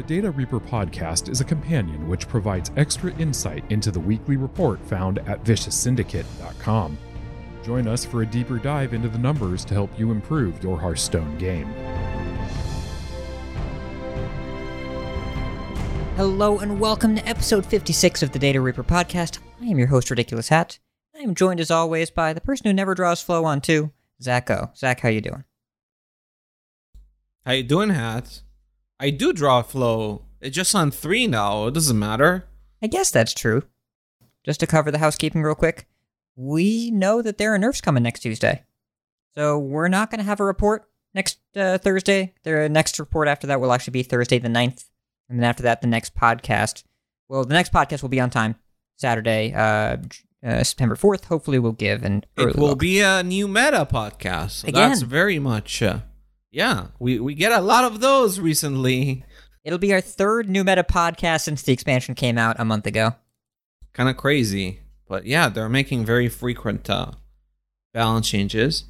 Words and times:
The 0.00 0.14
Data 0.14 0.30
Reaper 0.30 0.60
podcast 0.60 1.28
is 1.28 1.42
a 1.42 1.44
companion 1.44 2.08
which 2.08 2.26
provides 2.26 2.70
extra 2.78 3.12
insight 3.18 3.62
into 3.68 3.90
the 3.90 4.00
weekly 4.00 4.38
report 4.38 4.80
found 4.86 5.18
at 5.28 5.44
vicioussyndicate.com. 5.44 6.96
Join 7.62 7.86
us 7.86 8.02
for 8.02 8.22
a 8.22 8.26
deeper 8.26 8.56
dive 8.56 8.94
into 8.94 9.10
the 9.10 9.18
numbers 9.18 9.62
to 9.66 9.74
help 9.74 9.90
you 9.98 10.10
improve 10.10 10.64
your 10.64 10.80
Hearthstone 10.80 11.36
game. 11.36 11.66
Hello 16.16 16.60
and 16.60 16.80
welcome 16.80 17.14
to 17.16 17.28
episode 17.28 17.66
56 17.66 18.22
of 18.22 18.32
the 18.32 18.38
Data 18.38 18.62
Reaper 18.62 18.82
podcast. 18.82 19.40
I 19.60 19.66
am 19.66 19.76
your 19.76 19.88
host, 19.88 20.08
Ridiculous 20.08 20.48
Hat. 20.48 20.78
I 21.14 21.18
am 21.18 21.34
joined 21.34 21.60
as 21.60 21.70
always 21.70 22.10
by 22.10 22.32
the 22.32 22.40
person 22.40 22.64
who 22.64 22.72
never 22.72 22.94
draws 22.94 23.20
flow 23.20 23.44
on 23.44 23.60
two, 23.60 23.92
Zach 24.22 24.50
O. 24.50 24.70
Zach, 24.74 25.00
how 25.00 25.10
you 25.10 25.20
doing? 25.20 25.44
How 27.44 27.52
you 27.52 27.64
doing, 27.64 27.90
Hat? 27.90 28.40
I 29.00 29.10
do 29.10 29.32
draw 29.32 29.62
flow. 29.62 30.26
It's 30.40 30.54
just 30.54 30.74
on 30.74 30.90
three 30.90 31.26
now. 31.26 31.66
It 31.66 31.74
doesn't 31.74 31.98
matter. 31.98 32.46
I 32.82 32.86
guess 32.86 33.10
that's 33.10 33.32
true. 33.34 33.62
Just 34.44 34.60
to 34.60 34.66
cover 34.66 34.90
the 34.90 34.98
housekeeping 34.98 35.42
real 35.42 35.54
quick, 35.54 35.86
we 36.36 36.90
know 36.90 37.22
that 37.22 37.38
there 37.38 37.52
are 37.54 37.58
nerfs 37.58 37.80
coming 37.80 38.02
next 38.02 38.20
Tuesday. 38.20 38.62
So 39.34 39.58
we're 39.58 39.88
not 39.88 40.10
going 40.10 40.18
to 40.18 40.24
have 40.24 40.40
a 40.40 40.44
report 40.44 40.88
next 41.14 41.38
uh, 41.56 41.78
Thursday. 41.78 42.34
The 42.42 42.68
next 42.68 42.98
report 42.98 43.26
after 43.28 43.46
that 43.48 43.60
will 43.60 43.72
actually 43.72 43.92
be 43.92 44.02
Thursday 44.02 44.38
the 44.38 44.48
9th. 44.48 44.84
And 45.28 45.38
then 45.38 45.44
after 45.48 45.62
that, 45.64 45.80
the 45.80 45.86
next 45.86 46.14
podcast. 46.14 46.84
Well, 47.28 47.44
the 47.44 47.54
next 47.54 47.72
podcast 47.72 48.02
will 48.02 48.08
be 48.08 48.20
on 48.20 48.30
time. 48.30 48.56
Saturday, 48.96 49.52
uh, 49.54 49.96
uh, 50.44 50.62
September 50.64 50.94
4th. 50.96 51.24
Hopefully, 51.24 51.58
we'll 51.58 51.72
give 51.72 52.02
an 52.02 52.24
early 52.36 52.50
It 52.50 52.56
will 52.56 52.68
look. 52.70 52.78
be 52.80 53.00
a 53.00 53.22
new 53.22 53.46
meta 53.48 53.86
podcast. 53.90 54.50
So 54.50 54.68
Again. 54.68 54.90
That's 54.90 55.02
very 55.02 55.38
much. 55.38 55.82
Uh, 56.50 56.52
yeah, 56.52 56.86
we, 56.98 57.18
we 57.20 57.34
get 57.34 57.52
a 57.52 57.60
lot 57.60 57.84
of 57.84 58.00
those 58.00 58.40
recently. 58.40 59.24
It'll 59.64 59.78
be 59.78 59.92
our 59.92 60.00
third 60.00 60.48
new 60.48 60.64
meta 60.64 60.82
podcast 60.84 61.42
since 61.42 61.62
the 61.62 61.72
expansion 61.72 62.14
came 62.14 62.38
out 62.38 62.56
a 62.58 62.64
month 62.64 62.86
ago. 62.86 63.14
Kind 63.92 64.08
of 64.08 64.16
crazy. 64.16 64.80
But 65.06 65.26
yeah, 65.26 65.48
they're 65.48 65.68
making 65.68 66.04
very 66.06 66.28
frequent 66.28 66.88
uh, 66.88 67.12
balance 67.92 68.28
changes. 68.28 68.84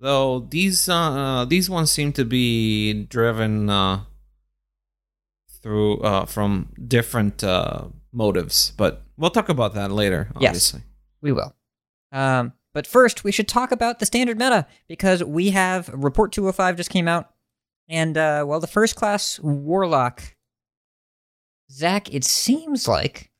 Though 0.00 0.40
these 0.50 0.88
uh, 0.88 1.44
these 1.48 1.70
ones 1.70 1.90
seem 1.90 2.12
to 2.14 2.24
be 2.24 2.92
driven 3.04 3.70
uh, 3.70 4.00
through 5.62 5.98
uh, 6.00 6.26
from 6.26 6.72
different 6.88 7.42
uh, 7.44 7.84
motives. 8.12 8.72
But 8.76 9.02
we'll 9.16 9.30
talk 9.30 9.48
about 9.48 9.74
that 9.74 9.90
later, 9.92 10.28
Yes. 10.40 10.48
obviously. 10.48 10.82
We 11.20 11.32
will. 11.32 11.54
Um, 12.10 12.52
but 12.74 12.86
first, 12.86 13.24
we 13.24 13.32
should 13.32 13.48
talk 13.48 13.72
about 13.72 13.98
the 13.98 14.06
standard 14.06 14.38
meta 14.38 14.66
because 14.88 15.22
we 15.22 15.50
have 15.50 15.88
Report 15.92 16.32
205 16.32 16.76
just 16.76 16.90
came 16.90 17.08
out. 17.08 17.30
And, 17.88 18.16
uh, 18.16 18.44
well, 18.46 18.60
the 18.60 18.66
first 18.66 18.96
class 18.96 19.38
Warlock. 19.40 20.36
Zach, 21.70 22.12
it 22.12 22.24
seems 22.24 22.86
like 22.86 23.30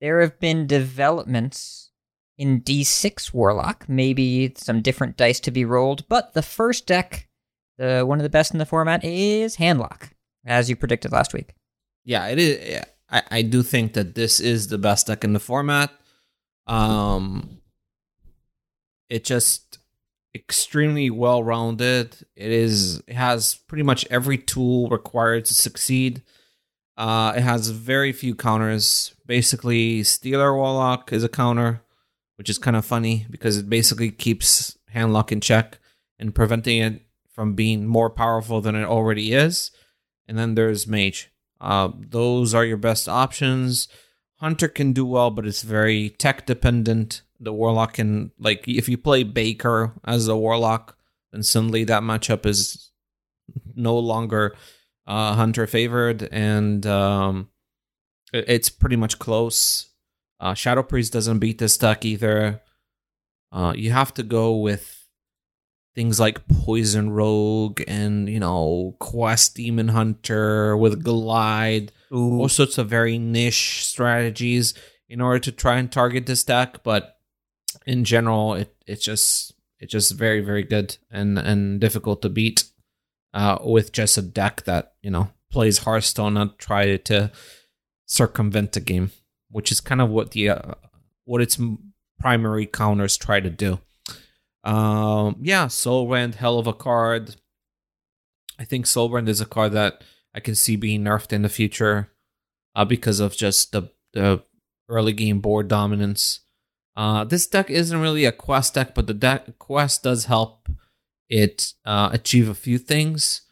there 0.00 0.20
have 0.20 0.38
been 0.40 0.66
developments 0.66 1.90
in 2.38 2.62
D6 2.62 3.34
Warlock, 3.34 3.88
maybe 3.88 4.52
some 4.56 4.80
different 4.80 5.16
dice 5.16 5.40
to 5.40 5.50
be 5.50 5.64
rolled, 5.64 6.08
but 6.08 6.32
the 6.32 6.42
first 6.42 6.86
deck, 6.86 7.28
the 7.76 8.04
one 8.06 8.18
of 8.18 8.22
the 8.22 8.30
best 8.30 8.52
in 8.52 8.58
the 8.58 8.66
format, 8.66 9.04
is 9.04 9.56
Handlock, 9.58 10.10
as 10.46 10.70
you 10.70 10.76
predicted 10.76 11.12
last 11.12 11.34
week. 11.34 11.54
yeah, 12.04 12.28
it 12.28 12.38
is. 12.38 12.84
I, 13.10 13.22
I 13.30 13.42
do 13.42 13.62
think 13.62 13.92
that 13.92 14.14
this 14.14 14.40
is 14.40 14.68
the 14.68 14.78
best 14.78 15.08
deck 15.08 15.22
in 15.22 15.32
the 15.32 15.40
format. 15.40 15.90
Um, 16.66 17.59
it 19.10 19.24
just 19.24 19.78
extremely 20.34 21.10
well 21.10 21.42
rounded. 21.42 22.16
It 22.36 22.50
is. 22.50 23.02
It 23.06 23.14
has 23.14 23.56
pretty 23.66 23.82
much 23.82 24.06
every 24.08 24.38
tool 24.38 24.88
required 24.88 25.44
to 25.46 25.54
succeed. 25.54 26.22
Uh, 26.96 27.34
it 27.36 27.42
has 27.42 27.68
very 27.68 28.12
few 28.12 28.34
counters. 28.34 29.14
Basically, 29.26 30.02
Stealer 30.02 30.54
Warlock 30.54 31.12
is 31.12 31.24
a 31.24 31.28
counter, 31.28 31.82
which 32.36 32.48
is 32.48 32.58
kind 32.58 32.76
of 32.76 32.84
funny 32.84 33.26
because 33.30 33.56
it 33.58 33.68
basically 33.68 34.10
keeps 34.10 34.78
Handlock 34.94 35.32
in 35.32 35.40
check 35.40 35.78
and 36.18 36.34
preventing 36.34 36.80
it 36.80 37.02
from 37.32 37.54
being 37.54 37.86
more 37.86 38.10
powerful 38.10 38.60
than 38.60 38.74
it 38.74 38.84
already 38.84 39.32
is. 39.32 39.70
And 40.28 40.38
then 40.38 40.54
there's 40.54 40.86
Mage. 40.86 41.30
Uh, 41.60 41.90
those 41.98 42.54
are 42.54 42.64
your 42.64 42.76
best 42.76 43.08
options. 43.08 43.88
Hunter 44.40 44.68
can 44.68 44.92
do 44.92 45.04
well, 45.04 45.30
but 45.30 45.46
it's 45.46 45.62
very 45.62 46.10
tech 46.10 46.46
dependent. 46.46 47.22
The 47.38 47.52
Warlock 47.52 47.94
can, 47.94 48.32
like, 48.38 48.66
if 48.66 48.88
you 48.88 48.96
play 48.98 49.22
Baker 49.22 49.92
as 50.04 50.28
a 50.28 50.36
Warlock, 50.36 50.96
then 51.32 51.42
suddenly 51.42 51.84
that 51.84 52.02
matchup 52.02 52.46
is 52.46 52.90
no 53.74 53.98
longer 53.98 54.54
uh, 55.06 55.34
Hunter 55.34 55.66
favored, 55.66 56.22
and 56.32 56.86
um, 56.86 57.48
it- 58.32 58.44
it's 58.48 58.68
pretty 58.70 58.96
much 58.96 59.18
close. 59.18 59.88
Uh, 60.38 60.54
Shadow 60.54 60.82
Priest 60.82 61.12
doesn't 61.12 61.38
beat 61.38 61.58
this 61.58 61.76
deck 61.76 62.04
either. 62.04 62.62
Uh, 63.52 63.74
you 63.76 63.90
have 63.90 64.14
to 64.14 64.22
go 64.22 64.56
with 64.56 65.06
things 65.94 66.20
like 66.20 66.46
Poison 66.48 67.10
Rogue 67.10 67.82
and 67.88 68.28
you 68.28 68.38
know 68.38 68.94
Quest 69.00 69.56
Demon 69.56 69.88
Hunter 69.88 70.76
with 70.76 71.02
Glide, 71.02 71.92
all 72.10 72.48
sorts 72.48 72.78
of 72.78 72.88
very 72.88 73.18
niche 73.18 73.84
strategies 73.86 74.74
in 75.08 75.20
order 75.20 75.38
to 75.40 75.52
try 75.52 75.76
and 75.76 75.90
target 75.90 76.26
this 76.26 76.44
deck. 76.44 76.82
But 76.82 77.18
in 77.86 78.04
general, 78.04 78.54
it 78.54 78.74
it's 78.86 79.04
just 79.04 79.54
it's 79.78 79.92
just 79.92 80.12
very 80.12 80.40
very 80.40 80.62
good 80.62 80.96
and 81.10 81.38
and 81.38 81.80
difficult 81.80 82.22
to 82.22 82.28
beat 82.28 82.64
uh, 83.34 83.58
with 83.62 83.92
just 83.92 84.18
a 84.18 84.22
deck 84.22 84.64
that 84.64 84.94
you 85.02 85.10
know 85.10 85.30
plays 85.50 85.78
Hearthstone 85.78 86.36
and 86.36 86.56
try 86.58 86.96
to 86.96 87.30
circumvent 88.06 88.72
the 88.72 88.80
game, 88.80 89.10
which 89.50 89.70
is 89.70 89.80
kind 89.80 90.00
of 90.00 90.10
what 90.10 90.32
the 90.32 90.50
uh, 90.50 90.74
what 91.24 91.40
its 91.40 91.58
primary 92.18 92.66
counters 92.66 93.16
try 93.16 93.40
to 93.40 93.50
do. 93.50 93.80
Um, 94.62 95.36
yeah, 95.40 95.66
Soulrend, 95.66 96.34
hell 96.34 96.58
of 96.58 96.66
a 96.66 96.72
card. 96.72 97.36
I 98.58 98.64
think 98.64 98.84
Soulrend 98.84 99.28
is 99.28 99.40
a 99.40 99.46
card 99.46 99.72
that 99.72 100.02
I 100.34 100.40
can 100.40 100.54
see 100.54 100.76
being 100.76 101.02
nerfed 101.02 101.32
in 101.32 101.42
the 101.42 101.48
future, 101.48 102.10
uh, 102.74 102.84
because 102.84 103.20
of 103.20 103.36
just 103.36 103.72
the 103.72 103.90
the 104.12 104.42
early 104.88 105.12
game 105.12 105.40
board 105.40 105.68
dominance. 105.68 106.40
Uh, 106.96 107.24
this 107.24 107.46
deck 107.46 107.70
isn't 107.70 108.00
really 108.00 108.24
a 108.24 108.32
quest 108.32 108.74
deck, 108.74 108.94
but 108.94 109.06
the 109.06 109.14
deck 109.14 109.58
quest 109.58 110.02
does 110.02 110.24
help 110.26 110.68
it 111.28 111.72
uh, 111.84 112.10
achieve 112.12 112.48
a 112.48 112.54
few 112.54 112.76
things. 112.76 113.42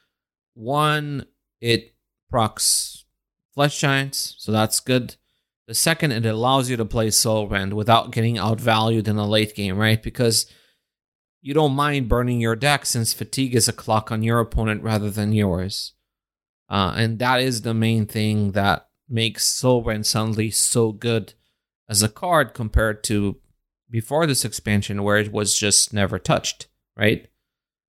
One, 0.54 1.26
it 1.60 1.94
procs 2.28 3.04
flesh 3.54 3.80
giants, 3.80 4.34
so 4.38 4.52
that's 4.52 4.80
good. 4.80 5.14
The 5.68 5.74
second, 5.74 6.12
it 6.12 6.26
allows 6.26 6.68
you 6.70 6.76
to 6.76 6.84
play 6.84 7.08
Soulrend 7.08 7.74
without 7.74 8.10
getting 8.10 8.36
outvalued 8.36 9.06
in 9.06 9.16
the 9.16 9.26
late 9.26 9.54
game, 9.54 9.76
right? 9.76 10.02
Because 10.02 10.50
you 11.40 11.54
don't 11.54 11.74
mind 11.74 12.08
burning 12.08 12.40
your 12.40 12.56
deck 12.56 12.86
since 12.86 13.12
fatigue 13.12 13.54
is 13.54 13.68
a 13.68 13.72
clock 13.72 14.10
on 14.10 14.22
your 14.22 14.40
opponent 14.40 14.82
rather 14.82 15.10
than 15.10 15.32
yours. 15.32 15.92
Uh, 16.68 16.94
and 16.96 17.18
that 17.18 17.40
is 17.40 17.62
the 17.62 17.74
main 17.74 18.06
thing 18.06 18.52
that 18.52 18.88
makes 19.08 19.50
Soulrend 19.50 20.04
suddenly 20.04 20.50
so 20.50 20.92
good 20.92 21.34
as 21.88 22.02
a 22.02 22.08
card 22.08 22.52
compared 22.52 23.02
to 23.04 23.36
before 23.90 24.26
this 24.26 24.44
expansion 24.44 25.02
where 25.02 25.16
it 25.16 25.32
was 25.32 25.58
just 25.58 25.92
never 25.92 26.18
touched, 26.18 26.68
right? 26.96 27.28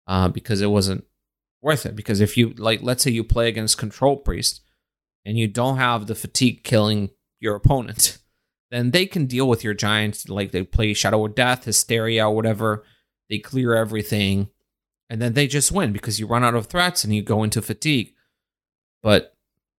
Uh, 0.07 0.29
because 0.29 0.61
it 0.61 0.71
wasn't 0.71 1.05
worth 1.63 1.87
it. 1.87 1.95
Because 1.95 2.21
if 2.21 2.37
you, 2.37 2.51
like, 2.51 2.83
let's 2.83 3.05
say 3.05 3.11
you 3.11 3.25
play 3.25 3.49
against 3.49 3.79
Control 3.79 4.17
Priest 4.17 4.61
and 5.25 5.39
you 5.39 5.47
don't 5.47 5.79
have 5.79 6.07
the 6.07 6.15
fatigue 6.15 6.65
killing 6.65 7.11
your 7.41 7.55
opponent, 7.55 8.19
then 8.71 8.91
they 8.91 9.07
can 9.07 9.27
deal 9.27 9.49
with 9.49 9.63
your 9.63 9.75
giants. 9.75 10.29
Like 10.29 10.51
they 10.51 10.65
play 10.65 10.95
Shadow 10.95 11.25
of 11.25 11.35
Death, 11.35 11.65
Hysteria, 11.65 12.29
whatever. 12.29 12.85
They 13.31 13.39
clear 13.39 13.75
everything, 13.75 14.49
and 15.09 15.23
then 15.23 15.33
they 15.33 15.47
just 15.47 15.73
win 15.73 15.93
because 15.93 16.21
you 16.21 16.27
run 16.27 16.45
out 16.45 16.55
of 16.55 16.67
threats 16.67 17.05
and 17.05 17.15
you 17.15 17.23
go 17.23 17.43
into 17.43 17.63
fatigue. 17.63 18.14
But 19.05 19.37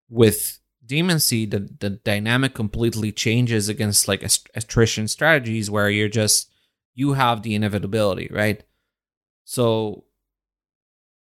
with 0.08 0.60
Demon 0.86 1.20
Seed, 1.20 1.50
the, 1.50 1.68
the 1.80 1.90
dynamic 1.90 2.54
completely 2.54 3.12
changes 3.12 3.68
against 3.68 4.08
like 4.08 4.24
attrition 4.54 5.08
strategies 5.08 5.70
where 5.70 5.90
you're 5.90 6.08
just 6.08 6.52
you 6.94 7.14
have 7.14 7.42
the 7.42 7.56
inevitability, 7.56 8.30
right? 8.32 8.64
So 9.44 10.04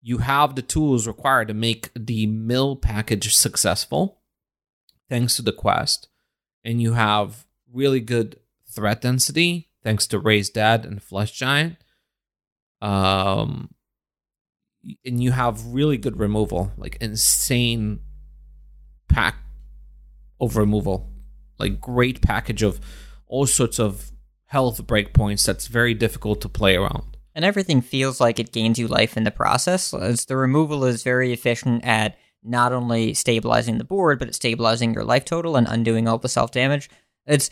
you 0.02 0.18
have 0.18 0.54
the 0.54 0.62
tools 0.62 1.06
required 1.06 1.48
to 1.48 1.54
make 1.54 1.90
the 1.96 2.26
mill 2.26 2.76
package 2.76 3.34
successful, 3.34 4.20
thanks 5.08 5.36
to 5.36 5.42
the 5.42 5.50
quest, 5.50 6.08
and 6.62 6.82
you 6.82 6.92
have 6.92 7.46
really 7.72 8.00
good 8.00 8.38
threat 8.70 9.00
density 9.00 9.70
thanks 9.82 10.06
to 10.08 10.18
Raised 10.18 10.52
Dead 10.52 10.84
and 10.84 11.02
Flesh 11.02 11.32
Giant. 11.32 11.76
Um, 12.82 13.70
and 15.04 15.22
you 15.22 15.32
have 15.32 15.64
really 15.66 15.96
good 15.96 16.18
removal, 16.18 16.72
like 16.76 16.96
insane 17.00 18.00
pack 19.08 19.36
of 20.40 20.56
removal, 20.56 21.10
like 21.58 21.80
great 21.80 22.20
package 22.20 22.62
of 22.62 22.80
all 23.26 23.46
sorts 23.46 23.78
of 23.78 24.12
health 24.46 24.86
breakpoints 24.86 25.44
that's 25.44 25.66
very 25.66 25.94
difficult 25.94 26.40
to 26.40 26.48
play 26.48 26.76
around. 26.76 27.16
And 27.34 27.44
everything 27.44 27.80
feels 27.80 28.20
like 28.20 28.38
it 28.38 28.52
gains 28.52 28.78
you 28.78 28.86
life 28.86 29.16
in 29.16 29.24
the 29.24 29.30
process. 29.30 29.92
As 29.92 30.26
the 30.26 30.36
removal 30.36 30.84
is 30.84 31.02
very 31.02 31.32
efficient 31.32 31.84
at 31.84 32.16
not 32.44 32.72
only 32.72 33.14
stabilizing 33.14 33.78
the 33.78 33.84
board, 33.84 34.18
but 34.18 34.28
it's 34.28 34.36
stabilizing 34.36 34.94
your 34.94 35.04
life 35.04 35.24
total 35.24 35.56
and 35.56 35.66
undoing 35.66 36.06
all 36.06 36.18
the 36.18 36.28
self 36.28 36.52
damage. 36.52 36.88
It's 37.26 37.50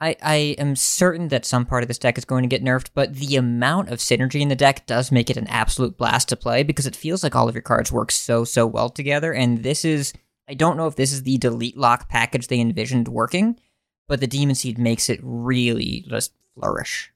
I, 0.00 0.16
I 0.22 0.34
am 0.58 0.76
certain 0.76 1.28
that 1.28 1.44
some 1.44 1.66
part 1.66 1.82
of 1.82 1.88
this 1.88 1.98
deck 1.98 2.18
is 2.18 2.24
going 2.24 2.44
to 2.44 2.48
get 2.48 2.62
nerfed, 2.62 2.90
but 2.94 3.14
the 3.14 3.36
amount 3.36 3.88
of 3.88 3.98
synergy 3.98 4.40
in 4.40 4.48
the 4.48 4.54
deck 4.54 4.86
does 4.86 5.10
make 5.10 5.28
it 5.28 5.36
an 5.36 5.48
absolute 5.48 5.96
blast 5.96 6.28
to 6.28 6.36
play 6.36 6.62
because 6.62 6.86
it 6.86 6.94
feels 6.94 7.24
like 7.24 7.34
all 7.34 7.48
of 7.48 7.54
your 7.54 7.62
cards 7.62 7.90
work 7.90 8.12
so, 8.12 8.44
so 8.44 8.66
well 8.66 8.90
together. 8.90 9.32
And 9.32 9.64
this 9.64 9.84
is, 9.84 10.12
I 10.48 10.54
don't 10.54 10.76
know 10.76 10.86
if 10.86 10.94
this 10.94 11.12
is 11.12 11.24
the 11.24 11.36
delete 11.38 11.76
lock 11.76 12.08
package 12.08 12.46
they 12.46 12.60
envisioned 12.60 13.08
working, 13.08 13.58
but 14.06 14.20
the 14.20 14.28
Demon 14.28 14.54
Seed 14.54 14.78
makes 14.78 15.08
it 15.08 15.18
really 15.22 16.04
just 16.08 16.32
flourish. 16.54 17.12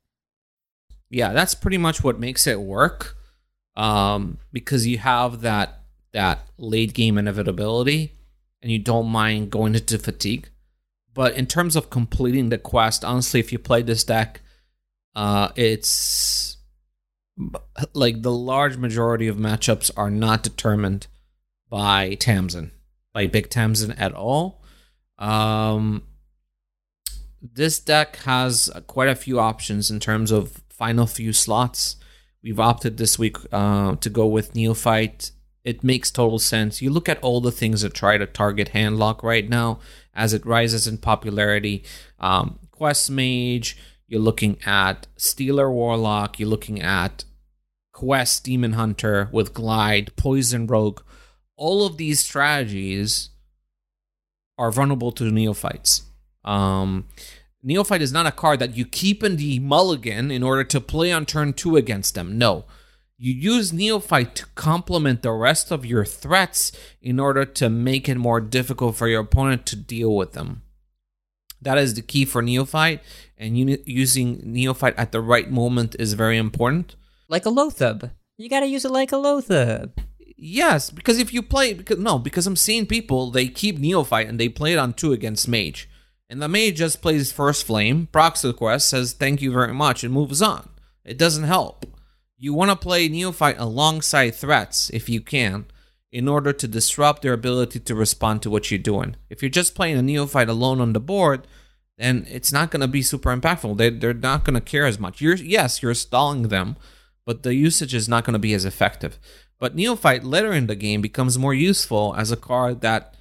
Yeah, 1.09 1.33
that's 1.33 1.55
pretty 1.55 1.79
much 1.79 2.03
what 2.03 2.19
makes 2.19 2.47
it 2.47 2.61
work. 2.61 3.17
Um, 3.77 4.39
because 4.53 4.87
you 4.87 4.99
have 4.99 5.41
that 5.43 5.79
that 6.13 6.47
late 6.59 6.93
game 6.93 7.17
inevitability 7.17 8.13
and 8.61 8.71
you 8.71 8.79
don't 8.79 9.07
mind 9.09 9.51
going 9.51 9.75
into 9.75 9.99
fatigue. 9.99 10.51
But 11.15 11.35
in 11.35 11.47
terms 11.47 11.77
of 11.77 11.91
completing 11.91 12.49
the 12.49 12.59
quest, 12.59 13.05
honestly, 13.05 13.41
if 13.41 13.53
you 13.53 13.59
play 13.59 13.83
this 13.83 14.05
deck, 14.05 14.41
uh, 15.15 15.51
it's 15.57 16.57
like 17.93 18.23
the 18.23 18.33
large 18.33 18.77
majority 18.77 19.29
of 19.29 19.37
matchups 19.37 19.91
are 19.97 20.11
not 20.11 20.43
determined 20.43 21.07
by 21.69 22.15
Tamsin, 22.15 22.73
by 23.13 23.27
Big 23.27 23.51
Tamsin 23.51 23.93
at 23.93 24.13
all. 24.13 24.63
Um, 25.19 26.05
this 27.43 27.79
deck 27.79 28.17
has 28.25 28.71
quite 28.87 29.09
a 29.09 29.15
few 29.15 29.39
options 29.39 29.91
in 29.91 30.01
terms 30.01 30.31
of 30.31 30.63
final 30.71 31.07
few 31.07 31.33
slots. 31.33 31.97
We've 32.43 32.61
opted 32.61 32.97
this 32.97 33.19
week 33.19 33.37
uh, 33.53 33.97
to 33.97 34.11
go 34.11 34.27
with 34.27 34.55
Neophyte. 34.55 35.33
It 35.65 35.85
makes 35.85 36.11
total 36.11 36.39
sense. 36.39 36.83
You 36.83 36.91
look 36.91 37.09
at 37.09 37.21
all 37.21 37.41
the 37.41 37.53
things 37.53 37.83
that 37.83 37.95
try 37.95 38.19
to 38.19 38.27
target 38.27 38.71
Handlock 38.75 39.23
right 39.23 39.49
now 39.49 39.79
as 40.15 40.33
it 40.33 40.47
rises 40.47 40.87
in 40.87 40.99
popularity. 40.99 41.85
Um, 42.19 42.59
Quest 42.71 43.11
Mage, 43.11 43.77
you're 44.07 44.21
looking 44.21 44.59
at 44.67 45.07
Stealer 45.17 45.71
Warlock, 45.71 46.39
you're 46.39 46.49
looking 46.49 46.81
at 46.81 47.25
Quest 47.93 48.45
Demon 48.45 48.73
Hunter 48.73 49.29
with 49.33 49.55
Glide, 49.55 50.15
Poison 50.17 50.67
Rogue. 50.67 51.01
All 51.57 51.87
of 51.87 51.97
these 51.97 52.21
strategies 52.21 53.31
are 54.59 54.73
vulnerable 54.73 55.13
to 55.13 55.31
neophytes. 55.31 56.03
Um, 56.45 57.07
Neophyte 57.63 58.03
is 58.03 58.13
not 58.13 58.27
a 58.27 58.33
card 58.33 58.59
that 58.59 58.77
you 58.77 58.85
keep 58.85 59.23
in 59.23 59.37
the 59.37 59.61
mulligan 59.61 60.31
in 60.31 60.43
order 60.43 60.65
to 60.65 60.81
play 60.81 61.13
on 61.13 61.25
turn 61.25 61.53
two 61.53 61.77
against 61.77 62.15
them. 62.15 62.37
No. 62.37 62.65
You 63.25 63.35
use 63.35 63.73
Neophyte 63.73 64.35
to 64.35 64.47
complement 64.57 65.23
the 65.23 65.31
rest 65.31 65.71
of 65.71 65.87
your 65.87 66.05
threats 66.05 66.73
in 67.01 67.21
order 67.21 67.45
to 67.45 67.71
make 67.71 68.09
it 68.09 68.17
more 68.17 68.41
difficult 68.41 68.97
for 68.97 69.07
your 69.07 69.21
opponent 69.21 69.65
to 69.67 69.77
deal 69.77 70.17
with 70.17 70.33
them. 70.33 70.63
That 71.61 71.79
is 71.79 71.95
the 71.95 72.03
key 72.03 72.25
for 72.25 72.43
Neophyte, 72.43 73.01
and 73.39 73.57
using 73.87 74.41
Neophyte 74.43 74.99
at 74.99 75.13
the 75.13 75.21
right 75.21 75.49
moment 75.49 75.95
is 76.01 76.15
very 76.15 76.37
important. 76.37 76.97
Like 77.29 77.47
a 77.47 77.51
Loatheb. 77.51 78.11
You 78.39 78.49
gotta 78.49 78.67
use 78.67 78.85
it 78.85 78.91
like 78.91 79.13
a 79.13 79.15
Loatheb. 79.15 79.93
Yes, 80.37 80.91
because 80.91 81.21
if 81.21 81.33
you 81.33 81.43
play, 81.43 81.75
because 81.75 81.99
no, 81.99 82.19
because 82.19 82.49
I'm 82.49 82.57
seeing 82.57 82.87
people 82.87 83.31
they 83.31 83.47
keep 83.47 83.79
Neophyte 83.79 84.27
and 84.27 84.41
they 84.41 84.49
play 84.49 84.73
it 84.73 84.81
on 84.81 84.95
two 84.95 85.13
against 85.13 85.47
Mage, 85.47 85.89
and 86.29 86.43
the 86.43 86.49
Mage 86.49 86.75
just 86.75 87.01
plays 87.01 87.31
First 87.31 87.67
Flame, 87.67 88.09
procs 88.11 88.43
the 88.43 88.53
quest, 88.53 88.89
says 88.89 89.13
thank 89.13 89.41
you 89.41 89.53
very 89.53 89.73
much, 89.73 90.03
and 90.03 90.13
moves 90.13 90.43
on. 90.43 90.69
It 91.05 91.19
doesn't 91.19 91.45
help. 91.45 91.87
You 92.43 92.55
want 92.55 92.73
to 92.73 92.77
play 92.77 93.09
Neophyte 93.09 93.61
alongside 93.61 94.31
threats 94.35 94.91
if 94.91 95.09
you 95.09 95.21
can, 95.21 95.67
in 96.11 96.27
order 96.27 96.53
to 96.53 96.67
disrupt 96.67 97.23
their 97.23 97.35
ability 97.35 97.79
to 97.79 97.95
respond 97.95 98.43
to 98.43 98.51
what 98.51 98.69
you're 98.69 98.79
doing. 98.79 99.15
If 99.31 99.43
you're 99.43 99.49
just 99.49 99.77
playing 99.77 99.97
a 99.97 100.03
Neophyte 100.03 100.49
alone 100.49 100.81
on 100.81 100.93
the 100.93 100.99
board, 100.99 101.47
then 101.99 102.27
it's 102.29 102.51
not 102.51 102.73
going 102.73 102.81
to 102.81 102.89
be 102.89 103.01
super 103.01 103.33
impactful. 103.35 103.77
They, 103.77 103.91
they're 103.91 104.13
not 104.13 104.45
going 104.45 104.55
to 104.55 104.61
care 104.61 104.87
as 104.87 104.99
much. 104.99 105.21
You're 105.21 105.37
yes, 105.37 105.85
you're 105.85 105.95
stalling 105.95 106.49
them, 106.49 106.75
but 107.25 107.45
the 107.45 107.55
usage 107.55 107.95
is 107.95 108.09
not 108.09 108.25
going 108.25 108.33
to 108.33 108.41
be 108.41 108.55
as 108.55 108.65
effective. 108.65 109.21
But 109.61 109.77
Neophyte 109.77 110.25
later 110.25 110.53
in 110.53 110.67
the 110.67 110.75
game 110.75 111.01
becomes 111.01 111.39
more 111.39 111.55
useful 111.55 112.13
as 112.19 112.33
a 112.33 112.37
card 112.37 112.81
that 112.81 113.15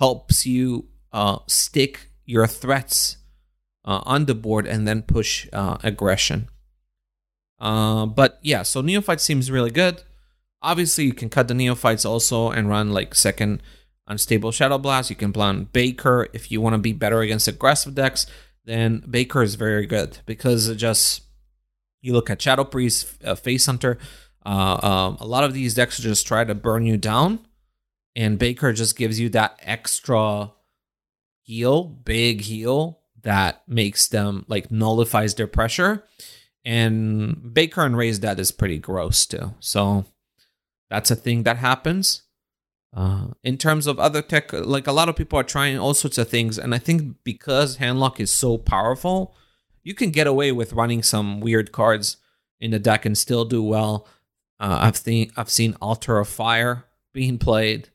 helps 0.00 0.46
you 0.46 0.88
uh, 1.12 1.38
stick 1.46 2.10
your 2.24 2.48
threats 2.48 3.18
uh, 3.84 4.00
on 4.04 4.24
the 4.24 4.34
board 4.34 4.66
and 4.66 4.88
then 4.88 5.02
push 5.02 5.46
uh, 5.52 5.78
aggression. 5.84 6.48
Uh, 7.60 8.06
but 8.06 8.38
yeah, 8.42 8.62
so 8.62 8.80
Neophyte 8.80 9.20
seems 9.20 9.50
really 9.50 9.70
good. 9.70 10.02
Obviously, 10.62 11.04
you 11.04 11.12
can 11.12 11.28
cut 11.28 11.48
the 11.48 11.54
Neophytes 11.54 12.04
also 12.04 12.50
and 12.50 12.68
run 12.68 12.90
like 12.90 13.14
second 13.14 13.62
unstable 14.06 14.52
Shadow 14.52 14.78
Blast. 14.78 15.10
You 15.10 15.16
can 15.16 15.32
plan 15.32 15.68
Baker 15.72 16.28
if 16.32 16.50
you 16.50 16.60
want 16.60 16.74
to 16.74 16.78
be 16.78 16.92
better 16.92 17.20
against 17.20 17.48
aggressive 17.48 17.94
decks. 17.94 18.26
Then 18.64 19.02
Baker 19.08 19.42
is 19.42 19.54
very 19.54 19.86
good 19.86 20.18
because 20.26 20.74
just 20.76 21.22
you 22.00 22.12
look 22.12 22.30
at 22.30 22.42
Shadow 22.42 22.64
Priest, 22.64 23.22
uh, 23.24 23.34
Face 23.34 23.66
Hunter. 23.66 23.98
Uh, 24.44 24.78
um, 24.82 25.16
a 25.20 25.26
lot 25.26 25.44
of 25.44 25.52
these 25.52 25.74
decks 25.74 25.98
just 25.98 26.26
try 26.26 26.44
to 26.44 26.54
burn 26.54 26.86
you 26.86 26.96
down, 26.96 27.40
and 28.16 28.38
Baker 28.38 28.72
just 28.72 28.96
gives 28.96 29.18
you 29.20 29.28
that 29.30 29.58
extra 29.62 30.52
heal, 31.42 31.84
big 31.84 32.42
heal 32.42 33.00
that 33.22 33.62
makes 33.66 34.06
them 34.06 34.44
like 34.48 34.70
nullifies 34.70 35.34
their 35.34 35.46
pressure 35.46 36.04
and 36.68 37.54
Baker 37.54 37.80
and 37.80 37.96
Raise 37.96 38.18
Dead 38.18 38.38
is 38.38 38.52
pretty 38.52 38.78
gross 38.78 39.24
too. 39.24 39.54
So 39.58 40.04
that's 40.90 41.10
a 41.10 41.16
thing 41.16 41.44
that 41.44 41.56
happens. 41.56 42.24
Uh, 42.94 43.28
in 43.42 43.56
terms 43.56 43.86
of 43.86 43.98
other 43.98 44.20
tech, 44.20 44.52
like 44.52 44.86
a 44.86 44.92
lot 44.92 45.08
of 45.08 45.16
people 45.16 45.38
are 45.38 45.44
trying 45.44 45.78
all 45.78 45.94
sorts 45.94 46.18
of 46.18 46.28
things, 46.28 46.58
and 46.58 46.74
I 46.74 46.78
think 46.78 47.16
because 47.24 47.78
Handlock 47.78 48.20
is 48.20 48.30
so 48.30 48.58
powerful, 48.58 49.34
you 49.82 49.94
can 49.94 50.10
get 50.10 50.26
away 50.26 50.52
with 50.52 50.74
running 50.74 51.02
some 51.02 51.40
weird 51.40 51.72
cards 51.72 52.18
in 52.60 52.70
the 52.72 52.78
deck 52.78 53.06
and 53.06 53.16
still 53.16 53.46
do 53.46 53.62
well. 53.62 54.06
Uh, 54.60 54.78
I've 54.82 54.96
seen 54.98 55.32
I've 55.38 55.50
seen 55.50 55.74
Altar 55.80 56.18
of 56.18 56.28
Fire 56.28 56.84
being 57.14 57.38
played, 57.38 57.88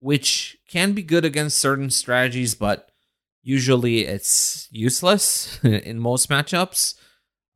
which 0.00 0.58
can 0.68 0.92
be 0.92 1.02
good 1.02 1.24
against 1.24 1.58
certain 1.58 1.88
strategies, 1.88 2.54
but 2.54 2.90
usually 3.42 4.04
it's 4.04 4.68
useless 4.70 5.58
in 5.64 5.98
most 5.98 6.28
matchups. 6.28 6.96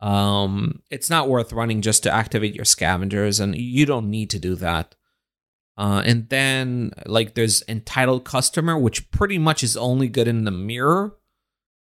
Um, 0.04 0.82
it's 0.90 1.08
not 1.08 1.30
worth 1.30 1.54
running 1.54 1.80
just 1.80 2.02
to 2.02 2.12
activate 2.12 2.54
your 2.54 2.66
scavengers, 2.66 3.40
and 3.40 3.56
you 3.56 3.86
don't 3.86 4.10
need 4.10 4.28
to 4.30 4.38
do 4.38 4.54
that. 4.56 4.94
Uh, 5.78 6.02
and 6.04 6.28
then 6.28 6.92
like 7.06 7.34
there's 7.34 7.64
entitled 7.68 8.24
customer, 8.24 8.78
which 8.78 9.10
pretty 9.10 9.38
much 9.38 9.62
is 9.62 9.78
only 9.78 10.08
good 10.08 10.28
in 10.28 10.44
the 10.44 10.50
mirror. 10.50 11.16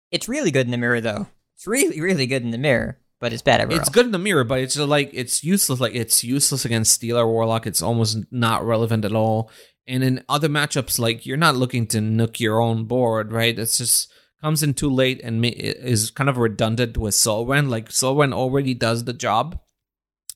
It's 0.10 0.30
really 0.30 0.52
good 0.52 0.66
in 0.66 0.72
the 0.72 0.78
mirror, 0.78 1.02
though. 1.02 1.28
It's 1.56 1.68
really, 1.68 2.00
really 2.00 2.26
good 2.26 2.44
in 2.44 2.52
the 2.52 2.58
mirror, 2.58 2.98
but 3.20 3.34
it's 3.34 3.42
bad 3.42 3.60
everywhere. 3.60 3.82
It's 3.82 3.90
else. 3.90 3.94
good 3.94 4.06
in 4.06 4.14
the 4.14 4.20
mirror, 4.20 4.46
but 4.46 4.60
it's 4.60 4.78
like 4.78 5.10
it's 5.12 5.44
useless. 5.44 5.82
Like 5.82 5.94
it's 5.94 6.24
useless 6.24 6.64
against 6.64 6.94
Stealer 6.94 7.28
Warlock. 7.28 7.68
It's 7.68 7.82
almost 7.82 8.20
not 8.32 8.66
relevant 8.66 9.04
at 9.04 9.12
all. 9.12 9.52
And 9.86 10.02
in 10.02 10.24
other 10.30 10.48
matchups, 10.48 10.98
like 10.98 11.26
you're 11.26 11.36
not 11.36 11.58
looking 11.58 11.88
to 11.88 12.00
nook 12.00 12.40
your 12.40 12.62
own 12.62 12.86
board, 12.86 13.34
right? 13.34 13.60
It's 13.60 13.78
just 13.78 14.14
comes 14.44 14.62
in 14.62 14.74
too 14.74 14.90
late 14.90 15.22
and 15.24 15.46
is 15.46 16.12
kind 16.12 16.30
of 16.30 16.38
redundant 16.38 16.98
with 16.98 17.14
Soulrend. 17.14 17.70
Like 17.70 17.90
Soulrend 17.90 18.34
already 18.34 18.74
does 18.74 19.06
the 19.06 19.14
job 19.14 19.58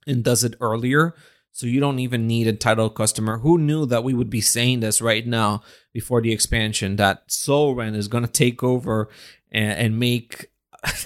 and 0.07 0.23
does 0.23 0.45
it 0.45 0.55
earlier. 0.61 1.13
So 1.51 1.67
you 1.67 1.81
don't 1.81 1.99
even 1.99 2.25
need 2.25 2.47
a 2.47 2.53
title 2.53 2.89
customer. 2.89 3.39
Who 3.39 3.57
knew 3.57 3.85
that 3.87 4.05
we 4.05 4.13
would 4.13 4.29
be 4.29 4.41
saying 4.41 4.79
this 4.79 5.01
right 5.01 5.27
now 5.27 5.61
before 5.91 6.21
the 6.21 6.31
expansion 6.31 6.95
that 6.95 7.27
Soulrend 7.27 7.95
is 7.95 8.07
going 8.07 8.23
to 8.23 8.31
take 8.31 8.63
over 8.63 9.09
and, 9.51 9.77
and 9.77 9.99
make 9.99 10.51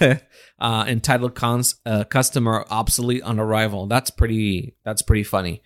uh, 0.00 0.84
entitled 0.86 1.34
cons, 1.34 1.76
uh, 1.84 2.04
customer 2.04 2.64
obsolete 2.70 3.22
on 3.22 3.40
arrival. 3.40 3.86
That's 3.86 4.10
pretty. 4.10 4.76
That's 4.84 5.02
pretty 5.02 5.24
funny. 5.24 5.62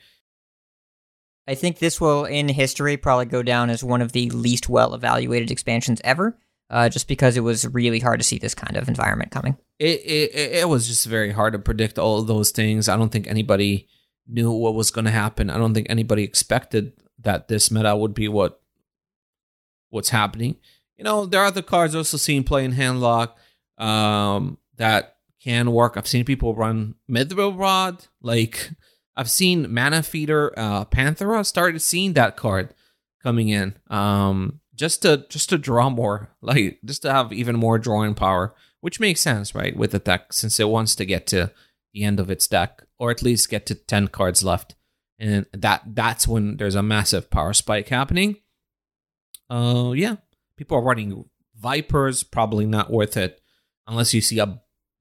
I 1.48 1.54
think 1.54 1.78
this 1.78 2.00
will, 2.00 2.24
in 2.24 2.48
history, 2.48 2.96
probably 2.96 3.26
go 3.26 3.42
down 3.42 3.70
as 3.70 3.84
one 3.84 4.02
of 4.02 4.12
the 4.12 4.30
least 4.30 4.68
well 4.68 4.94
evaluated 4.94 5.50
expansions 5.50 6.00
ever 6.02 6.38
uh, 6.70 6.88
just 6.88 7.08
because 7.08 7.36
it 7.36 7.40
was 7.40 7.66
really 7.68 8.00
hard 8.00 8.20
to 8.20 8.24
see 8.24 8.38
this 8.38 8.54
kind 8.54 8.76
of 8.76 8.88
environment 8.88 9.30
coming. 9.30 9.56
It, 9.78 10.00
it 10.04 10.34
it 10.34 10.68
was 10.68 10.86
just 10.88 11.06
very 11.06 11.32
hard 11.32 11.52
to 11.52 11.58
predict 11.58 11.98
all 11.98 12.18
of 12.18 12.26
those 12.26 12.50
things. 12.50 12.88
I 12.88 12.96
don't 12.96 13.10
think 13.10 13.26
anybody 13.26 13.88
knew 14.26 14.50
what 14.50 14.74
was 14.74 14.90
going 14.90 15.04
to 15.04 15.10
happen. 15.10 15.50
I 15.50 15.58
don't 15.58 15.74
think 15.74 15.86
anybody 15.88 16.24
expected 16.24 16.92
that 17.20 17.48
this 17.48 17.70
meta 17.70 17.96
would 17.96 18.14
be 18.14 18.28
what 18.28 18.60
what's 19.90 20.10
happening. 20.10 20.56
You 20.96 21.04
know, 21.04 21.26
there 21.26 21.40
are 21.40 21.46
other 21.46 21.62
cards 21.62 21.94
also 21.94 22.16
seen 22.16 22.42
play 22.42 22.64
in 22.64 22.72
handlock 22.72 23.32
um, 23.78 24.58
that 24.76 25.16
can 25.42 25.70
work. 25.72 25.96
I've 25.96 26.08
seen 26.08 26.24
people 26.24 26.54
run 26.54 26.94
Mithril 27.08 27.58
Rod. 27.58 28.06
Like 28.20 28.70
I've 29.16 29.30
seen 29.30 29.72
Mana 29.72 30.02
Feeder 30.02 30.52
uh, 30.56 30.84
Panthera 30.86 31.44
started 31.44 31.80
seeing 31.80 32.14
that 32.14 32.36
card 32.36 32.74
coming 33.22 33.48
in. 33.48 33.76
Um, 33.88 34.60
just 34.76 35.02
to 35.02 35.26
just 35.28 35.48
to 35.48 35.58
draw 35.58 35.90
more, 35.90 36.30
like 36.42 36.78
just 36.84 37.02
to 37.02 37.12
have 37.12 37.32
even 37.32 37.56
more 37.56 37.78
drawing 37.78 38.14
power, 38.14 38.54
which 38.80 39.00
makes 39.00 39.20
sense, 39.20 39.54
right? 39.54 39.76
With 39.76 39.90
the 39.92 39.98
deck, 39.98 40.32
since 40.32 40.60
it 40.60 40.68
wants 40.68 40.94
to 40.96 41.04
get 41.04 41.26
to 41.28 41.50
the 41.92 42.04
end 42.04 42.20
of 42.20 42.30
its 42.30 42.46
deck, 42.46 42.82
or 42.98 43.10
at 43.10 43.22
least 43.22 43.50
get 43.50 43.66
to 43.66 43.74
ten 43.74 44.08
cards 44.08 44.44
left, 44.44 44.74
and 45.18 45.46
that 45.52 45.82
that's 45.94 46.28
when 46.28 46.58
there's 46.58 46.74
a 46.74 46.82
massive 46.82 47.30
power 47.30 47.52
spike 47.52 47.88
happening. 47.88 48.36
uh, 49.50 49.92
yeah, 49.94 50.16
people 50.56 50.78
are 50.78 50.82
running 50.82 51.24
Vipers, 51.58 52.22
probably 52.22 52.66
not 52.66 52.90
worth 52.90 53.16
it 53.16 53.40
unless 53.86 54.12
you 54.12 54.20
see 54.20 54.38
a 54.38 54.60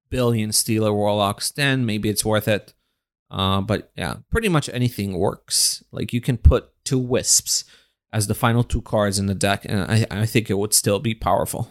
billion 0.10 0.52
Stealer 0.52 0.94
Warlocks. 0.94 1.52
Then 1.52 1.86
maybe 1.86 2.10
it's 2.10 2.24
worth 2.24 2.48
it. 2.48 2.74
Uh, 3.30 3.62
but 3.62 3.92
yeah, 3.98 4.18
pretty 4.32 4.48
much 4.48 4.70
anything 4.70 5.18
works. 5.18 5.84
Like 5.92 6.14
you 6.14 6.22
can 6.22 6.38
put 6.38 6.70
two 6.86 7.00
Wisps 7.00 7.66
as 8.16 8.28
the 8.28 8.34
final 8.34 8.64
two 8.64 8.82
cards 8.82 9.20
in 9.20 9.26
the 9.26 9.36
deck, 9.36 9.66
and 9.66 9.82
I, 9.92 10.06
I 10.10 10.26
think 10.26 10.50
it 10.50 10.58
would 10.58 10.74
still 10.74 11.00
be 11.00 11.14
powerful. 11.14 11.70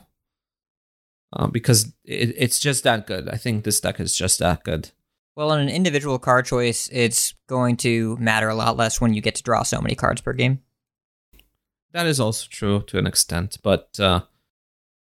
Uh, 1.33 1.47
because 1.49 1.87
it, 2.05 2.35
it's 2.37 2.61
just 2.61 2.85
that 2.85 3.07
good. 3.09 3.29
I 3.29 3.37
think 3.37 3.65
this 3.65 3.81
deck 3.81 3.99
is 3.99 4.15
just 4.15 4.39
that 4.41 4.63
good. 4.63 4.91
Well, 5.35 5.51
on 5.51 5.59
an 5.59 5.69
individual 5.71 6.19
card 6.21 6.45
choice, 6.47 6.89
it's 6.93 7.35
going 7.49 7.77
to 7.79 8.17
matter 8.19 8.49
a 8.49 8.55
lot 8.55 8.77
less 8.77 9.01
when 9.01 9.15
you 9.15 9.21
get 9.21 9.35
to 9.37 9.43
draw 9.43 9.65
so 9.65 9.81
many 9.81 9.97
cards 9.97 10.21
per 10.21 10.33
game. 10.33 10.61
That 11.93 12.07
is 12.07 12.21
also 12.21 12.47
true 12.51 12.83
to 12.89 12.99
an 12.99 13.07
extent, 13.07 13.59
but 13.63 13.99
uh, 13.99 14.21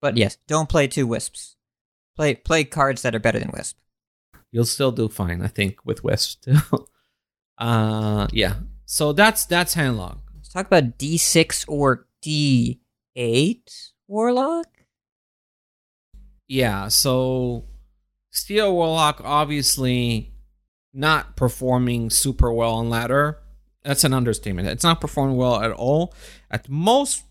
But 0.01 0.17
yes, 0.17 0.39
don't 0.49 0.69
play 0.69 0.89
two 0.89 1.07
wisps. 1.07 1.57
Play 2.17 2.35
play 2.37 2.65
cards 2.65 3.03
that 3.03 3.15
are 3.15 3.21
better 3.21 3.39
than 3.39 3.51
wisp. 3.53 3.77
you'll 4.51 4.65
still 4.65 4.93
do 4.93 5.09
fine, 5.09 5.43
I 5.43 5.49
think, 5.49 5.85
with 5.85 6.03
Wisp 6.05 6.43
too. 6.45 6.59
uh, 7.59 8.27
yeah. 8.33 8.55
So 8.87 9.13
that's 9.13 9.45
that's 9.47 9.75
Handlock. 9.77 10.19
Talk 10.55 10.67
about 10.67 10.99
D6 10.99 11.65
or 11.67 12.07
D8 12.23 13.91
Warlock. 14.07 14.69
Yeah. 16.47 16.87
So 16.89 17.65
Steel 18.31 18.73
Warlock 18.73 19.21
obviously 19.25 20.33
not 20.93 21.37
performing 21.37 22.09
super 22.09 22.53
well 22.53 22.75
on 22.75 22.89
ladder. 22.89 23.41
That's 23.83 24.05
an 24.05 24.15
understatement. 24.15 24.69
It's 24.69 24.85
not 24.85 25.01
performing 25.01 25.37
well 25.37 25.61
at 25.61 25.73
all 25.73 26.15
at 26.51 26.69
most 26.69 27.25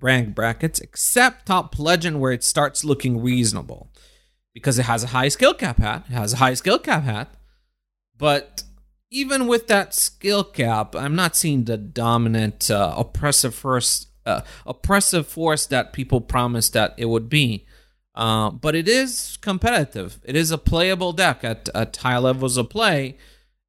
rank 0.00 0.34
brackets, 0.34 0.80
except 0.80 1.46
top 1.46 1.78
legend, 1.78 2.20
where 2.20 2.32
it 2.32 2.42
starts 2.42 2.84
looking 2.84 3.22
reasonable 3.22 3.92
because 4.54 4.78
it 4.78 4.86
has 4.86 5.04
a 5.04 5.08
high 5.08 5.28
skill 5.28 5.52
cap 5.52 5.76
hat. 5.76 6.06
It 6.08 6.14
has 6.14 6.32
a 6.32 6.36
high 6.38 6.54
skill 6.54 6.78
cap 6.78 7.02
hat, 7.02 7.34
but 8.16 8.62
even 9.10 9.46
with 9.46 9.66
that 9.66 9.94
skill 9.94 10.44
cap, 10.44 10.94
I'm 10.94 11.16
not 11.16 11.34
seeing 11.34 11.64
the 11.64 11.76
dominant 11.76 12.70
uh, 12.70 12.94
oppressive 12.96 13.54
force, 13.54 14.06
uh, 14.24 14.42
oppressive 14.64 15.26
force 15.26 15.66
that 15.66 15.92
people 15.92 16.20
promised 16.20 16.72
that 16.74 16.94
it 16.96 17.06
would 17.06 17.28
be. 17.28 17.66
Uh, 18.14 18.50
but 18.50 18.74
it 18.74 18.88
is 18.88 19.38
competitive. 19.40 20.18
It 20.24 20.36
is 20.36 20.50
a 20.50 20.58
playable 20.58 21.12
deck 21.12 21.42
at, 21.44 21.68
at 21.74 21.96
high 21.96 22.18
levels 22.18 22.56
of 22.56 22.70
play. 22.70 23.16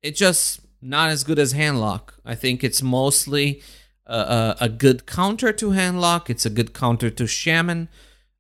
It's 0.02 0.20
just 0.20 0.62
not 0.82 1.10
as 1.10 1.24
good 1.24 1.40
as 1.40 1.54
Handlock. 1.54 2.14
I 2.26 2.36
think 2.36 2.64
it's 2.64 2.82
mostly 2.82 3.62
a, 4.06 4.18
a, 4.18 4.58
a 4.62 4.70
good 4.70 5.06
counter 5.06 5.54
to 5.54 5.70
Handlock. 5.70 6.30
It's 6.30 6.46
a 6.46 6.50
good 6.50 6.74
counter 6.74 7.10
to 7.10 7.28
Shaman. 7.28 7.88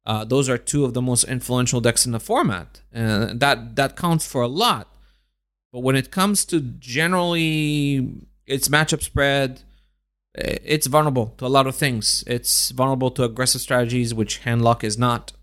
Uh, 0.05 0.25
those 0.25 0.49
are 0.49 0.57
two 0.57 0.83
of 0.83 0.93
the 0.93 1.01
most 1.01 1.23
influential 1.25 1.79
decks 1.79 2.05
in 2.05 2.11
the 2.11 2.19
format, 2.19 2.81
and 2.91 3.39
that 3.39 3.75
that 3.75 3.95
counts 3.95 4.25
for 4.25 4.41
a 4.41 4.47
lot. 4.47 4.90
But 5.71 5.79
when 5.79 5.95
it 5.95 6.11
comes 6.11 6.45
to 6.45 6.59
generally 6.59 8.27
its 8.45 8.67
matchup 8.67 9.01
spread, 9.01 9.61
it's 10.33 10.87
vulnerable 10.87 11.33
to 11.37 11.45
a 11.45 11.47
lot 11.47 11.67
of 11.67 11.75
things. 11.75 12.23
It's 12.27 12.71
vulnerable 12.71 13.11
to 13.11 13.23
aggressive 13.23 13.61
strategies, 13.61 14.13
which 14.13 14.43
Handlock 14.43 14.83
is 14.83 14.97
not. 14.97 15.33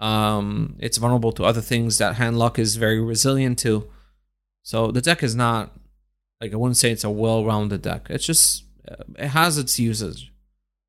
Um, 0.00 0.76
it's 0.80 0.98
vulnerable 0.98 1.32
to 1.32 1.44
other 1.44 1.60
things 1.60 1.98
that 1.98 2.16
Handlock 2.16 2.58
is 2.58 2.76
very 2.76 3.00
resilient 3.00 3.58
to. 3.60 3.88
So 4.62 4.90
the 4.90 5.00
deck 5.00 5.22
is 5.22 5.34
not 5.34 5.72
like 6.40 6.52
I 6.52 6.56
wouldn't 6.56 6.76
say 6.76 6.90
it's 6.90 7.04
a 7.04 7.10
well-rounded 7.10 7.82
deck. 7.82 8.08
It's 8.10 8.26
just 8.26 8.64
uh, 8.90 9.04
it 9.18 9.28
has 9.28 9.56
its 9.56 9.78
uses. 9.78 10.28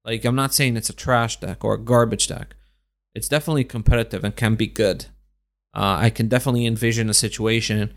Like 0.03 0.25
I'm 0.25 0.35
not 0.35 0.53
saying 0.53 0.75
it's 0.75 0.89
a 0.89 0.93
trash 0.93 1.39
deck 1.39 1.63
or 1.63 1.75
a 1.75 1.79
garbage 1.79 2.27
deck. 2.27 2.55
It's 3.13 3.29
definitely 3.29 3.63
competitive 3.63 4.23
and 4.23 4.35
can 4.35 4.55
be 4.55 4.67
good. 4.67 5.05
Uh, 5.73 5.97
I 5.99 6.09
can 6.09 6.27
definitely 6.27 6.65
envision 6.65 7.09
a 7.09 7.13
situation 7.13 7.93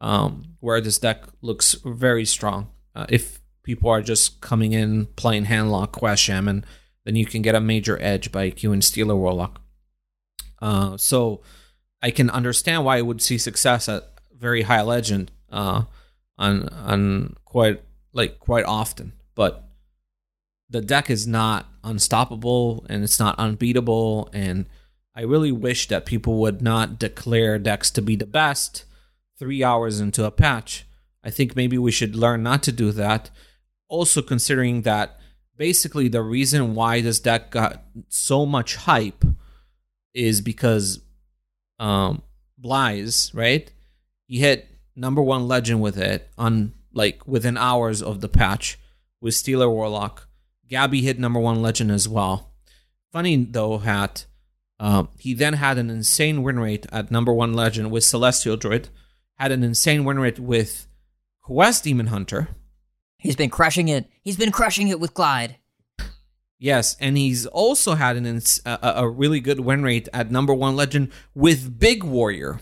um, 0.00 0.44
where 0.60 0.80
this 0.80 0.98
deck 0.98 1.24
looks 1.42 1.74
very 1.84 2.24
strong. 2.24 2.68
Uh, 2.94 3.06
if 3.08 3.40
people 3.62 3.90
are 3.90 4.02
just 4.02 4.40
coming 4.40 4.72
in 4.72 5.06
playing 5.16 5.46
Handlock, 5.46 5.92
Quest 5.92 6.22
Shaman, 6.22 6.64
then 7.04 7.16
you 7.16 7.26
can 7.26 7.42
get 7.42 7.54
a 7.54 7.60
major 7.60 8.00
edge 8.00 8.32
by 8.32 8.50
queuing 8.50 8.82
Stealer 8.82 9.16
Warlock. 9.16 9.60
Uh, 10.60 10.96
so 10.96 11.42
I 12.02 12.10
can 12.10 12.30
understand 12.30 12.84
why 12.84 12.98
it 12.98 13.06
would 13.06 13.22
see 13.22 13.38
success 13.38 13.88
at 13.88 14.04
very 14.36 14.62
high 14.62 14.82
legend 14.82 15.30
uh, 15.50 15.82
on 16.38 16.68
on 16.68 17.36
quite 17.44 17.82
like 18.12 18.38
quite 18.38 18.64
often, 18.64 19.12
but 19.34 19.68
the 20.68 20.80
deck 20.80 21.10
is 21.10 21.26
not 21.26 21.66
unstoppable 21.84 22.84
and 22.88 23.04
it's 23.04 23.20
not 23.20 23.38
unbeatable. 23.38 24.28
And 24.32 24.66
I 25.14 25.22
really 25.22 25.52
wish 25.52 25.88
that 25.88 26.06
people 26.06 26.38
would 26.40 26.60
not 26.60 26.98
declare 26.98 27.58
decks 27.58 27.90
to 27.92 28.02
be 28.02 28.16
the 28.16 28.26
best 28.26 28.84
three 29.38 29.62
hours 29.62 30.00
into 30.00 30.24
a 30.24 30.30
patch. 30.30 30.86
I 31.22 31.30
think 31.30 31.56
maybe 31.56 31.78
we 31.78 31.90
should 31.90 32.14
learn 32.14 32.42
not 32.42 32.62
to 32.64 32.72
do 32.72 32.92
that. 32.92 33.30
Also, 33.88 34.22
considering 34.22 34.82
that 34.82 35.18
basically 35.56 36.08
the 36.08 36.22
reason 36.22 36.74
why 36.74 37.00
this 37.00 37.20
deck 37.20 37.50
got 37.50 37.82
so 38.08 38.46
much 38.46 38.76
hype 38.76 39.24
is 40.14 40.40
because 40.40 41.00
um 41.78 42.22
Bly's, 42.58 43.30
right? 43.34 43.70
He 44.26 44.38
hit 44.38 44.68
number 44.94 45.22
one 45.22 45.46
legend 45.46 45.82
with 45.82 45.98
it 45.98 46.30
on 46.38 46.72
like 46.92 47.26
within 47.26 47.56
hours 47.58 48.02
of 48.02 48.20
the 48.20 48.28
patch 48.28 48.78
with 49.20 49.34
Stealer 49.34 49.70
Warlock. 49.70 50.26
Gabby 50.68 51.02
hit 51.02 51.18
number 51.18 51.38
one 51.38 51.60
legend 51.62 51.90
as 51.90 52.08
well. 52.08 52.52
Funny 53.12 53.36
though, 53.36 53.78
Hat, 53.78 54.24
um, 54.80 55.08
he 55.18 55.34
then 55.34 55.54
had 55.54 55.78
an 55.78 55.90
insane 55.90 56.42
win 56.42 56.58
rate 56.58 56.86
at 56.90 57.10
number 57.10 57.32
one 57.32 57.52
legend 57.52 57.90
with 57.90 58.04
Celestial 58.04 58.56
Druid, 58.56 58.88
had 59.36 59.52
an 59.52 59.62
insane 59.62 60.04
win 60.04 60.18
rate 60.18 60.38
with 60.38 60.86
Quest 61.42 61.84
Demon 61.84 62.08
Hunter. 62.08 62.48
He's 63.18 63.36
been 63.36 63.50
crushing 63.50 63.88
it. 63.88 64.08
He's 64.22 64.36
been 64.36 64.52
crushing 64.52 64.88
it 64.88 65.00
with 65.00 65.14
Glide. 65.14 65.56
Yes, 66.58 66.96
and 67.00 67.16
he's 67.16 67.44
also 67.46 67.94
had 67.94 68.16
an 68.16 68.24
ins- 68.24 68.62
a, 68.64 68.78
a 68.96 69.08
really 69.08 69.40
good 69.40 69.60
win 69.60 69.82
rate 69.82 70.08
at 70.12 70.30
number 70.30 70.54
one 70.54 70.74
legend 70.74 71.12
with 71.34 71.78
Big 71.78 72.02
Warrior. 72.02 72.60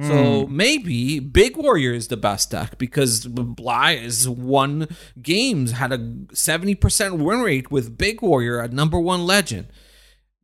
So 0.00 0.46
hmm. 0.46 0.56
maybe 0.56 1.18
Big 1.18 1.56
Warrior 1.56 1.92
is 1.92 2.06
the 2.06 2.16
best 2.16 2.52
deck 2.52 2.78
because 2.78 3.26
Bly 3.26 3.96
has 3.96 4.28
won 4.28 4.86
games, 5.20 5.72
had 5.72 5.92
a 5.92 5.98
70% 5.98 7.18
win 7.18 7.40
rate 7.40 7.72
with 7.72 7.98
Big 7.98 8.22
Warrior 8.22 8.62
at 8.62 8.72
number 8.72 9.00
one 9.00 9.26
legend. 9.26 9.66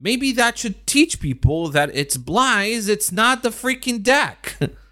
Maybe 0.00 0.32
that 0.32 0.58
should 0.58 0.88
teach 0.88 1.20
people 1.20 1.68
that 1.68 1.90
it's 1.94 2.16
Bly's, 2.16 2.88
it's 2.88 3.12
not 3.12 3.44
the 3.44 3.50
freaking 3.50 4.02
deck. 4.02 4.58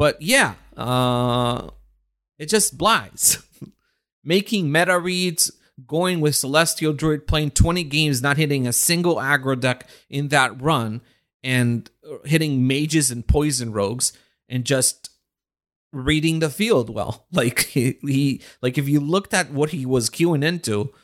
but 0.00 0.22
yeah, 0.22 0.54
uh, 0.78 1.68
it's 2.38 2.50
just 2.50 2.78
Bly's. 2.78 3.36
Making 4.24 4.72
meta 4.72 4.98
reads, 4.98 5.52
going 5.86 6.22
with 6.22 6.34
Celestial 6.36 6.94
Druid, 6.94 7.26
playing 7.26 7.50
20 7.50 7.84
games, 7.84 8.22
not 8.22 8.38
hitting 8.38 8.66
a 8.66 8.72
single 8.72 9.16
aggro 9.16 9.60
deck 9.60 9.86
in 10.08 10.28
that 10.28 10.58
run, 10.58 11.02
and 11.44 11.90
hitting 12.24 12.66
mages 12.66 13.10
and 13.10 13.28
poison 13.28 13.72
rogues, 13.72 14.14
and 14.48 14.64
just 14.64 15.10
reading 15.92 16.38
the 16.38 16.48
field 16.48 16.88
well. 16.88 17.26
Like 17.32 17.66
he, 17.66 17.98
he 18.00 18.40
like 18.62 18.78
if 18.78 18.88
you 18.88 19.00
looked 19.00 19.34
at 19.34 19.52
what 19.52 19.68
he 19.68 19.84
was 19.84 20.08
queuing 20.08 20.42
into, 20.42 20.94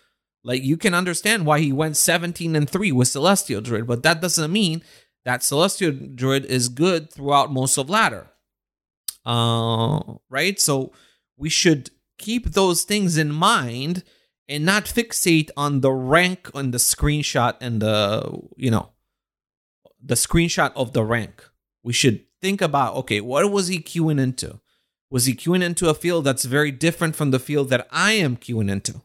like 0.42 0.62
you 0.62 0.78
can 0.78 0.94
understand 0.94 1.44
why 1.44 1.60
he 1.60 1.70
went 1.70 1.98
17 1.98 2.56
and 2.56 2.70
3 2.70 2.92
with 2.92 3.08
Celestial 3.08 3.60
Druid, 3.60 3.86
but 3.86 4.02
that 4.04 4.22
doesn't 4.22 4.50
mean 4.50 4.82
that 5.26 5.42
Celestial 5.42 5.92
Druid 5.92 6.46
is 6.46 6.70
good 6.70 7.12
throughout 7.12 7.52
most 7.52 7.76
of 7.76 7.90
ladder. 7.90 8.30
Uh, 9.26 10.14
right? 10.30 10.58
So 10.60 10.92
we 11.36 11.50
should 11.50 11.90
keep 12.16 12.52
those 12.52 12.84
things 12.84 13.18
in 13.18 13.32
mind 13.32 14.04
and 14.48 14.64
not 14.64 14.84
fixate 14.84 15.50
on 15.56 15.80
the 15.80 15.90
rank 15.90 16.48
on 16.54 16.70
the 16.70 16.78
screenshot 16.78 17.56
and 17.60 17.82
the 17.82 18.40
you 18.56 18.70
know 18.70 18.92
the 20.02 20.14
screenshot 20.14 20.72
of 20.76 20.92
the 20.92 21.04
rank. 21.04 21.44
We 21.82 21.92
should 21.92 22.24
think 22.40 22.62
about 22.62 22.94
okay, 22.94 23.20
what 23.20 23.50
was 23.50 23.66
he 23.66 23.78
queuing 23.78 24.20
into? 24.20 24.60
Was 25.10 25.26
he 25.26 25.34
queuing 25.34 25.62
into 25.62 25.88
a 25.88 25.94
field 25.94 26.24
that's 26.24 26.44
very 26.44 26.70
different 26.70 27.16
from 27.16 27.32
the 27.32 27.38
field 27.38 27.68
that 27.70 27.88
I 27.90 28.12
am 28.12 28.36
queuing 28.36 28.70
into? 28.70 29.02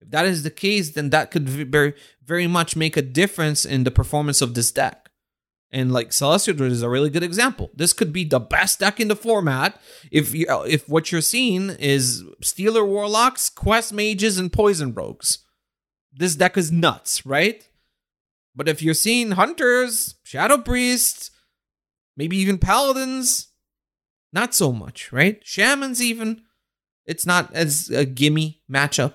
If 0.00 0.10
that 0.10 0.26
is 0.26 0.42
the 0.42 0.50
case, 0.50 0.90
then 0.90 1.10
that 1.10 1.30
could 1.30 1.48
very 1.48 1.94
very 2.24 2.46
much 2.46 2.74
make 2.74 2.96
a 2.96 3.02
difference 3.02 3.66
in 3.66 3.84
the 3.84 3.90
performance 3.90 4.40
of 4.40 4.54
this 4.54 4.72
deck. 4.72 5.07
And 5.70 5.92
like 5.92 6.12
Celestial 6.12 6.56
Druid 6.56 6.72
is 6.72 6.82
a 6.82 6.88
really 6.88 7.10
good 7.10 7.22
example. 7.22 7.70
This 7.74 7.92
could 7.92 8.12
be 8.12 8.24
the 8.24 8.40
best 8.40 8.80
deck 8.80 9.00
in 9.00 9.08
the 9.08 9.16
format 9.16 9.78
if 10.10 10.34
you 10.34 10.46
if 10.66 10.88
what 10.88 11.12
you're 11.12 11.20
seeing 11.20 11.70
is 11.70 12.24
Stealer 12.42 12.86
Warlocks, 12.86 13.50
Quest 13.50 13.92
Mages, 13.92 14.38
and 14.38 14.52
Poison 14.52 14.94
Rogues. 14.94 15.44
This 16.10 16.36
deck 16.36 16.56
is 16.56 16.72
nuts, 16.72 17.26
right? 17.26 17.68
But 18.56 18.68
if 18.68 18.82
you're 18.82 18.94
seeing 18.94 19.32
Hunters, 19.32 20.16
Shadow 20.22 20.58
Priests, 20.58 21.30
maybe 22.16 22.38
even 22.38 22.58
Paladins, 22.58 23.48
not 24.32 24.54
so 24.54 24.72
much, 24.72 25.12
right? 25.12 25.40
Shamans 25.44 26.02
even, 26.02 26.42
it's 27.06 27.24
not 27.24 27.54
as 27.54 27.88
a 27.90 28.04
gimme 28.04 28.62
matchup. 28.70 29.14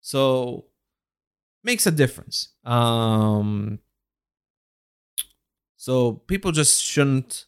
So 0.00 0.66
makes 1.64 1.86
a 1.86 1.90
difference. 1.90 2.50
Um, 2.64 3.80
so 5.90 6.22
people 6.28 6.52
just 6.52 6.80
shouldn't 6.80 7.46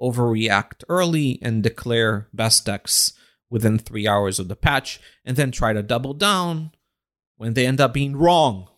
overreact 0.00 0.84
early 0.88 1.40
and 1.42 1.64
declare 1.64 2.28
best 2.32 2.64
decks 2.64 3.12
within 3.50 3.76
three 3.76 4.06
hours 4.06 4.38
of 4.38 4.46
the 4.46 4.54
patch, 4.54 5.00
and 5.24 5.36
then 5.36 5.50
try 5.50 5.72
to 5.72 5.82
double 5.82 6.14
down 6.14 6.70
when 7.38 7.54
they 7.54 7.66
end 7.66 7.80
up 7.80 7.92
being 7.92 8.14
wrong. 8.14 8.68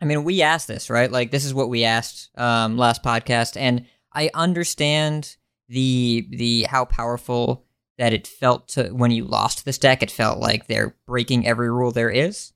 I 0.00 0.04
mean, 0.04 0.22
we 0.22 0.40
asked 0.40 0.68
this, 0.68 0.88
right? 0.88 1.10
Like, 1.10 1.32
this 1.32 1.44
is 1.44 1.52
what 1.52 1.68
we 1.68 1.82
asked 1.82 2.30
um, 2.38 2.78
last 2.78 3.02
podcast, 3.02 3.56
and 3.56 3.86
I 4.12 4.30
understand 4.34 5.36
the 5.68 6.28
the 6.30 6.62
how 6.70 6.84
powerful 6.84 7.64
that 7.98 8.12
it 8.12 8.28
felt 8.28 8.68
to 8.68 8.90
when 8.90 9.10
you 9.10 9.24
lost 9.24 9.64
this 9.64 9.78
deck. 9.78 10.00
It 10.00 10.12
felt 10.12 10.38
like 10.38 10.68
they're 10.68 10.94
breaking 11.08 11.44
every 11.44 11.72
rule 11.72 11.90
there 11.90 12.08
is, 12.08 12.52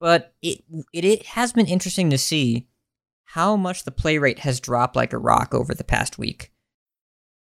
but 0.00 0.32
it 0.40 0.64
it, 0.94 1.04
it 1.04 1.26
has 1.26 1.52
been 1.52 1.66
interesting 1.66 2.08
to 2.08 2.16
see 2.18 2.66
how 3.32 3.56
much 3.56 3.84
the 3.84 3.92
play 3.92 4.18
rate 4.18 4.40
has 4.40 4.60
dropped 4.60 4.96
like 4.96 5.12
a 5.12 5.18
rock 5.18 5.54
over 5.54 5.74
the 5.74 5.84
past 5.84 6.18
week. 6.18 6.50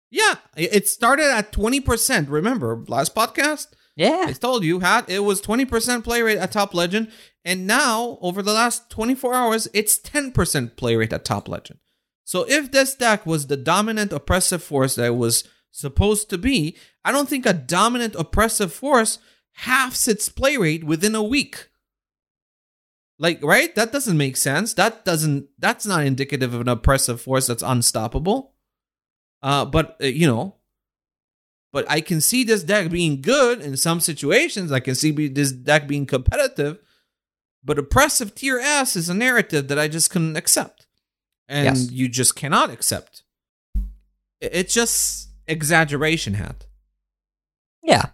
Yeah, 0.10 0.36
it 0.56 0.88
started 0.88 1.26
at 1.26 1.52
twenty 1.52 1.80
percent. 1.80 2.30
Remember 2.30 2.84
last 2.88 3.16
podcast? 3.16 3.68
Yeah, 3.96 4.26
I 4.28 4.34
told 4.34 4.64
you 4.64 4.80
had 4.80 5.10
it 5.10 5.20
was 5.20 5.42
twenty 5.42 5.66
percent 5.66 6.04
play 6.04 6.22
rate 6.22 6.38
at 6.38 6.52
Top 6.52 6.74
Legend, 6.74 7.12
and 7.44 7.68
now 7.68 8.18
over 8.22 8.42
the 8.42 8.54
last 8.54 8.90
twenty 8.90 9.16
four 9.16 9.34
hours, 9.34 9.68
it's 9.74 9.98
ten 9.98 10.32
percent 10.32 10.78
play 10.78 10.96
rate 10.96 11.14
at 11.14 11.26
Top 11.26 11.48
Legend. 11.48 11.80
So 12.24 12.46
if 12.48 12.72
this 12.72 12.96
deck 12.96 13.26
was 13.26 13.48
the 13.48 13.58
dominant 13.58 14.14
oppressive 14.14 14.64
force 14.64 14.96
that 14.96 15.08
it 15.08 15.16
was 15.16 15.44
supposed 15.72 16.30
to 16.30 16.38
be, 16.38 16.78
I 17.04 17.12
don't 17.12 17.28
think 17.28 17.46
a 17.46 17.54
dominant 17.54 18.16
oppressive 18.16 18.72
force 18.72 19.20
halves 19.54 20.08
its 20.08 20.30
play 20.30 20.56
rate 20.58 20.84
within 20.84 21.16
a 21.16 21.24
week. 21.24 21.70
Like, 23.24 23.42
right? 23.42 23.74
That 23.76 23.94
doesn't 23.94 24.18
make 24.18 24.36
sense. 24.36 24.74
That 24.74 25.06
doesn't 25.06 25.48
that's 25.58 25.86
not 25.86 26.04
indicative 26.06 26.54
of 26.54 26.60
an 26.60 26.68
oppressive 26.68 27.22
force 27.22 27.48
that's 27.48 27.64
unstoppable. 27.64 28.52
Uh 29.42 29.64
but 29.64 29.96
uh, 30.04 30.08
you 30.08 30.28
know, 30.28 30.58
but 31.72 31.90
I 31.90 32.02
can 32.02 32.20
see 32.20 32.44
this 32.44 32.64
deck 32.66 32.92
being 32.92 33.22
good 33.22 33.62
in 33.62 33.78
some 33.78 34.02
situations. 34.02 34.74
I 34.74 34.82
can 34.82 34.94
see 34.94 35.12
be, 35.12 35.30
this 35.30 35.54
deck 35.54 35.88
being 35.88 36.06
competitive. 36.06 36.80
But 37.64 37.80
oppressive 37.80 38.36
tier 38.36 38.60
S 38.60 38.98
is 38.98 39.08
a 39.08 39.14
narrative 39.14 39.70
that 39.70 39.80
I 39.80 39.88
just 39.88 40.12
couldn't 40.12 40.36
accept 40.36 40.86
and 41.48 41.78
Yes. 41.78 41.92
you 41.92 42.10
just 42.10 42.36
cannot 42.36 42.72
accept. 42.72 43.24
It's 44.42 44.74
just 44.74 45.30
exaggeration, 45.48 46.34
hat. 46.34 46.66
Yeah. 47.82 48.08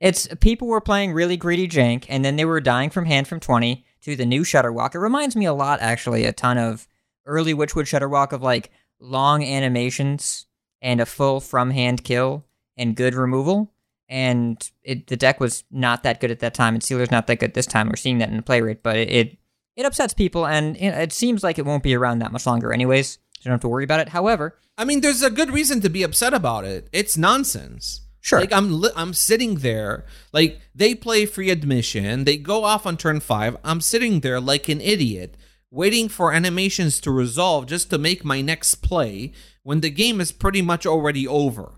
It's 0.00 0.26
people 0.40 0.66
were 0.66 0.80
playing 0.80 1.12
really 1.12 1.36
greedy 1.36 1.68
jank, 1.68 2.06
and 2.08 2.24
then 2.24 2.34
they 2.34 2.44
were 2.44 2.60
dying 2.60 2.90
from 2.90 3.04
hand 3.04 3.28
from 3.28 3.38
20 3.38 3.84
to 4.02 4.16
the 4.16 4.26
new 4.26 4.42
Shudderwock. 4.42 4.94
It 4.94 5.00
reminds 5.00 5.36
me 5.36 5.46
a 5.46 5.52
lot, 5.52 5.80
actually, 5.80 6.24
a 6.24 6.32
ton 6.32 6.58
of 6.58 6.86
early 7.26 7.54
Witchwood 7.54 7.84
Shutterwalk 7.84 8.32
of 8.32 8.42
like 8.42 8.70
long 9.00 9.44
animations 9.44 10.46
and 10.80 11.00
a 11.00 11.06
full 11.06 11.40
from 11.40 11.70
hand 11.70 12.04
kill 12.04 12.44
and 12.76 12.96
good 12.96 13.14
removal. 13.14 13.72
And 14.08 14.70
it, 14.82 15.06
the 15.06 15.16
deck 15.16 15.40
was 15.40 15.64
not 15.70 16.02
that 16.02 16.20
good 16.20 16.30
at 16.30 16.40
that 16.40 16.52
time, 16.52 16.74
and 16.74 16.82
Sealer's 16.82 17.10
not 17.10 17.26
that 17.28 17.38
good 17.38 17.54
this 17.54 17.66
time. 17.66 17.88
We're 17.88 17.96
seeing 17.96 18.18
that 18.18 18.28
in 18.28 18.36
the 18.36 18.42
play 18.42 18.60
rate, 18.60 18.82
but 18.82 18.96
it, 18.96 19.10
it, 19.10 19.38
it 19.74 19.86
upsets 19.86 20.12
people, 20.12 20.46
and 20.46 20.78
you 20.78 20.90
it 20.90 21.14
seems 21.14 21.42
like 21.42 21.58
it 21.58 21.64
won't 21.64 21.82
be 21.82 21.94
around 21.94 22.18
that 22.18 22.32
much 22.32 22.44
longer, 22.44 22.74
anyways. 22.74 23.12
So 23.12 23.18
you 23.40 23.44
don't 23.44 23.52
have 23.52 23.60
to 23.60 23.68
worry 23.68 23.84
about 23.84 24.00
it. 24.00 24.10
However, 24.10 24.58
I 24.76 24.84
mean, 24.84 25.00
there's 25.00 25.22
a 25.22 25.30
good 25.30 25.50
reason 25.50 25.80
to 25.80 25.88
be 25.88 26.02
upset 26.02 26.34
about 26.34 26.64
it. 26.64 26.88
It's 26.92 27.16
nonsense. 27.16 28.01
Sure. 28.22 28.38
Like 28.40 28.52
I'm, 28.52 28.80
li- 28.80 28.90
I'm 28.96 29.12
sitting 29.12 29.56
there. 29.56 30.06
Like 30.32 30.60
they 30.74 30.94
play 30.94 31.26
free 31.26 31.50
admission. 31.50 32.24
They 32.24 32.36
go 32.36 32.64
off 32.64 32.86
on 32.86 32.96
turn 32.96 33.18
five. 33.20 33.56
I'm 33.64 33.80
sitting 33.80 34.20
there 34.20 34.40
like 34.40 34.68
an 34.68 34.80
idiot, 34.80 35.36
waiting 35.72 36.08
for 36.08 36.32
animations 36.32 37.00
to 37.00 37.10
resolve 37.10 37.66
just 37.66 37.90
to 37.90 37.98
make 37.98 38.24
my 38.24 38.40
next 38.40 38.76
play 38.76 39.32
when 39.64 39.80
the 39.80 39.90
game 39.90 40.20
is 40.20 40.30
pretty 40.30 40.62
much 40.62 40.86
already 40.86 41.26
over. 41.26 41.72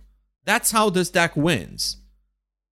That's 0.45 0.71
how 0.71 0.91
this 0.91 1.09
deck 1.09 1.35
wins. 1.35 1.97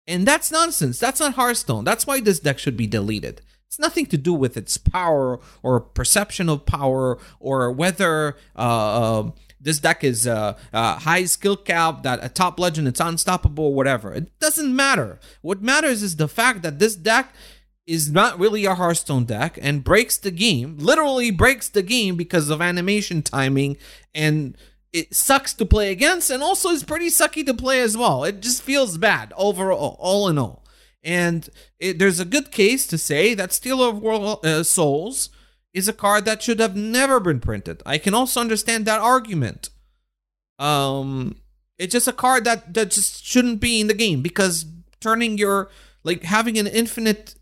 And 0.08 0.28
that's 0.28 0.52
nonsense. 0.52 0.98
That's 0.98 1.20
not 1.20 1.36
Hearthstone. 1.36 1.84
That's 1.84 2.08
why 2.08 2.20
this 2.20 2.40
deck 2.40 2.58
should 2.58 2.76
be 2.76 2.88
deleted. 2.88 3.42
It's 3.68 3.78
nothing 3.78 4.08
to 4.08 4.18
do 4.18 4.34
with 4.34 4.58
its 4.58 4.80
power 4.80 5.40
or 5.62 5.80
perception 5.80 6.50
of 6.50 6.66
power 6.66 7.20
or 7.40 7.72
whether 7.72 8.36
uh, 8.56 9.20
uh, 9.20 9.32
this 9.60 9.80
deck 9.80 10.04
is 10.04 10.26
uh, 10.26 10.56
high 10.74 11.26
skill 11.26 11.58
cap, 11.58 12.04
that 12.04 12.24
a 12.24 12.30
top 12.30 12.60
legend, 12.60 12.88
it's 12.88 13.00
unstoppable, 13.00 13.74
whatever. 13.74 14.14
It 14.14 14.38
doesn't 14.40 14.76
matter. 14.76 15.20
What 15.42 15.62
matters 15.62 16.02
is 16.02 16.16
the 16.16 16.28
fact 16.28 16.62
that 16.62 16.80
this 16.80 16.96
deck 16.96 17.34
is 17.86 18.12
not 18.12 18.40
really 18.40 18.66
a 18.66 18.76
Hearthstone 18.76 19.26
deck 19.26 19.58
and 19.62 19.84
breaks 19.84 20.18
the 20.18 20.30
game, 20.30 20.78
literally 20.78 21.32
breaks 21.32 21.68
the 21.68 21.82
game 21.82 22.16
because 22.16 22.52
of 22.52 22.62
animation 22.62 23.24
timing 23.24 23.78
and 24.14 24.56
it 24.94 25.16
sucks 25.16 25.54
to 25.56 25.66
play 25.66 25.92
against 25.92 26.30
and 26.30 26.44
also 26.44 26.70
is 26.70 26.84
pretty 26.84 27.08
sucky 27.08 27.44
to 27.46 27.54
play 27.54 27.82
as 27.82 27.98
well. 27.98 28.24
It 28.24 28.42
just 28.42 28.62
feels 28.62 28.98
bad 29.00 29.34
overall, 29.36 29.98
all 30.00 30.28
in 30.28 30.38
all. 30.38 30.64
And 31.04 31.50
it, 31.80 31.98
there's 31.98 32.20
a 32.20 32.26
good 32.26 32.52
case 32.52 32.86
to 32.88 32.98
say 32.98 33.34
that 33.34 33.54
Stealer 33.54 33.90
of 33.90 34.02
World 34.02 34.46
uh, 34.46 34.64
Souls 34.64 35.30
is 35.74 35.88
a 35.88 35.94
card 35.94 36.26
that 36.26 36.42
should 36.42 36.60
have 36.60 36.76
never 36.76 37.20
been 37.20 37.40
printed. 37.40 37.82
I 37.86 37.98
can 37.98 38.14
also 38.14 38.42
understand 38.42 38.86
that 38.86 39.00
argument. 39.00 39.70
Um, 40.58 41.38
it's 41.78 41.94
just 41.94 42.08
a 42.08 42.14
card 42.14 42.44
that 42.44 42.74
that 42.74 42.92
just 42.92 43.26
shouldn't 43.26 43.62
be 43.62 43.80
in 43.80 43.88
the 43.88 43.94
game 43.94 44.22
because 44.22 44.66
turning 45.00 45.38
your 45.38 45.70
like 46.04 46.24
having 46.24 46.58
an 46.58 46.68
infinite 46.68 47.36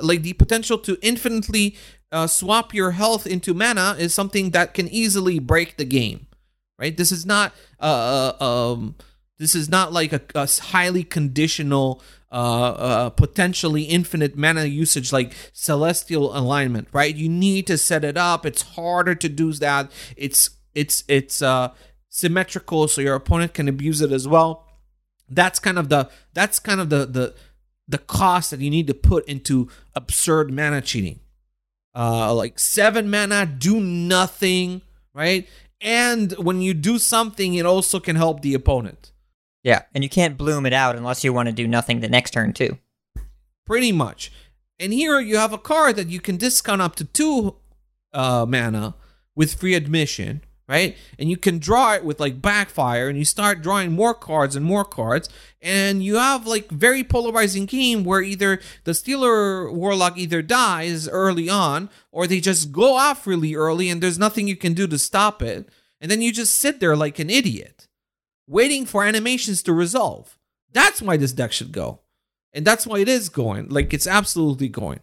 like 0.00 0.22
the 0.22 0.32
potential 0.34 0.78
to 0.78 0.98
infinitely 1.02 1.76
uh, 2.10 2.26
swap 2.26 2.74
your 2.74 2.92
health 2.92 3.26
into 3.26 3.54
mana 3.54 3.96
is 3.98 4.14
something 4.14 4.50
that 4.50 4.74
can 4.74 4.88
easily 4.88 5.38
break 5.38 5.76
the 5.76 5.84
game 5.84 6.26
right 6.78 6.96
this 6.96 7.10
is 7.10 7.24
not 7.24 7.52
uh 7.80 8.34
uh, 8.40 8.44
um 8.44 8.94
this 9.38 9.54
is 9.54 9.68
not 9.68 9.92
like 9.92 10.12
a, 10.12 10.20
a 10.34 10.48
highly 10.60 11.02
conditional 11.04 12.02
uh, 12.32 12.34
uh 12.34 13.10
potentially 13.10 13.82
infinite 13.82 14.36
mana 14.36 14.64
usage 14.64 15.12
like 15.12 15.34
celestial 15.52 16.36
alignment 16.36 16.88
right? 16.92 17.14
You 17.14 17.28
need 17.28 17.66
to 17.66 17.78
set 17.78 18.04
it 18.04 18.16
up. 18.16 18.46
It's 18.46 18.62
harder 18.62 19.14
to 19.14 19.28
do 19.28 19.52
that. 19.54 19.92
It's 20.16 20.50
it's 20.74 21.04
it's 21.08 21.42
uh 21.42 21.72
symmetrical 22.08 22.88
so 22.88 23.00
your 23.00 23.14
opponent 23.14 23.54
can 23.54 23.68
abuse 23.68 24.00
it 24.00 24.12
as 24.12 24.26
well. 24.26 24.66
That's 25.28 25.58
kind 25.58 25.78
of 25.78 25.88
the 25.88 26.10
that's 26.32 26.58
kind 26.58 26.80
of 26.80 26.90
the 26.90 27.06
the 27.06 27.34
the 27.86 27.98
cost 27.98 28.50
that 28.50 28.60
you 28.60 28.70
need 28.70 28.86
to 28.86 28.94
put 28.94 29.26
into 29.26 29.68
absurd 29.94 30.52
mana 30.52 30.80
cheating. 30.80 31.20
Uh 31.94 32.34
like 32.34 32.58
seven 32.58 33.10
mana 33.10 33.46
do 33.46 33.80
nothing 33.80 34.82
right? 35.14 35.46
And 35.80 36.32
when 36.32 36.62
you 36.62 36.74
do 36.74 36.98
something 36.98 37.54
it 37.54 37.66
also 37.66 38.00
can 38.00 38.16
help 38.16 38.40
the 38.40 38.54
opponent 38.54 39.11
yeah, 39.62 39.82
and 39.94 40.02
you 40.02 40.10
can't 40.10 40.38
bloom 40.38 40.66
it 40.66 40.72
out 40.72 40.96
unless 40.96 41.24
you 41.24 41.32
want 41.32 41.48
to 41.48 41.54
do 41.54 41.66
nothing 41.68 42.00
the 42.00 42.08
next 42.08 42.32
turn 42.32 42.52
too. 42.52 42.78
pretty 43.66 43.92
much. 43.92 44.32
And 44.78 44.92
here 44.92 45.20
you 45.20 45.36
have 45.36 45.52
a 45.52 45.58
card 45.58 45.96
that 45.96 46.08
you 46.08 46.20
can 46.20 46.36
discount 46.36 46.82
up 46.82 46.96
to 46.96 47.04
two 47.04 47.56
uh 48.12 48.44
mana 48.46 48.94
with 49.34 49.54
free 49.54 49.74
admission 49.74 50.42
right? 50.68 50.96
And 51.18 51.28
you 51.28 51.36
can 51.36 51.58
draw 51.58 51.94
it 51.94 52.04
with 52.04 52.20
like 52.20 52.40
backfire 52.40 53.08
and 53.08 53.18
you 53.18 53.26
start 53.26 53.62
drawing 53.62 53.92
more 53.92 54.14
cards 54.14 54.56
and 54.56 54.64
more 54.64 54.84
cards 54.84 55.28
and 55.60 56.02
you 56.02 56.16
have 56.16 56.46
like 56.46 56.70
very 56.70 57.04
polarizing 57.04 57.66
game 57.66 58.04
where 58.04 58.22
either 58.22 58.60
the 58.84 58.94
stealer 58.94 59.70
warlock 59.70 60.16
either 60.16 60.40
dies 60.40 61.08
early 61.08 61.50
on 61.50 61.90
or 62.10 62.26
they 62.26 62.40
just 62.40 62.72
go 62.72 62.96
off 62.96 63.26
really 63.26 63.54
early 63.54 63.90
and 63.90 64.02
there's 64.02 64.18
nothing 64.18 64.48
you 64.48 64.56
can 64.56 64.72
do 64.72 64.86
to 64.86 64.98
stop 64.98 65.42
it. 65.42 65.68
And 66.00 66.10
then 66.10 66.22
you 66.22 66.32
just 66.32 66.54
sit 66.54 66.80
there 66.80 66.96
like 66.96 67.18
an 67.18 67.28
idiot 67.28 67.88
waiting 68.52 68.86
for 68.86 69.04
animations 69.04 69.62
to 69.64 69.72
resolve. 69.72 70.38
That's 70.72 71.02
why 71.02 71.16
this 71.16 71.32
deck 71.32 71.52
should 71.52 71.72
go. 71.72 72.00
And 72.52 72.64
that's 72.64 72.86
why 72.86 72.98
it 73.00 73.08
is 73.08 73.28
going. 73.28 73.68
Like 73.68 73.92
it's 73.92 74.06
absolutely 74.06 74.68
going. 74.68 75.00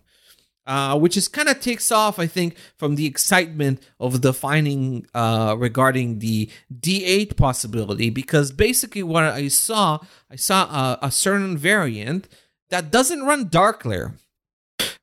Uh, 0.67 0.95
which 0.95 1.17
is 1.17 1.27
kind 1.27 1.49
of 1.49 1.59
takes 1.59 1.91
off, 1.91 2.19
I 2.19 2.27
think, 2.27 2.55
from 2.77 2.93
the 2.93 3.07
excitement 3.07 3.81
of 3.99 4.21
the 4.21 4.33
finding 4.33 5.07
uh, 5.15 5.55
regarding 5.57 6.19
the 6.19 6.47
D8 6.71 7.35
possibility. 7.35 8.11
Because 8.11 8.51
basically, 8.51 9.01
what 9.01 9.23
I 9.23 9.47
saw, 9.47 9.97
I 10.29 10.35
saw 10.35 10.65
a, 10.65 11.07
a 11.07 11.11
certain 11.11 11.57
variant 11.57 12.27
that 12.69 12.91
doesn't 12.91 13.23
run 13.23 13.49
Darkglare, 13.49 14.13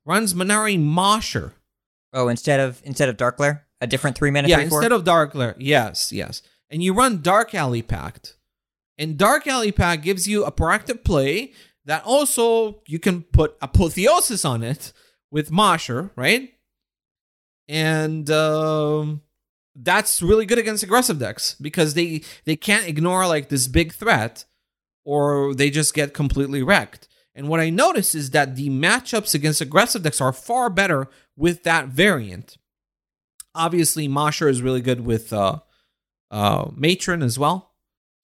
runs 0.05 0.35
Man'ari 0.35 0.79
Mosher. 0.79 1.55
Oh, 2.13 2.29
instead 2.29 2.61
of 2.61 2.81
instead 2.85 3.09
of 3.09 3.17
Darkglare, 3.17 3.63
a 3.81 3.89
different 3.89 4.17
three 4.17 4.31
mana 4.31 4.47
yeah, 4.47 4.61
instead 4.61 4.93
of 4.93 5.03
Darkglare, 5.03 5.57
yes, 5.59 6.13
yes, 6.13 6.43
and 6.71 6.81
you 6.81 6.95
run 6.95 7.23
Dark 7.23 7.55
Alley 7.55 7.83
Pact, 7.83 8.36
and 8.99 9.17
Dark 9.17 9.47
Alley 9.47 9.73
Pact 9.73 10.03
gives 10.03 10.27
you 10.27 10.45
a 10.45 10.53
proactive 10.53 11.05
play 11.05 11.53
that 11.85 12.05
also 12.05 12.83
you 12.87 12.99
can 12.99 13.23
put 13.23 13.57
Apotheosis 13.61 14.45
on 14.45 14.63
it 14.63 14.93
with 15.31 15.51
Mosher, 15.51 16.11
right? 16.17 16.53
And 17.69 18.31
um, 18.31 19.23
that's 19.75 20.23
really 20.23 20.47
good 20.47 20.59
against 20.59 20.83
aggressive 20.83 21.19
decks 21.19 21.55
because 21.61 21.95
they 21.95 22.23
they 22.45 22.57
can't 22.57 22.89
ignore 22.89 23.27
like 23.27 23.49
this 23.49 23.67
big 23.67 23.93
threat, 23.93 24.45
or 25.05 25.55
they 25.55 25.71
just 25.71 25.95
get 25.95 26.15
completely 26.15 26.63
wrecked. 26.63 27.09
And 27.35 27.49
what 27.49 27.61
I 27.61 27.69
notice 27.69 28.15
is 28.15 28.31
that 28.31 28.57
the 28.57 28.71
matchups 28.71 29.35
against 29.35 29.61
aggressive 29.61 30.03
decks 30.03 30.23
are 30.23 30.33
far 30.33 30.71
better 30.71 31.09
with 31.37 31.65
that 31.65 31.89
variant. 31.89 32.57
Obviously, 33.55 34.09
Mosher 34.09 34.49
is 34.49 34.63
really 34.63 34.81
good 34.81 35.05
with 35.05 35.33
uh, 35.33 35.61
uh, 36.31 36.71
Matron 36.75 37.23
as 37.23 37.39
well. 37.39 37.66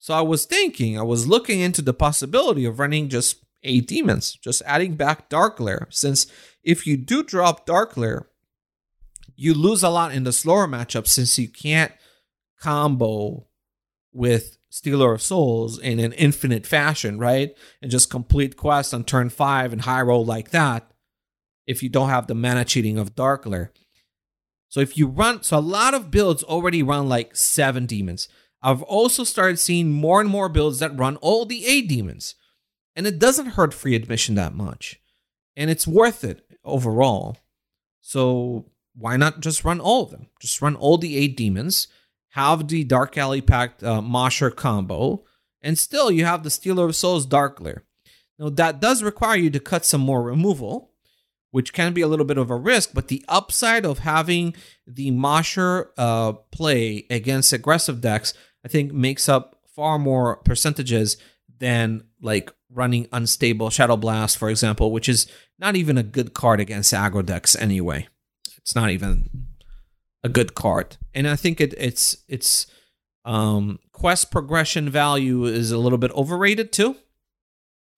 So 0.03 0.13
I 0.13 0.19
was 0.19 0.43
thinking, 0.43 0.99
I 0.99 1.01
was 1.01 1.27
looking 1.27 1.61
into 1.61 1.81
the 1.81 1.93
possibility 1.93 2.65
of 2.65 2.77
running 2.77 3.07
just 3.07 3.37
eight 3.63 3.87
demons, 3.87 4.33
just 4.33 4.61
adding 4.65 4.95
back 4.95 5.29
Darkglare. 5.29 5.85
Since 5.93 6.27
if 6.61 6.85
you 6.85 6.97
do 6.97 7.23
drop 7.23 7.65
Darkglare, 7.65 8.25
you 9.37 9.53
lose 9.53 9.81
a 9.81 9.87
lot 9.87 10.13
in 10.13 10.25
the 10.25 10.33
slower 10.33 10.67
matchup 10.67 11.07
since 11.07 11.39
you 11.39 11.47
can't 11.47 11.93
combo 12.59 13.47
with 14.11 14.57
Stealer 14.69 15.13
of 15.13 15.21
Souls 15.21 15.79
in 15.79 15.99
an 15.99 16.11
infinite 16.11 16.67
fashion, 16.67 17.17
right? 17.17 17.55
And 17.81 17.89
just 17.89 18.09
complete 18.09 18.57
quest 18.57 18.93
on 18.93 19.05
turn 19.05 19.29
five 19.29 19.71
and 19.71 19.83
high 19.83 20.01
roll 20.01 20.25
like 20.25 20.49
that 20.49 20.91
if 21.65 21.81
you 21.81 21.87
don't 21.87 22.09
have 22.09 22.27
the 22.27 22.35
mana 22.35 22.65
cheating 22.65 22.97
of 22.97 23.15
Darkglare. 23.15 23.69
So 24.67 24.81
if 24.81 24.97
you 24.97 25.07
run, 25.07 25.43
so 25.43 25.57
a 25.57 25.61
lot 25.61 25.93
of 25.93 26.11
builds 26.11 26.43
already 26.43 26.83
run 26.83 27.07
like 27.07 27.37
seven 27.37 27.85
demons. 27.85 28.27
I've 28.63 28.81
also 28.81 29.25
started 29.25 29.59
seeing 29.59 29.91
more 29.91 30.21
and 30.21 30.29
more 30.29 30.47
builds 30.47 30.79
that 30.79 30.97
run 30.97 31.17
all 31.17 31.45
the 31.45 31.65
eight 31.67 31.89
demons. 31.89 32.35
And 32.95 33.05
it 33.05 33.19
doesn't 33.19 33.47
hurt 33.47 33.73
free 33.73 33.93
admission 33.93 34.35
that 34.35 34.55
much. 34.55 35.01
And 35.55 35.69
it's 35.69 35.85
worth 35.85 36.23
it 36.23 36.45
overall. 36.63 37.37
So 37.99 38.71
why 38.95 39.17
not 39.17 39.41
just 39.41 39.65
run 39.65 39.81
all 39.81 40.03
of 40.03 40.11
them? 40.11 40.27
Just 40.39 40.61
run 40.61 40.75
all 40.75 40.97
the 40.97 41.17
eight 41.17 41.35
demons, 41.35 41.87
have 42.29 42.67
the 42.67 42.83
Dark 42.83 43.17
Alley 43.17 43.41
Pact 43.41 43.83
uh, 43.83 44.01
Mosher 44.01 44.49
combo, 44.49 45.23
and 45.61 45.77
still 45.77 46.11
you 46.11 46.25
have 46.25 46.43
the 46.43 46.49
Stealer 46.49 46.85
of 46.85 46.95
Souls 46.95 47.27
Darkglare. 47.27 47.81
Now 48.39 48.49
that 48.49 48.79
does 48.79 49.03
require 49.03 49.37
you 49.37 49.49
to 49.49 49.59
cut 49.59 49.85
some 49.85 50.01
more 50.01 50.23
removal, 50.23 50.91
which 51.51 51.73
can 51.73 51.93
be 51.93 52.01
a 52.01 52.07
little 52.07 52.25
bit 52.25 52.37
of 52.37 52.49
a 52.49 52.55
risk, 52.55 52.91
but 52.93 53.07
the 53.07 53.23
upside 53.27 53.85
of 53.85 53.99
having 53.99 54.55
the 54.87 55.11
Mosher 55.11 55.91
uh, 55.97 56.33
play 56.33 57.05
against 57.09 57.53
aggressive 57.53 58.01
decks 58.01 58.33
I 58.63 58.67
think 58.67 58.91
makes 58.91 59.27
up 59.27 59.59
far 59.75 59.99
more 59.99 60.37
percentages 60.37 61.17
than 61.59 62.03
like 62.21 62.51
running 62.69 63.07
unstable 63.11 63.69
Shadow 63.69 63.97
Blast, 63.97 64.37
for 64.37 64.49
example, 64.49 64.91
which 64.91 65.09
is 65.09 65.27
not 65.59 65.75
even 65.75 65.97
a 65.97 66.03
good 66.03 66.33
card 66.33 66.59
against 66.59 66.93
aggro 66.93 67.25
decks 67.25 67.55
anyway. 67.55 68.07
It's 68.57 68.75
not 68.75 68.89
even 68.89 69.47
a 70.23 70.29
good 70.29 70.55
card, 70.55 70.97
and 71.13 71.27
I 71.27 71.35
think 71.35 71.59
it, 71.59 71.73
it's 71.77 72.17
it's 72.29 72.67
um, 73.25 73.79
quest 73.91 74.31
progression 74.31 74.89
value 74.89 75.45
is 75.45 75.71
a 75.71 75.77
little 75.77 75.97
bit 75.97 76.11
overrated 76.11 76.71
too. 76.71 76.95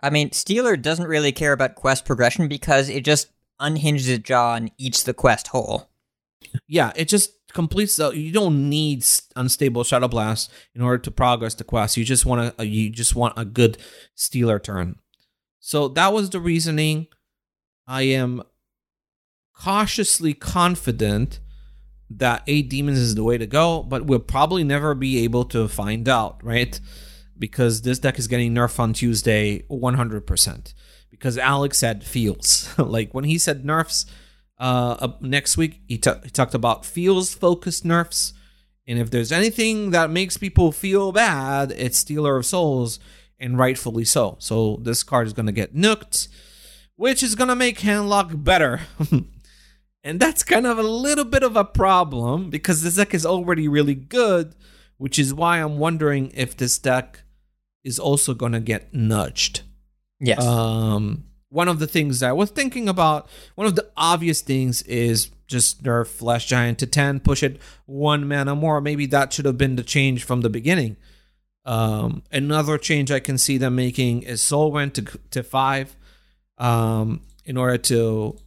I 0.01 0.09
mean, 0.09 0.31
Stealer 0.31 0.75
doesn't 0.75 1.07
really 1.07 1.31
care 1.31 1.53
about 1.53 1.75
quest 1.75 2.05
progression 2.05 2.47
because 2.47 2.89
it 2.89 3.05
just 3.05 3.31
unhinges 3.59 4.09
its 4.09 4.23
jaw 4.23 4.55
and 4.55 4.71
eats 4.77 5.03
the 5.03 5.13
quest 5.13 5.47
whole. 5.47 5.89
Yeah, 6.67 6.91
it 6.95 7.07
just 7.07 7.31
completes 7.55 7.95
the 7.95 8.11
you 8.11 8.31
don't 8.31 8.69
need 8.69 9.03
unstable 9.35 9.83
shadow 9.83 10.07
blast 10.07 10.51
in 10.75 10.81
order 10.81 10.99
to 10.99 11.09
progress 11.09 11.55
the 11.55 11.63
quest. 11.63 11.97
You 11.97 12.03
just 12.03 12.25
want 12.25 12.41
a 12.41 12.61
uh, 12.61 12.63
you 12.63 12.91
just 12.91 13.15
want 13.15 13.33
a 13.37 13.45
good 13.45 13.79
stealer 14.13 14.59
turn. 14.59 14.97
So 15.59 15.87
that 15.87 16.13
was 16.13 16.29
the 16.29 16.39
reasoning. 16.39 17.07
I 17.87 18.03
am 18.03 18.43
cautiously 19.57 20.33
confident 20.33 21.39
that 22.09 22.43
eight 22.45 22.69
demons 22.69 22.99
is 22.99 23.15
the 23.15 23.23
way 23.23 23.37
to 23.37 23.47
go 23.47 23.81
but 23.81 24.05
we'll 24.05 24.19
probably 24.19 24.63
never 24.63 24.93
be 24.93 25.23
able 25.23 25.45
to 25.45 25.67
find 25.67 26.07
out 26.07 26.43
right? 26.43 26.79
Because 27.37 27.81
this 27.81 27.99
deck 27.99 28.19
is 28.19 28.27
getting 28.27 28.53
nerfed 28.53 28.79
on 28.79 28.93
tuesday 28.93 29.63
100% 29.71 30.73
because 31.09 31.37
alex 31.37 31.77
said 31.77 32.03
feels. 32.03 32.69
Like 32.77 33.13
when 33.13 33.23
he 33.23 33.37
said 33.37 33.65
nerfs 33.65 34.05
uh, 34.57 35.09
next 35.19 35.57
week, 35.57 35.81
he, 35.87 35.97
t- 35.97 36.11
he 36.23 36.29
talked 36.29 36.53
about 36.53 36.85
feels 36.85 37.33
focused 37.33 37.85
nerfs. 37.85 38.33
And 38.87 38.99
if 38.99 39.09
there's 39.09 39.31
anything 39.31 39.91
that 39.91 40.09
makes 40.09 40.37
people 40.37 40.71
feel 40.71 41.11
bad, 41.11 41.71
it's 41.71 41.97
Stealer 41.97 42.37
of 42.37 42.45
Souls, 42.45 42.99
and 43.39 43.57
rightfully 43.57 44.05
so. 44.05 44.37
So 44.39 44.77
this 44.81 45.03
card 45.03 45.27
is 45.27 45.33
going 45.33 45.47
to 45.47 45.51
get 45.51 45.75
nooked, 45.75 46.27
which 46.95 47.23
is 47.23 47.35
going 47.35 47.47
to 47.47 47.55
make 47.55 47.79
Handlock 47.79 48.43
better. 48.43 48.81
and 50.03 50.19
that's 50.19 50.43
kind 50.43 50.67
of 50.67 50.77
a 50.77 50.83
little 50.83 51.25
bit 51.25 51.43
of 51.43 51.55
a 51.55 51.65
problem 51.65 52.49
because 52.49 52.83
this 52.83 52.95
deck 52.95 53.13
is 53.13 53.25
already 53.25 53.67
really 53.67 53.95
good, 53.95 54.55
which 54.97 55.17
is 55.17 55.33
why 55.33 55.57
I'm 55.57 55.79
wondering 55.79 56.31
if 56.33 56.55
this 56.55 56.77
deck 56.77 57.23
is 57.83 57.99
also 57.99 58.33
going 58.33 58.53
to 58.53 58.59
get 58.59 58.93
nudged. 58.93 59.63
Yes. 60.19 60.43
Um, 60.43 61.25
one 61.49 61.67
of 61.67 61.79
the 61.79 61.87
things 61.87 62.23
I 62.23 62.31
was 62.31 62.49
thinking 62.49 62.89
about, 62.89 63.27
one 63.55 63.67
of 63.67 63.75
the 63.75 63.89
obvious 63.95 64.41
things 64.41 64.81
is 64.83 65.29
just 65.47 65.83
nerf 65.83 66.07
Flesh 66.07 66.47
Giant 66.47 66.79
to 66.79 66.87
10, 66.87 67.19
push 67.19 67.43
it 67.43 67.59
one 67.85 68.27
mana 68.27 68.55
more. 68.55 68.81
Maybe 68.81 69.05
that 69.07 69.33
should 69.33 69.45
have 69.45 69.57
been 69.57 69.75
the 69.75 69.83
change 69.83 70.23
from 70.23 70.41
the 70.41 70.49
beginning. 70.49 70.97
Um, 71.65 72.23
another 72.31 72.77
change 72.77 73.11
I 73.11 73.19
can 73.19 73.37
see 73.37 73.57
them 73.57 73.75
making 73.75 74.23
is 74.23 74.41
Soulrend 74.41 74.93
to, 74.93 75.19
to 75.31 75.43
5 75.43 75.95
um, 76.57 77.21
in 77.43 77.57
order 77.57 77.77
to, 77.77 78.37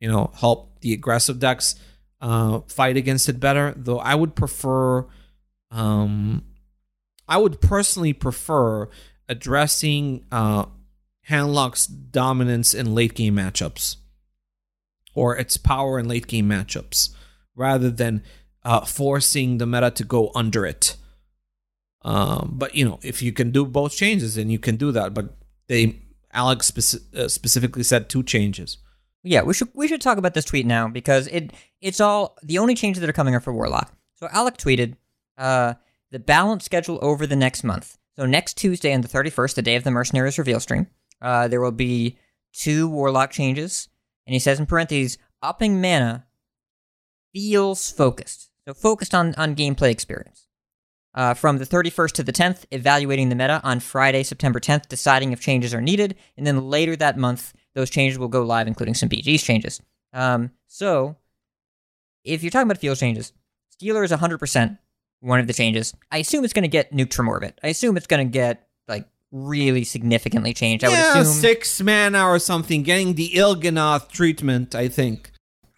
you 0.00 0.08
know, 0.08 0.32
help 0.34 0.80
the 0.80 0.92
aggressive 0.92 1.38
decks 1.38 1.76
uh, 2.20 2.60
fight 2.60 2.96
against 2.96 3.28
it 3.28 3.38
better. 3.40 3.74
Though 3.76 3.98
I 3.98 4.14
would 4.14 4.34
prefer, 4.34 5.06
um, 5.70 6.44
I 7.28 7.38
would 7.38 7.60
personally 7.60 8.12
prefer 8.12 8.88
addressing 9.28 10.24
uh, 10.30 10.66
Handlock's 11.28 11.86
dominance 11.86 12.74
in 12.74 12.94
late 12.94 13.14
game 13.14 13.36
matchups 13.36 13.96
or 15.14 15.36
its 15.36 15.56
power 15.56 15.98
in 15.98 16.08
late 16.08 16.26
game 16.26 16.48
matchups 16.48 17.14
rather 17.54 17.90
than 17.90 18.22
uh, 18.64 18.84
forcing 18.84 19.58
the 19.58 19.66
meta 19.66 19.90
to 19.90 20.04
go 20.04 20.30
under 20.34 20.66
it. 20.66 20.96
Um, 22.02 22.52
but 22.54 22.74
you 22.74 22.84
know, 22.84 22.98
if 23.02 23.22
you 23.22 23.32
can 23.32 23.50
do 23.50 23.64
both 23.64 23.96
changes, 23.96 24.34
then 24.34 24.50
you 24.50 24.58
can 24.58 24.76
do 24.76 24.92
that. 24.92 25.14
But 25.14 25.36
they 25.68 26.00
Alex 26.32 26.70
speci- 26.70 27.14
uh, 27.14 27.28
specifically 27.28 27.82
said 27.82 28.08
two 28.08 28.22
changes. 28.22 28.78
Yeah, 29.22 29.42
we 29.42 29.54
should 29.54 29.68
we 29.72 29.88
should 29.88 30.02
talk 30.02 30.18
about 30.18 30.34
this 30.34 30.44
tweet 30.44 30.66
now 30.66 30.88
because 30.88 31.28
it 31.28 31.52
it's 31.80 32.00
all 32.00 32.36
the 32.42 32.58
only 32.58 32.74
changes 32.74 33.00
that 33.00 33.08
are 33.08 33.14
coming 33.14 33.34
are 33.34 33.40
for 33.40 33.54
Warlock. 33.54 33.92
So 34.14 34.28
Alec 34.30 34.58
tweeted 34.58 34.96
uh, 35.38 35.74
the 36.10 36.18
balance 36.18 36.64
schedule 36.64 36.98
over 37.00 37.26
the 37.26 37.36
next 37.36 37.64
month. 37.64 37.96
So 38.16 38.26
next 38.26 38.56
Tuesday 38.56 38.94
on 38.94 39.00
the 39.00 39.08
31st, 39.08 39.54
the 39.54 39.62
day 39.62 39.74
of 39.74 39.82
the 39.82 39.90
Mercenaries 39.90 40.38
reveal 40.38 40.60
stream, 40.60 40.86
uh, 41.24 41.48
there 41.48 41.60
will 41.60 41.72
be 41.72 42.18
two 42.52 42.88
Warlock 42.88 43.30
changes. 43.30 43.88
And 44.26 44.34
he 44.34 44.38
says 44.38 44.60
in 44.60 44.66
parentheses, 44.66 45.18
upping 45.42 45.80
mana 45.80 46.26
feels 47.32 47.90
focused. 47.90 48.50
So 48.68 48.74
focused 48.74 49.14
on, 49.14 49.34
on 49.34 49.56
gameplay 49.56 49.90
experience. 49.90 50.46
Uh, 51.14 51.32
from 51.32 51.58
the 51.58 51.66
31st 51.66 52.12
to 52.12 52.22
the 52.22 52.32
10th, 52.32 52.64
evaluating 52.72 53.28
the 53.28 53.36
meta 53.36 53.60
on 53.62 53.80
Friday, 53.80 54.22
September 54.22 54.58
10th, 54.58 54.88
deciding 54.88 55.32
if 55.32 55.40
changes 55.40 55.72
are 55.72 55.80
needed. 55.80 56.16
And 56.36 56.46
then 56.46 56.68
later 56.68 56.96
that 56.96 57.16
month, 57.16 57.54
those 57.74 57.90
changes 57.90 58.18
will 58.18 58.28
go 58.28 58.42
live, 58.42 58.66
including 58.66 58.94
some 58.94 59.08
BG's 59.08 59.42
changes. 59.42 59.80
Um, 60.12 60.50
so, 60.66 61.16
if 62.24 62.42
you're 62.42 62.50
talking 62.50 62.68
about 62.68 62.78
field 62.78 62.98
changes, 62.98 63.32
Stealer 63.70 64.02
is 64.02 64.10
100% 64.10 64.78
one 65.20 65.40
of 65.40 65.46
the 65.46 65.52
changes. 65.52 65.94
I 66.10 66.18
assume 66.18 66.44
it's 66.44 66.52
going 66.52 66.62
to 66.62 66.68
get 66.68 66.92
nuked 66.92 67.14
from 67.14 67.28
orbit. 67.28 67.58
I 67.62 67.68
assume 67.68 67.96
it's 67.96 68.06
going 68.06 68.26
to 68.26 68.30
get, 68.30 68.68
like, 68.88 69.06
really 69.34 69.82
significantly 69.84 70.54
changed. 70.54 70.84
I 70.84 70.90
yeah, 70.90 71.14
would 71.14 71.22
assume 71.22 71.40
six 71.40 71.82
mana 71.82 72.24
or 72.24 72.38
something, 72.38 72.82
getting 72.84 73.14
the 73.14 73.30
Il'gynoth 73.34 74.08
treatment, 74.10 74.74
I 74.74 74.88
think. 74.88 75.32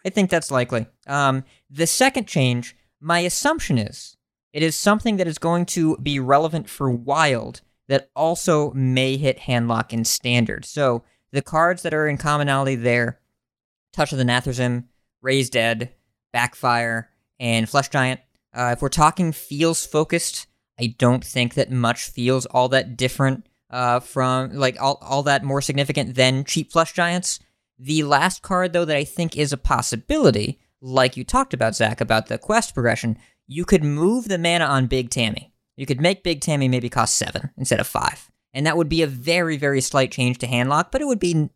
I 0.05 0.11
think 0.11 0.31
that's 0.31 0.51
likely. 0.51 0.87
Um, 1.07 1.43
the 1.71 1.87
second 1.87 2.27
change, 2.29 2.77
my 3.01 3.21
assumption 3.21 3.79
is 3.79 4.17
it 4.53 4.63
is 4.63 4.77
something 4.77 5.17
that 5.17 5.27
is 5.27 5.39
going 5.39 5.67
to 5.67 5.97
be 5.97 6.21
relevant 6.21 6.69
for 6.69 6.91
Wild 6.91 7.63
that 7.89 8.11
also 8.15 8.73
may 8.73 9.17
hit 9.17 9.41
Handlock 9.41 9.93
in 9.93 10.05
Standard. 10.05 10.65
So 10.65 11.03
the 11.33 11.43
cards 11.43 11.83
that 11.83 11.95
are 11.95 12.07
in 12.07 12.19
commonality 12.19 12.77
there 12.77 13.21
Touch 13.97 14.13
of 14.13 14.19
the 14.19 14.25
Nathrezim, 14.25 14.85
Raise 15.23 15.49
Dead, 15.49 15.91
Backfire, 16.31 17.09
and 17.41 17.67
Flesh 17.67 17.89
Giant. 17.89 18.21
Uh, 18.53 18.75
if 18.75 18.83
we're 18.83 18.91
talking 18.91 19.33
feels 19.33 19.87
focused, 19.87 20.47
I 20.79 20.95
don't 20.99 21.25
think 21.25 21.55
that 21.55 21.71
much 21.71 22.05
feels 22.05 22.47
all 22.47 22.69
that 22.71 22.97
different 22.97 23.47
uh, 23.71 24.01
from 24.01 24.53
like 24.53 24.81
all, 24.81 24.99
all 25.01 25.23
that 25.25 25.43
more 25.45 25.61
significant 25.63 26.15
than 26.15 26.45
cheap 26.45 26.71
flesh 26.73 26.93
giants. 26.93 27.41
The 27.79 28.03
last 28.05 28.43
card 28.43 28.73
though 28.73 28.85
that 28.85 28.97
I 28.97 29.05
think 29.05 29.37
is 29.37 29.53
a 29.53 29.57
possibility, 29.57 30.59
like 30.81 31.17
you 31.17 31.25
talked 31.25 31.55
about, 31.55 31.75
Zach, 31.75 32.01
about 32.01 32.27
the 32.29 32.39
quest 32.39 32.75
progression, 32.75 33.19
you 33.47 33.65
could 33.65 33.83
move 33.85 34.29
the 34.29 34.39
mana 34.39 34.65
on 34.65 34.87
Big 34.87 35.11
Tammy. 35.11 35.53
You 35.77 35.87
could 35.87 36.01
make 36.01 36.23
Big 36.23 36.41
Tammy 36.41 36.69
maybe 36.69 36.89
cost 36.89 37.17
seven 37.17 37.51
instead 37.57 37.81
of 37.81 37.87
five. 37.87 38.31
And 38.55 38.67
that 38.67 38.77
would 38.77 38.89
be 38.89 39.03
a 39.03 39.07
very, 39.07 39.57
very 39.59 39.81
slight 39.83 40.11
change 40.11 40.39
to 40.39 40.47
handlock, 40.47 40.87
but 40.91 41.03
it 41.03 41.07
would 41.07 41.19
be 41.21 41.51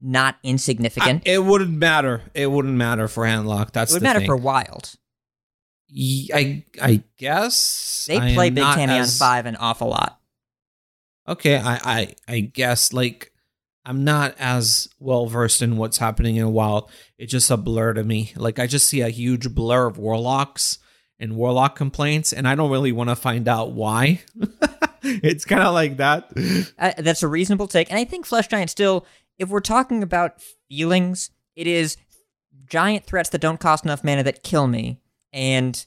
not 0.00 0.36
insignificant. 0.42 1.22
I- 1.26 1.30
it 1.30 1.44
wouldn't 1.44 1.70
matter. 1.78 2.22
It 2.34 2.50
wouldn't 2.50 2.74
matter 2.74 3.06
for 3.06 3.24
handlock. 3.24 3.70
That's 3.72 3.92
it 3.92 3.96
would 3.96 4.02
matter 4.02 4.18
thing. 4.20 4.26
for 4.26 4.36
wild. 4.36 4.96
I 5.94 6.64
I 6.80 7.02
guess 7.16 8.06
They 8.06 8.18
play 8.34 8.50
Big 8.50 8.64
Tammy 8.64 8.94
as- 8.94 9.20
on 9.20 9.26
five 9.26 9.46
an 9.46 9.56
awful 9.56 9.88
lot. 9.88 10.20
Okay, 11.28 11.56
I, 11.56 11.80
I 11.84 12.14
I 12.26 12.40
guess 12.40 12.92
like 12.92 13.32
I'm 13.84 14.04
not 14.04 14.34
as 14.38 14.88
well 14.98 15.26
versed 15.26 15.62
in 15.62 15.76
what's 15.76 15.98
happening 15.98 16.36
in 16.36 16.44
a 16.44 16.50
Wild. 16.50 16.90
It's 17.18 17.32
just 17.32 17.50
a 17.50 17.56
blur 17.56 17.94
to 17.94 18.04
me. 18.04 18.32
Like 18.36 18.58
I 18.58 18.66
just 18.66 18.88
see 18.88 19.00
a 19.00 19.08
huge 19.08 19.54
blur 19.54 19.86
of 19.86 19.98
warlocks 19.98 20.78
and 21.18 21.36
warlock 21.36 21.76
complaints, 21.76 22.32
and 22.32 22.46
I 22.48 22.54
don't 22.54 22.70
really 22.70 22.92
want 22.92 23.10
to 23.10 23.16
find 23.16 23.46
out 23.48 23.72
why. 23.72 24.20
it's 25.02 25.44
kind 25.44 25.62
of 25.62 25.74
like 25.74 25.98
that. 25.98 26.30
Uh, 26.78 26.92
that's 26.98 27.22
a 27.22 27.28
reasonable 27.28 27.68
take, 27.68 27.90
and 27.90 27.98
I 27.98 28.04
think 28.04 28.26
Flesh 28.26 28.48
Giant 28.48 28.70
still, 28.70 29.06
if 29.38 29.48
we're 29.48 29.60
talking 29.60 30.02
about 30.02 30.40
feelings, 30.68 31.30
it 31.56 31.66
is 31.66 31.96
giant 32.66 33.04
threats 33.04 33.30
that 33.30 33.40
don't 33.40 33.60
cost 33.60 33.84
enough 33.84 34.04
mana 34.04 34.22
that 34.22 34.42
kill 34.42 34.66
me, 34.66 34.99
and 35.32 35.84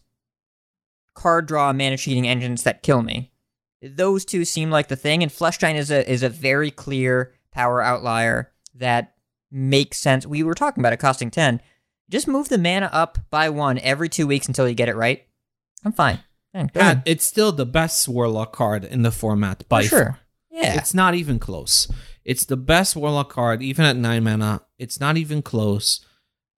card 1.14 1.46
draw 1.48 1.72
mana 1.74 1.98
cheating 1.98 2.28
engines 2.28 2.64
that 2.64 2.84
kill 2.84 3.02
me. 3.02 3.32
Those 3.82 4.24
two 4.26 4.46
seem 4.46 4.70
like 4.72 4.88
the 4.88 4.96
thing, 4.96 5.22
and 5.24 5.32
Flesh 5.32 5.58
Giant 5.58 5.78
is 5.80 5.92
a 5.92 6.10
is 6.10 6.24
a 6.24 6.30
very 6.30 6.72
clear 6.72 7.34
power 7.52 7.82
outlier 7.82 8.52
that 8.76 9.16
makes 9.52 9.98
sense. 9.98 10.26
We 10.26 10.42
were 10.44 10.56
talking 10.56 10.82
about 10.82 10.94
it 10.94 10.98
costing 10.98 11.30
ten. 11.32 11.62
Just 12.10 12.28
move 12.28 12.50
the 12.50 12.58
mana 12.58 12.90
up 12.94 13.18
by 13.30 13.50
one 13.50 13.80
every 13.80 14.10
two 14.10 14.28
weeks 14.28 14.48
until 14.48 14.68
you 14.68 14.76
get 14.76 14.90
it 14.90 14.96
right. 14.96 15.26
I'm 15.84 15.92
fine. 15.94 16.20
Fine, 16.54 16.70
go 16.74 16.80
Yeah, 16.80 17.02
it's 17.06 17.26
still 17.26 17.52
the 17.52 17.66
best 17.66 18.08
warlock 18.08 18.54
card 18.54 18.84
in 18.86 19.02
the 19.02 19.12
format 19.12 19.68
by 19.68 19.84
For 19.84 19.88
sure. 19.90 20.04
far. 20.06 20.20
Yeah. 20.52 20.78
It's 20.78 20.94
not 20.94 21.16
even 21.16 21.40
close. 21.40 21.92
It's 22.24 22.46
the 22.46 22.58
best 22.58 22.96
warlock 22.96 23.30
card, 23.30 23.62
even 23.64 23.86
at 23.86 23.98
nine 23.98 24.24
mana. 24.24 24.62
It's 24.78 25.00
not 25.00 25.18
even 25.18 25.42
close. 25.42 26.06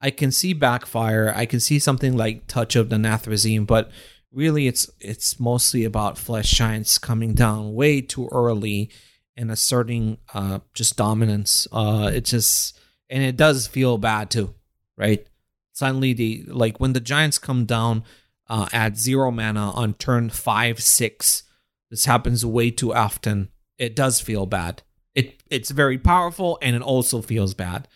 I 0.02 0.12
can 0.12 0.32
see 0.32 0.54
backfire. 0.54 1.34
I 1.36 1.46
can 1.46 1.60
see 1.60 1.80
something 1.80 2.16
like 2.16 2.48
Touch 2.48 2.76
of 2.76 2.90
the 2.90 2.98
Nathrezim, 2.98 3.66
but 3.66 3.92
really, 4.32 4.68
it's 4.68 4.90
it's 5.00 5.40
mostly 5.40 5.84
about 5.84 6.18
Flesh 6.18 6.52
Giants 6.52 6.98
coming 6.98 7.34
down 7.34 7.74
way 7.74 8.02
too 8.02 8.30
early 8.32 8.92
and 9.38 9.52
asserting 9.52 10.18
uh, 10.34 10.60
just 10.74 10.98
dominance. 10.98 11.68
Uh, 11.72 12.12
it 12.14 12.26
just 12.26 12.80
and 13.10 13.24
it 13.24 13.38
does 13.38 13.68
feel 13.68 13.98
bad 13.98 14.30
too, 14.30 14.54
right? 14.98 15.26
Suddenly, 15.74 16.14
the 16.14 16.44
like 16.48 16.80
when 16.80 16.94
the 16.94 17.00
Giants 17.00 17.38
come 17.40 17.66
down 17.66 18.04
uh, 18.50 18.68
at 18.72 18.98
zero 18.98 19.32
mana 19.32 19.72
on 19.72 19.94
turn 19.94 20.30
five, 20.30 20.82
six. 20.82 21.44
This 21.90 22.06
happens 22.06 22.46
way 22.46 22.72
too 22.72 22.94
often. 22.94 23.50
It 23.78 23.96
does 23.96 24.20
feel 24.20 24.46
bad. 24.46 24.82
It 25.14 25.42
it's 25.50 25.72
very 25.72 25.98
powerful 25.98 26.58
and 26.62 26.76
it 26.76 26.82
also 26.82 27.22
feels 27.22 27.54
bad. 27.54 27.88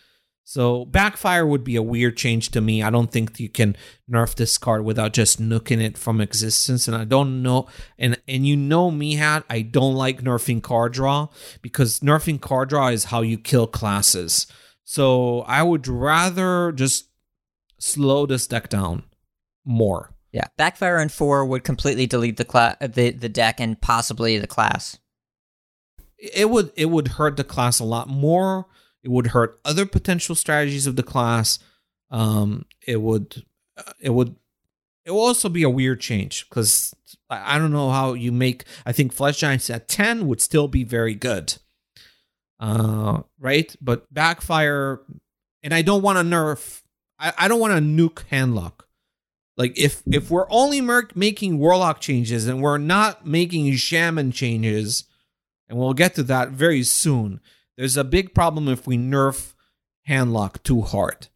So 0.50 0.84
backfire 0.84 1.46
would 1.46 1.62
be 1.62 1.76
a 1.76 1.82
weird 1.82 2.16
change 2.16 2.50
to 2.50 2.60
me. 2.60 2.82
I 2.82 2.90
don't 2.90 3.12
think 3.12 3.38
you 3.38 3.48
can 3.48 3.76
nerf 4.10 4.34
this 4.34 4.58
card 4.58 4.84
without 4.84 5.12
just 5.12 5.40
nuking 5.40 5.80
it 5.80 5.96
from 5.96 6.20
existence. 6.20 6.88
And 6.88 6.96
I 6.96 7.04
don't 7.04 7.40
know 7.40 7.68
and 7.96 8.20
and 8.26 8.44
you 8.44 8.56
know 8.56 8.90
me 8.90 9.14
hat, 9.14 9.44
I 9.48 9.62
don't 9.62 9.94
like 9.94 10.22
nerfing 10.22 10.60
card 10.60 10.92
draw 10.92 11.28
because 11.62 12.00
nerfing 12.00 12.40
card 12.40 12.70
draw 12.70 12.88
is 12.88 13.04
how 13.04 13.20
you 13.20 13.38
kill 13.38 13.68
classes. 13.68 14.48
So 14.82 15.42
I 15.42 15.62
would 15.62 15.86
rather 15.86 16.72
just 16.72 17.10
slow 17.78 18.26
this 18.26 18.48
deck 18.48 18.68
down 18.68 19.04
more. 19.64 20.12
Yeah, 20.32 20.48
backfire 20.56 20.98
and 20.98 21.12
four 21.12 21.46
would 21.46 21.62
completely 21.62 22.08
delete 22.08 22.38
the 22.38 22.44
class, 22.44 22.76
the 22.80 23.10
the 23.10 23.28
deck, 23.28 23.60
and 23.60 23.80
possibly 23.80 24.36
the 24.36 24.48
class. 24.48 24.98
it 26.18 26.50
would 26.50 26.72
it 26.74 26.86
would 26.86 27.06
hurt 27.08 27.36
the 27.36 27.44
class 27.44 27.78
a 27.78 27.84
lot 27.84 28.08
more. 28.08 28.66
It 29.02 29.10
would 29.10 29.28
hurt 29.28 29.60
other 29.64 29.86
potential 29.86 30.34
strategies 30.34 30.86
of 30.86 30.96
the 30.96 31.02
class. 31.02 31.58
Um, 32.10 32.66
it 32.86 33.00
would 33.00 33.44
uh, 33.76 33.92
it 34.00 34.10
would 34.10 34.36
it 35.04 35.10
will 35.12 35.20
also 35.20 35.48
be 35.48 35.62
a 35.62 35.70
weird 35.70 36.00
change 36.00 36.48
because 36.48 36.94
I 37.30 37.58
don't 37.58 37.72
know 37.72 37.90
how 37.90 38.12
you 38.12 38.32
make. 38.32 38.64
I 38.84 38.92
think 38.92 39.12
Flesh 39.12 39.38
Giants 39.38 39.70
at 39.70 39.88
ten 39.88 40.26
would 40.26 40.40
still 40.40 40.68
be 40.68 40.84
very 40.84 41.14
good, 41.14 41.54
uh, 42.58 43.22
right? 43.38 43.74
But 43.80 44.12
backfire, 44.12 45.00
and 45.62 45.72
I 45.72 45.82
don't 45.82 46.02
want 46.02 46.18
to 46.18 46.24
nerf. 46.24 46.82
I, 47.18 47.32
I 47.38 47.48
don't 47.48 47.60
want 47.60 47.72
to 47.72 47.80
nuke 47.80 48.24
handlock. 48.30 48.82
Like 49.56 49.78
if 49.78 50.02
if 50.10 50.30
we're 50.30 50.50
only 50.50 50.80
mer- 50.80 51.08
making 51.14 51.58
warlock 51.58 52.00
changes 52.00 52.46
and 52.46 52.62
we're 52.62 52.78
not 52.78 53.26
making 53.26 53.74
shaman 53.76 54.32
changes, 54.32 55.04
and 55.68 55.78
we'll 55.78 55.94
get 55.94 56.14
to 56.16 56.22
that 56.24 56.50
very 56.50 56.82
soon. 56.82 57.40
There's 57.80 57.96
a 57.96 58.04
big 58.04 58.34
problem 58.34 58.68
if 58.68 58.86
we 58.86 58.98
nerf 58.98 59.54
handlock 60.06 60.62
too 60.62 60.82
hard. 60.82 61.28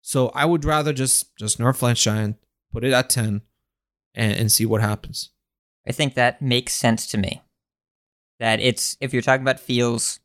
So 0.00 0.28
I 0.28 0.44
would 0.44 0.64
rather 0.64 0.92
just 0.92 1.36
just 1.36 1.58
nerf 1.58 1.78
Flesh 1.78 2.04
Giant, 2.04 2.36
put 2.72 2.84
it 2.84 2.92
at 2.92 3.10
ten, 3.10 3.42
and, 4.14 4.32
and 4.32 4.52
see 4.52 4.64
what 4.64 4.80
happens. 4.80 5.30
I 5.84 5.90
think 5.90 6.14
that 6.14 6.40
makes 6.40 6.72
sense 6.72 7.08
to 7.08 7.18
me. 7.18 7.42
That 8.38 8.60
it's 8.60 8.96
if 9.00 9.12
you're 9.12 9.22
talking 9.22 9.42
about 9.42 9.58
feels, 9.58 10.20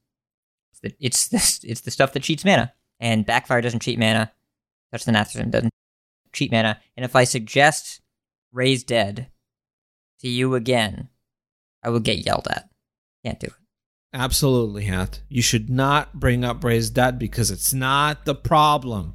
it's 0.83 1.27
the, 1.29 1.37
it's 1.63 1.81
the, 1.81 1.89
stuff 1.89 2.13
that 2.13 2.21
cheats 2.21 2.45
mana, 2.45 2.75
and 2.99 3.25
backfire 3.25 3.61
doesn't 3.61 3.81
cheat 3.81 3.97
mana. 3.97 4.31
Touch 4.91 5.05
the 5.05 5.11
Nathrezim 5.11 5.49
doesn't 5.49 5.73
cheat 6.33 6.51
mana. 6.51 6.79
And 6.95 7.03
if 7.03 7.15
I 7.15 7.23
suggest 7.23 7.99
raise 8.51 8.83
dead 8.83 9.31
to 10.19 10.29
you 10.29 10.53
again, 10.53 11.09
I 11.81 11.89
will 11.89 11.99
get 11.99 12.27
yelled 12.27 12.47
at. 12.47 12.69
Can't 13.23 13.39
do 13.39 13.47
it. 13.47 13.64
Absolutely, 14.15 14.85
Hat. 14.85 15.19
You 15.27 15.41
should 15.41 15.69
not 15.69 16.13
bring 16.13 16.45
up 16.45 16.63
Raise 16.63 16.89
Dead 16.89 17.19
because 17.19 17.51
it's 17.51 17.73
not 17.73 18.23
the 18.23 18.33
problem. 18.33 19.13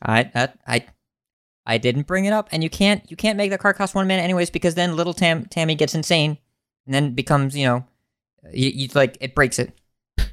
I 0.00 0.30
I 0.34 0.48
I 0.66 0.86
I 1.66 1.76
didn't 1.76 2.06
bring 2.06 2.24
it 2.24 2.32
up, 2.32 2.48
and 2.50 2.62
you 2.62 2.70
can't 2.70 3.08
you 3.10 3.16
can't 3.16 3.36
make 3.36 3.50
the 3.50 3.58
card 3.58 3.76
cost 3.76 3.94
one 3.94 4.08
mana 4.08 4.22
anyways 4.22 4.48
because 4.48 4.74
then 4.74 4.96
little 4.96 5.12
Tam 5.12 5.44
Tammy 5.44 5.74
gets 5.74 5.94
insane, 5.94 6.38
and 6.86 6.94
then 6.94 7.12
becomes 7.12 7.54
you 7.54 7.66
know, 7.66 7.84
you, 8.54 8.70
you 8.70 8.88
like 8.94 9.18
it 9.20 9.34
breaks 9.34 9.58
it. 9.58 9.78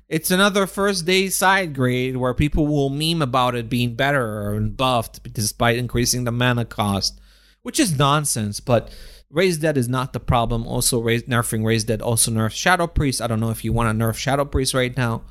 It's 0.08 0.32
another 0.32 0.66
first 0.66 1.06
day 1.06 1.28
side 1.28 1.76
grade 1.76 2.16
where 2.16 2.34
people 2.34 2.66
will 2.66 2.90
meme 2.90 3.22
about 3.22 3.54
it 3.54 3.68
being 3.68 3.96
better 3.96 4.54
and 4.54 4.78
buffed 4.78 5.34
despite 5.34 5.78
increasing 5.78 6.24
the 6.24 6.32
mana 6.32 6.64
cost, 6.64 7.20
which 7.64 7.82
is 7.82 7.98
nonsense. 7.98 8.62
But 8.62 8.96
Raise 9.34 9.58
Dead 9.58 9.78
is 9.78 9.90
not 9.90 10.14
the 10.14 10.20
problem. 10.20 10.68
Also, 10.68 11.00
raise, 11.00 11.24
nerfing 11.24 11.66
Raise 11.66 11.84
Dead 11.84 12.04
also 12.04 12.30
nerfs 12.30 12.56
Shadow 12.56 12.86
Priest. 12.86 13.20
I 13.20 13.26
don't 13.26 13.40
know 13.40 13.50
if 13.50 13.66
you 13.66 13.74
want 13.74 13.98
to 13.98 14.06
nerf 14.06 14.16
Shadow 14.16 14.46
Priest 14.46 14.76
right 14.76 14.96
now. 14.96 15.24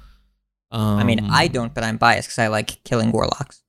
Um, 0.72 0.98
I 0.98 1.04
mean, 1.04 1.30
I 1.30 1.46
don't, 1.46 1.72
but 1.72 1.84
I'm 1.84 1.98
biased 1.98 2.28
because 2.28 2.40
I 2.40 2.48
like 2.48 2.82
killing 2.82 3.12
warlocks. 3.12 3.62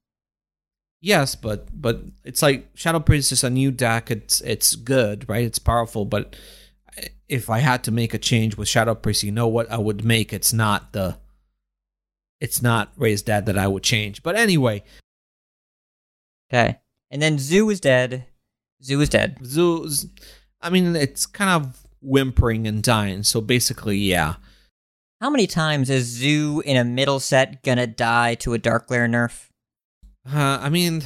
Yes, 1.01 1.35
but 1.35 1.67
but 1.79 2.01
it's 2.23 2.41
like 2.41 2.69
Shadow 2.73 2.99
Priest 2.99 3.31
is 3.31 3.43
a 3.43 3.49
new 3.49 3.69
deck. 3.69 4.09
It's 4.09 4.41
it's 4.41 4.75
good, 4.75 5.29
right? 5.29 5.45
It's 5.45 5.59
powerful, 5.59 6.05
but 6.05 6.35
if 7.29 7.49
I 7.49 7.59
had 7.59 7.83
to 7.83 7.91
make 7.91 8.13
a 8.15 8.17
change 8.17 8.57
with 8.57 8.67
Shadow 8.67 8.95
Priest, 8.95 9.21
you 9.21 9.31
know 9.31 9.47
what 9.47 9.69
I 9.71 9.77
would 9.77 10.03
make? 10.03 10.33
It's 10.33 10.51
not 10.51 10.93
the 10.93 11.17
it's 12.41 12.61
not 12.61 12.91
Raise 12.97 13.21
Dead 13.21 13.45
that 13.45 13.57
I 13.57 13.67
would 13.67 13.83
change. 13.83 14.23
But 14.23 14.35
anyway, 14.35 14.83
Okay, 16.51 16.79
and 17.11 17.21
then 17.21 17.37
Zoo 17.37 17.69
is 17.69 17.79
dead. 17.79 18.25
Zoo 18.83 19.01
is 19.01 19.09
dead. 19.09 19.37
Zoo's 19.45 20.07
I 20.61 20.69
mean, 20.69 20.95
it's 20.95 21.25
kind 21.25 21.49
of 21.49 21.85
whimpering 22.01 22.67
and 22.67 22.81
dying. 22.81 23.23
So 23.23 23.41
basically, 23.41 23.97
yeah. 23.97 24.35
How 25.21 25.29
many 25.29 25.47
times 25.47 25.89
is 25.89 26.05
Zoo 26.05 26.61
in 26.65 26.77
a 26.77 26.83
middle 26.83 27.19
set 27.19 27.63
gonna 27.63 27.87
die 27.87 28.35
to 28.35 28.53
a 28.53 28.57
Dark 28.57 28.87
Glare 28.87 29.07
nerf? 29.07 29.49
Uh, 30.25 30.59
I 30.61 30.69
mean, 30.69 31.03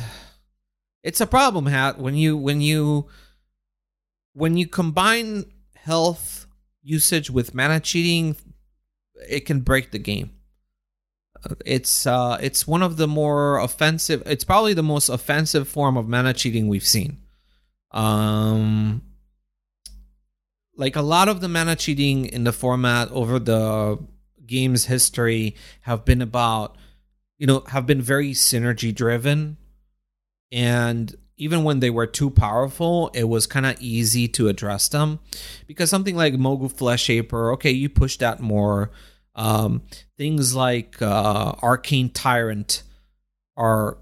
it's 1.04 1.22
a 1.22 1.28
problem, 1.28 1.66
Hat. 1.68 2.00
When 2.00 2.16
you 2.16 2.38
when 2.38 2.62
you 2.62 3.08
when 4.34 4.58
you 4.58 4.68
combine 4.68 5.46
health 5.76 6.48
usage 6.84 7.30
with 7.30 7.54
mana 7.56 7.80
cheating, 7.80 8.36
it 9.30 9.42
can 9.42 9.62
break 9.62 9.92
the 9.92 10.00
game. 10.00 10.32
Uh, 11.44 11.56
It's 11.66 12.06
uh, 12.08 12.38
it's 12.42 12.68
one 12.68 12.84
of 12.84 12.98
the 12.98 13.08
more 13.08 13.60
offensive. 13.60 14.24
It's 14.26 14.44
probably 14.44 14.74
the 14.74 14.84
most 14.84 15.10
offensive 15.10 15.68
form 15.68 15.98
of 15.98 16.08
mana 16.08 16.34
cheating 16.34 16.68
we've 16.68 16.86
seen. 16.86 17.18
Um, 17.98 19.02
like 20.76 20.96
a 20.96 21.02
lot 21.02 21.28
of 21.28 21.42
the 21.42 21.50
mana 21.50 21.76
cheating 21.76 22.26
in 22.28 22.44
the 22.44 22.54
format 22.54 23.10
over 23.12 23.40
the 23.40 23.98
game's 24.46 24.86
history 24.86 25.56
have 25.82 26.06
been 26.06 26.22
about 26.22 26.78
you 27.40 27.48
know 27.48 27.64
have 27.70 27.88
been 27.88 28.02
very 28.02 28.32
synergy 28.32 28.94
driven. 28.94 29.58
And 30.52 31.14
even 31.38 31.64
when 31.64 31.80
they 31.80 31.90
were 31.90 32.06
too 32.06 32.30
powerful 32.30 33.10
it 33.16 33.26
was 33.26 33.48
kind 33.48 33.66
of 33.66 33.82
easy 33.82 34.28
to 34.28 34.48
address 34.48 34.88
them. 34.90 35.20
Because 35.66 35.90
something 35.90 36.16
like 36.16 36.36
Mogu 36.36 36.72
Fleshshaper 36.72 37.54
okay 37.54 37.72
you 37.72 37.90
push 37.90 38.18
that 38.18 38.40
more. 38.40 38.92
Um, 39.34 39.82
things 40.20 40.56
like 40.56 41.02
uh, 41.02 41.54
arcane 41.64 42.12
tyrant 42.12 42.84
are 43.56 43.98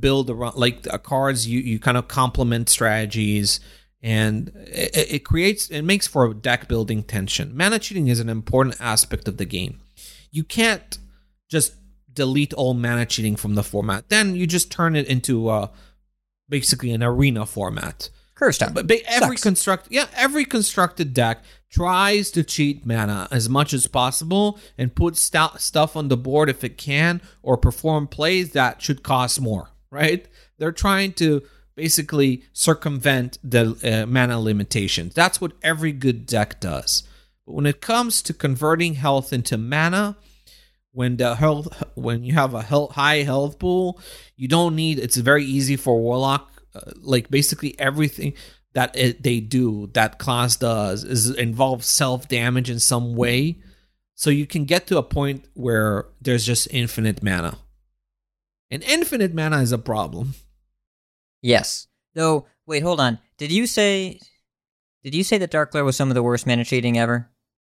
build 0.00 0.30
around 0.30 0.56
like 0.56 0.86
uh, 0.92 0.98
cards 0.98 1.46
you 1.46 1.60
you 1.60 1.78
kind 1.78 1.96
of 1.96 2.08
complement 2.08 2.68
strategies 2.68 3.60
and 4.02 4.52
it, 4.66 5.12
it 5.12 5.24
creates 5.24 5.68
it 5.68 5.82
makes 5.82 6.06
for 6.06 6.32
deck 6.34 6.68
building 6.68 7.02
tension 7.02 7.56
mana 7.56 7.78
cheating 7.78 8.08
is 8.08 8.18
an 8.18 8.28
important 8.28 8.76
aspect 8.80 9.28
of 9.28 9.36
the 9.36 9.44
game 9.44 9.80
you 10.32 10.42
can't 10.42 10.98
just 11.48 11.74
delete 12.12 12.52
all 12.54 12.74
mana 12.74 13.06
cheating 13.06 13.36
from 13.36 13.54
the 13.54 13.62
format 13.62 14.08
then 14.08 14.34
you 14.34 14.46
just 14.46 14.72
turn 14.72 14.96
it 14.96 15.06
into 15.06 15.48
uh 15.48 15.68
basically 16.48 16.90
an 16.90 17.02
arena 17.02 17.46
format 17.46 18.10
Curve 18.36 18.54
Stone. 18.54 18.74
But 18.74 18.86
ba- 18.86 19.10
every 19.10 19.36
Sucks. 19.36 19.42
construct, 19.42 19.88
yeah, 19.90 20.06
every 20.14 20.44
constructed 20.44 21.14
deck 21.14 21.42
tries 21.70 22.30
to 22.32 22.44
cheat 22.44 22.86
mana 22.86 23.26
as 23.30 23.48
much 23.48 23.72
as 23.72 23.86
possible 23.86 24.58
and 24.78 24.94
put 24.94 25.16
stu- 25.16 25.56
stuff 25.56 25.96
on 25.96 26.08
the 26.08 26.16
board 26.18 26.48
if 26.48 26.62
it 26.62 26.76
can, 26.76 27.22
or 27.42 27.56
perform 27.56 28.06
plays 28.06 28.52
that 28.52 28.82
should 28.82 29.02
cost 29.02 29.40
more. 29.40 29.70
Right? 29.96 30.26
They're 30.58 30.72
trying 30.72 31.12
to 31.14 31.42
basically 31.74 32.44
circumvent 32.52 33.38
the 33.44 33.76
uh, 33.84 34.06
mana 34.06 34.40
limitations. 34.40 35.14
That's 35.14 35.40
what 35.40 35.52
every 35.62 35.92
good 35.92 36.26
deck 36.26 36.60
does. 36.60 37.02
But 37.44 37.54
when 37.54 37.66
it 37.66 37.80
comes 37.80 38.22
to 38.22 38.34
converting 38.34 38.94
health 38.94 39.32
into 39.32 39.56
mana, 39.56 40.16
when 40.92 41.16
the 41.18 41.34
health 41.34 41.68
when 41.94 42.24
you 42.24 42.32
have 42.34 42.54
a 42.54 42.62
health, 42.62 42.92
high 42.92 43.22
health 43.22 43.58
pool, 43.58 44.00
you 44.36 44.48
don't 44.48 44.74
need. 44.74 44.98
It's 44.98 45.16
very 45.16 45.44
easy 45.44 45.76
for 45.76 46.00
warlock. 46.00 46.50
Uh, 46.74 46.92
like 47.00 47.30
basically 47.30 47.78
everything 47.78 48.34
that 48.74 48.94
it, 48.94 49.22
they 49.22 49.40
do, 49.40 49.88
that 49.94 50.18
class 50.18 50.56
does, 50.56 51.04
is 51.04 51.30
involves 51.30 51.86
self 51.86 52.28
damage 52.28 52.68
in 52.68 52.80
some 52.80 53.14
way. 53.14 53.58
So 54.14 54.30
you 54.30 54.46
can 54.46 54.64
get 54.64 54.86
to 54.86 54.98
a 54.98 55.02
point 55.02 55.46
where 55.54 56.06
there's 56.20 56.46
just 56.46 56.68
infinite 56.70 57.22
mana. 57.22 57.58
And 58.70 58.82
infinite 58.82 59.34
mana 59.34 59.58
is 59.58 59.72
a 59.72 59.78
problem. 59.78 60.34
Yes. 61.42 61.86
Though, 62.14 62.46
wait, 62.66 62.82
hold 62.82 63.00
on. 63.00 63.18
Did 63.38 63.52
you 63.52 63.66
say 63.66 64.18
did 65.04 65.14
you 65.14 65.22
say 65.22 65.38
that 65.38 65.52
Darkglare 65.52 65.84
was 65.84 65.96
some 65.96 66.08
of 66.08 66.14
the 66.16 66.22
worst 66.22 66.46
mana 66.46 66.64
cheating 66.64 66.98
ever? 66.98 67.30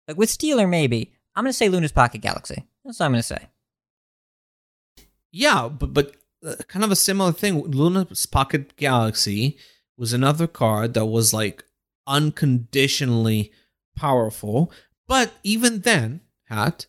Like 0.07 0.19
with 0.19 0.29
Stealer, 0.29 0.67
maybe. 0.67 1.13
I'm 1.35 1.45
gonna 1.45 1.53
say 1.53 1.69
Luna's 1.69 1.93
Pocket 1.93 2.21
Galaxy. 2.21 2.67
That's 2.85 2.99
what 2.99 3.07
I'm 3.07 3.13
gonna 3.13 3.23
say. 3.23 3.49
Yeah, 5.31 5.69
but 5.69 5.95
but 5.95 6.17
uh, 6.47 6.57
kind 6.69 6.85
of 6.85 6.91
a 6.91 6.97
similar 6.97 7.33
thing. 7.33 7.63
Luna's 7.63 8.27
Pocket 8.27 8.77
Galaxy 8.77 9.57
was 9.97 10.13
another 10.13 10.47
card 10.47 10.95
that 10.95 11.07
was 11.07 11.33
like 11.33 11.65
unconditionally 12.07 13.53
powerful. 13.97 14.71
But 15.07 15.33
even 15.43 15.81
then, 15.81 16.21
Hat, 16.45 16.87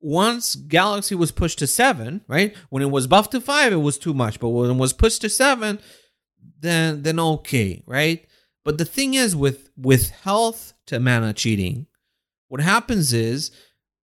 once 0.00 0.54
Galaxy 0.54 1.14
was 1.14 1.30
pushed 1.30 1.58
to 1.58 1.66
seven, 1.66 2.22
right? 2.26 2.54
When 2.70 2.82
it 2.82 2.90
was 2.90 3.06
buffed 3.06 3.32
to 3.32 3.40
five, 3.40 3.72
it 3.72 3.76
was 3.76 3.98
too 3.98 4.14
much. 4.14 4.40
But 4.40 4.48
when 4.48 4.70
it 4.70 4.74
was 4.74 4.92
pushed 4.92 5.20
to 5.22 5.28
seven, 5.28 5.78
then 6.60 7.02
then 7.02 7.20
okay, 7.20 7.82
right? 7.86 8.26
But 8.64 8.78
the 8.78 8.84
thing 8.84 9.14
is 9.14 9.36
with 9.36 9.70
with 9.76 10.10
health 10.10 10.74
to 10.86 11.00
mana 11.00 11.32
cheating, 11.32 11.86
what 12.48 12.60
happens 12.60 13.12
is 13.12 13.50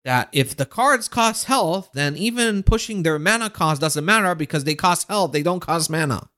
that 0.04 0.28
if 0.32 0.56
the 0.56 0.66
cards 0.66 1.08
cost 1.08 1.44
health, 1.44 1.90
then 1.94 2.16
even 2.16 2.62
pushing 2.62 3.02
their 3.02 3.18
mana 3.18 3.50
cost 3.50 3.80
doesn't 3.80 4.04
matter 4.04 4.34
because 4.34 4.64
they 4.64 4.74
cost 4.74 5.08
health, 5.08 5.32
they 5.32 5.42
don't 5.42 5.60
cost 5.60 5.90
mana. 5.90 6.28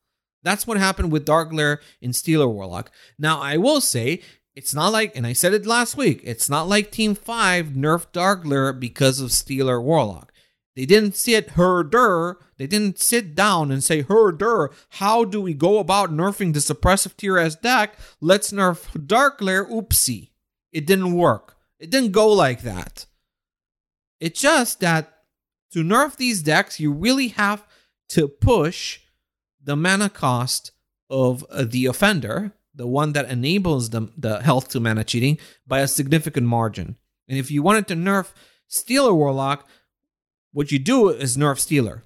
That's 0.42 0.66
what 0.66 0.76
happened 0.76 1.10
with 1.10 1.24
Darkglare 1.24 1.78
in 2.02 2.12
Stealer 2.12 2.48
Warlock. 2.48 2.90
Now, 3.18 3.40
I 3.40 3.56
will 3.56 3.80
say, 3.80 4.20
it's 4.54 4.74
not 4.74 4.92
like, 4.92 5.16
and 5.16 5.26
I 5.26 5.32
said 5.32 5.52
it 5.52 5.66
last 5.66 5.96
week, 5.96 6.20
it's 6.22 6.48
not 6.48 6.68
like 6.68 6.90
Team 6.90 7.14
5 7.14 7.68
nerfed 7.68 8.12
Darkglare 8.12 8.78
because 8.78 9.20
of 9.20 9.32
Stealer 9.32 9.80
Warlock. 9.80 10.32
They 10.76 10.86
didn't 10.86 11.16
sit 11.16 11.50
herder, 11.50 12.38
they 12.56 12.66
didn't 12.66 12.98
sit 12.98 13.34
down 13.34 13.70
and 13.70 13.82
say, 13.82 14.02
herder, 14.02 14.72
how 14.90 15.24
do 15.24 15.40
we 15.40 15.54
go 15.54 15.78
about 15.78 16.10
nerfing 16.12 16.52
the 16.52 16.60
suppressive 16.60 17.16
tier 17.16 17.38
as 17.38 17.56
deck? 17.56 17.96
Let's 18.20 18.52
nerf 18.52 18.90
Darkglare, 18.92 19.70
oopsie. 19.70 20.30
It 20.72 20.86
didn't 20.86 21.14
work. 21.14 21.56
It 21.78 21.90
didn't 21.90 22.12
go 22.12 22.28
like 22.28 22.62
that. 22.62 23.06
It's 24.20 24.40
just 24.40 24.80
that 24.80 25.12
to 25.72 25.84
nerf 25.84 26.16
these 26.16 26.42
decks, 26.42 26.78
you 26.78 26.92
really 26.92 27.28
have 27.28 27.66
to 28.10 28.28
push 28.28 29.00
the 29.62 29.76
mana 29.76 30.08
cost 30.08 30.70
of 31.10 31.44
the 31.52 31.86
offender, 31.86 32.52
the 32.74 32.86
one 32.86 33.12
that 33.12 33.30
enables 33.30 33.90
the, 33.90 34.08
the 34.16 34.40
health 34.42 34.68
to 34.70 34.80
mana 34.80 35.04
cheating, 35.04 35.38
by 35.66 35.80
a 35.80 35.88
significant 35.88 36.46
margin. 36.46 36.96
And 37.28 37.38
if 37.38 37.50
you 37.50 37.62
wanted 37.62 37.88
to 37.88 37.94
nerf 37.94 38.32
Stealer 38.66 39.14
Warlock, 39.14 39.66
what 40.52 40.72
you 40.72 40.78
do 40.78 41.08
is 41.08 41.36
nerf 41.36 41.58
Stealer. 41.58 42.04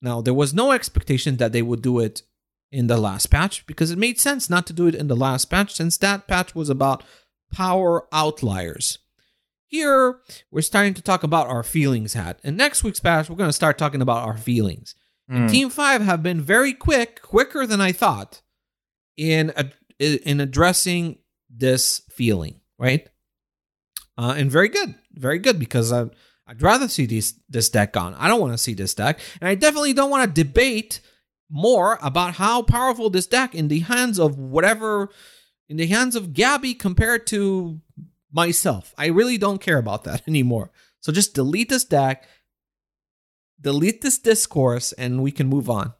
Now, 0.00 0.20
there 0.20 0.34
was 0.34 0.54
no 0.54 0.72
expectation 0.72 1.36
that 1.38 1.52
they 1.52 1.62
would 1.62 1.82
do 1.82 1.98
it 1.98 2.22
in 2.70 2.86
the 2.86 2.96
last 2.96 3.26
patch 3.26 3.66
because 3.66 3.90
it 3.90 3.98
made 3.98 4.20
sense 4.20 4.48
not 4.50 4.66
to 4.66 4.72
do 4.72 4.86
it 4.86 4.94
in 4.94 5.08
the 5.08 5.16
last 5.16 5.46
patch 5.46 5.74
since 5.74 5.96
that 5.98 6.28
patch 6.28 6.54
was 6.54 6.68
about 6.68 7.02
power 7.52 8.06
outliers. 8.12 8.98
Here, 9.66 10.20
we're 10.50 10.62
starting 10.62 10.94
to 10.94 11.02
talk 11.02 11.22
about 11.22 11.48
our 11.48 11.62
feelings 11.62 12.14
hat. 12.14 12.38
And 12.44 12.56
next 12.56 12.84
week's 12.84 13.00
patch, 13.00 13.28
we're 13.28 13.36
going 13.36 13.48
to 13.48 13.52
start 13.54 13.76
talking 13.78 14.00
about 14.02 14.26
our 14.26 14.36
feelings. 14.38 14.94
And 15.28 15.42
Hmm. 15.42 15.46
Team 15.52 15.70
5 15.70 16.02
have 16.02 16.22
been 16.22 16.40
very 16.40 16.72
quick, 16.72 17.20
quicker 17.20 17.66
than 17.66 17.80
I 17.80 17.92
thought, 17.92 18.40
in 19.18 19.50
ad- 19.50 19.74
in 19.98 20.40
addressing 20.40 21.18
this 21.50 22.00
feeling, 22.10 22.60
right? 22.78 23.06
Uh, 24.16 24.34
and 24.36 24.50
very 24.50 24.68
good, 24.68 24.94
very 25.12 25.38
good 25.38 25.58
because 25.58 25.92
I, 25.92 26.06
I'd 26.46 26.62
rather 26.62 26.88
see 26.88 27.04
these, 27.04 27.34
this 27.48 27.68
deck 27.68 27.92
gone. 27.92 28.14
I 28.14 28.28
don't 28.28 28.40
want 28.40 28.52
to 28.52 28.58
see 28.58 28.74
this 28.74 28.94
deck. 28.94 29.20
And 29.40 29.48
I 29.48 29.54
definitely 29.54 29.92
don't 29.92 30.10
want 30.10 30.34
to 30.34 30.44
debate 30.44 31.00
more 31.50 31.98
about 32.00 32.34
how 32.34 32.62
powerful 32.62 33.10
this 33.10 33.26
deck 33.26 33.54
in 33.54 33.68
the 33.68 33.80
hands 33.80 34.18
of 34.18 34.38
whatever, 34.38 35.10
in 35.68 35.76
the 35.76 35.86
hands 35.86 36.16
of 36.16 36.32
Gabby 36.32 36.74
compared 36.74 37.26
to 37.28 37.80
myself. 38.32 38.94
I 38.96 39.06
really 39.06 39.38
don't 39.38 39.60
care 39.60 39.78
about 39.78 40.04
that 40.04 40.22
anymore. 40.28 40.70
So 41.00 41.12
just 41.12 41.34
delete 41.34 41.68
this 41.68 41.84
deck, 41.84 42.28
delete 43.60 44.00
this 44.00 44.18
discourse, 44.18 44.92
and 44.92 45.22
we 45.22 45.32
can 45.32 45.48
move 45.48 45.68
on. 45.68 45.94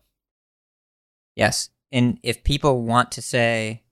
Yes. 1.35 1.71
And 1.91 2.19
if 2.23 2.45
people 2.45 2.83
want 2.83 3.13
to 3.13 3.23
say, 3.23 3.83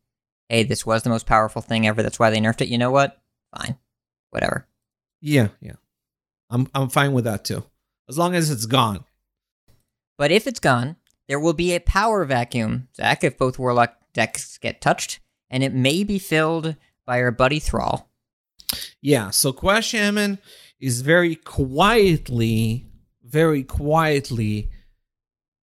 hey, 0.48 0.62
this 0.62 0.84
was 0.84 1.02
the 1.02 1.10
most 1.10 1.26
powerful 1.26 1.62
thing 1.62 1.86
ever, 1.86 2.02
that's 2.02 2.18
why 2.18 2.30
they 2.30 2.40
nerfed 2.40 2.62
it, 2.62 2.68
you 2.68 2.78
know 2.78 2.90
what? 2.90 3.20
Fine. 3.56 3.76
Whatever. 4.30 4.66
Yeah, 5.20 5.48
yeah. 5.60 5.76
I'm 6.50 6.68
I'm 6.74 6.88
fine 6.88 7.12
with 7.12 7.24
that 7.24 7.44
too. 7.44 7.64
As 8.08 8.18
long 8.18 8.34
as 8.34 8.50
it's 8.50 8.66
gone. 8.66 9.04
But 10.18 10.30
if 10.30 10.46
it's 10.46 10.60
gone, 10.60 10.96
there 11.28 11.40
will 11.40 11.52
be 11.52 11.74
a 11.74 11.80
power 11.80 12.24
vacuum, 12.24 12.88
Zach, 12.96 13.24
if 13.24 13.36
both 13.36 13.58
Warlock 13.58 13.96
decks 14.12 14.58
get 14.58 14.80
touched, 14.80 15.20
and 15.50 15.62
it 15.62 15.74
may 15.74 16.04
be 16.04 16.18
filled 16.18 16.76
by 17.04 17.20
our 17.20 17.32
buddy 17.32 17.58
Thrall. 17.58 18.08
Yeah, 19.00 19.30
so 19.30 19.52
Quest 19.52 19.88
Shaman 19.88 20.38
is 20.80 21.00
very 21.00 21.36
quietly, 21.36 22.86
very 23.22 23.64
quietly 23.64 24.70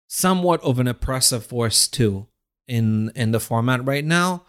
somewhat 0.07 0.61
of 0.63 0.79
an 0.79 0.87
oppressive 0.87 1.45
force 1.45 1.87
too 1.87 2.27
in 2.67 3.11
in 3.15 3.31
the 3.31 3.39
format 3.39 3.85
right 3.85 4.05
now 4.05 4.43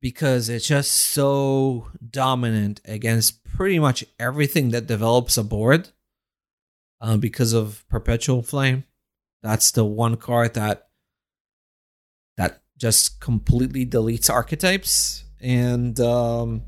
because 0.00 0.48
it's 0.48 0.68
just 0.68 0.92
so 0.92 1.88
dominant 2.10 2.80
against 2.84 3.42
pretty 3.44 3.78
much 3.78 4.04
everything 4.18 4.70
that 4.70 4.86
develops 4.86 5.36
a 5.36 5.42
board 5.42 5.88
uh, 7.00 7.16
because 7.16 7.52
of 7.52 7.84
perpetual 7.88 8.42
flame. 8.42 8.84
That's 9.42 9.70
the 9.70 9.84
one 9.84 10.16
card 10.16 10.54
that 10.54 10.88
that 12.36 12.62
just 12.76 13.20
completely 13.20 13.84
deletes 13.84 14.30
archetypes. 14.30 15.24
And 15.40 15.98
um 16.00 16.62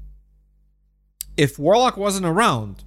if 1.36 1.58
warlock 1.58 1.96
wasn't 1.96 2.26
around 2.26 2.84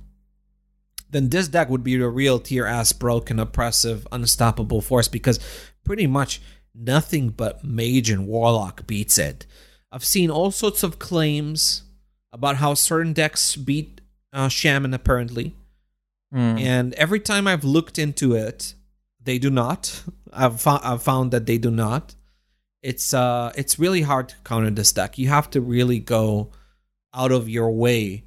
then 1.14 1.30
this 1.30 1.48
deck 1.48 1.70
would 1.70 1.84
be 1.84 1.96
a 1.96 2.08
real 2.10 2.40
tier 2.40 2.66
ass 2.66 2.92
broken 2.92 3.40
oppressive 3.40 4.06
unstoppable 4.12 4.82
force 4.82 5.08
because 5.08 5.40
pretty 5.86 6.06
much 6.08 6.42
nothing 6.76 7.30
but 7.30 7.64
mage 7.64 8.10
and 8.10 8.28
warlock 8.28 8.86
beats 8.88 9.18
it 9.18 9.46
i've 9.92 10.04
seen 10.06 10.30
all 10.30 10.52
sorts 10.52 10.84
of 10.84 11.00
claims 11.00 11.84
about 12.34 12.58
how 12.58 12.74
certain 12.74 13.14
decks 13.14 13.56
beat 13.56 14.02
uh, 14.34 14.48
shaman 14.50 14.94
apparently 14.94 15.56
Hmm. 16.32 16.58
and 16.58 16.94
every 16.96 17.20
time 17.20 17.48
I've 17.48 17.64
looked 17.64 18.00
into 18.00 18.34
it, 18.34 18.74
they 19.22 19.38
do 19.38 19.52
not. 19.52 20.02
I've, 20.34 20.60
fo- 20.60 20.80
I've 20.82 21.04
found 21.04 21.30
that 21.30 21.46
they 21.46 21.60
do 21.60 21.70
not. 21.70 22.16
It's 22.82 23.14
uh, 23.14 23.52
it's 23.56 23.78
really 23.78 24.02
hard 24.02 24.30
to 24.30 24.36
counter 24.44 24.72
this 24.72 24.92
deck. 24.92 25.20
You 25.20 25.28
have 25.30 25.52
to 25.52 25.62
really 25.62 26.00
go 26.00 26.50
out 27.14 27.32
of 27.32 27.48
your 27.50 27.70
way 27.72 28.24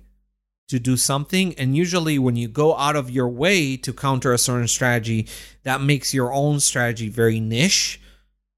to 0.69 0.79
do 0.79 0.97
something, 0.97 1.55
and 1.55 1.77
usually 1.77 2.19
when 2.19 2.37
you 2.37 2.49
go 2.49 2.77
out 2.77 2.97
of 2.97 3.11
your 3.11 3.29
way 3.29 3.77
to 3.77 3.93
counter 3.93 4.33
a 4.33 4.39
certain 4.39 4.69
strategy, 4.69 5.29
that 5.63 5.81
makes 5.81 6.13
your 6.13 6.33
own 6.33 6.61
strategy 6.61 7.09
very 7.09 7.39
niche. 7.39 8.01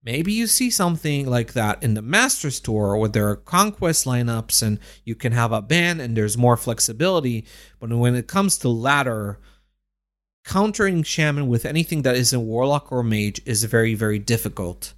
Maybe 0.03 0.33
you 0.33 0.47
see 0.47 0.71
something 0.71 1.27
like 1.29 1.53
that 1.53 1.83
in 1.83 1.95
the 1.95 2.01
Masters 2.01 2.61
Tour 2.61 2.97
where 2.97 3.11
there 3.11 3.29
are 3.29 3.37
conquest 3.37 4.07
lineups 4.07 4.63
and 4.63 4.79
you 5.05 5.15
can 5.15 5.33
have 5.33 5.53
a 5.53 5.61
ban 5.61 6.01
and 6.01 6.17
there's 6.17 6.39
more 6.39 6.57
flexibility. 6.57 7.45
But 7.79 7.91
when 7.91 8.15
it 8.15 8.27
comes 8.27 8.57
to 8.59 8.69
ladder, 8.71 9.39
countering 10.45 11.03
Shaman 11.03 11.47
with 11.47 11.67
anything 11.67 12.03
that 12.03 12.17
isn't 12.17 12.47
Warlock 12.47 12.91
or 12.91 13.03
Mage 13.03 13.43
is 13.45 13.65
very, 13.65 13.95
very 13.95 14.19
difficult. 14.19 14.95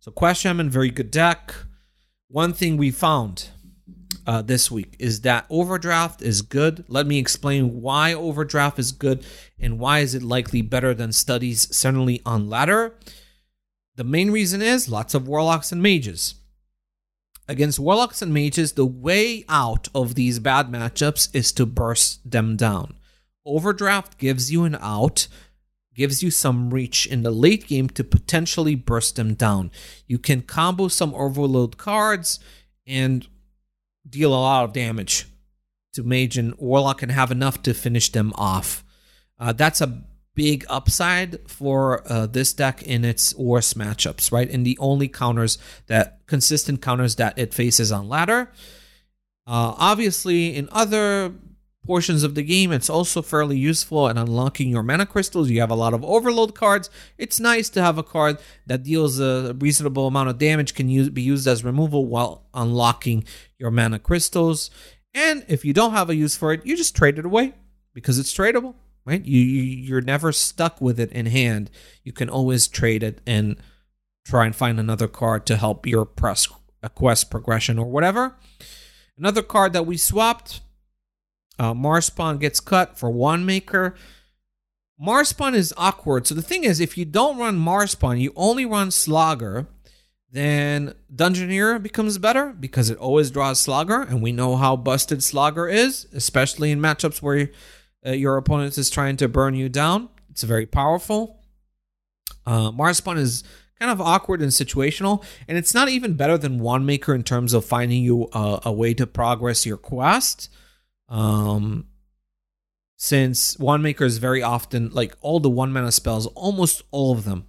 So 0.00 0.10
Quest 0.10 0.40
Shaman, 0.40 0.68
very 0.68 0.90
good 0.90 1.12
deck. 1.12 1.54
One 2.26 2.52
thing 2.52 2.76
we 2.76 2.90
found 2.90 3.50
uh, 4.26 4.42
this 4.42 4.70
week 4.70 4.96
is 4.98 5.22
that 5.22 5.46
Overdraft 5.50 6.22
is 6.22 6.42
good. 6.42 6.84
Let 6.88 7.06
me 7.06 7.18
explain 7.18 7.80
why 7.80 8.14
Overdraft 8.14 8.78
is 8.78 8.92
good 8.92 9.24
and 9.58 9.78
why 9.78 10.00
is 10.00 10.14
it 10.14 10.22
likely 10.22 10.62
better 10.62 10.94
than 10.94 11.12
studies 11.12 11.74
certainly 11.74 12.20
on 12.24 12.48
ladder. 12.48 12.96
The 13.96 14.04
main 14.04 14.30
reason 14.30 14.60
is 14.60 14.88
lots 14.88 15.14
of 15.14 15.28
warlocks 15.28 15.70
and 15.70 15.82
mages. 15.82 16.34
Against 17.46 17.78
warlocks 17.78 18.22
and 18.22 18.32
mages, 18.32 18.72
the 18.72 18.86
way 18.86 19.44
out 19.48 19.88
of 19.94 20.14
these 20.14 20.38
bad 20.38 20.68
matchups 20.68 21.34
is 21.34 21.52
to 21.52 21.66
burst 21.66 22.28
them 22.28 22.56
down. 22.56 22.94
Overdraft 23.44 24.18
gives 24.18 24.50
you 24.50 24.64
an 24.64 24.76
out, 24.80 25.28
gives 25.94 26.22
you 26.22 26.30
some 26.30 26.70
reach 26.70 27.06
in 27.06 27.22
the 27.22 27.30
late 27.30 27.66
game 27.66 27.88
to 27.90 28.02
potentially 28.02 28.74
burst 28.74 29.16
them 29.16 29.34
down. 29.34 29.70
You 30.06 30.18
can 30.18 30.40
combo 30.42 30.88
some 30.88 31.14
overload 31.14 31.76
cards 31.76 32.40
and 32.86 33.26
deal 34.08 34.32
a 34.32 34.36
lot 34.36 34.64
of 34.64 34.72
damage 34.72 35.26
to 35.94 36.02
mage 36.02 36.36
and 36.36 36.54
warlock 36.56 37.02
and 37.02 37.12
have 37.12 37.30
enough 37.30 37.62
to 37.62 37.74
finish 37.74 38.10
them 38.10 38.32
off. 38.36 38.84
Uh, 39.38 39.52
that's 39.52 39.80
a 39.80 40.04
big 40.34 40.64
upside 40.68 41.38
for 41.48 42.02
uh, 42.10 42.26
this 42.26 42.52
deck 42.52 42.82
in 42.82 43.04
its 43.04 43.34
worst 43.36 43.78
matchups, 43.78 44.32
right? 44.32 44.50
In 44.50 44.64
the 44.64 44.76
only 44.80 45.08
counters 45.08 45.58
that 45.86 46.26
consistent 46.26 46.82
counters 46.82 47.16
that 47.16 47.38
it 47.38 47.54
faces 47.54 47.92
on 47.92 48.08
ladder. 48.08 48.50
Uh, 49.46 49.74
obviously, 49.76 50.56
in 50.56 50.68
other 50.72 51.32
portions 51.86 52.22
of 52.22 52.34
the 52.34 52.42
game, 52.42 52.72
it's 52.72 52.90
also 52.90 53.22
fairly 53.22 53.58
useful 53.58 54.08
in 54.08 54.18
unlocking 54.18 54.68
your 54.68 54.82
mana 54.82 55.06
crystals. 55.06 55.50
You 55.50 55.60
have 55.60 55.70
a 55.70 55.76
lot 55.76 55.94
of 55.94 56.04
overload 56.04 56.54
cards. 56.54 56.90
It's 57.18 57.38
nice 57.38 57.68
to 57.70 57.82
have 57.82 57.98
a 57.98 58.02
card 58.02 58.38
that 58.66 58.82
deals 58.82 59.20
a 59.20 59.54
reasonable 59.58 60.06
amount 60.06 60.30
of 60.30 60.38
damage, 60.38 60.74
can 60.74 60.88
use, 60.88 61.10
be 61.10 61.22
used 61.22 61.46
as 61.46 61.64
removal 61.64 62.06
while 62.06 62.46
unlocking 62.54 63.24
your 63.58 63.70
mana 63.70 63.98
crystals. 63.98 64.70
And 65.12 65.44
if 65.48 65.64
you 65.64 65.72
don't 65.72 65.92
have 65.92 66.10
a 66.10 66.16
use 66.16 66.36
for 66.36 66.52
it, 66.52 66.66
you 66.66 66.76
just 66.76 66.96
trade 66.96 67.18
it 67.18 67.24
away 67.24 67.54
because 67.92 68.18
it's 68.18 68.34
tradable 68.34 68.74
right? 69.06 69.24
You, 69.24 69.40
you 69.40 69.62
you're 69.62 70.00
never 70.00 70.32
stuck 70.32 70.80
with 70.80 70.98
it 70.98 71.12
in 71.12 71.26
hand. 71.26 71.70
You 72.02 72.12
can 72.12 72.28
always 72.28 72.66
trade 72.66 73.02
it 73.02 73.20
and 73.26 73.56
try 74.24 74.46
and 74.46 74.56
find 74.56 74.80
another 74.80 75.08
card 75.08 75.46
to 75.46 75.56
help 75.56 75.86
your 75.86 76.04
press 76.04 76.48
quest 76.94 77.30
progression 77.30 77.78
or 77.78 77.86
whatever. 77.86 78.36
Another 79.16 79.42
card 79.42 79.72
that 79.72 79.86
we 79.86 79.96
swapped, 79.96 80.60
uh, 81.58 81.74
Marshspawn 81.74 82.40
gets 82.40 82.60
cut 82.60 82.98
for 82.98 83.10
Wandmaker. 83.10 83.94
Marshspawn 85.00 85.54
is 85.54 85.74
awkward. 85.76 86.26
So 86.26 86.34
the 86.34 86.42
thing 86.42 86.64
is, 86.64 86.80
if 86.80 86.96
you 86.96 87.04
don't 87.04 87.38
run 87.38 87.58
Marshspawn, 87.58 88.20
you 88.20 88.32
only 88.36 88.64
run 88.64 88.90
Slogger, 88.90 89.66
then 90.30 90.94
Dungeoneer 91.14 91.82
becomes 91.82 92.18
better 92.18 92.52
because 92.52 92.90
it 92.90 92.98
always 92.98 93.30
draws 93.30 93.60
Slogger, 93.60 94.02
and 94.02 94.22
we 94.22 94.32
know 94.32 94.56
how 94.56 94.76
busted 94.76 95.22
Slogger 95.22 95.68
is, 95.68 96.06
especially 96.12 96.70
in 96.72 96.80
matchups 96.80 97.22
where 97.22 97.50
uh, 98.04 98.10
your 98.10 98.36
opponent 98.36 98.76
is 98.76 98.90
trying 98.90 99.16
to 99.18 99.28
burn 99.28 99.54
you 99.54 99.68
down. 99.68 100.08
It's 100.30 100.42
very 100.42 100.66
powerful. 100.66 101.40
Uh, 102.44 102.72
Marspon 102.72 103.16
is 103.16 103.44
kind 103.78 103.90
of 103.90 104.00
awkward 104.00 104.42
and 104.42 104.50
situational, 104.50 105.24
and 105.46 105.56
it's 105.56 105.74
not 105.74 105.88
even 105.88 106.14
better 106.14 106.36
than 106.36 106.60
Wandmaker 106.60 107.14
in 107.14 107.22
terms 107.22 107.52
of 107.52 107.64
finding 107.64 108.02
you 108.02 108.28
a 108.32 108.72
way 108.72 108.94
to 108.94 109.06
progress 109.06 109.64
your 109.64 109.76
quest. 109.76 110.48
Um, 111.14 111.86
since 112.96 113.56
Wandmaker 113.56 114.02
is 114.02 114.18
very 114.18 114.42
often 114.42 114.90
like 114.90 115.16
all 115.20 115.38
the 115.38 115.48
one 115.48 115.72
mana 115.72 115.92
spells, 115.92 116.26
almost 116.26 116.82
all 116.90 117.12
of 117.12 117.24
them 117.24 117.46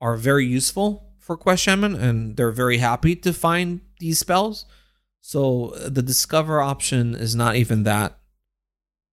are 0.00 0.16
very 0.16 0.44
useful 0.44 1.14
for 1.20 1.36
Quest 1.36 1.62
Shaman, 1.62 1.94
and 1.94 2.36
they're 2.36 2.50
very 2.50 2.78
happy 2.78 3.14
to 3.16 3.32
find 3.32 3.80
these 4.00 4.18
spells. 4.18 4.66
So 5.20 5.68
uh, 5.68 5.88
the 5.88 6.02
discover 6.02 6.60
option 6.60 7.14
is 7.14 7.36
not 7.36 7.54
even 7.54 7.84
that 7.84 8.18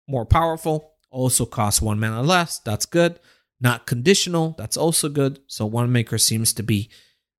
more 0.07 0.25
powerful, 0.25 0.91
also 1.09 1.45
costs 1.45 1.81
one 1.81 1.99
mana 1.99 2.21
less. 2.21 2.59
That's 2.59 2.85
good. 2.85 3.19
Not 3.61 3.87
conditional. 3.87 4.53
That's 4.57 4.75
also 4.75 5.07
good. 5.07 5.39
So 5.47 5.69
Wandmaker 5.69 6.19
seems 6.19 6.51
to 6.53 6.63
be 6.63 6.89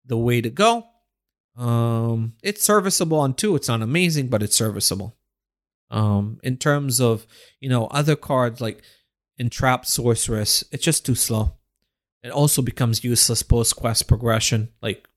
the 0.06 0.18
way 0.18 0.40
to 0.40 0.50
go. 0.50 0.86
Um, 1.58 2.34
it's 2.42 2.64
serviceable 2.64 3.20
on 3.20 3.34
two. 3.34 3.56
It's 3.56 3.68
not 3.68 3.82
amazing, 3.82 4.30
but 4.30 4.42
it's 4.42 4.56
serviceable. 4.56 5.18
Um, 5.92 6.40
in 6.44 6.58
terms 6.58 7.00
of 7.00 7.28
you 7.60 7.70
know 7.70 7.88
other 7.88 8.16
cards 8.16 8.62
like 8.62 8.82
Entrap 9.38 9.86
Sorceress, 9.86 10.64
it's 10.72 10.84
just 10.84 11.06
too 11.06 11.16
slow. 11.16 11.56
It 12.24 12.32
also 12.32 12.62
becomes 12.62 13.04
useless 13.04 13.44
post 13.44 13.76
quest 13.76 14.08
progression, 14.08 14.70
like 14.82 15.08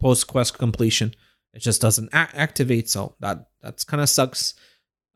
post 0.00 0.26
quest 0.26 0.58
completion. 0.58 1.14
It 1.54 1.62
just 1.62 1.80
doesn't 1.80 2.12
a- 2.12 2.36
activate, 2.36 2.90
so 2.90 3.14
that 3.20 3.48
that's 3.62 3.84
kind 3.84 4.02
of 4.02 4.08
sucks 4.08 4.54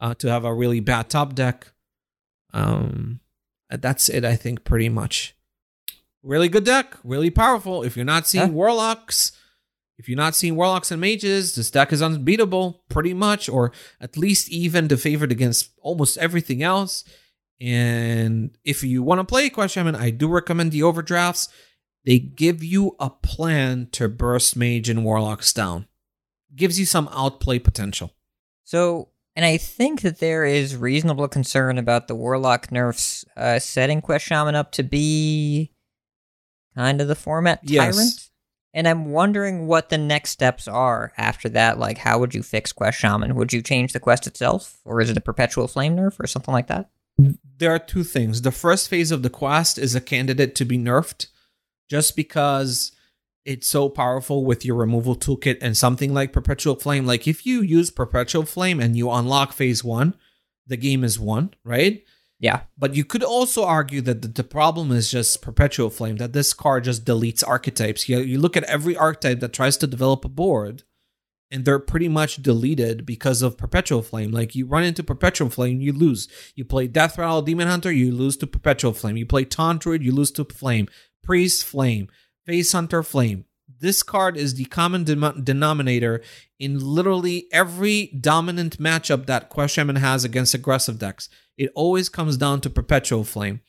uh, 0.01 0.15
to 0.15 0.31
have 0.31 0.45
a 0.45 0.55
really 0.55 0.81
bad 0.81 1.11
top 1.11 1.35
deck. 1.35 1.73
Um, 2.55 3.21
that's 3.71 4.09
it, 4.09 4.25
I 4.25 4.37
think, 4.37 4.65
pretty 4.65 4.89
much. 4.89 5.37
Really 6.23 6.49
good 6.49 6.65
deck, 6.65 6.97
really 7.05 7.31
powerful. 7.31 7.83
If 7.83 7.97
you're 7.97 8.05
not 8.05 8.27
seeing 8.27 8.55
warlocks, 8.55 9.33
if 9.99 10.09
you're 10.09 10.17
not 10.17 10.37
seeing 10.37 10.55
warlocks 10.55 10.91
and 10.91 11.01
mages, 11.01 11.55
this 11.55 11.71
deck 11.71 11.93
is 11.93 12.01
unbeatable, 12.01 12.85
pretty 12.89 13.13
much, 13.13 13.49
or 13.49 13.73
at 14.01 14.17
least 14.17 14.49
even 14.49 14.89
the 14.89 14.97
favorite 14.97 15.33
against 15.33 15.71
almost 15.83 16.17
everything 16.19 16.63
else. 16.63 17.05
And 17.61 18.57
if 18.65 18.85
you 18.85 19.03
want 19.03 19.19
to 19.19 19.25
play 19.25 19.51
Quest 19.51 19.75
Shaman, 19.75 19.97
I 19.97 20.11
do 20.11 20.29
recommend 20.29 20.71
the 20.71 20.85
overdrafts. 20.85 21.49
They 22.05 22.21
give 22.21 22.63
you 22.63 22.95
a 23.01 23.11
plan 23.11 23.89
to 23.93 24.09
burst 24.09 24.57
mage 24.57 24.89
and 24.89 25.05
warlocks 25.05 25.53
down. 25.53 25.89
Gives 26.55 26.79
you 26.79 26.87
some 26.87 27.09
outplay 27.13 27.59
potential. 27.59 28.15
So 28.63 29.09
and 29.39 29.45
I 29.45 29.57
think 29.57 30.01
that 30.01 30.19
there 30.19 30.45
is 30.45 30.75
reasonable 30.75 31.29
concern 31.29 31.79
about 31.79 32.09
the 32.09 32.17
Warlock 32.17 32.73
nerfs 32.73 33.25
uh, 33.37 33.61
setting 33.61 34.01
Quest 34.01 34.25
Shaman 34.25 34.57
up 34.57 34.73
to 34.73 34.83
be 34.83 35.71
kind 36.75 37.01
of 37.01 37.07
the 37.07 37.15
format 37.15 37.65
tyrant. 37.65 37.97
yes. 37.97 38.31
And 38.75 38.87
I'm 38.87 39.13
wondering 39.13 39.67
what 39.67 39.89
the 39.89 39.99
next 39.99 40.31
steps 40.31 40.69
are 40.69 41.13
after 41.17 41.49
that. 41.51 41.79
Like, 41.79 41.99
how 41.99 42.19
would 42.19 42.35
you 42.35 42.43
fix 42.43 42.73
Quest 42.73 42.99
Shaman? 42.99 43.35
Would 43.35 43.53
you 43.53 43.63
change 43.63 43.93
the 43.93 44.01
quest 44.01 44.27
itself? 44.27 44.79
Or 44.85 45.01
is 45.01 45.11
it 45.11 45.17
a 45.17 45.23
perpetual 45.23 45.69
flame 45.69 45.97
nerf 45.97 46.21
or 46.21 46.27
something 46.27 46.53
like 46.53 46.67
that? 46.67 46.91
There 47.59 47.75
are 47.75 47.79
two 47.79 48.05
things. 48.05 48.43
The 48.43 48.53
first 48.53 48.89
phase 48.89 49.11
of 49.11 49.23
the 49.23 49.31
quest 49.31 49.79
is 49.79 49.95
a 49.95 50.01
candidate 50.01 50.55
to 50.57 50.65
be 50.65 50.79
nerfed 50.79 51.27
just 51.89 52.15
because 52.15 52.93
it's 53.45 53.67
so 53.67 53.89
powerful 53.89 54.45
with 54.45 54.65
your 54.65 54.77
removal 54.77 55.17
toolkit 55.17 55.59
and 55.63 55.77
something 55.77 56.13
like 56.13 56.33
Perpetual 56.33 56.77
Flame. 56.77 57.07
Like 57.07 57.27
if 57.27 57.47
you 57.47 57.63
use 57.63 57.91
Perpetual 57.91 58.45
Flame 58.45 58.79
and 58.79 58.97
you 58.97 59.11
unlock 59.11 59.53
phase 59.53 59.83
one, 59.83 60.15
the 60.67 60.77
game 60.77 61.03
is 61.03 61.19
won, 61.19 61.55
right? 61.65 62.05
Yeah. 62.41 62.61
But 62.77 62.95
you 62.95 63.05
could 63.05 63.25
also 63.25 63.65
argue 63.65 64.01
that 64.03 64.23
the, 64.23 64.29
the 64.29 64.45
problem 64.45 64.93
is 64.93 65.11
just 65.11 65.43
Perpetual 65.43 65.91
Flame, 65.91 66.17
that 66.17 66.33
this 66.33 66.53
card 66.53 66.85
just 66.85 67.05
deletes 67.05 67.47
archetypes. 67.47 68.09
You, 68.09 68.21
you 68.21 68.39
look 68.39 68.57
at 68.57 68.65
every 68.65 68.97
archetype 68.97 69.41
that 69.41 69.53
tries 69.53 69.77
to 69.79 69.87
develop 69.87 70.25
a 70.25 70.29
board, 70.29 70.85
and 71.51 71.65
they're 71.65 71.81
pretty 71.81 72.09
much 72.09 72.43
deleted 72.43 73.05
because 73.05 73.43
of 73.43 73.59
Perpetual 73.59 74.03
Flame. 74.03 74.31
Like 74.31 74.55
you 74.55 74.67
run 74.67 74.85
into 74.85 75.03
Perpetual 75.03 75.51
Flame, 75.51 75.81
you 75.81 75.93
lose. 75.93 76.29
You 76.55 76.65
play 76.65 76.87
Death 76.87 77.19
Rattle 77.19 77.43
Demon 77.43 77.67
Hunter, 77.67 77.91
you 77.91 78.13
lose 78.13 78.37
to 78.37 78.47
Perpetual 78.47 78.93
Flame. 78.93 79.17
You 79.17 79.27
play 79.27 79.45
Taunt 79.45 79.85
you 79.85 80.13
lose 80.13 80.31
to 80.33 80.45
Flame. 80.45 80.89
Priest 81.25 81.65
Flame. 81.65 82.09
Face 82.47 82.73
Hunter 82.73 83.03
Flame. 83.03 83.45
This 83.81 84.03
card 84.03 84.37
is 84.37 84.55
the 84.55 84.65
common 84.67 85.05
de- 85.05 85.43
denominator 85.43 86.23
in 86.59 86.79
literally 86.79 87.47
every 87.53 88.07
dominant 88.21 88.79
matchup 88.79 89.27
that 89.27 89.49
Quest 89.49 89.75
Shaman 89.75 89.97
has 89.97 90.25
against 90.25 90.55
aggressive 90.55 90.99
decks. 90.99 91.29
It 91.57 91.71
always 91.75 92.09
comes 92.09 92.37
down 92.37 92.61
to 92.63 92.71
Perpetual 92.71 93.25
Flame. 93.25 93.61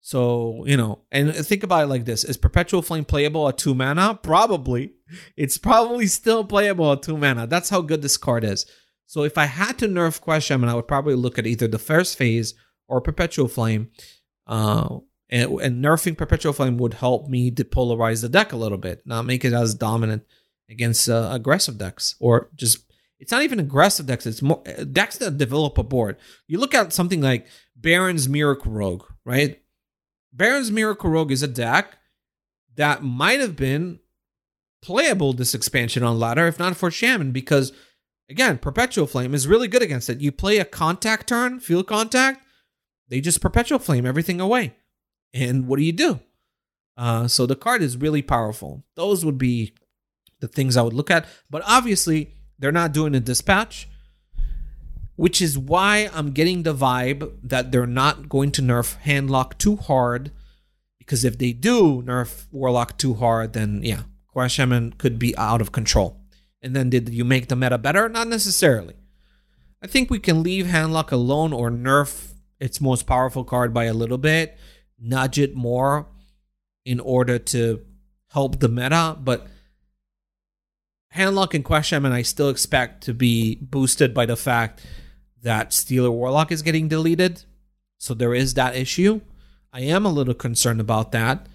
So, 0.00 0.64
you 0.66 0.76
know, 0.76 1.00
and 1.10 1.34
think 1.34 1.64
about 1.64 1.82
it 1.82 1.88
like 1.88 2.04
this 2.04 2.22
Is 2.22 2.36
Perpetual 2.36 2.80
Flame 2.80 3.04
playable 3.04 3.48
at 3.48 3.58
two 3.58 3.74
mana? 3.74 4.14
Probably. 4.22 4.92
It's 5.36 5.58
probably 5.58 6.06
still 6.06 6.44
playable 6.44 6.92
at 6.92 7.02
two 7.02 7.16
mana. 7.16 7.46
That's 7.46 7.70
how 7.70 7.80
good 7.80 8.02
this 8.02 8.16
card 8.16 8.44
is. 8.44 8.66
So, 9.06 9.24
if 9.24 9.36
I 9.36 9.46
had 9.46 9.78
to 9.78 9.88
nerf 9.88 10.20
Quest 10.20 10.46
Shaman, 10.46 10.68
I 10.68 10.74
would 10.74 10.86
probably 10.86 11.16
look 11.16 11.38
at 11.38 11.46
either 11.46 11.66
the 11.66 11.78
first 11.78 12.16
phase 12.16 12.54
or 12.86 13.00
Perpetual 13.00 13.48
Flame. 13.48 13.90
Uh, 14.46 14.98
and, 15.28 15.60
and 15.60 15.84
nerfing 15.84 16.16
Perpetual 16.16 16.52
Flame 16.52 16.78
would 16.78 16.94
help 16.94 17.28
me 17.28 17.50
depolarize 17.50 18.22
the 18.22 18.28
deck 18.28 18.52
a 18.52 18.56
little 18.56 18.78
bit, 18.78 19.02
not 19.04 19.24
make 19.24 19.44
it 19.44 19.52
as 19.52 19.74
dominant 19.74 20.24
against 20.68 21.08
uh, 21.08 21.28
aggressive 21.32 21.78
decks 21.78 22.16
or 22.20 22.50
just 22.54 22.86
it's 23.18 23.32
not 23.32 23.42
even 23.42 23.60
aggressive 23.60 24.06
decks. 24.06 24.26
It's 24.26 24.42
more 24.42 24.62
decks 24.92 25.18
that 25.18 25.38
develop 25.38 25.78
a 25.78 25.82
board. 25.82 26.16
You 26.46 26.58
look 26.58 26.74
at 26.74 26.92
something 26.92 27.20
like 27.20 27.46
Barrens 27.74 28.28
Miracle 28.28 28.72
Rogue, 28.72 29.04
right? 29.24 29.60
Barrens 30.32 30.70
Miracle 30.70 31.10
Rogue 31.10 31.32
is 31.32 31.42
a 31.42 31.48
deck 31.48 31.96
that 32.76 33.02
might 33.02 33.40
have 33.40 33.56
been 33.56 34.00
playable 34.82 35.32
this 35.32 35.54
expansion 35.54 36.02
on 36.02 36.18
ladder, 36.18 36.46
if 36.46 36.58
not 36.58 36.76
for 36.76 36.90
Shaman, 36.90 37.32
because 37.32 37.72
again, 38.28 38.58
Perpetual 38.58 39.06
Flame 39.06 39.34
is 39.34 39.48
really 39.48 39.68
good 39.68 39.82
against 39.82 40.10
it. 40.10 40.20
You 40.20 40.30
play 40.30 40.58
a 40.58 40.64
contact 40.64 41.28
turn, 41.28 41.58
field 41.58 41.86
contact, 41.86 42.44
they 43.08 43.20
just 43.20 43.40
Perpetual 43.40 43.78
Flame 43.78 44.04
everything 44.04 44.40
away. 44.40 44.74
And 45.36 45.66
what 45.66 45.78
do 45.78 45.84
you 45.84 45.92
do? 45.92 46.20
Uh, 46.96 47.28
so 47.28 47.46
the 47.46 47.56
card 47.56 47.82
is 47.82 47.96
really 47.96 48.22
powerful. 48.22 48.84
Those 48.94 49.24
would 49.24 49.38
be 49.38 49.74
the 50.40 50.48
things 50.48 50.76
I 50.76 50.82
would 50.82 50.94
look 50.94 51.10
at. 51.10 51.26
But 51.50 51.62
obviously, 51.66 52.34
they're 52.58 52.72
not 52.72 52.92
doing 52.92 53.14
a 53.14 53.20
dispatch, 53.20 53.88
which 55.16 55.42
is 55.42 55.58
why 55.58 56.10
I'm 56.14 56.32
getting 56.32 56.62
the 56.62 56.74
vibe 56.74 57.30
that 57.42 57.70
they're 57.70 57.86
not 57.86 58.28
going 58.28 58.50
to 58.52 58.62
nerf 58.62 58.96
handlock 59.02 59.58
too 59.58 59.76
hard 59.76 60.32
Because 60.98 61.24
if 61.24 61.38
they 61.38 61.52
do 61.52 62.02
nerf 62.02 62.46
Warlock 62.50 62.98
too 62.98 63.14
hard, 63.14 63.52
then 63.52 63.82
yeah, 63.84 64.02
Quest 64.28 64.56
Shaman 64.56 64.94
could 64.98 65.18
be 65.18 65.36
out 65.36 65.60
of 65.60 65.70
control. 65.70 66.20
And 66.60 66.74
then 66.74 66.90
did 66.90 67.10
you 67.10 67.24
make 67.24 67.48
the 67.48 67.56
meta 67.56 67.78
better? 67.78 68.08
Not 68.08 68.26
necessarily. 68.26 68.94
I 69.82 69.86
think 69.86 70.10
we 70.10 70.18
can 70.18 70.42
leave 70.42 70.66
Handlock 70.66 71.12
alone 71.12 71.52
or 71.52 71.70
nerf 71.70 72.32
its 72.58 72.80
most 72.80 73.06
powerful 73.06 73.44
card 73.44 73.72
by 73.72 73.84
a 73.84 73.94
little 73.94 74.18
bit, 74.18 74.58
nudge 74.98 75.38
it 75.38 75.54
more 75.54 76.06
in 76.84 77.00
order 77.00 77.38
to 77.38 77.84
help 78.30 78.60
the 78.60 78.68
meta. 78.68 79.16
But 79.20 79.46
Handlock 81.14 81.54
and 81.54 81.64
Quest 81.64 81.88
Shaman, 81.88 82.12
I 82.12 82.22
still 82.22 82.48
expect 82.48 83.02
to 83.04 83.14
be 83.14 83.56
boosted 83.56 84.14
by 84.14 84.26
the 84.26 84.36
fact 84.36 84.84
that 85.42 85.72
Stealer 85.72 86.10
Warlock 86.10 86.52
is 86.52 86.62
getting 86.62 86.88
deleted. 86.88 87.44
So 87.98 88.14
there 88.14 88.34
is 88.34 88.54
that 88.54 88.76
issue. 88.76 89.20
I 89.72 89.80
am 89.80 90.04
a 90.04 90.12
little 90.12 90.34
concerned 90.34 90.80
about 90.80 91.12
that. 91.12 91.46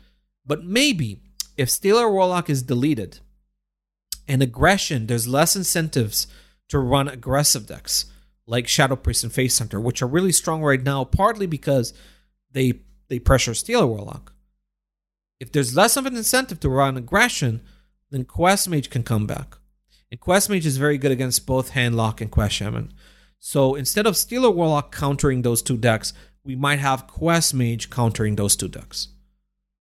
But 0.46 0.64
maybe 0.64 1.22
if 1.58 1.70
Stealer 1.70 2.10
Warlock 2.10 2.50
is 2.50 2.64
deleted 2.64 3.20
and 4.28 4.42
aggression, 4.42 5.08
there's 5.08 5.28
less 5.28 5.56
incentives 5.56 6.28
to 6.70 6.80
run 6.80 7.08
aggressive 7.08 7.68
decks 7.68 8.06
like 8.48 8.68
Shadow 8.68 8.96
Priest 8.96 9.24
and 9.24 9.32
Face 9.32 9.60
Hunter, 9.60 9.80
which 9.80 10.02
are 10.02 10.08
really 10.08 10.32
strong 10.32 10.64
right 10.64 10.82
now, 10.82 11.04
partly 11.04 11.46
because 11.46 11.94
they 12.52 12.82
they 13.12 13.20
pressure 13.20 13.54
Stealer 13.54 13.86
Warlock. 13.86 14.32
If 15.42 15.52
there's 15.52 15.76
less 15.76 15.98
of 15.98 16.06
an 16.06 16.16
incentive 16.16 16.62
to 16.62 16.70
run 16.70 16.96
aggression, 16.96 17.60
then 18.10 18.24
Quest 18.24 18.70
Mage 18.70 18.90
can 18.90 19.04
come 19.04 19.28
back. 19.28 19.58
And 20.10 20.20
Quest 20.20 20.50
Mage 20.50 20.66
is 20.66 20.78
very 20.78 20.98
good 20.98 21.12
against 21.12 21.46
both 21.46 21.74
Handlock 21.74 22.22
and 22.22 22.32
Quest 22.32 22.56
Shaman. 22.56 22.94
So 23.38 23.76
instead 23.76 24.08
of 24.08 24.16
Stealer 24.16 24.50
Warlock 24.50 24.96
countering 24.96 25.42
those 25.42 25.62
two 25.62 25.76
decks, 25.76 26.14
we 26.46 26.56
might 26.56 26.80
have 26.80 27.06
Quest 27.06 27.54
Mage 27.54 27.90
countering 27.90 28.38
those 28.38 28.56
two 28.56 28.70
decks. 28.70 29.10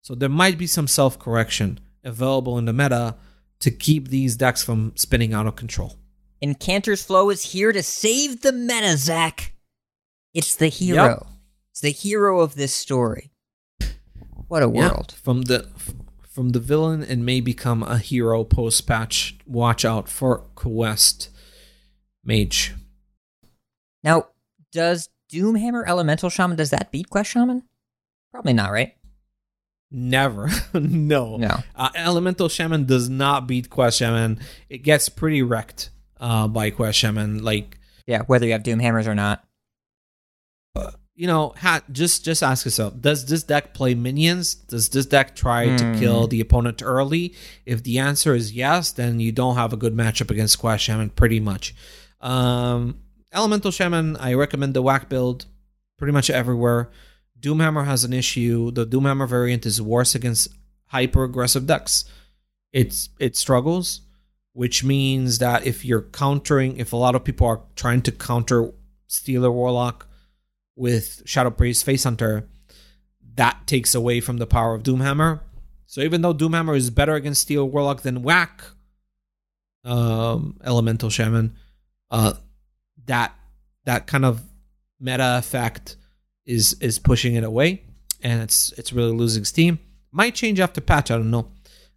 So 0.01 0.14
there 0.14 0.31
might 0.31 0.57
be 0.57 0.66
some 0.66 0.89
self 0.89 1.18
correction 1.18 1.81
available 2.03 2.57
in 2.57 2.64
the 2.64 2.72
meta 2.72 3.16
to 3.61 3.70
keep 3.70 4.09
these 4.09 4.37
decks 4.37 4.64
from 4.64 4.93
spinning 4.97 5.35
out 5.35 5.47
of 5.47 5.55
control. 5.55 5.97
Incanter's 6.41 7.03
Flow 7.03 7.29
is 7.29 7.53
here 7.53 7.72
to 7.72 7.83
save 7.83 8.41
the 8.41 8.53
meta, 8.53 8.97
Zach. 8.97 9.53
It's 10.33 10.57
the 10.57 10.68
hero. 10.68 11.26
Yep. 11.26 11.38
It's 11.79 11.83
the 11.85 11.91
hero 12.09 12.41
of 12.41 12.57
this 12.57 12.74
story. 12.74 13.31
What 14.49 14.64
a 14.64 14.66
Yeah, 14.66 14.89
world. 14.91 15.12
from 15.22 15.43
the 15.43 15.68
from 16.29 16.49
the 16.49 16.59
villain 16.59 17.05
and 17.05 17.24
may 17.24 17.41
become 17.41 17.85
a 17.85 17.99
hero 17.99 18.43
post 18.43 18.85
patch. 18.89 19.37
Watch 19.47 19.85
out 19.85 20.09
for 20.09 20.39
Quest 20.57 21.29
Mage. 22.24 22.74
Now, 24.03 24.26
does 24.72 25.09
Doomhammer 25.33 25.85
Elemental 25.87 26.31
Shaman 26.31 26.57
does 26.57 26.70
that 26.70 26.91
beat 26.91 27.11
Quest 27.11 27.31
Shaman? 27.31 27.62
Probably 28.33 28.55
not, 28.55 28.72
right? 28.72 28.97
Never, 29.93 30.51
no. 30.74 31.37
No. 31.37 31.59
Uh, 31.76 31.91
Elemental 31.95 32.49
Shaman 32.49 32.87
does 32.87 33.09
not 33.09 33.47
beat 33.47 33.70
Quest 33.70 33.99
Shaman. 34.01 34.41
It 34.68 34.79
gets 34.79 35.09
pretty 35.09 35.43
wrecked 35.43 35.91
uh, 36.18 36.49
by 36.49 36.70
Quest 36.70 36.99
Shaman. 36.99 37.45
Like 37.45 37.79
Yeah, 38.05 38.22
whether 38.22 38.47
you 38.47 38.53
have 38.53 38.64
Doomhammers 38.64 39.07
or 39.07 39.14
not. 39.14 39.45
You 41.18 41.26
know, 41.26 41.52
ha- 41.56 41.82
just 41.90 42.24
just 42.24 42.44
ask 42.44 42.64
yourself: 42.64 42.94
Does 43.00 43.26
this 43.26 43.42
deck 43.42 43.74
play 43.74 43.94
minions? 43.94 44.54
Does 44.54 44.88
this 44.90 45.04
deck 45.04 45.34
try 45.34 45.76
to 45.76 45.84
Hmm. 45.92 45.98
kill 45.98 46.26
the 46.28 46.40
opponent 46.40 46.80
early? 46.80 47.34
If 47.66 47.82
the 47.82 47.98
answer 47.98 48.36
is 48.36 48.52
yes, 48.52 48.92
then 48.92 49.18
you 49.18 49.32
don't 49.32 49.56
have 49.56 49.72
a 49.72 49.76
good 49.76 49.96
matchup 49.96 50.30
against 50.30 50.60
Quest 50.60 50.84
Shaman, 50.84 51.10
pretty 51.10 51.40
much. 51.40 51.74
Um, 52.20 52.98
Elemental 53.32 53.72
Shaman, 53.72 54.16
I 54.18 54.34
recommend 54.34 54.74
the 54.74 54.82
whack 54.82 55.08
build 55.08 55.46
pretty 55.98 56.12
much 56.12 56.30
everywhere. 56.30 56.88
Doomhammer 57.40 57.84
has 57.84 58.04
an 58.04 58.12
issue. 58.12 58.70
The 58.70 58.86
Doomhammer 58.86 59.28
variant 59.28 59.66
is 59.66 59.82
worse 59.82 60.14
against 60.14 60.48
hyper 60.86 61.24
aggressive 61.24 61.66
decks. 61.66 62.04
It's 62.72 63.08
it 63.18 63.34
struggles, 63.36 64.02
which 64.52 64.84
means 64.84 65.38
that 65.38 65.66
if 65.66 65.84
you're 65.84 66.02
countering, 66.02 66.76
if 66.76 66.92
a 66.92 66.96
lot 66.96 67.16
of 67.16 67.24
people 67.24 67.48
are 67.48 67.62
trying 67.74 68.02
to 68.02 68.12
counter 68.12 68.70
Stealer 69.08 69.50
Warlock 69.50 70.07
with 70.79 71.22
Shadow 71.26 71.51
Priest 71.51 71.85
Face 71.85 72.05
Hunter, 72.05 72.49
that 73.35 73.66
takes 73.66 73.95
away 73.95 74.20
from 74.20 74.39
the 74.39 74.47
power 74.47 74.74
of 74.74 74.83
Doomhammer. 74.83 75.41
So 75.87 76.01
even 76.03 76.22
though 76.22 76.35
Doomhammer 76.35 76.76
is 76.76 76.91
better 76.91 77.14
against 77.14 77.43
Steel 77.43 77.68
Warlock 77.68 78.03
than 78.03 78.22
Whack, 78.22 78.62
um, 79.85 80.59
Elemental 80.64 81.11
Shaman, 81.11 81.57
uh, 82.11 82.35
that 83.07 83.35
that 83.85 84.07
kind 84.07 84.24
of 84.24 84.43
meta 85.01 85.39
effect 85.39 85.97
is 86.45 86.74
is 86.81 86.99
pushing 86.99 87.35
it 87.35 87.45
away, 87.45 87.83
and 88.22 88.43
it's 88.43 88.72
it's 88.72 88.93
really 88.93 89.12
losing 89.12 89.45
steam. 89.45 89.79
Might 90.11 90.35
change 90.35 90.61
after 90.61 90.81
patch, 90.81 91.11
I 91.11 91.16
don't 91.16 91.31
know, 91.31 91.51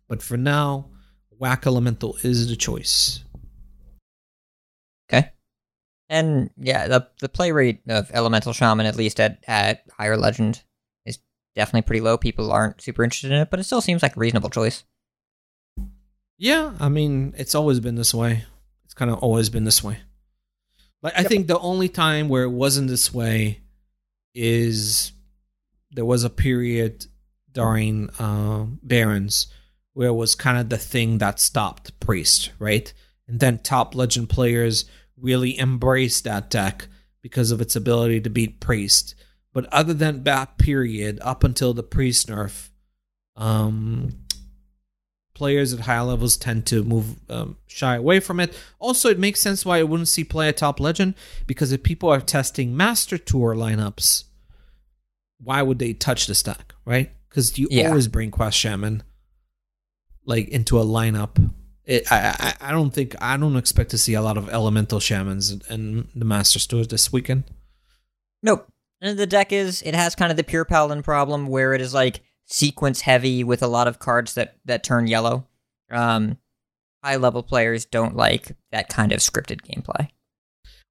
but 0.07 0.21
for 0.21 0.37
now, 0.37 0.87
Whack 1.29 1.65
Elemental 1.65 2.17
is 2.23 2.49
the 2.49 2.55
choice. 2.55 3.23
And 6.11 6.49
yeah, 6.57 6.87
the 6.89 7.07
the 7.21 7.29
play 7.29 7.51
rate 7.53 7.79
of 7.87 8.11
Elemental 8.13 8.51
Shaman, 8.53 8.85
at 8.85 8.97
least 8.97 9.19
at, 9.19 9.43
at 9.47 9.83
higher 9.97 10.17
legend, 10.17 10.61
is 11.05 11.17
definitely 11.55 11.83
pretty 11.87 12.01
low. 12.01 12.17
People 12.17 12.51
aren't 12.51 12.81
super 12.81 13.03
interested 13.03 13.31
in 13.31 13.39
it, 13.39 13.49
but 13.49 13.59
it 13.61 13.63
still 13.63 13.79
seems 13.81 14.03
like 14.03 14.17
a 14.17 14.19
reasonable 14.19 14.49
choice. 14.49 14.83
Yeah, 16.37 16.73
I 16.79 16.89
mean, 16.89 17.33
it's 17.37 17.55
always 17.55 17.79
been 17.79 17.95
this 17.95 18.13
way. 18.13 18.43
It's 18.85 18.93
kind 18.93 19.09
of 19.11 19.19
always 19.19 19.49
been 19.49 19.63
this 19.63 19.83
way. 19.83 19.99
But 21.01 21.15
I 21.17 21.21
Yep. 21.21 21.29
think 21.29 21.47
the 21.47 21.59
only 21.59 21.87
time 21.87 22.29
where 22.29 22.43
it 22.43 22.49
wasn't 22.51 22.87
this 22.89 23.13
way 23.13 23.61
is 24.33 25.13
there 25.91 26.05
was 26.05 26.23
a 26.23 26.29
period 26.29 27.05
during 27.51 28.09
uh, 28.19 28.65
Barrens 28.83 29.47
where 29.93 30.09
it 30.09 30.13
was 30.13 30.35
kind 30.35 30.57
of 30.57 30.69
the 30.69 30.77
thing 30.77 31.17
that 31.19 31.39
stopped 31.39 31.97
Priest, 31.99 32.51
right? 32.59 32.91
And 33.27 33.39
then 33.39 33.59
top 33.59 33.93
legend 33.95 34.29
players 34.29 34.85
really 35.21 35.57
embraced 35.59 36.23
that 36.23 36.49
deck 36.49 36.87
because 37.21 37.51
of 37.51 37.61
its 37.61 37.75
ability 37.75 38.19
to 38.21 38.29
beat 38.29 38.59
Priest. 38.59 39.15
But 39.53 39.65
other 39.71 39.93
than 39.93 40.23
that 40.23 40.57
period, 40.57 41.19
up 41.21 41.43
until 41.43 41.73
the 41.73 41.83
Priest 41.83 42.27
nerf, 42.29 42.69
um, 43.35 44.11
players 45.33 45.73
at 45.73 45.81
high 45.81 46.01
levels 46.01 46.37
tend 46.37 46.65
to 46.67 46.83
move 46.83 47.15
um, 47.29 47.57
shy 47.67 47.95
away 47.95 48.19
from 48.19 48.39
it. 48.39 48.55
Also, 48.79 49.09
it 49.09 49.19
makes 49.19 49.39
sense 49.39 49.65
why 49.65 49.79
I 49.79 49.83
wouldn't 49.83 50.07
see 50.09 50.23
play 50.23 50.47
at 50.49 50.57
top 50.57 50.79
legend 50.79 51.15
because 51.47 51.71
if 51.71 51.83
people 51.83 52.09
are 52.09 52.21
testing 52.21 52.75
master 52.75 53.17
tour 53.17 53.55
lineups, 53.55 54.25
why 55.39 55.61
would 55.61 55.79
they 55.79 55.93
touch 55.93 56.27
the 56.27 56.35
stack, 56.35 56.73
right? 56.85 57.11
Because 57.29 57.57
you 57.57 57.67
Yeah. 57.71 57.89
always 57.89 58.07
bring 58.07 58.29
Quest 58.31 58.57
Shaman 58.57 59.03
like 60.25 60.47
into 60.49 60.79
a 60.79 60.85
lineup. 60.85 61.51
It, 61.85 62.11
I, 62.11 62.35
I 62.61 62.69
I 62.69 62.71
don't 62.71 62.91
think 62.91 63.15
I 63.21 63.37
don't 63.37 63.55
expect 63.55 63.91
to 63.91 63.97
see 63.97 64.13
a 64.13 64.21
lot 64.21 64.37
of 64.37 64.49
elemental 64.49 64.99
shamans 64.99 65.51
in 65.69 66.07
the 66.15 66.25
master 66.25 66.59
tours 66.59 66.87
this 66.87 67.11
weekend. 67.11 67.43
Nope. 68.43 68.67
And 69.01 69.17
the 69.17 69.25
deck 69.25 69.51
is 69.51 69.81
it 69.81 69.95
has 69.95 70.15
kind 70.15 70.31
of 70.31 70.37
the 70.37 70.43
pure 70.43 70.65
paladin 70.65 71.01
problem 71.01 71.47
where 71.47 71.73
it 71.73 71.81
is 71.81 71.93
like 71.93 72.21
sequence 72.45 73.01
heavy 73.01 73.43
with 73.43 73.63
a 73.63 73.67
lot 73.67 73.87
of 73.87 73.99
cards 73.99 74.35
that 74.35 74.57
that 74.65 74.83
turn 74.83 75.07
yellow. 75.07 75.47
Um, 75.89 76.37
high 77.03 77.15
level 77.15 77.43
players 77.43 77.85
don't 77.85 78.15
like 78.15 78.51
that 78.71 78.89
kind 78.89 79.11
of 79.11 79.19
scripted 79.19 79.61
gameplay. 79.61 80.09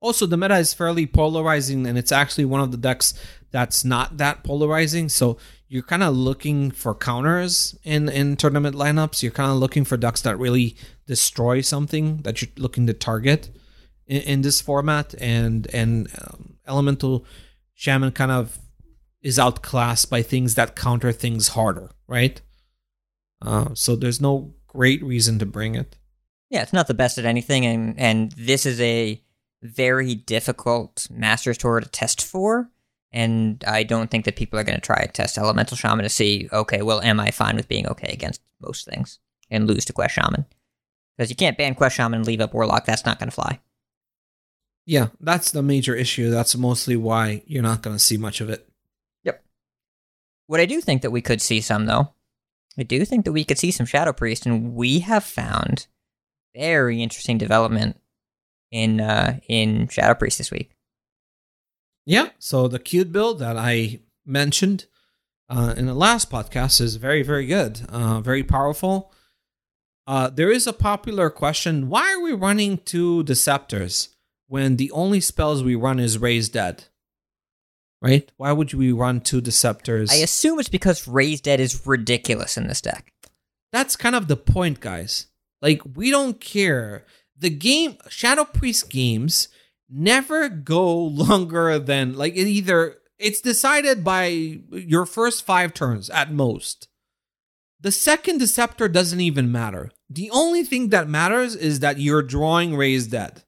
Also, 0.01 0.27
the 0.27 0.37
meta 0.37 0.57
is 0.57 0.73
fairly 0.73 1.07
polarizing, 1.07 1.87
and 1.87 1.99
it's 1.99 2.11
actually 2.11 2.47
one 2.47 2.61
of 2.61 2.71
the 2.71 2.77
decks 2.79 3.15
that's 3.51 3.85
not 3.85 4.17
that 4.17 4.43
polarizing. 4.43 5.09
So 5.09 5.37
you're 5.71 5.85
kind 5.85 6.03
of 6.03 6.17
looking 6.17 6.73
for 6.73 6.97
counters 6.97 7.79
in 7.85 8.09
in 8.09 8.37
tournament 8.37 8.75
lineups. 8.75 9.23
You're 9.23 9.31
kind 9.31 9.53
of 9.53 9.59
looking 9.59 9.85
for 9.85 9.97
decks 9.97 10.21
that 10.23 10.37
really 10.37 10.77
destroy 11.07 11.61
something 11.61 12.23
that 12.23 12.43
you're 12.43 12.51
looking 12.57 12.89
to 12.89 12.93
target 12.93 13.51
in, 14.07 14.23
in 14.23 14.43
this 14.43 14.61
format. 14.61 15.15
And 15.21 15.73
and 15.73 16.09
um, 16.21 16.59
elemental 16.67 17.25
shaman 17.75 18.11
kind 18.11 18.33
of 18.33 18.59
is 19.23 19.39
outclassed 19.39 20.11
by 20.11 20.23
things 20.23 20.57
that 20.57 20.75
counter 20.75 21.13
things 21.13 21.49
harder, 21.49 21.91
right? 22.09 22.41
Uh, 23.41 23.69
so 23.75 23.95
there's 23.95 24.21
no 24.21 24.53
great 24.67 25.03
reason 25.05 25.39
to 25.39 25.47
bring 25.47 25.77
it. 25.77 25.97
Yeah, 26.49 26.63
it's 26.63 26.73
not 26.73 26.89
the 26.89 26.95
best 26.95 27.17
at 27.17 27.25
anything, 27.25 27.65
and 27.65 27.95
and 27.97 28.33
this 28.33 28.67
is 28.67 28.81
a 28.81 29.23
very 29.63 30.17
difficult 30.17 31.07
Masters 31.13 31.59
Tour 31.59 31.79
to 31.79 31.89
test 31.89 32.25
for. 32.25 32.73
And 33.13 33.65
I 33.67 33.83
don't 33.83 34.11
think 34.11 34.25
that 34.25 34.37
people 34.37 34.59
are 34.59 34.65
going 34.65 34.79
to 34.79 34.85
try 34.87 35.05
to 35.05 35.13
test 35.13 35.37
Elemental 35.37 35.77
Shaman 35.77 36.05
to 36.05 36.09
see, 36.09 36.49
okay, 36.53 36.83
well, 36.83 37.01
am 37.01 37.19
I 37.19 37.31
fine 37.31 37.57
with 37.57 37.69
being 37.69 37.89
okay 37.89 38.13
against 38.13 38.41
most 38.61 38.87
things 38.87 39.19
and 39.51 39.67
lose 39.67 39.85
to 39.87 39.93
Quest 39.93 40.15
Shaman? 40.15 40.47
Because 41.17 41.29
you 41.29 41.37
can't 41.37 41.59
ban 41.59 41.75
Quest 41.75 41.97
Shaman 41.97 42.21
and 42.21 42.27
leave 42.27 42.41
up 42.41 42.55
Warlock. 42.55 42.85
That's 42.85 43.05
not 43.05 43.19
going 43.19 43.29
to 43.29 43.35
fly. 43.35 43.61
Yeah, 44.87 45.09
that's 45.21 45.51
the 45.51 45.63
major 45.63 45.95
issue. 45.95 46.31
That's 46.31 46.57
mostly 46.57 46.97
why 46.97 47.43
you're 47.47 47.63
not 47.63 47.83
going 47.83 47.97
to 47.97 48.03
see 48.03 48.17
much 48.17 48.41
of 48.41 48.49
it. 48.49 48.69
Yep. 49.25 49.45
What 50.47 50.61
I 50.61 50.67
do 50.67 50.81
think 50.81 51.03
that 51.03 51.11
we 51.11 51.21
could 51.21 51.43
see 51.43 51.61
some, 51.61 51.87
though, 51.87 52.13
I 52.79 52.85
do 52.85 53.05
think 53.05 53.25
that 53.25 53.33
we 53.33 53.45
could 53.45 53.59
see 53.59 53.71
some 53.73 53.87
Shadow 53.87 54.13
Priest, 54.13 54.47
and 54.47 54.75
we 54.75 55.01
have 55.01 55.25
found 55.25 55.87
very 56.55 57.03
interesting 57.03 57.39
development 57.39 58.01
in 58.71 59.01
uh, 59.01 59.41
in 59.49 59.89
Shadow 59.89 60.15
Priest 60.15 60.39
this 60.39 60.51
week. 60.51 60.71
Yeah. 62.07 62.31
So 62.39 62.69
the 62.69 62.79
cute 62.79 63.13
build 63.13 63.39
that 63.41 63.57
I 63.57 64.01
mentioned 64.25 64.87
uh, 65.49 65.75
in 65.77 65.87
the 65.87 65.95
last 65.95 66.31
podcast 66.31 66.81
is 66.81 66.97
very, 66.97 67.23
very 67.23 67.47
good, 67.47 67.83
uh, 67.89 68.21
very 68.21 68.43
powerful. 68.43 69.13
Uh, 70.07 70.29
there 70.31 70.51
is 70.51 70.67
a 70.67 70.73
popular 70.73 71.31
question 71.31 71.89
why 71.89 72.13
are 72.13 72.21
we 72.21 72.33
running 72.33 72.79
two 72.79 73.23
Deceptors 73.25 74.09
when 74.49 74.77
the 74.77 74.91
only 74.91 75.21
spells 75.21 75.63
we 75.63 75.75
run 75.75 75.99
is 76.01 76.19
Raise 76.19 76.49
Dead? 76.49 76.85
Right? 78.03 78.31
Why 78.37 78.53
would 78.53 78.73
we 78.73 78.93
run 78.93 79.21
two 79.21 79.43
Deceptors? 79.43 80.11
I 80.11 80.17
assume 80.17 80.59
it's 80.59 80.69
because 80.69 81.07
Raise 81.07 81.41
Dead 81.41 81.61
is 81.61 81.87
ridiculous 81.87 82.57
in 82.57 82.67
this 82.67 82.81
deck. 82.81 83.13
That's 83.73 83.95
kind 83.95 84.17
of 84.17 84.27
the 84.27 84.37
point, 84.37 84.81
guys. 84.81 85.27
Like, 85.61 85.83
we 85.95 86.11
don't 86.11 86.41
care. 86.41 87.05
The 87.39 87.51
game, 87.51 87.99
Shadow 88.09 88.45
Priest 88.45 88.91
games, 88.91 89.49
never 89.91 90.49
go 90.49 90.95
longer 90.97 91.79
than, 91.79 92.17
like, 92.17 92.35
it 92.35 92.47
either, 92.47 92.97
it's 93.19 93.41
decided 93.41 94.05
by 94.05 94.27
your 94.71 95.07
first 95.07 95.45
five 95.45 95.75
turns 95.75 96.09
at 96.11 96.33
most. 96.33 96.89
The 97.81 97.93
second 97.93 98.39
Deceptor 98.39 98.89
doesn't 98.89 99.21
even 99.21 99.51
matter. 99.51 99.91
The 100.09 100.31
only 100.31 100.65
thing 100.65 100.91
that 100.91 101.09
matters 101.09 101.57
is 101.57 101.81
that 101.81 101.99
you're 101.99 102.23
drawing 102.23 102.77
Raise 102.77 103.07
Dead. 103.07 103.45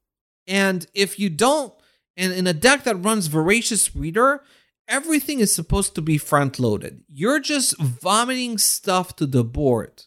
And 0.46 0.86
if 0.94 1.18
you 1.18 1.28
don't, 1.28 1.74
and 2.16 2.32
in 2.32 2.46
a 2.46 2.52
deck 2.52 2.84
that 2.84 2.96
runs 2.96 3.26
Voracious 3.26 3.94
Reader, 3.94 4.42
everything 4.88 5.40
is 5.40 5.54
supposed 5.54 5.94
to 5.94 6.02
be 6.02 6.18
front 6.18 6.58
loaded. 6.58 7.02
You're 7.08 7.40
just 7.40 7.78
vomiting 7.78 8.58
stuff 8.58 9.16
to 9.16 9.26
the 9.26 9.44
board. 9.44 10.04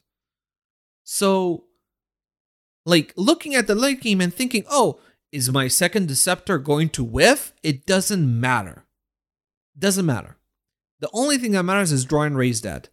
So, 1.03 1.65
like 2.85 3.13
looking 3.15 3.55
at 3.55 3.67
the 3.67 3.75
late 3.75 4.01
game 4.01 4.21
and 4.21 4.33
thinking, 4.33 4.63
oh, 4.69 4.99
is 5.35 5.51
my 5.51 5.67
second 5.67 6.07
Deceptor 6.07 6.57
going 6.57 6.89
to 6.89 7.03
whiff? 7.03 7.53
It 7.61 7.85
doesn't 7.85 8.39
matter. 8.39 8.85
Doesn't 9.77 10.05
matter. 10.05 10.37
The 11.01 11.09
only 11.13 11.37
thing 11.37 11.51
that 11.51 11.63
matters 11.63 11.91
is 11.91 12.05
drawing 12.05 12.35
Raise 12.35 12.61
Dead. 12.61 12.89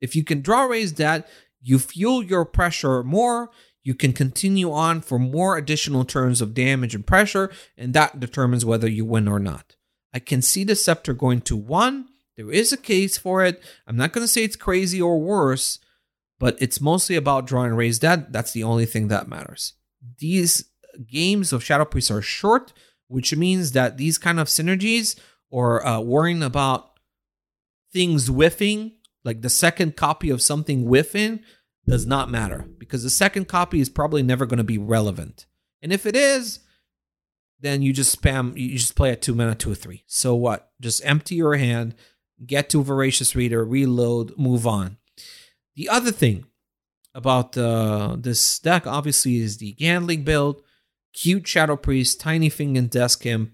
If 0.00 0.14
you 0.14 0.22
can 0.22 0.42
draw 0.42 0.64
Raise 0.64 0.92
Dead, 0.92 1.24
you 1.62 1.78
fuel 1.78 2.22
your 2.22 2.44
pressure 2.44 3.02
more. 3.02 3.50
You 3.82 3.94
can 3.94 4.12
continue 4.12 4.70
on 4.70 5.00
for 5.00 5.18
more 5.18 5.56
additional 5.56 6.04
turns 6.04 6.42
of 6.42 6.54
damage 6.54 6.94
and 6.94 7.06
pressure, 7.06 7.50
and 7.78 7.94
that 7.94 8.20
determines 8.20 8.64
whether 8.64 8.88
you 8.88 9.04
win 9.04 9.26
or 9.26 9.38
not. 9.38 9.76
I 10.12 10.18
can 10.18 10.42
see 10.42 10.64
the 10.64 10.76
Scepter 10.76 11.14
going 11.14 11.40
to 11.42 11.56
one. 11.56 12.08
There 12.36 12.50
is 12.50 12.72
a 12.72 12.76
case 12.76 13.16
for 13.16 13.42
it. 13.42 13.62
I'm 13.86 13.96
not 13.96 14.12
going 14.12 14.24
to 14.24 14.28
say 14.28 14.44
it's 14.44 14.56
crazy 14.56 15.00
or 15.00 15.18
worse, 15.18 15.78
but 16.38 16.60
it's 16.60 16.80
mostly 16.80 17.16
about 17.16 17.46
drawing 17.46 17.74
Raise 17.74 17.98
Dead. 17.98 18.32
That's 18.32 18.52
the 18.52 18.64
only 18.64 18.84
thing 18.84 19.08
that 19.08 19.28
matters. 19.28 19.72
These 20.18 20.68
games 21.06 21.52
of 21.52 21.64
Shadow 21.64 21.84
Priest 21.84 22.10
are 22.10 22.22
short, 22.22 22.72
which 23.08 23.34
means 23.34 23.72
that 23.72 23.96
these 23.96 24.18
kind 24.18 24.40
of 24.40 24.48
synergies 24.48 25.18
or 25.50 25.86
uh, 25.86 26.00
worrying 26.00 26.42
about 26.42 26.98
things 27.92 28.28
whiffing, 28.28 28.92
like 29.24 29.42
the 29.42 29.50
second 29.50 29.96
copy 29.96 30.30
of 30.30 30.42
something 30.42 30.84
whiffing, 30.84 31.40
does 31.86 32.06
not 32.06 32.30
matter 32.30 32.68
because 32.78 33.02
the 33.02 33.10
second 33.10 33.46
copy 33.46 33.80
is 33.80 33.88
probably 33.88 34.22
never 34.22 34.44
going 34.44 34.58
to 34.58 34.64
be 34.64 34.78
relevant. 34.78 35.46
And 35.82 35.92
if 35.92 36.04
it 36.04 36.16
is, 36.16 36.60
then 37.60 37.80
you 37.82 37.92
just 37.92 38.20
spam, 38.20 38.56
you 38.56 38.76
just 38.76 38.96
play 38.96 39.12
at 39.12 39.22
two 39.22 39.34
mana, 39.34 39.54
two 39.54 39.72
or 39.72 39.74
three. 39.74 40.04
So 40.06 40.34
what? 40.34 40.70
Just 40.80 41.04
empty 41.04 41.36
your 41.36 41.56
hand, 41.56 41.94
get 42.44 42.68
to 42.70 42.82
Voracious 42.82 43.34
Reader, 43.34 43.64
reload, 43.64 44.36
move 44.36 44.66
on. 44.66 44.98
The 45.74 45.88
other 45.88 46.10
thing 46.10 46.46
about 47.14 47.56
uh, 47.56 48.16
this 48.18 48.58
deck, 48.58 48.86
obviously, 48.86 49.36
is 49.36 49.58
the 49.58 49.72
Gandling 49.72 50.22
build. 50.22 50.62
Cute 51.16 51.48
Shadow 51.48 51.76
Priest, 51.76 52.20
Tiny 52.20 52.50
Fin, 52.50 52.76
and 52.76 52.90
Desk 52.90 53.24
Imp 53.24 53.52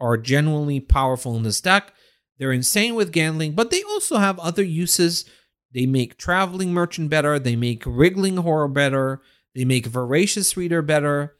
are 0.00 0.16
genuinely 0.16 0.80
powerful 0.80 1.36
in 1.36 1.44
this 1.44 1.60
deck. 1.60 1.92
They're 2.38 2.52
insane 2.52 2.96
with 2.96 3.12
Gandling, 3.12 3.54
but 3.54 3.70
they 3.70 3.84
also 3.84 4.16
have 4.16 4.38
other 4.40 4.64
uses. 4.64 5.24
They 5.72 5.86
make 5.86 6.18
Traveling 6.18 6.72
Merchant 6.72 7.10
better. 7.10 7.38
They 7.38 7.54
make 7.54 7.84
Wriggling 7.86 8.38
Horror 8.38 8.66
better. 8.66 9.22
They 9.54 9.64
make 9.64 9.86
Voracious 9.86 10.56
Reader 10.56 10.82
better. 10.82 11.36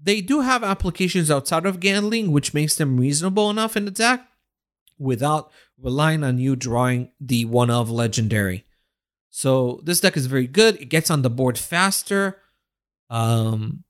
They 0.00 0.20
do 0.20 0.40
have 0.40 0.62
applications 0.62 1.30
outside 1.30 1.64
of 1.64 1.80
Gandling, 1.80 2.30
which 2.30 2.52
makes 2.52 2.74
them 2.74 2.98
reasonable 2.98 3.48
enough 3.48 3.76
in 3.76 3.86
the 3.86 3.90
deck 3.90 4.28
without 4.98 5.50
relying 5.80 6.22
on 6.22 6.36
you 6.36 6.54
drawing 6.54 7.10
the 7.18 7.46
one 7.46 7.70
of 7.70 7.90
legendary. 7.90 8.66
So 9.30 9.80
this 9.84 10.00
deck 10.00 10.18
is 10.18 10.26
very 10.26 10.46
good. 10.46 10.80
It 10.82 10.90
gets 10.90 11.10
on 11.10 11.22
the 11.22 11.30
board 11.30 11.56
faster. 11.56 12.38
Um, 13.08 13.84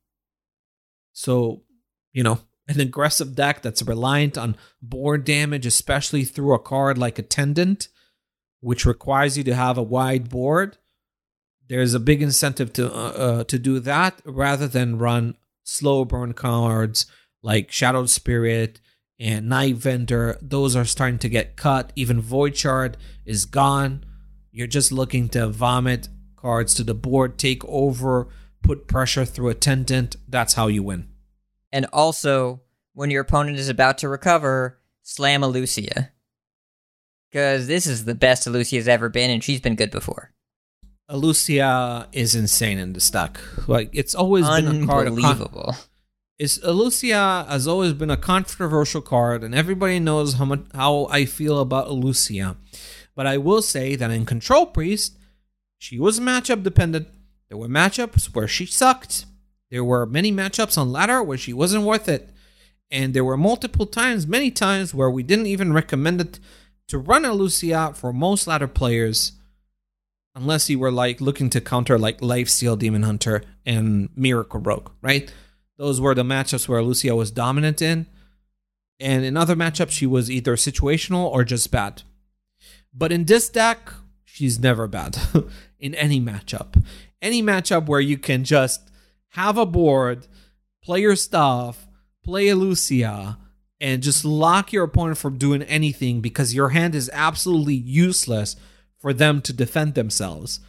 so 1.12 1.62
you 2.12 2.22
know, 2.22 2.40
an 2.68 2.80
aggressive 2.80 3.34
deck 3.34 3.62
that's 3.62 3.82
reliant 3.82 4.38
on 4.38 4.56
board 4.80 5.24
damage, 5.24 5.66
especially 5.66 6.24
through 6.24 6.54
a 6.54 6.58
card 6.58 6.98
like 6.98 7.18
Attendant, 7.18 7.88
which 8.60 8.86
requires 8.86 9.36
you 9.36 9.44
to 9.44 9.54
have 9.54 9.76
a 9.76 9.82
wide 9.82 10.28
board. 10.28 10.78
There's 11.68 11.94
a 11.94 12.00
big 12.00 12.22
incentive 12.22 12.72
to 12.74 12.92
uh, 12.92 13.08
uh, 13.10 13.44
to 13.44 13.58
do 13.58 13.80
that 13.80 14.20
rather 14.24 14.68
than 14.68 14.98
run 14.98 15.36
slow 15.64 16.04
burn 16.04 16.34
cards 16.34 17.06
like 17.42 17.72
Shadowed 17.72 18.10
Spirit 18.10 18.80
and 19.18 19.48
Night 19.48 19.76
Vendor. 19.76 20.38
Those 20.42 20.76
are 20.76 20.84
starting 20.84 21.18
to 21.20 21.28
get 21.28 21.56
cut. 21.56 21.92
Even 21.96 22.20
Void 22.20 22.56
Shard 22.56 22.96
is 23.24 23.46
gone. 23.46 24.04
You're 24.50 24.66
just 24.66 24.92
looking 24.92 25.28
to 25.30 25.48
vomit 25.48 26.08
cards 26.36 26.74
to 26.74 26.84
the 26.84 26.94
board, 26.94 27.38
take 27.38 27.64
over, 27.64 28.28
put 28.62 28.86
pressure 28.86 29.24
through 29.24 29.50
Attendant. 29.50 30.16
That's 30.28 30.54
how 30.54 30.68
you 30.68 30.82
win. 30.82 31.08
And 31.72 31.86
also, 31.92 32.60
when 32.94 33.10
your 33.10 33.22
opponent 33.22 33.58
is 33.58 33.68
about 33.68 33.98
to 33.98 34.08
recover, 34.08 34.78
slam 35.02 35.42
a 35.42 35.48
Lucia. 35.48 36.10
Because 37.30 37.66
this 37.66 37.86
is 37.86 38.04
the 38.04 38.14
best 38.14 38.46
Lucia's 38.46 38.88
ever 38.88 39.08
been, 39.08 39.30
and 39.30 39.42
she's 39.42 39.60
been 39.60 39.76
good 39.76 39.90
before. 39.90 40.32
Lucia 41.10 42.08
is 42.12 42.34
insane 42.34 42.78
in 42.78 42.92
this 42.92 43.10
deck. 43.10 43.40
Like 43.66 43.90
it's 43.92 44.14
always 44.14 44.48
been 44.48 44.84
a 44.84 44.86
card. 44.86 45.08
Unbelievable. 45.08 45.76
It's 46.38 46.62
Lucia 46.62 47.46
has 47.48 47.68
always 47.68 47.92
been 47.92 48.10
a 48.10 48.16
controversial 48.16 49.00
card, 49.00 49.44
and 49.44 49.54
everybody 49.54 49.98
knows 49.98 50.34
how 50.34 50.44
much 50.44 50.60
how 50.74 51.06
I 51.06 51.24
feel 51.24 51.60
about 51.60 51.90
Lucia. 51.90 52.56
But 53.14 53.26
I 53.26 53.36
will 53.38 53.62
say 53.62 53.94
that 53.96 54.10
in 54.10 54.24
Control 54.24 54.66
Priest, 54.66 55.18
she 55.78 55.98
was 55.98 56.20
matchup 56.20 56.62
dependent. 56.62 57.08
There 57.52 57.58
were 57.58 57.68
matchups 57.68 58.34
where 58.34 58.48
she 58.48 58.64
sucked. 58.64 59.26
There 59.70 59.84
were 59.84 60.06
many 60.06 60.32
matchups 60.32 60.78
on 60.78 60.90
ladder 60.90 61.22
where 61.22 61.36
she 61.36 61.52
wasn't 61.52 61.84
worth 61.84 62.08
it. 62.08 62.30
And 62.90 63.12
there 63.12 63.26
were 63.26 63.36
multiple 63.36 63.84
times, 63.84 64.26
many 64.26 64.50
times, 64.50 64.94
where 64.94 65.10
we 65.10 65.22
didn't 65.22 65.48
even 65.48 65.74
recommend 65.74 66.22
it 66.22 66.40
to 66.88 66.96
run 66.96 67.26
a 67.26 67.34
Lucia 67.34 67.92
for 67.94 68.10
most 68.10 68.46
ladder 68.46 68.68
players, 68.68 69.32
unless 70.34 70.70
you 70.70 70.78
were 70.78 70.90
like 70.90 71.20
looking 71.20 71.50
to 71.50 71.60
counter 71.60 71.98
like 71.98 72.22
Lifesteal 72.22 72.78
Demon 72.78 73.02
Hunter 73.02 73.42
and 73.66 74.08
Miracle 74.16 74.60
Rogue, 74.60 74.88
right? 75.02 75.30
Those 75.76 76.00
were 76.00 76.14
the 76.14 76.22
matchups 76.22 76.68
where 76.68 76.82
Lucia 76.82 77.14
was 77.14 77.30
dominant 77.30 77.82
in. 77.82 78.06
And 78.98 79.26
in 79.26 79.36
other 79.36 79.56
matchups, 79.56 79.90
she 79.90 80.06
was 80.06 80.30
either 80.30 80.56
situational 80.56 81.30
or 81.30 81.44
just 81.44 81.70
bad. 81.70 82.02
But 82.94 83.12
in 83.12 83.26
this 83.26 83.50
deck, 83.50 83.92
she's 84.24 84.58
never 84.58 84.88
bad 84.88 85.18
in 85.78 85.94
any 85.94 86.18
matchup. 86.18 86.82
Any 87.22 87.42
matchup 87.42 87.86
where 87.86 88.00
you 88.00 88.18
can 88.18 88.44
just 88.44 88.90
have 89.30 89.56
a 89.56 89.64
board, 89.64 90.26
play 90.82 91.00
your 91.00 91.16
stuff, 91.16 91.86
play 92.24 92.48
a 92.48 92.56
Lucia, 92.56 93.38
and 93.80 94.02
just 94.02 94.24
lock 94.24 94.72
your 94.72 94.84
opponent 94.84 95.18
from 95.18 95.38
doing 95.38 95.62
anything 95.62 96.20
because 96.20 96.54
your 96.54 96.70
hand 96.70 96.94
is 96.94 97.10
absolutely 97.12 97.74
useless 97.74 98.56
for 98.98 99.12
them 99.12 99.40
to 99.42 99.52
defend 99.52 99.94
themselves. 99.94 100.60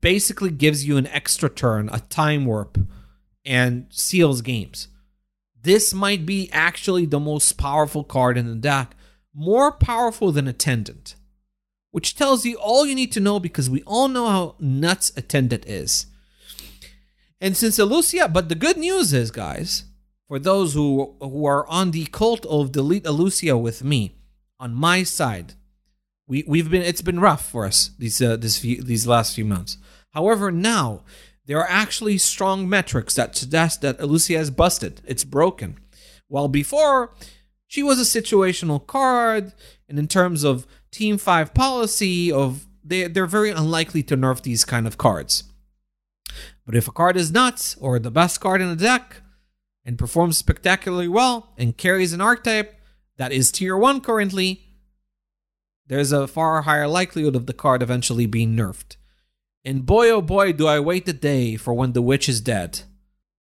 Basically 0.00 0.50
gives 0.50 0.86
you 0.86 0.96
an 0.96 1.06
extra 1.08 1.48
turn, 1.48 1.88
a 1.92 2.00
time 2.00 2.46
warp, 2.46 2.78
and 3.44 3.86
seals 3.90 4.42
games. 4.42 4.88
This 5.62 5.92
might 5.92 6.24
be 6.24 6.48
actually 6.52 7.06
the 7.06 7.20
most 7.20 7.52
powerful 7.58 8.02
card 8.04 8.38
in 8.38 8.46
the 8.46 8.54
deck, 8.54 8.96
more 9.34 9.72
powerful 9.72 10.32
than 10.32 10.48
Attendant, 10.48 11.14
which 11.90 12.14
tells 12.14 12.44
you 12.44 12.56
all 12.56 12.86
you 12.86 12.94
need 12.94 13.12
to 13.12 13.20
know 13.20 13.40
because 13.40 13.68
we 13.68 13.82
all 13.82 14.08
know 14.08 14.26
how 14.26 14.54
nuts 14.58 15.12
Attendant 15.16 15.66
is. 15.66 16.06
And 17.40 17.56
since 17.56 17.78
Illucia, 17.78 18.32
but 18.32 18.48
the 18.48 18.54
good 18.54 18.76
news 18.76 19.12
is, 19.12 19.30
guys, 19.30 19.84
for 20.28 20.38
those 20.38 20.74
who 20.74 21.16
who 21.20 21.44
are 21.46 21.66
on 21.68 21.90
the 21.90 22.06
cult 22.06 22.46
of 22.46 22.72
delete 22.72 23.04
Illucia 23.04 23.60
with 23.60 23.82
me, 23.82 24.16
on 24.58 24.74
my 24.74 25.02
side, 25.02 25.54
we 26.28 26.44
we've 26.46 26.70
been 26.70 26.82
it's 26.82 27.02
been 27.02 27.18
rough 27.18 27.50
for 27.50 27.66
us 27.66 27.90
these 27.98 28.20
uh, 28.22 28.36
this 28.36 28.58
few, 28.58 28.82
these 28.82 29.06
last 29.06 29.34
few 29.34 29.44
months. 29.44 29.78
However, 30.10 30.52
now 30.52 31.02
there 31.46 31.58
are 31.58 31.68
actually 31.68 32.18
strong 32.18 32.68
metrics 32.68 33.14
that 33.14 33.36
suggest 33.36 33.80
that 33.80 33.98
Illucia 33.98 34.38
is 34.38 34.50
busted. 34.50 35.00
It's 35.04 35.24
broken. 35.24 35.78
While 36.28 36.48
before 36.48 37.12
she 37.66 37.82
was 37.82 37.98
a 37.98 38.20
situational 38.20 38.86
card, 38.86 39.52
and 39.88 39.98
in 39.98 40.08
terms 40.08 40.44
of 40.44 40.66
Team 40.90 41.18
Five 41.18 41.54
policy, 41.54 42.32
of 42.32 42.66
they 42.84 43.06
they're 43.06 43.26
very 43.26 43.50
unlikely 43.50 44.02
to 44.04 44.16
nerf 44.16 44.42
these 44.42 44.64
kind 44.64 44.86
of 44.86 44.98
cards. 44.98 45.44
But 46.66 46.76
if 46.76 46.86
a 46.86 46.92
card 46.92 47.16
is 47.16 47.32
nuts 47.32 47.76
or 47.80 47.98
the 47.98 48.10
best 48.10 48.40
card 48.40 48.60
in 48.60 48.68
the 48.68 48.76
deck 48.76 49.22
and 49.84 49.98
performs 49.98 50.38
spectacularly 50.38 51.08
well 51.08 51.52
and 51.58 51.76
carries 51.76 52.12
an 52.12 52.20
archetype 52.20 52.80
that 53.16 53.32
is 53.32 53.50
tier 53.50 53.76
1 53.76 54.00
currently, 54.00 54.68
there's 55.86 56.12
a 56.12 56.28
far 56.28 56.62
higher 56.62 56.86
likelihood 56.86 57.34
of 57.34 57.46
the 57.46 57.52
card 57.52 57.82
eventually 57.82 58.26
being 58.26 58.54
nerfed. 58.54 58.96
And 59.64 59.84
boy, 59.84 60.10
oh 60.10 60.22
boy, 60.22 60.52
do 60.52 60.66
I 60.66 60.78
wait 60.80 61.06
the 61.06 61.12
day 61.12 61.56
for 61.56 61.74
when 61.74 61.92
the 61.92 62.02
witch 62.02 62.28
is 62.28 62.40
dead. 62.40 62.82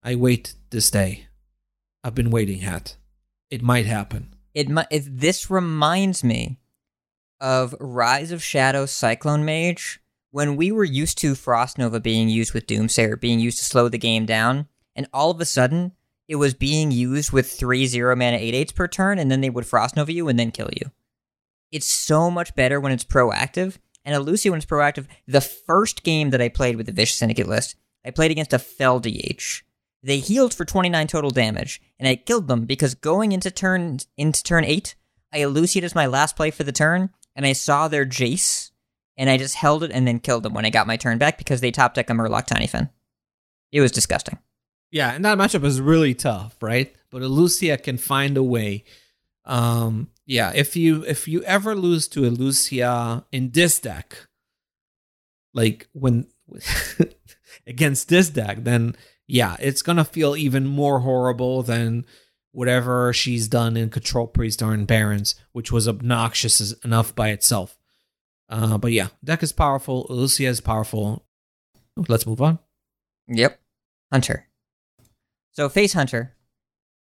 I 0.04 0.16
wait 0.16 0.54
this 0.70 0.92
day. 0.92 1.28
I've 2.04 2.16
been 2.16 2.30
waiting, 2.30 2.60
Hat. 2.60 2.96
It 3.50 3.64
might 3.64 3.88
happen. 3.88 4.36
It, 4.54 4.70
mi- 4.70 4.84
it 4.92 5.20
this 5.20 5.50
reminds 5.50 6.24
me 6.24 6.60
of 7.46 7.76
Rise 7.80 8.32
of 8.32 8.42
Shadow 8.42 8.88
Cyclone 8.88 9.46
Mage 9.46 10.00
when 10.32 10.56
we 10.56 10.72
were 10.72 10.84
used 10.84 11.20
to 11.20 11.36
Frost 11.36 11.78
Nova 11.78 12.00
being 12.00 12.28
used 12.28 12.56
with 12.56 12.66
Doomsayer, 12.66 13.22
being 13.22 13.40
used 13.40 13.60
to 13.60 13.64
slow 13.64 13.88
the 13.88 14.00
game 14.00 14.26
down, 14.26 14.68
and 14.96 15.08
all 15.14 15.30
of 15.30 15.40
a 15.40 15.46
sudden 15.46 15.92
it 16.28 16.38
was 16.38 16.56
being 16.56 16.90
used 16.90 17.32
with 17.32 17.52
three 17.52 17.86
zero 17.86 18.16
mana 18.16 18.38
eight 18.38 18.56
eights 18.56 18.72
per 18.72 18.88
turn, 18.88 19.20
and 19.20 19.30
then 19.30 19.42
they 19.42 19.52
would 19.52 19.68
Frost 19.68 19.96
Nova 19.96 20.12
you 20.12 20.28
and 20.28 20.40
then 20.40 20.50
kill 20.50 20.70
you. 20.74 20.90
It's 21.72 21.86
so 21.86 22.32
much 22.32 22.56
better 22.56 22.80
when 22.80 22.92
it's 22.92 23.04
proactive, 23.04 23.78
and 24.04 24.16
Illucia 24.16 24.50
when 24.50 24.58
it's 24.58 24.66
proactive. 24.66 25.06
The 25.28 25.40
first 25.40 26.02
game 26.02 26.32
that 26.32 26.42
I 26.42 26.50
played 26.50 26.78
with 26.78 26.88
the 26.88 26.94
Vicious 26.94 27.18
Syndicate 27.18 27.48
list, 27.48 27.76
I 28.04 28.10
played 28.10 28.32
against 28.32 28.54
a 28.54 28.60
Fel 28.60 29.00
DH. 29.00 29.62
They 30.02 30.18
healed 30.18 30.56
for 30.56 30.66
29 30.66 31.06
total 31.06 31.30
damage, 31.30 31.80
and 32.00 32.08
I 32.08 32.16
killed 32.16 32.48
them 32.48 32.66
because 32.66 32.96
going 32.96 33.34
into 33.34 33.52
turn 33.52 34.00
into 34.18 34.42
turn 34.42 34.66
eight, 34.66 34.96
I 35.32 35.44
Illuciated 35.44 35.86
as 35.86 35.94
my 35.94 36.08
last 36.08 36.36
play 36.36 36.50
for 36.50 36.64
the 36.64 36.72
turn, 36.72 37.12
and 37.36 37.46
I 37.46 37.54
saw 37.54 37.88
their 37.88 38.06
Jace, 38.06 38.72
and 39.18 39.30
I 39.30 39.38
just 39.38 39.56
held 39.56 39.84
it 39.84 39.92
and 39.92 40.08
then 40.08 40.20
killed 40.20 40.44
them 40.44 40.54
when 40.54 40.66
I 40.66 40.70
got 40.70 40.88
my 40.88 40.98
turn 40.98 41.18
back 41.18 41.38
because 41.38 41.62
they 41.62 41.72
top 41.72 41.94
deck 41.94 42.10
a 42.10 42.14
Murloc 42.14 42.46
Tiny 42.46 42.68
Fin. 42.68 42.90
It 43.72 43.82
was 43.82 43.92
disgusting. 43.92 44.40
Yeah, 44.92 45.12
and 45.12 45.26
that 45.26 45.38
matchup 45.38 45.66
is 45.66 45.82
really 45.82 46.14
tough, 46.14 46.56
right? 46.62 46.96
But 47.10 47.22
Illucia 47.22 47.82
can 47.82 47.98
find 47.98 48.38
a 48.38 48.44
way. 48.44 48.86
Um, 49.44 50.10
yeah, 50.26 50.52
if 50.56 50.76
you 50.76 51.04
if 51.04 51.28
you 51.28 51.44
ever 51.44 51.76
lose 51.76 52.08
to 52.10 52.22
Illucia 52.22 53.26
in 53.32 53.52
this 53.52 53.80
deck, 53.80 54.18
like 55.54 55.88
when 55.94 56.28
against 57.68 58.10
this 58.10 58.30
deck, 58.30 58.64
then 58.64 58.96
yeah, 59.28 59.56
it's 59.60 59.82
gonna 59.82 60.06
feel 60.06 60.36
even 60.36 60.66
more 60.66 61.00
horrible 61.00 61.62
than 61.62 62.06
whatever 62.56 63.12
she's 63.12 63.48
done 63.48 63.76
in 63.76 63.90
Control 63.90 64.28
Priest 64.28 64.62
or 64.62 64.74
in 64.74 64.86
Barrens, 64.86 65.36
which 65.52 65.72
was 65.72 65.88
obnoxious 65.88 66.72
enough 66.84 67.14
by 67.14 67.30
itself. 67.30 67.78
Uh, 68.50 68.78
but 68.78 68.92
yeah, 68.92 69.10
deck 69.24 69.44
is 69.44 69.52
powerful. 69.52 70.08
Illucia 70.10 70.48
is 70.48 70.62
powerful. 70.62 71.26
Let's 72.08 72.26
move 72.26 72.42
on. 72.42 72.60
Yep. 73.28 73.60
Hunter. 74.12 74.48
So, 75.52 75.70
Face 75.70 75.94
Hunter. 75.94 76.36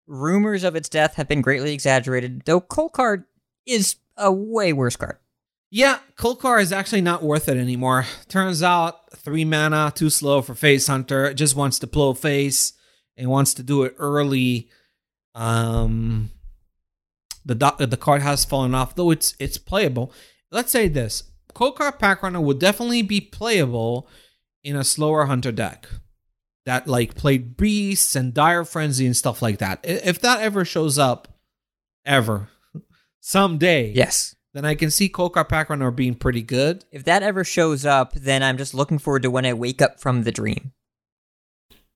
Rumors 0.06 0.64
of 0.64 0.76
its 0.76 0.90
death 0.90 1.16
have 1.16 1.28
been 1.28 1.42
greatly 1.42 1.74
exaggerated, 1.74 2.44
though 2.46 2.62
Kolkar 2.62 3.26
is 3.66 3.98
a 4.16 4.32
way 4.32 4.74
worse 4.74 4.96
card. 4.96 5.18
Yeah, 5.70 6.00
Kolkar 6.18 6.62
is 6.62 6.72
actually 6.72 7.02
not 7.02 7.24
worth 7.24 7.50
it 7.50 7.58
anymore. 7.58 8.06
Turns 8.30 8.64
out, 8.64 9.12
three 9.18 9.44
mana, 9.44 9.92
too 9.94 10.10
slow 10.10 10.42
for 10.42 10.56
Face 10.56 10.88
Hunter. 10.88 11.26
It 11.26 11.34
just 11.34 11.58
wants 11.58 11.80
to 11.80 11.88
blow 11.88 12.14
face 12.14 12.74
and 13.18 13.30
wants 13.30 13.54
to 13.56 13.64
do 13.64 13.84
it 13.84 13.96
early. 13.98 14.70
Um, 15.38 16.32
the 17.46 17.56
do- 17.56 17.86
the 17.86 17.96
card 17.98 18.22
has 18.24 18.44
fallen 18.44 18.74
off, 18.76 18.96
though 18.96 19.12
it's 19.12 19.36
it's 19.40 19.58
playable. 19.58 20.12
Let's 20.52 20.72
say 20.72 20.88
this: 20.88 21.24
Kolkar 21.54 21.98
Pack 21.98 22.24
Runner 22.24 22.42
would 22.42 22.60
definitely 22.60 23.04
be 23.04 23.22
playable 23.22 24.08
in 24.64 24.76
a 24.76 24.84
slower 24.84 25.26
Hunter 25.28 25.52
deck 25.52 25.88
that 26.66 26.88
like 26.88 27.16
played 27.16 27.56
beasts 27.56 28.16
and 28.16 28.34
dire 28.34 28.66
frenzy 28.66 29.06
and 29.06 29.16
stuff 29.16 29.42
like 29.42 29.60
that. 29.60 29.80
If 29.84 30.20
that 30.22 30.42
ever 30.42 30.66
shows 30.66 30.98
up, 30.98 31.28
ever, 32.06 32.50
someday, 33.22 33.92
Yes. 33.94 34.36
then 34.54 34.66
I 34.66 34.74
can 34.76 34.90
see 34.92 35.08
Kolkar 35.08 35.48
Pack 35.48 35.70
Runner 35.70 35.92
being 35.92 36.16
pretty 36.16 36.42
good. 36.42 36.84
If 36.92 37.04
that 37.06 37.24
ever 37.24 37.44
shows 37.44 37.86
up, 37.86 38.14
then 38.16 38.42
I'm 38.44 38.58
just 38.58 38.74
looking 38.74 38.98
forward 39.00 39.22
to 39.24 39.32
when 39.32 39.46
I 39.46 39.54
wake 39.54 39.82
up 39.82 40.00
from 40.02 40.24
the 40.24 40.32
dream. 40.32 40.74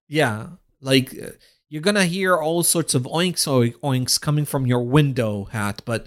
Yeah, 0.07 0.47
like 0.79 1.11
uh, 1.21 1.31
you're 1.71 1.81
gonna 1.81 2.05
hear 2.05 2.37
all 2.37 2.61
sorts 2.61 2.93
of 2.93 3.03
oinks 3.03 3.47
oinks 3.81 4.21
coming 4.21 4.45
from 4.45 4.67
your 4.67 4.83
window 4.83 5.45
hat, 5.45 5.81
but 5.85 6.05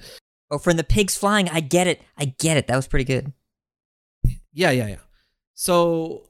Oh, 0.51 0.59
from 0.59 0.77
the 0.77 0.85
pigs 0.85 1.17
flying, 1.17 1.49
I 1.49 1.59
get 1.59 1.87
it. 1.89 2.01
I 2.17 2.27
get 2.27 2.57
it. 2.57 2.69
That 2.69 2.77
was 2.77 2.87
pretty 2.87 3.07
good. 3.07 3.33
yeah, 4.53 4.71
yeah, 4.71 4.87
yeah. 4.87 4.97
So, 5.55 6.29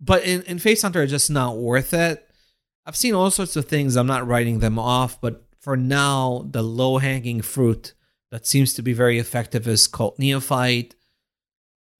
but 0.00 0.22
in 0.22 0.42
in 0.42 0.58
Face 0.60 0.82
Hunter, 0.82 1.02
it's 1.02 1.10
just 1.10 1.30
not 1.30 1.56
worth 1.56 1.92
it. 1.92 2.28
I've 2.86 2.94
seen 2.94 3.14
all 3.14 3.30
sorts 3.30 3.56
of 3.56 3.64
things. 3.64 3.96
I'm 3.96 4.06
not 4.06 4.26
writing 4.28 4.58
them 4.58 4.78
off, 4.78 5.20
but 5.20 5.44
for 5.60 5.76
now, 5.76 6.46
the 6.50 6.62
low 6.62 6.98
hanging 6.98 7.40
fruit 7.40 7.94
that 8.30 8.46
seems 8.46 8.74
to 8.74 8.82
be 8.82 8.92
very 8.92 9.18
effective 9.18 9.66
is 9.66 9.86
Cult 9.86 10.18
Neophyte. 10.18 10.94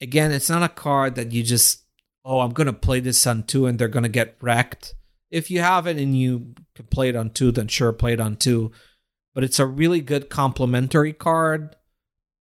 Again, 0.01 0.33
it's 0.33 0.51
not 0.51 0.63
a 0.63 0.69
card 0.69 1.15
that 1.15 1.33
you 1.33 1.43
just, 1.43 1.85
oh, 2.25 2.41
I'm 2.41 2.53
going 2.53 2.67
to 2.67 2.73
play 2.73 2.99
this 3.01 3.27
on 3.27 3.45
two 3.45 3.67
and 3.67 3.79
they're 3.79 3.87
going 3.89 4.03
to 4.03 4.09
get 4.09 4.37
wrecked. 4.41 4.95
If 5.33 5.51
you 5.51 5.61
have 5.61 5.87
it 5.87 5.97
and 5.97 6.17
you 6.17 6.55
can 6.75 6.87
play 6.87 7.09
it 7.09 7.17
on 7.17 7.31
two, 7.31 7.51
then 7.51 7.67
sure, 7.67 7.93
play 7.93 8.13
it 8.13 8.21
on 8.21 8.37
two. 8.37 8.71
But 9.35 9.43
it's 9.43 9.59
a 9.59 9.67
really 9.67 10.03
good 10.03 10.29
complementary 10.29 11.15
card 11.15 11.75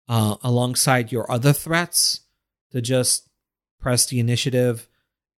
uh, 0.09 0.37
alongside 0.43 1.11
your 1.11 1.31
other 1.31 1.53
threats 1.53 2.21
to 2.71 2.81
just 2.81 3.29
press 3.79 4.07
the 4.07 4.19
initiative 4.19 4.87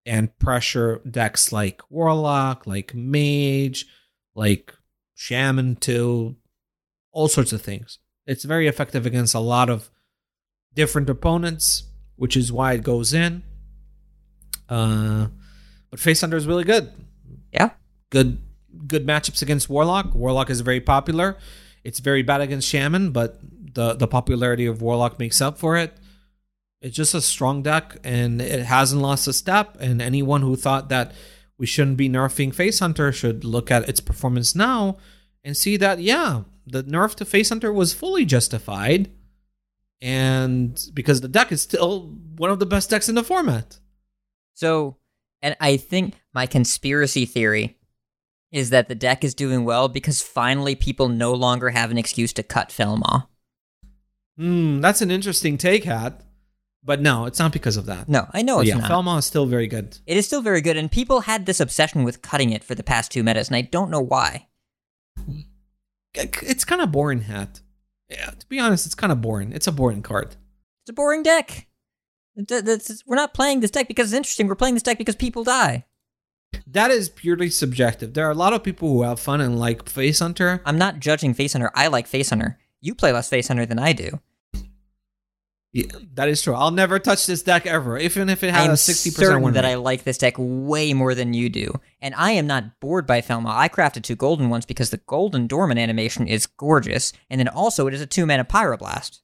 and 0.06 0.38
pressure 0.40 1.02
decks 1.10 1.52
like 1.52 1.82
Warlock, 1.92 2.66
like 2.66 2.96
Mage, 2.96 3.86
like 4.34 4.74
Shaman 5.14 5.76
too, 5.76 6.38
all 7.12 7.28
sorts 7.28 7.52
of 7.52 7.62
things. 7.62 8.00
It's 8.26 8.46
very 8.46 8.68
effective 8.68 9.06
against 9.06 9.36
a 9.36 9.40
lot 9.40 9.70
of 9.70 9.90
different 10.74 11.10
opponents, 11.10 11.84
which 12.16 12.38
is 12.38 12.52
why 12.52 12.74
it 12.74 12.84
goes 12.84 13.14
in. 13.14 13.44
Uh, 14.70 15.28
but 15.90 16.00
Face 16.00 16.22
Hunter 16.22 16.38
is 16.38 16.48
really 16.48 16.64
good. 16.64 16.94
Yeah. 17.52 17.72
Good 18.10 18.42
good 18.88 19.06
matchups 19.06 19.42
against 19.42 19.70
Warlock. 19.70 20.14
Warlock 20.16 20.50
is 20.50 20.62
very 20.62 20.82
popular. 20.82 21.38
It's 21.84 22.00
very 22.00 22.24
bad 22.24 22.42
against 22.42 22.68
Shaman, 22.68 23.12
but 23.12 23.40
the 23.74 23.94
the 23.94 24.08
popularity 24.08 24.66
of 24.66 24.82
Warlock 24.82 25.20
makes 25.20 25.42
up 25.42 25.58
for 25.58 25.78
it. 25.78 25.98
It's 26.82 26.96
just 26.96 27.14
a 27.14 27.22
strong 27.22 27.62
deck 27.62 27.98
and 28.04 28.42
it 28.42 28.66
hasn't 28.66 29.02
lost 29.02 29.28
a 29.28 29.34
step. 29.34 29.78
And 29.80 30.02
anyone 30.02 30.42
who 30.42 30.56
thought 30.56 30.90
that 30.90 31.14
we 31.58 31.68
shouldn't 31.68 31.98
be 31.98 32.10
nerfing 32.10 32.54
Face 32.54 32.80
Hunter 32.80 33.12
should 33.12 33.44
look 33.44 33.70
at 33.70 33.88
its 33.88 34.00
performance 34.00 34.56
now 34.56 34.98
and 35.44 35.56
see 35.56 35.78
that, 35.78 36.00
yeah, 36.00 36.42
the 36.66 36.84
nerf 36.84 37.14
to 37.16 37.26
Face 37.26 37.50
Hunter 37.50 37.72
was 37.72 37.94
fully 37.94 38.26
justified. 38.26 39.12
And 40.02 40.84
because 40.96 41.22
the 41.22 41.28
deck 41.28 41.52
is 41.52 41.62
still 41.62 42.18
one 42.36 42.50
of 42.50 42.58
the 42.58 42.66
best 42.66 42.90
decks 42.90 43.08
in 43.08 43.14
the 43.14 43.24
format. 43.24 43.80
So, 44.56 44.98
and 45.42 45.56
I 45.60 45.78
think 45.78 46.16
my 46.34 46.46
conspiracy 46.46 47.26
theory 47.26 47.78
is 48.52 48.70
that 48.70 48.90
the 48.90 48.96
deck 48.96 49.24
is 49.24 49.34
doing 49.34 49.64
well 49.64 49.88
because 49.88 50.22
finally 50.22 50.76
people 50.76 51.08
no 51.08 51.34
longer 51.34 51.70
have 51.70 51.90
an 51.90 51.98
excuse 51.98 52.34
to 52.34 52.44
cut 52.44 52.72
Felmaw. 52.72 53.24
Hmm, 54.38 54.82
that's 54.82 55.02
an 55.02 55.12
interesting 55.12 55.58
take, 55.58 55.84
Hat. 55.86 56.22
But 56.84 57.00
no, 57.00 57.26
it's 57.26 57.38
not 57.38 57.54
because 57.54 57.78
of 57.78 57.86
that. 57.86 58.10
No, 58.10 58.28
I 58.34 58.42
know 58.42 58.60
it's 58.60 58.70
yeah, 58.70 58.78
not. 58.78 58.88
Felmaw 58.90 59.18
is 59.18 59.26
still 59.26 59.46
very 59.46 59.68
good. 59.68 60.00
it 60.08 60.18
is 60.18 60.26
still 60.26 60.42
very 60.42 60.62
good, 60.62 60.78
and 60.78 60.92
people 60.92 61.22
had 61.22 61.46
this 61.46 61.60
obsession 61.60 62.04
with 62.04 62.24
cutting 62.24 62.52
it 62.52 62.64
for 62.64 62.74
the 62.74 62.84
past 62.84 63.12
two 63.12 63.24
metas, 63.24 63.48
and 63.48 63.56
I 63.56 63.62
don't 63.62 63.92
know 63.92 64.02
why. 64.02 64.48
It's 66.14 66.66
kind 66.66 66.82
of 66.82 66.92
boring, 66.92 67.22
Hat. 67.22 67.62
Yeah, 68.10 68.32
to 68.32 68.46
be 68.48 68.60
honest, 68.60 68.86
it's 68.86 68.96
kind 68.96 69.12
of 69.12 69.22
boring. 69.22 69.54
It's 69.54 69.68
a 69.68 69.72
boring 69.72 70.02
card. 70.02 70.36
It's 70.84 70.90
a 70.90 70.94
boring 70.94 71.24
deck. 71.24 71.68
Th- 72.36 72.64
that's- 72.64 73.04
we're 73.06 73.16
not 73.16 73.34
playing 73.34 73.60
this 73.60 73.72
deck 73.72 73.88
because 73.88 74.08
it's 74.12 74.18
interesting. 74.18 74.48
We're 74.48 74.56
playing 74.56 74.76
this 74.76 74.84
deck 74.84 74.98
because 74.98 75.16
people 75.16 75.44
die. 75.44 75.86
That 76.68 76.92
is 76.92 77.10
purely 77.10 77.50
subjective. 77.50 78.14
There 78.14 78.26
are 78.28 78.32
a 78.32 78.36
lot 78.36 78.54
of 78.54 78.64
people 78.64 78.90
who 78.90 79.04
have 79.04 79.20
fun 79.20 79.42
and 79.42 79.60
like 79.60 79.88
Face 79.88 80.20
Hunter. 80.20 80.62
I'm 80.66 80.78
not 80.78 81.00
judging 81.00 81.34
Face 81.34 81.54
Hunter. 81.54 81.72
I 81.76 81.88
like 81.88 82.08
Face 82.08 82.30
Hunter. 82.30 82.58
You 82.82 82.96
play 82.96 83.12
less 83.12 83.30
Face 83.30 83.48
Hunter 83.48 83.66
than 83.66 83.80
I 83.80 83.94
do. 83.94 84.20
Yeah, 85.74 85.86
that 86.16 86.28
is 86.28 86.42
true. 86.42 86.54
I'll 86.54 86.72
never 86.72 87.00
touch 87.00 87.26
this 87.28 87.44
deck 87.44 87.66
ever, 87.66 87.98
even 87.98 88.28
if 88.28 88.44
it 88.44 88.52
has 88.52 88.66
am 88.66 88.72
a 88.72 88.78
sixty 88.78 89.10
percent 89.10 89.42
win 89.42 89.54
that 89.54 89.64
rate. 89.64 89.72
I 89.72 89.76
like 89.76 90.04
this 90.04 90.18
deck 90.18 90.34
way 90.38 90.94
more 90.94 91.16
than 91.16 91.34
you 91.34 91.48
do, 91.48 91.80
and 92.02 92.14
I 92.16 92.32
am 92.32 92.46
not 92.46 92.82
bored 92.82 93.08
by 93.08 93.22
Felmaw. 93.22 93.58
I 93.58 93.70
crafted 93.70 94.04
two 94.04 94.18
golden 94.18 94.50
ones 94.50 94.66
because 94.66 94.90
the 94.90 94.98
golden 94.98 95.48
dormant 95.48 95.80
animation 95.80 96.28
is 96.28 96.46
gorgeous, 96.46 97.14
and 97.30 97.40
then 97.40 97.48
also 97.48 97.88
it 97.88 97.94
is 97.94 98.02
a 98.02 98.06
two 98.06 98.26
mana 98.26 98.44
pyroblast. 98.44 99.21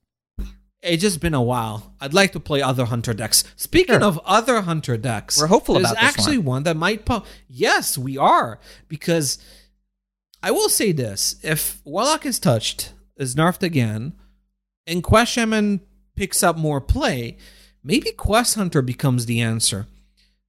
It's 0.84 1.02
just 1.02 1.20
been 1.20 1.34
a 1.34 1.42
while. 1.42 1.94
I'd 2.00 2.14
like 2.14 2.32
to 2.34 2.40
play 2.40 2.62
other 2.62 2.86
Hunter 2.86 3.14
decks. 3.14 3.44
Speaking 3.56 3.96
Sure. 3.96 4.04
of 4.04 4.20
other 4.24 4.62
Hunter 4.62 4.96
decks, 4.98 5.40
We're 5.40 5.48
hopeful 5.48 5.76
there's 5.76 5.92
about 5.92 5.96
this 6.02 6.04
actually 6.04 6.38
one. 6.38 6.64
that 6.64 6.78
might 6.78 7.04
pop. 7.06 7.26
Yes, 7.50 7.98
we 7.98 8.18
are 8.18 8.60
because 8.88 9.40
I 10.44 10.52
will 10.52 10.70
say 10.70 10.92
this: 10.92 11.36
if 11.42 11.82
Warlock 11.84 12.26
is 12.26 12.40
touched, 12.40 12.94
is 13.18 13.34
nerfed 13.36 13.64
again, 13.64 14.14
and 14.86 15.04
Quest 15.04 15.32
Shaman 15.34 15.82
picks 16.16 16.44
up 16.44 16.58
more 16.58 16.80
play, 16.80 17.38
maybe 17.84 18.12
Quest 18.12 18.56
Hunter 18.56 18.82
becomes 18.84 19.26
the 19.26 19.42
answer. 19.42 19.88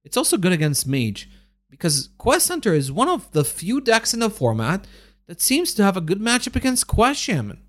It's 0.03 0.15
also 0.17 0.37
good 0.37 0.51
against 0.53 0.87
Mage 0.87 1.27
because 1.69 2.09
Quest 2.19 2.47
Hunter 2.49 2.73
is 2.73 2.91
one 2.91 3.09
of 3.09 3.31
the 3.31 3.43
few 3.43 3.81
decks 3.81 4.13
in 4.13 4.19
the 4.19 4.29
format 4.29 4.85
that 5.27 5.41
seems 5.41 5.73
to 5.73 5.83
have 5.83 5.97
a 5.97 6.01
good 6.01 6.19
matchup 6.19 6.55
against 6.55 6.87
Quest 6.87 7.19
Shaman. 7.19 7.61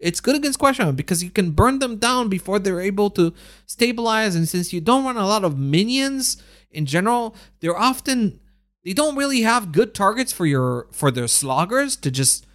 It's 0.00 0.20
good 0.20 0.34
against 0.34 0.58
Quest 0.58 0.78
Shaman 0.78 0.96
because 0.96 1.22
you 1.22 1.30
can 1.30 1.50
burn 1.50 1.78
them 1.78 1.96
down 1.96 2.28
before 2.28 2.58
they're 2.58 2.80
able 2.80 3.10
to 3.10 3.34
stabilize. 3.66 4.34
And 4.34 4.48
since 4.48 4.72
you 4.72 4.80
don't 4.80 5.04
run 5.04 5.18
a 5.18 5.26
lot 5.26 5.44
of 5.44 5.58
minions 5.58 6.42
in 6.70 6.86
general, 6.86 7.36
they're 7.60 7.76
often 7.76 8.40
they 8.82 8.94
don't 8.94 9.16
really 9.16 9.42
have 9.42 9.72
good 9.72 9.94
targets 9.94 10.32
for 10.32 10.46
your 10.46 10.88
for 10.90 11.10
their 11.10 11.28
sloggers 11.28 11.96
to 11.96 12.10
just 12.10 12.46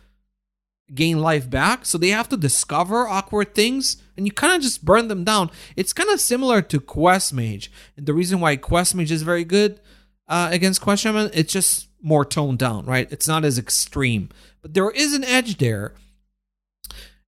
gain 0.93 1.19
life 1.19 1.49
back. 1.49 1.85
So 1.85 1.97
they 1.97 2.09
have 2.09 2.29
to 2.29 2.37
discover 2.37 3.07
awkward 3.07 3.53
things 3.53 3.97
and 4.17 4.25
you 4.25 4.31
kind 4.31 4.53
of 4.53 4.61
just 4.61 4.83
burn 4.83 5.07
them 5.07 5.23
down. 5.23 5.51
It's 5.75 5.93
kind 5.93 6.09
of 6.09 6.19
similar 6.19 6.61
to 6.63 6.79
Quest 6.79 7.33
Mage. 7.33 7.71
And 7.95 8.05
the 8.05 8.13
reason 8.13 8.39
why 8.39 8.55
Quest 8.55 8.95
Mage 8.95 9.11
is 9.11 9.21
very 9.21 9.43
good 9.43 9.79
uh, 10.27 10.49
against 10.51 10.81
Quest 10.81 11.03
Shaman, 11.03 11.31
it's 11.33 11.53
just 11.53 11.89
more 12.01 12.25
toned 12.25 12.59
down, 12.59 12.85
right? 12.85 13.11
It's 13.11 13.27
not 13.27 13.45
as 13.45 13.57
extreme. 13.57 14.29
But 14.61 14.73
there 14.73 14.91
is 14.91 15.13
an 15.13 15.23
edge 15.23 15.57
there. 15.57 15.93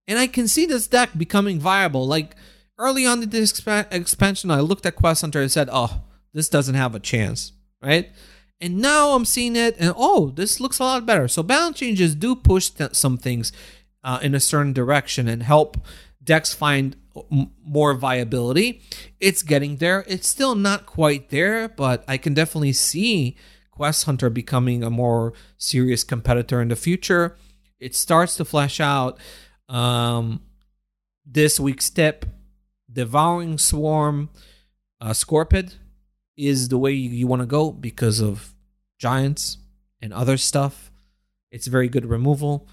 And 0.08 0.18
I 0.18 0.28
can 0.28 0.48
see 0.48 0.66
this 0.66 0.88
deck 0.88 1.10
becoming 1.18 1.60
viable. 1.60 2.08
Like 2.08 2.36
early 2.78 3.06
on 3.06 3.24
in 3.24 3.30
this 3.30 3.52
exp- 3.52 3.94
expansion, 3.94 4.52
I 4.52 4.62
looked 4.62 4.86
at 4.86 4.96
Quest 4.96 5.22
Hunter 5.22 5.42
and 5.42 5.52
said, 5.52 5.70
oh, 5.72 6.02
this 6.34 6.50
doesn't 6.50 6.76
have 6.76 6.96
a 6.96 7.00
chance, 7.00 7.52
right? 7.82 8.10
And 8.60 8.80
now 8.80 9.12
I'm 9.12 9.26
seeing 9.26 9.56
it, 9.56 9.76
and 9.80 9.94
oh, 9.96 10.32
this 10.32 10.60
looks 10.60 10.80
a 10.80 10.84
lot 10.84 11.06
better. 11.06 11.28
So 11.28 11.44
balance 11.44 11.78
changes 11.78 12.16
do 12.16 12.36
push 12.36 12.70
th- 12.70 12.96
some 12.96 13.18
things 13.18 13.52
uh, 14.04 14.20
in 14.22 14.34
a 14.34 14.40
certain 14.40 14.74
direction 14.74 15.28
and 15.28 15.44
help 15.44 15.78
decks 16.24 16.54
find 16.54 16.96
m- 17.32 17.52
more 17.64 17.94
viability. 17.94 18.82
It's 19.20 19.44
getting 19.44 19.78
there. 19.78 20.04
It's 20.08 20.28
still 20.28 20.56
not 20.56 20.86
quite 20.86 21.30
there, 21.30 21.70
but 21.70 22.04
I 22.08 22.18
can 22.18 22.34
definitely 22.34 22.74
see 22.74 23.38
Quest 23.72 24.06
Hunter 24.06 24.30
becoming 24.30 24.84
a 24.84 24.90
more 24.90 25.34
serious 25.58 26.04
competitor 26.04 26.60
in 26.62 26.70
the 26.70 26.76
future. 26.76 27.36
It 27.80 27.94
starts 27.96 28.36
to 28.38 28.46
flesh 28.46 28.80
out. 28.80 29.20
Um, 29.70 30.42
this 31.26 31.60
week's 31.60 31.90
tip: 31.90 32.26
Devouring 32.92 33.58
Swarm, 33.58 34.30
uh, 35.02 35.12
Scorpid 35.12 35.76
is 36.36 36.70
the 36.70 36.78
way 36.78 36.92
you, 36.92 37.10
you 37.10 37.28
want 37.28 37.42
to 37.42 37.48
go 37.48 37.72
because 37.72 38.20
of 38.20 38.54
giants 38.98 39.58
and 40.02 40.14
other 40.14 40.38
stuff. 40.38 40.92
It's 41.52 41.68
very 41.68 41.90
good 41.90 42.06
removal. 42.06 42.68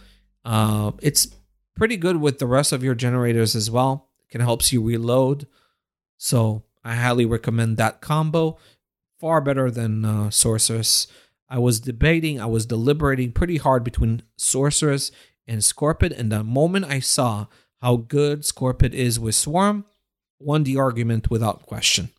Uh, 0.44 0.92
it's 1.00 1.28
pretty 1.74 1.96
good 1.96 2.18
with 2.18 2.38
the 2.38 2.46
rest 2.46 2.72
of 2.72 2.84
your 2.84 2.94
generators 2.94 3.56
as 3.56 3.70
well. 3.70 4.08
It 4.20 4.32
can 4.32 4.40
helps 4.40 4.72
you 4.72 4.82
reload. 4.82 5.46
So 6.18 6.64
I 6.84 6.94
highly 6.94 7.24
recommend 7.24 7.76
that 7.76 8.00
combo. 8.00 8.58
Far 9.18 9.40
better 9.40 9.70
than 9.70 10.04
uh, 10.04 10.30
Sorceress. 10.30 11.06
I 11.48 11.58
was 11.58 11.80
debating, 11.80 12.40
I 12.40 12.46
was 12.46 12.66
deliberating 12.66 13.32
pretty 13.32 13.58
hard 13.58 13.84
between 13.84 14.22
Sorceress 14.36 15.10
and 15.46 15.60
Scorpid, 15.60 16.18
and 16.18 16.32
the 16.32 16.42
moment 16.42 16.86
I 16.86 17.00
saw 17.00 17.46
how 17.80 17.96
good 17.96 18.40
Scorpid 18.40 18.94
is 18.94 19.20
with 19.20 19.34
Swarm, 19.34 19.84
won 20.38 20.64
the 20.64 20.76
argument 20.76 21.30
without 21.30 21.62
question. 21.62 22.10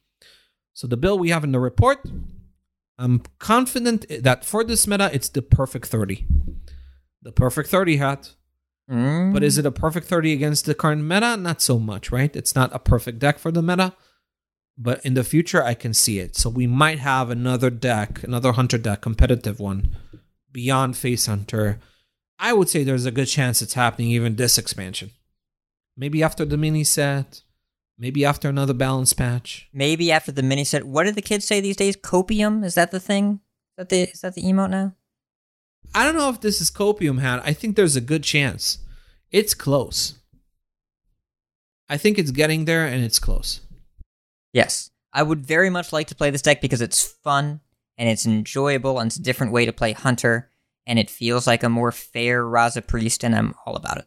So 0.74 0.88
the 0.88 0.98
bill 0.98 1.18
we 1.18 1.30
have 1.30 1.44
in 1.44 1.52
the 1.52 1.60
report, 1.60 2.00
I'm 2.98 3.24
confident 3.40 4.06
that 4.22 4.46
for 4.46 4.64
this 4.64 4.88
meta, 4.88 5.10
it's 5.14 5.30
the 5.30 5.42
perfect 5.42 5.88
30. 5.88 6.26
The 7.22 7.32
perfect 7.32 7.70
30 7.70 7.98
hat. 7.98 8.34
Mm. 8.90 9.34
But 9.34 9.44
is 9.44 9.58
it 9.58 9.66
a 9.66 9.72
perfect 9.72 10.08
30 10.08 10.34
against 10.34 10.66
the 10.66 10.76
current 10.76 11.04
meta? 11.04 11.36
Not 11.38 11.62
so 11.62 11.80
much, 11.80 12.12
right? 12.12 12.36
It's 12.36 12.56
not 12.56 12.74
a 12.74 12.80
perfect 12.80 13.20
deck 13.20 13.40
for 13.40 13.52
the 13.52 13.62
meta. 13.62 13.94
But 14.78 15.06
in 15.06 15.14
the 15.14 15.24
future, 15.24 15.64
I 15.64 15.74
can 15.74 15.94
see 15.94 16.20
it. 16.20 16.36
So 16.36 16.50
we 16.50 16.68
might 16.68 17.00
have 17.00 17.30
another 17.30 17.70
deck, 17.70 18.22
another 18.24 18.52
Hunter 18.52 18.78
deck, 18.78 19.02
competitive 19.02 19.60
one, 19.60 19.96
beyond 20.52 20.98
Face 20.98 21.26
Hunter. 21.28 21.80
I 22.40 22.54
would 22.54 22.70
say 22.70 22.84
there's 22.84 23.06
a 23.06 23.12
good 23.12 23.28
chance 23.28 23.62
it's 23.62 23.74
happening 23.74 24.10
even 24.10 24.36
this 24.36 24.58
expansion. 24.58 25.12
Maybe 25.98 26.22
after 26.22 26.44
the 26.44 26.58
mini 26.58 26.84
set, 26.84 27.42
maybe 27.98 28.26
after 28.26 28.50
another 28.50 28.74
balance 28.74 29.14
patch. 29.14 29.70
Maybe 29.74 30.12
after 30.12 30.32
the 30.32 30.44
mini 30.44 30.66
set. 30.66 30.84
What 30.84 31.06
do 31.06 31.12
the 31.12 31.22
kids 31.22 31.46
say 31.46 31.62
these 31.62 31.78
days? 31.78 31.96
Copium? 31.96 32.66
Is 32.66 32.76
that 32.76 32.92
the 32.92 33.00
thing? 33.00 33.40
Is 33.72 33.78
that 33.78 33.90
the 33.90 34.02
is 34.02 34.22
that 34.22 34.36
the 34.36 34.44
emote 34.44 34.70
now? 34.70 34.96
I 35.94 36.04
don't 36.04 36.16
know 36.16 36.30
if 36.30 36.42
this 36.42 36.60
is 36.60 36.72
Copium 36.72 37.20
hat. 37.20 37.42
I 37.46 37.54
think 37.54 37.76
there's 37.76 37.96
a 37.96 38.02
good 38.02 38.24
chance. 38.24 38.80
It's 39.32 39.54
close. 39.54 40.16
I 41.88 41.98
think 41.98 42.18
it's 42.18 42.32
getting 42.32 42.66
there 42.66 42.86
and 42.86 43.04
it's 43.04 43.20
close. 43.20 43.62
Yes. 44.52 44.90
I 45.14 45.24
would 45.24 45.46
very 45.46 45.70
much 45.70 45.94
like 45.94 46.08
to 46.08 46.16
play 46.16 46.32
this 46.32 46.42
deck 46.42 46.60
because 46.60 46.82
it's 46.82 47.02
fun 47.02 47.62
and 47.98 48.10
it's 48.10 48.26
enjoyable 48.26 49.00
and 49.00 49.08
it's 49.08 49.18
a 49.18 49.22
different 49.22 49.54
way 49.54 49.66
to 49.66 49.72
play 49.72 49.94
Hunter 49.94 50.50
and 50.88 51.00
it 51.00 51.10
feels 51.10 51.48
like 51.48 51.64
a 51.64 51.70
more 51.70 51.92
fair 51.92 52.44
Raza 52.44 52.86
Priest 52.86 53.24
and 53.24 53.36
I'm 53.36 53.54
all 53.66 53.76
about 53.76 53.98
it. 53.98 54.06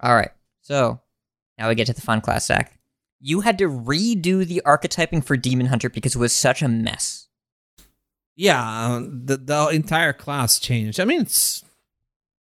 All 0.00 0.14
right. 0.14 0.30
So 0.62 1.00
now 1.58 1.68
we 1.68 1.74
get 1.74 1.86
to 1.86 1.92
the 1.92 2.00
fun 2.00 2.20
class, 2.20 2.46
Zach. 2.46 2.78
You 3.20 3.40
had 3.40 3.58
to 3.58 3.68
redo 3.68 4.46
the 4.46 4.62
archetyping 4.64 5.24
for 5.24 5.36
Demon 5.36 5.66
Hunter 5.66 5.88
because 5.88 6.14
it 6.14 6.18
was 6.18 6.32
such 6.32 6.62
a 6.62 6.68
mess. 6.68 7.28
Yeah, 8.36 8.60
uh, 8.60 9.00
the 9.00 9.36
the 9.36 9.68
entire 9.68 10.12
class 10.12 10.58
changed. 10.58 10.98
I 10.98 11.04
mean, 11.04 11.20
it's 11.20 11.64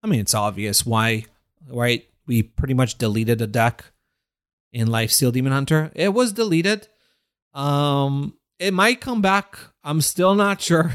I 0.03 0.09
mean, 0.09 0.21
it's 0.21 0.35
obvious 0.35 0.85
why, 0.85 1.25
right? 1.69 2.07
We 2.27 2.43
pretty 2.43 2.75
much 2.75 2.99
deleted 2.99 3.41
a 3.41 3.47
deck 3.47 3.85
in 4.73 4.89
Life 4.89 5.11
Lifesteal 5.11 5.33
Demon 5.33 5.53
Hunter. 5.53 5.93
It 5.95 6.13
was 6.13 6.33
deleted. 6.33 6.89
Um, 7.55 8.37
it 8.59 8.75
might 8.75 9.01
come 9.01 9.23
back. 9.23 9.59
I'm 9.85 10.01
still 10.01 10.35
not 10.35 10.61
sure. 10.61 10.93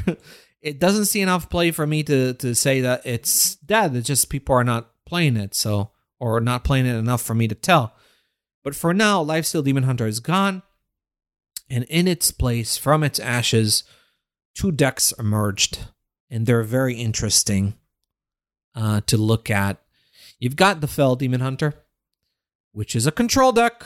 It 0.62 0.78
doesn't 0.78 1.06
see 1.06 1.20
enough 1.20 1.50
play 1.50 1.72
for 1.72 1.86
me 1.86 2.02
to 2.04 2.34
to 2.34 2.54
say 2.54 2.80
that 2.82 3.02
it's 3.04 3.56
dead. 3.56 3.94
It's 3.96 4.06
just 4.06 4.30
people 4.30 4.54
are 4.54 4.64
not 4.64 4.90
playing 5.04 5.36
it, 5.36 5.54
so 5.54 5.90
or 6.20 6.40
not 6.40 6.62
playing 6.64 6.86
it 6.86 6.94
enough 6.94 7.20
for 7.20 7.34
me 7.34 7.48
to 7.48 7.54
tell. 7.54 7.94
But 8.62 8.76
for 8.76 8.94
now, 8.94 9.24
Lifesteal 9.24 9.64
Demon 9.64 9.82
Hunter 9.82 10.06
is 10.06 10.20
gone, 10.20 10.62
and 11.68 11.82
in 11.84 12.06
its 12.06 12.30
place, 12.30 12.76
from 12.76 13.02
its 13.02 13.18
ashes, 13.18 13.82
two 14.54 14.70
decks 14.70 15.10
emerged, 15.18 15.80
and 16.30 16.46
they're 16.46 16.62
very 16.62 16.94
interesting 16.94 17.74
uh, 18.76 19.00
to 19.06 19.16
look 19.16 19.50
at. 19.50 19.78
You've 20.38 20.54
got 20.56 20.80
the 20.80 20.86
Fel 20.86 21.16
Demon 21.16 21.40
Hunter, 21.40 21.74
which 22.70 22.94
is 22.94 23.04
a 23.06 23.12
control 23.12 23.50
deck. 23.50 23.82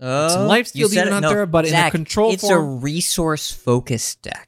Oh, 0.00 0.24
It's 0.26 0.34
a 0.34 0.38
Lifesteal 0.38 0.90
Demon 0.90 1.08
it. 1.08 1.12
Hunter, 1.12 1.44
but 1.44 1.66
in 1.66 1.68
a 1.74 1.76
Zach, 1.76 1.92
control 1.92 2.32
it's 2.32 2.42
form. 2.42 2.64
a 2.64 2.76
resource 2.78 3.50
focused 3.50 4.22
deck. 4.22 4.47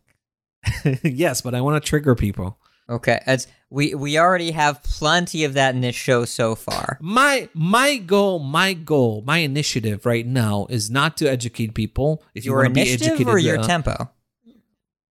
yes, 1.03 1.41
but 1.41 1.55
I 1.55 1.61
want 1.61 1.83
to 1.83 1.89
trigger 1.89 2.15
people. 2.15 2.59
Okay, 2.89 3.21
as 3.25 3.47
we 3.71 3.95
we 3.95 4.19
already 4.19 4.51
have 4.51 4.83
plenty 4.83 5.45
of 5.45 5.55
that 5.55 5.75
in 5.77 5.81
this 5.81 5.95
show 5.95 6.25
so 6.25 6.55
far. 6.57 6.99
My 7.01 7.49
my 7.55 7.99
goal, 7.99 8.41
my 8.41 8.73
goal, 8.73 9.23
my 9.25 9.39
initiative 9.39 10.05
right 10.05 10.27
now 10.27 10.67
is 10.71 10.91
not 10.91 11.17
to 11.19 11.31
educate 11.31 11.75
people. 11.75 12.25
If 12.35 12.45
you 12.45 12.51
your 12.51 12.63
want 12.63 12.75
to 12.75 12.85
be 12.85 12.91
educated, 12.91 13.29
or 13.29 13.39
your 13.39 13.61
uh, 13.61 13.63
tempo? 13.63 14.11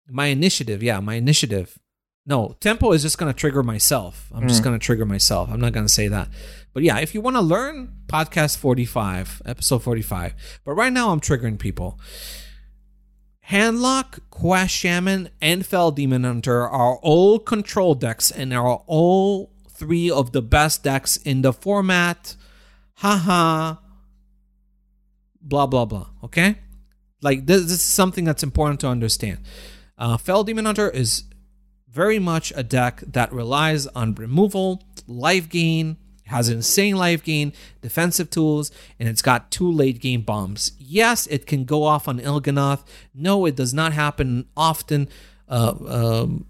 my 0.07 0.27
initiative, 0.27 0.81
yeah, 0.83 0.99
my 0.99 1.15
initiative. 1.15 1.77
No, 2.27 2.55
tempo 2.59 2.91
is 2.91 3.03
just 3.03 3.17
going 3.19 3.31
to 3.31 3.37
trigger 3.37 3.61
myself. 3.61 4.31
I'm 4.33 4.47
just 4.47 4.61
Mm. 4.61 4.65
going 4.65 4.79
to 4.79 4.83
trigger 4.83 5.05
myself. 5.05 5.49
I'm 5.51 5.59
not 5.59 5.73
going 5.73 5.85
to 5.85 5.91
say 5.91 6.07
that. 6.07 6.29
But 6.73 6.81
yeah, 6.81 6.97
if 6.99 7.13
you 7.13 7.21
want 7.21 7.35
to 7.35 7.41
learn, 7.41 7.93
podcast 8.07 8.57
45, 8.57 9.43
episode 9.45 9.83
45. 9.83 10.33
But 10.63 10.73
right 10.73 10.91
now, 10.91 11.11
I'm 11.11 11.19
triggering 11.21 11.59
people. 11.59 11.99
Handlock, 13.49 14.19
Quest 14.31 14.73
Shaman, 14.73 15.29
and 15.41 15.65
Fel 15.65 15.91
Demon 15.91 16.23
Hunter 16.23 16.67
are 16.67 16.95
all 16.97 17.39
control 17.39 17.93
decks 17.93 18.31
and 18.31 18.53
are 18.53 18.81
all 18.87 19.51
three 19.69 20.09
of 20.09 20.31
the 20.31 20.41
best 20.41 20.83
decks 20.83 21.17
in 21.17 21.41
the 21.41 21.53
format. 21.53 22.35
Haha. 22.95 23.75
Blah, 25.41 25.67
blah, 25.67 25.85
blah. 25.85 26.07
Okay? 26.23 26.57
Like, 27.21 27.45
this, 27.45 27.63
this 27.63 27.71
is 27.73 27.81
something 27.81 28.25
that's 28.25 28.43
important 28.43 28.79
to 28.79 28.87
understand. 28.87 29.39
Uh, 29.97 30.17
Fel 30.17 30.43
Demon 30.43 30.65
Hunter 30.65 30.89
is 30.89 31.23
very 31.89 32.19
much 32.19 32.51
a 32.55 32.63
deck 32.63 33.03
that 33.05 33.31
relies 33.31 33.85
on 33.87 34.15
removal, 34.15 34.83
life 35.07 35.49
gain, 35.49 35.97
has 36.25 36.49
insane 36.49 36.95
life 36.95 37.23
gain, 37.23 37.53
defensive 37.81 38.29
tools, 38.29 38.71
and 38.99 39.07
it's 39.07 39.21
got 39.21 39.51
two 39.51 39.71
late 39.71 39.99
game 39.99 40.21
bombs. 40.21 40.71
Yes, 40.79 41.27
it 41.27 41.45
can 41.45 41.65
go 41.65 41.83
off 41.83 42.07
on 42.07 42.19
Il'gynoth. 42.19 42.83
No, 43.13 43.45
it 43.45 43.55
does 43.55 43.73
not 43.73 43.93
happen 43.93 44.47
often. 44.57 45.07
Uh, 45.47 45.75
um, 45.87 46.45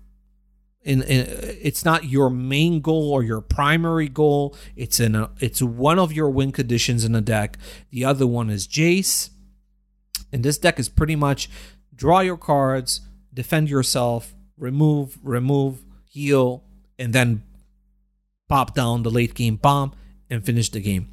in, 0.81 1.01
in, 1.01 1.25
it's 1.29 1.83
not 1.83 2.05
your 2.05 2.29
main 2.29 2.79
goal 2.79 3.11
or 3.11 3.23
your 3.23 3.41
primary 3.41 4.07
goal. 4.07 4.55
It's 4.75 4.99
in 4.99 5.15
a, 5.15 5.31
it's 5.39 5.61
one 5.61 5.99
of 5.99 6.13
your 6.13 6.29
win 6.29 6.51
conditions 6.51 7.03
in 7.03 7.15
a 7.15 7.21
deck. 7.21 7.57
The 7.89 8.05
other 8.05 8.27
one 8.27 8.49
is 8.49 8.67
Jace, 8.67 9.31
and 10.31 10.43
this 10.43 10.57
deck 10.57 10.79
is 10.79 10.87
pretty 10.87 11.15
much 11.15 11.49
draw 11.93 12.19
your 12.19 12.37
cards, 12.37 13.01
defend 13.33 13.69
yourself, 13.69 14.35
remove, 14.57 15.17
remove, 15.23 15.83
heal, 16.05 16.63
and 16.99 17.11
then 17.13 17.43
pop 18.47 18.73
down 18.75 19.03
the 19.03 19.11
late 19.11 19.33
game 19.33 19.55
bomb 19.55 19.93
and 20.29 20.45
finish 20.45 20.69
the 20.69 20.79
game. 20.79 21.09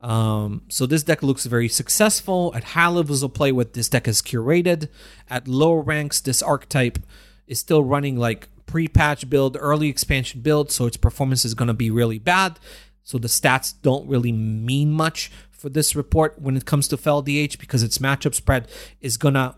Um, 0.00 0.62
so 0.68 0.86
this 0.86 1.02
deck 1.02 1.22
looks 1.22 1.46
very 1.46 1.68
successful 1.68 2.52
at 2.54 2.62
high 2.62 2.88
levels 2.88 3.22
of 3.22 3.34
play. 3.34 3.50
What 3.52 3.72
this 3.72 3.88
deck 3.88 4.06
is 4.06 4.22
curated 4.22 4.88
at 5.28 5.48
lower 5.48 5.80
ranks, 5.80 6.20
this 6.20 6.42
archetype 6.42 6.98
is 7.46 7.58
still 7.58 7.82
running 7.82 8.16
like 8.16 8.48
pre-patch 8.66 9.28
build, 9.30 9.56
early 9.58 9.88
expansion 9.88 10.40
build, 10.40 10.70
so 10.70 10.86
its 10.86 10.96
performance 10.96 11.44
is 11.44 11.54
going 11.54 11.68
to 11.68 11.74
be 11.74 11.90
really 11.90 12.18
bad. 12.18 12.58
So 13.02 13.18
the 13.18 13.28
stats 13.28 13.72
don't 13.82 14.08
really 14.08 14.32
mean 14.32 14.92
much 14.92 15.30
for 15.56 15.70
this 15.70 15.96
report 15.96 16.40
when 16.40 16.56
it 16.56 16.66
comes 16.66 16.86
to 16.88 16.96
Fel 16.96 17.22
DH 17.22 17.58
because 17.58 17.82
its 17.82 17.98
matchup 17.98 18.34
spread 18.34 18.68
is 19.00 19.16
gonna 19.16 19.56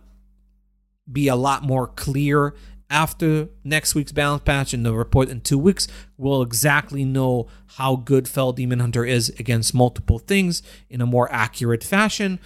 be 1.10 1.28
a 1.28 1.36
lot 1.36 1.62
more 1.62 1.86
clear 1.86 2.54
after 2.90 3.48
next 3.64 3.94
week's 3.94 4.12
balance 4.12 4.42
patch 4.44 4.72
and 4.72 4.84
the 4.84 4.94
report 4.94 5.28
in 5.28 5.40
two 5.40 5.58
weeks, 5.58 5.88
we'll 6.16 6.42
exactly 6.42 7.04
know 7.04 7.46
how 7.76 7.96
good 7.96 8.28
Fel 8.28 8.52
Demon 8.52 8.80
Hunter 8.80 9.04
is 9.04 9.28
against 9.38 9.74
multiple 9.74 10.18
things 10.18 10.62
in 10.88 11.00
a 11.00 11.06
more 11.06 11.30
accurate 11.30 11.84
fashion. 11.84 12.40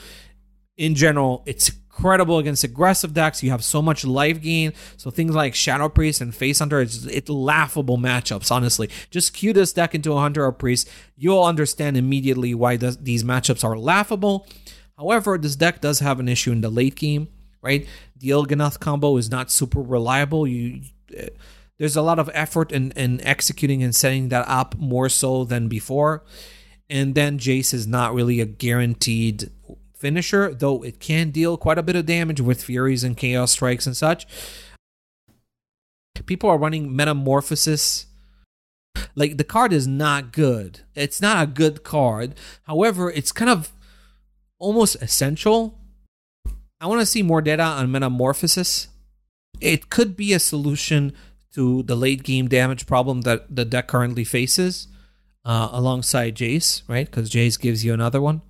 In 0.76 0.94
general, 0.94 1.42
it's 1.46 1.68
incredible 1.68 2.38
against 2.38 2.64
aggressive 2.64 3.12
decks. 3.14 3.42
You 3.42 3.50
have 3.50 3.62
so 3.62 3.82
much 3.82 4.04
life 4.04 4.40
gain. 4.40 4.72
So 4.96 5.10
things 5.10 5.34
like 5.34 5.54
Shadow 5.54 5.88
Priest 5.88 6.20
and 6.20 6.34
Face 6.34 6.58
Hunter, 6.58 6.80
it's, 6.80 7.04
it's 7.04 7.28
laughable 7.28 7.98
matchups, 7.98 8.50
honestly. 8.50 8.88
Just 9.10 9.34
cue 9.34 9.52
this 9.52 9.72
deck 9.72 9.94
into 9.94 10.12
a 10.12 10.18
Hunter 10.18 10.44
or 10.44 10.52
Priest. 10.52 10.88
You'll 11.16 11.44
understand 11.44 11.96
immediately 11.96 12.54
why 12.54 12.76
this, 12.76 12.96
these 12.96 13.22
matchups 13.22 13.62
are 13.62 13.78
laughable. 13.78 14.46
However, 14.96 15.36
this 15.38 15.56
deck 15.56 15.80
does 15.80 16.00
have 16.00 16.18
an 16.18 16.28
issue 16.28 16.52
in 16.52 16.62
the 16.62 16.70
late 16.70 16.96
game, 16.96 17.28
right? 17.62 17.86
The 18.18 18.30
Il'gynoth 18.30 18.80
combo 18.80 19.16
is 19.16 19.30
not 19.30 19.50
super 19.50 19.80
reliable. 19.80 20.46
You 20.46 20.82
there's 21.78 21.96
a 21.96 22.02
lot 22.02 22.18
of 22.18 22.30
effort 22.32 22.70
in, 22.70 22.92
in 22.92 23.20
executing 23.22 23.82
and 23.82 23.94
setting 23.94 24.28
that 24.28 24.46
up 24.46 24.76
more 24.76 25.08
so 25.08 25.44
than 25.44 25.68
before. 25.68 26.22
And 26.88 27.14
then 27.14 27.38
Jace 27.38 27.72
is 27.72 27.86
not 27.86 28.14
really 28.14 28.40
a 28.40 28.46
guaranteed 28.46 29.50
finisher, 29.96 30.52
though 30.52 30.84
it 30.84 31.00
can 31.00 31.30
deal 31.30 31.56
quite 31.56 31.78
a 31.78 31.82
bit 31.82 31.96
of 31.96 32.06
damage 32.06 32.40
with 32.40 32.62
Furies 32.62 33.02
and 33.02 33.16
Chaos 33.16 33.52
Strikes 33.52 33.86
and 33.86 33.96
such. 33.96 34.26
People 36.26 36.50
are 36.50 36.58
running 36.58 36.94
Metamorphosis. 36.94 38.06
Like 39.14 39.38
the 39.38 39.44
card 39.44 39.72
is 39.72 39.86
not 39.86 40.32
good. 40.32 40.80
It's 40.94 41.20
not 41.20 41.42
a 41.42 41.46
good 41.46 41.82
card. 41.82 42.34
However, 42.64 43.10
it's 43.10 43.32
kind 43.32 43.50
of 43.50 43.72
almost 44.58 44.96
essential 44.96 45.81
I 46.82 46.86
want 46.88 47.00
to 47.00 47.06
see 47.06 47.22
more 47.22 47.40
data 47.40 47.62
on 47.62 47.92
Metamorphosis. 47.92 48.88
It 49.60 49.88
could 49.88 50.16
be 50.16 50.32
a 50.32 50.40
solution 50.40 51.12
to 51.54 51.84
the 51.84 51.94
late 51.94 52.24
game 52.24 52.48
damage 52.48 52.88
problem 52.88 53.20
that 53.20 53.54
the 53.54 53.64
deck 53.64 53.86
currently 53.86 54.24
faces, 54.24 54.88
uh, 55.44 55.68
alongside 55.70 56.34
Jace, 56.34 56.82
right? 56.88 57.08
Because 57.08 57.30
Jace 57.30 57.60
gives 57.60 57.84
you 57.84 57.94
another 57.94 58.20
one, 58.20 58.42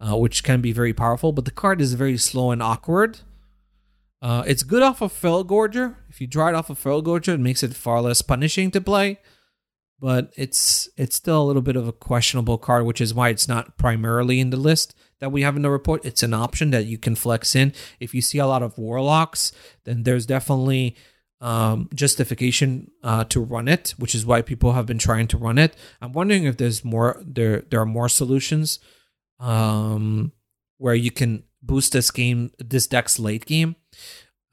uh, 0.00 0.16
which 0.16 0.42
can 0.42 0.62
be 0.62 0.72
very 0.72 0.94
powerful. 0.94 1.32
But 1.32 1.44
the 1.44 1.50
card 1.50 1.82
is 1.82 1.92
very 1.92 2.16
slow 2.16 2.50
and 2.50 2.62
awkward. 2.62 3.20
Uh, 4.22 4.42
it's 4.46 4.62
good 4.62 4.82
off 4.82 5.02
of 5.02 5.12
Felgorger. 5.12 5.96
If 6.08 6.22
you 6.22 6.26
draw 6.26 6.48
it 6.48 6.54
off 6.54 6.70
of 6.70 6.82
Felgorger, 6.82 7.34
it 7.34 7.40
makes 7.40 7.62
it 7.62 7.74
far 7.74 8.00
less 8.00 8.22
punishing 8.22 8.70
to 8.70 8.80
play. 8.80 9.18
But 10.00 10.32
it's 10.34 10.88
it's 10.96 11.16
still 11.16 11.42
a 11.42 11.44
little 11.44 11.60
bit 11.60 11.76
of 11.76 11.86
a 11.86 11.92
questionable 11.92 12.56
card, 12.56 12.86
which 12.86 13.02
is 13.02 13.12
why 13.12 13.28
it's 13.28 13.48
not 13.48 13.76
primarily 13.76 14.40
in 14.40 14.48
the 14.48 14.56
list 14.56 14.94
that 15.20 15.32
we 15.32 15.42
have 15.42 15.56
in 15.56 15.62
the 15.62 15.70
report. 15.70 16.04
It's 16.04 16.22
an 16.22 16.34
option 16.34 16.70
that 16.70 16.86
you 16.86 16.98
can 16.98 17.14
flex 17.14 17.54
in. 17.54 17.72
If 18.00 18.14
you 18.14 18.20
see 18.22 18.38
a 18.38 18.46
lot 18.46 18.62
of 18.62 18.76
warlocks, 18.78 19.52
then 19.84 20.02
there's 20.02 20.26
definitely 20.26 20.96
um, 21.40 21.88
justification 21.94 22.90
uh, 23.02 23.24
to 23.24 23.40
run 23.40 23.68
it, 23.68 23.94
which 23.98 24.14
is 24.14 24.24
why 24.24 24.42
people 24.42 24.72
have 24.72 24.86
been 24.86 24.98
trying 24.98 25.28
to 25.28 25.36
run 25.36 25.58
it. 25.58 25.74
I'm 26.00 26.12
wondering 26.12 26.44
if 26.44 26.56
there's 26.56 26.84
more 26.84 27.22
there 27.24 27.62
there 27.70 27.80
are 27.80 27.86
more 27.86 28.08
solutions 28.08 28.78
um, 29.38 30.32
where 30.78 30.94
you 30.94 31.10
can 31.10 31.44
boost 31.62 31.92
this 31.92 32.10
game 32.10 32.50
this 32.58 32.86
deck's 32.86 33.18
late 33.18 33.44
game. 33.46 33.76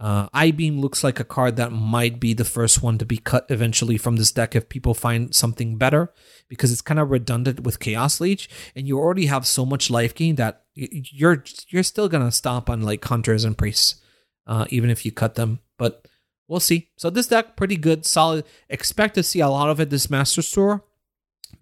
Uh, 0.03 0.27
Eye 0.33 0.51
Beam 0.51 0.81
looks 0.81 1.01
like 1.01 1.21
a 1.21 1.23
card 1.23 1.55
that 1.55 1.71
might 1.71 2.19
be 2.19 2.33
the 2.33 2.43
first 2.43 2.83
one 2.83 2.97
to 2.97 3.05
be 3.05 3.15
cut 3.15 3.45
eventually 3.47 3.97
from 3.97 4.17
this 4.17 4.33
deck 4.33 4.53
if 4.53 4.67
people 4.67 4.93
find 4.93 5.33
something 5.33 5.77
better, 5.77 6.11
because 6.49 6.73
it's 6.73 6.81
kind 6.81 6.99
of 6.99 7.09
redundant 7.09 7.61
with 7.61 7.79
Chaos 7.79 8.19
Leech, 8.19 8.49
and 8.75 8.85
you 8.85 8.99
already 8.99 9.27
have 9.27 9.47
so 9.47 9.65
much 9.65 9.89
life 9.89 10.13
gain 10.13 10.35
that 10.35 10.65
you're 10.75 11.45
you're 11.69 11.83
still 11.83 12.09
gonna 12.09 12.33
stop 12.33 12.69
on 12.69 12.81
like 12.81 13.05
hunters 13.05 13.45
and 13.45 13.57
priests, 13.57 14.01
uh, 14.45 14.65
even 14.67 14.89
if 14.89 15.05
you 15.05 15.11
cut 15.13 15.35
them. 15.35 15.59
But 15.77 16.05
we'll 16.49 16.59
see. 16.59 16.89
So 16.97 17.09
this 17.09 17.27
deck 17.27 17.55
pretty 17.55 17.77
good, 17.77 18.05
solid. 18.05 18.43
Expect 18.67 19.15
to 19.15 19.23
see 19.23 19.39
a 19.39 19.47
lot 19.47 19.69
of 19.69 19.79
it 19.79 19.89
this 19.89 20.09
Masters 20.09 20.51
Tour 20.51 20.83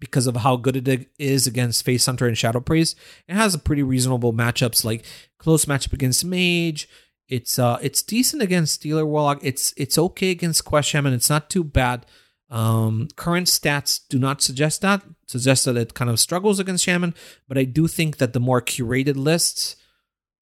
because 0.00 0.26
of 0.26 0.34
how 0.38 0.56
good 0.56 0.88
it 0.88 1.10
is 1.16 1.46
against 1.46 1.84
Face 1.84 2.06
Hunter 2.06 2.26
and 2.26 2.36
Shadow 2.36 2.58
Priest. 2.58 2.98
It 3.28 3.36
has 3.36 3.54
a 3.54 3.58
pretty 3.60 3.84
reasonable 3.84 4.32
matchups 4.32 4.84
like 4.84 5.04
close 5.38 5.66
matchup 5.66 5.92
against 5.92 6.24
Mage, 6.24 6.88
it's 7.28 7.58
uh 7.58 7.78
it's 7.80 8.02
decent 8.02 8.42
against 8.42 8.74
Stealer 8.74 9.06
Warlock. 9.06 9.40
It's 9.42 9.72
it's 9.76 9.98
okay 9.98 10.30
against 10.30 10.64
Quest 10.64 10.88
Shaman. 10.88 11.12
It's 11.12 11.30
not 11.30 11.50
too 11.50 11.64
bad. 11.64 12.06
Um, 12.50 13.08
current 13.16 13.46
stats 13.46 14.00
do 14.10 14.18
not 14.18 14.42
suggest 14.42 14.82
that. 14.82 15.02
Suggest 15.26 15.64
that 15.64 15.76
it 15.76 15.94
kind 15.94 16.10
of 16.10 16.20
struggles 16.20 16.58
against 16.58 16.84
Shaman, 16.84 17.14
but 17.48 17.56
I 17.56 17.64
do 17.64 17.88
think 17.88 18.18
that 18.18 18.34
the 18.34 18.40
more 18.40 18.60
curated 18.60 19.16
lists 19.16 19.76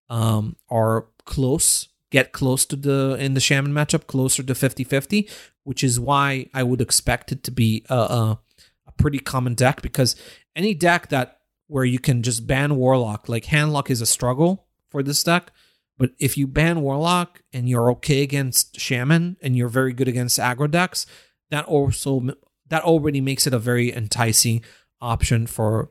um, 0.09 0.57
are 0.69 1.07
close, 1.25 1.89
get 2.11 2.33
close 2.33 2.67
to 2.67 2.77
the 2.77 3.17
in 3.21 3.35
the 3.35 3.41
Shaman 3.41 3.73
matchup, 3.73 4.09
closer 4.09 4.43
to 4.43 4.55
50-50, 4.55 5.31
which 5.63 5.85
is 5.85 6.01
why 6.01 6.49
I 6.53 6.65
would 6.65 6.81
expect 6.81 7.31
it 7.31 7.45
to 7.45 7.53
be 7.53 7.85
a, 7.89 7.95
a, 7.95 8.41
a 8.89 8.93
pretty 8.99 9.21
common 9.21 9.55
deck 9.55 9.81
because 9.81 10.17
any 10.57 10.75
deck 10.75 11.11
that 11.11 11.39
where 11.69 11.85
you 11.85 12.01
can 12.01 12.25
just 12.25 12.49
ban 12.49 12.75
Warlock, 12.75 13.29
like 13.29 13.45
Handlock 13.45 13.89
is 13.89 14.01
a 14.01 14.07
struggle 14.07 14.67
for 14.89 15.05
this 15.05 15.23
deck. 15.23 15.53
But 16.01 16.13
if 16.19 16.39
you 16.39 16.47
ban 16.47 16.81
Warlock 16.81 17.43
and 17.53 17.69
you're 17.69 17.91
okay 17.91 18.23
against 18.23 18.81
Shaman 18.81 19.37
and 19.43 19.55
you're 19.55 19.69
very 19.69 19.93
good 19.93 20.09
against 20.09 20.39
aggro 20.39 20.69
decks, 20.69 21.05
that 21.51 21.67
also 21.67 22.31
that 22.69 22.85
already 22.85 23.21
makes 23.21 23.47
it 23.47 23.53
a 23.53 23.59
very 23.59 23.95
enticing 23.95 24.63
option 25.03 25.47
for 25.47 25.91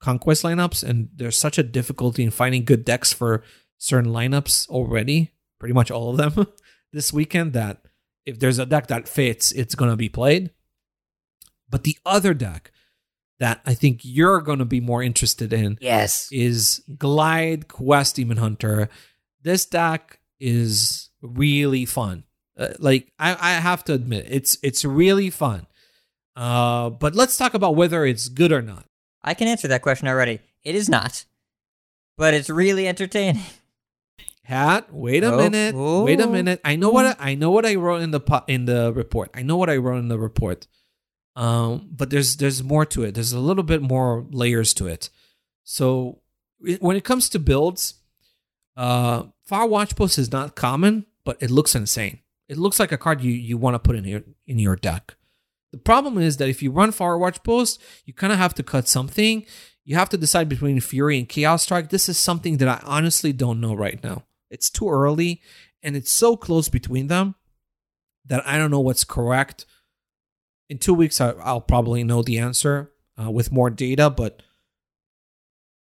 conquest 0.00 0.44
lineups. 0.44 0.82
And 0.82 1.10
there's 1.14 1.36
such 1.36 1.58
a 1.58 1.62
difficulty 1.62 2.24
in 2.24 2.30
finding 2.30 2.64
good 2.64 2.86
decks 2.86 3.12
for 3.12 3.42
certain 3.76 4.10
lineups 4.10 4.66
already, 4.70 5.34
pretty 5.60 5.74
much 5.74 5.90
all 5.90 6.08
of 6.08 6.16
them 6.16 6.46
this 6.94 7.12
weekend. 7.12 7.52
That 7.52 7.82
if 8.24 8.38
there's 8.38 8.58
a 8.58 8.64
deck 8.64 8.86
that 8.86 9.06
fits, 9.06 9.52
it's 9.52 9.74
gonna 9.74 9.94
be 9.94 10.08
played. 10.08 10.52
But 11.68 11.84
the 11.84 11.98
other 12.06 12.32
deck 12.32 12.72
that 13.40 13.60
I 13.66 13.74
think 13.74 14.00
you're 14.04 14.40
going 14.40 14.60
to 14.60 14.64
be 14.64 14.80
more 14.80 15.02
interested 15.02 15.52
in 15.52 15.76
yes 15.82 16.28
is 16.32 16.82
Glide 16.96 17.68
Quest 17.68 18.16
Demon 18.16 18.38
Hunter 18.38 18.88
this 19.44 19.66
deck 19.66 20.18
is 20.40 21.10
really 21.22 21.84
fun. 21.84 22.24
Uh, 22.56 22.68
like 22.78 23.12
I, 23.18 23.36
I 23.38 23.52
have 23.60 23.84
to 23.84 23.92
admit, 23.92 24.26
it's 24.28 24.58
it's 24.62 24.84
really 24.84 25.30
fun. 25.30 25.66
Uh, 26.36 26.90
but 26.90 27.14
let's 27.14 27.36
talk 27.36 27.54
about 27.54 27.76
whether 27.76 28.04
it's 28.04 28.28
good 28.28 28.52
or 28.52 28.62
not. 28.62 28.86
I 29.22 29.34
can 29.34 29.46
answer 29.46 29.68
that 29.68 29.82
question 29.82 30.08
already. 30.08 30.40
It 30.64 30.74
is 30.74 30.88
not, 30.88 31.24
but 32.16 32.34
it's 32.34 32.50
really 32.50 32.88
entertaining. 32.88 33.42
Hat, 34.42 34.92
wait 34.92 35.24
a 35.24 35.32
oh, 35.32 35.36
minute, 35.38 35.74
oh, 35.76 36.04
wait 36.04 36.20
a 36.20 36.26
minute. 36.26 36.60
I 36.64 36.76
know 36.76 36.90
what 36.90 37.06
I, 37.06 37.30
I, 37.30 37.34
know 37.34 37.50
what 37.50 37.64
I 37.64 37.76
wrote 37.76 38.02
in 38.02 38.10
the 38.10 38.44
in 38.46 38.66
the 38.66 38.92
report. 38.92 39.30
I 39.32 39.42
know 39.42 39.56
what 39.56 39.70
I 39.70 39.76
wrote 39.78 39.98
in 39.98 40.08
the 40.08 40.18
report. 40.18 40.66
Um, 41.34 41.88
but 41.90 42.10
there's 42.10 42.36
there's 42.36 42.62
more 42.62 42.84
to 42.86 43.04
it. 43.04 43.14
There's 43.14 43.32
a 43.32 43.40
little 43.40 43.62
bit 43.62 43.82
more 43.82 44.26
layers 44.30 44.74
to 44.74 44.86
it. 44.86 45.08
So 45.64 46.20
when 46.78 46.96
it 46.96 47.04
comes 47.04 47.28
to 47.30 47.38
builds, 47.38 47.94
uh, 48.76 49.24
Far 49.44 49.66
Watch 49.66 49.94
Post 49.96 50.18
is 50.18 50.32
not 50.32 50.54
common, 50.54 51.06
but 51.24 51.36
it 51.40 51.50
looks 51.50 51.74
insane. 51.74 52.20
It 52.48 52.58
looks 52.58 52.78
like 52.78 52.92
a 52.92 52.98
card 52.98 53.22
you, 53.22 53.32
you 53.32 53.56
want 53.56 53.74
to 53.74 53.78
put 53.78 53.96
in 53.96 54.04
your 54.04 54.22
in 54.46 54.58
your 54.58 54.76
deck. 54.76 55.16
The 55.72 55.78
problem 55.78 56.18
is 56.18 56.36
that 56.36 56.48
if 56.48 56.62
you 56.62 56.70
run 56.70 56.92
Far 56.92 57.18
Watch 57.18 57.42
Post, 57.42 57.82
you 58.04 58.14
kind 58.14 58.32
of 58.32 58.38
have 58.38 58.54
to 58.54 58.62
cut 58.62 58.88
something. 58.88 59.44
You 59.84 59.96
have 59.96 60.08
to 60.10 60.16
decide 60.16 60.48
between 60.48 60.80
Fury 60.80 61.18
and 61.18 61.28
Chaos 61.28 61.62
Strike. 61.62 61.90
This 61.90 62.08
is 62.08 62.16
something 62.16 62.58
that 62.58 62.68
I 62.68 62.80
honestly 62.84 63.32
don't 63.32 63.60
know 63.60 63.74
right 63.74 64.02
now. 64.02 64.24
It's 64.50 64.70
too 64.70 64.88
early, 64.88 65.42
and 65.82 65.96
it's 65.96 66.12
so 66.12 66.36
close 66.36 66.68
between 66.68 67.08
them 67.08 67.34
that 68.24 68.46
I 68.46 68.56
don't 68.56 68.70
know 68.70 68.80
what's 68.80 69.04
correct. 69.04 69.66
In 70.70 70.78
two 70.78 70.94
weeks, 70.94 71.20
I, 71.20 71.32
will 71.32 71.60
probably 71.60 72.04
know 72.04 72.22
the 72.22 72.38
answer 72.38 72.92
uh, 73.20 73.30
with 73.30 73.52
more 73.52 73.68
data, 73.68 74.08
but 74.08 74.42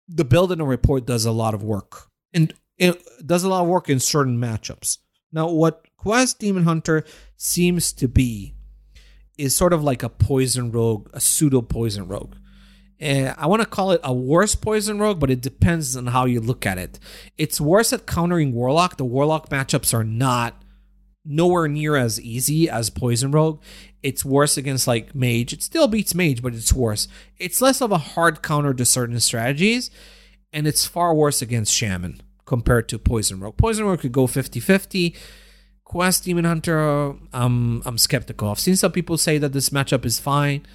the 0.06 0.24
build 0.24 0.52
in 0.52 0.60
a 0.60 0.64
report 0.64 1.06
does 1.06 1.24
a 1.24 1.32
lot 1.32 1.54
of 1.54 1.62
work. 1.62 2.08
And 2.32 2.54
it 2.78 3.02
does 3.26 3.44
a 3.44 3.48
lot 3.48 3.62
of 3.62 3.68
work 3.68 3.88
in 3.88 4.00
certain 4.00 4.38
matchups. 4.38 4.98
Now, 5.32 5.50
what 5.50 5.86
Quest 5.96 6.38
Demon 6.38 6.64
Hunter 6.64 7.04
seems 7.36 7.92
to 7.94 8.08
be 8.08 8.54
is 9.36 9.54
sort 9.54 9.72
of 9.72 9.84
like 9.84 10.02
a 10.02 10.08
poison 10.08 10.70
rogue, 10.70 11.10
a 11.12 11.20
pseudo 11.20 11.60
poison 11.60 12.08
rogue. 12.08 12.34
And 13.00 13.34
I 13.38 13.46
want 13.46 13.62
to 13.62 13.68
call 13.68 13.92
it 13.92 14.00
a 14.02 14.12
worse 14.12 14.54
poison 14.54 14.98
rogue, 14.98 15.20
but 15.20 15.30
it 15.30 15.40
depends 15.40 15.96
on 15.96 16.08
how 16.08 16.24
you 16.24 16.40
look 16.40 16.66
at 16.66 16.78
it. 16.78 16.98
It's 17.36 17.60
worse 17.60 17.92
at 17.92 18.06
countering 18.06 18.52
Warlock. 18.52 18.96
The 18.96 19.04
Warlock 19.04 19.50
matchups 19.50 19.94
are 19.94 20.02
not 20.04 20.62
nowhere 21.24 21.68
near 21.68 21.94
as 21.94 22.20
easy 22.20 22.68
as 22.68 22.90
Poison 22.90 23.30
Rogue. 23.30 23.62
It's 24.02 24.24
worse 24.24 24.56
against 24.56 24.88
like 24.88 25.14
Mage. 25.14 25.52
It 25.52 25.62
still 25.62 25.86
beats 25.86 26.14
Mage, 26.14 26.42
but 26.42 26.54
it's 26.54 26.72
worse. 26.72 27.06
It's 27.36 27.60
less 27.60 27.80
of 27.80 27.92
a 27.92 27.98
hard 27.98 28.42
counter 28.42 28.74
to 28.74 28.84
certain 28.84 29.20
strategies, 29.20 29.90
and 30.52 30.66
it's 30.66 30.86
far 30.86 31.14
worse 31.14 31.42
against 31.42 31.72
Shaman 31.72 32.22
compared 32.48 32.88
to 32.88 32.98
Poison 32.98 33.38
Rogue. 33.38 33.56
Poison 33.56 33.84
Rogue 33.84 34.00
could 34.00 34.10
go 34.12 34.26
50 34.26 34.58
50. 34.58 35.14
Quest 35.84 36.24
Demon 36.24 36.44
Hunter, 36.44 37.14
um, 37.32 37.82
I'm 37.86 37.96
skeptical. 37.96 38.50
I've 38.50 38.58
seen 38.58 38.76
some 38.76 38.92
people 38.92 39.16
say 39.16 39.38
that 39.38 39.52
this 39.52 39.70
matchup 39.70 40.04
is 40.04 40.18
fine. 40.18 40.66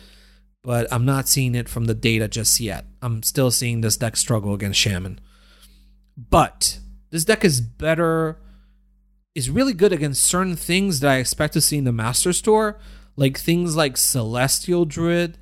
but 0.63 0.87
I'm 0.93 1.03
not 1.05 1.27
seeing 1.27 1.55
it 1.55 1.67
from 1.67 1.85
the 1.85 1.93
data 1.93 2.27
just 2.27 2.59
yet. 2.59 2.85
I'm 3.01 3.21
still 3.21 3.51
seeing 3.51 3.81
this 3.81 3.97
deck 3.97 4.15
struggle 4.15 4.53
against 4.53 4.79
Shaman. 4.79 5.19
But 6.15 6.79
this 7.11 7.25
deck 7.25 7.43
is 7.43 7.59
better, 7.59 8.37
is 9.35 9.49
really 9.49 9.73
good 9.73 9.91
against 9.91 10.23
certain 10.23 10.55
things 10.55 11.01
that 11.01 11.11
I 11.11 11.17
expect 11.17 11.53
to 11.53 11.61
see 11.61 11.77
in 11.79 11.83
the 11.83 11.91
Masters 11.91 12.41
Tour, 12.41 12.79
like 13.17 13.37
things 13.37 13.75
like 13.75 13.97
Celestial 13.97 14.85
Druid. 14.85 15.37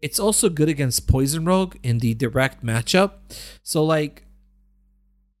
It's 0.00 0.18
also 0.18 0.48
good 0.48 0.70
against 0.70 1.06
Poison 1.06 1.44
Rogue 1.44 1.76
in 1.82 1.98
the 1.98 2.14
direct 2.14 2.64
matchup. 2.64 3.12
So, 3.62 3.84
like, 3.84 4.24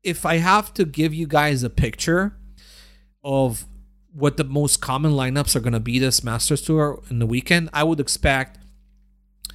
if 0.02 0.26
I 0.26 0.36
have 0.36 0.74
to 0.74 0.84
give 0.84 1.14
you 1.14 1.26
guys 1.26 1.62
a 1.62 1.70
picture 1.70 2.36
of 3.24 3.66
what 4.12 4.36
the 4.36 4.44
most 4.44 4.80
common 4.80 5.12
lineups 5.12 5.56
are 5.56 5.60
going 5.60 5.72
to 5.72 5.80
be 5.80 5.98
this 5.98 6.24
Masters 6.24 6.62
Tour 6.62 7.02
in 7.08 7.18
the 7.18 7.26
weekend, 7.26 7.70
I 7.72 7.84
would 7.84 8.00
expect 8.00 8.58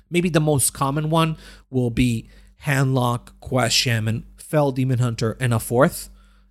maybe 0.09 0.29
the 0.29 0.39
most 0.39 0.73
common 0.73 1.09
one 1.09 1.37
will 1.69 1.89
be 1.89 2.29
Handlock, 2.65 3.31
Quest 3.39 3.75
Shaman, 3.75 4.25
Fel 4.37 4.71
Demon 4.71 4.99
Hunter, 4.99 5.37
and 5.39 5.53
a 5.53 5.59
fourth. 5.59 6.09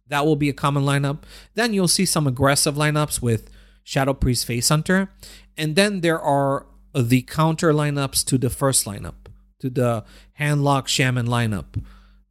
That 0.08 0.24
will 0.24 0.36
be 0.36 0.48
a 0.48 0.54
common 0.54 0.84
lineup. 0.84 1.22
Then 1.54 1.74
you'll 1.74 1.88
see 1.88 2.06
some 2.06 2.26
aggressive 2.26 2.76
lineups 2.76 3.20
with 3.20 3.50
Shadow 3.82 4.14
Priest 4.14 4.44
Face 4.46 4.68
Hunter. 4.68 5.10
And 5.56 5.74
then 5.74 6.00
there 6.00 6.20
are 6.20 6.66
the 6.94 7.22
counter 7.22 7.72
lineups 7.72 8.24
to 8.26 8.38
the 8.38 8.50
first 8.50 8.84
lineup, 8.84 9.14
to 9.60 9.68
the 9.68 10.04
Handlock 10.38 10.86
Shaman 10.86 11.26
lineup. 11.26 11.82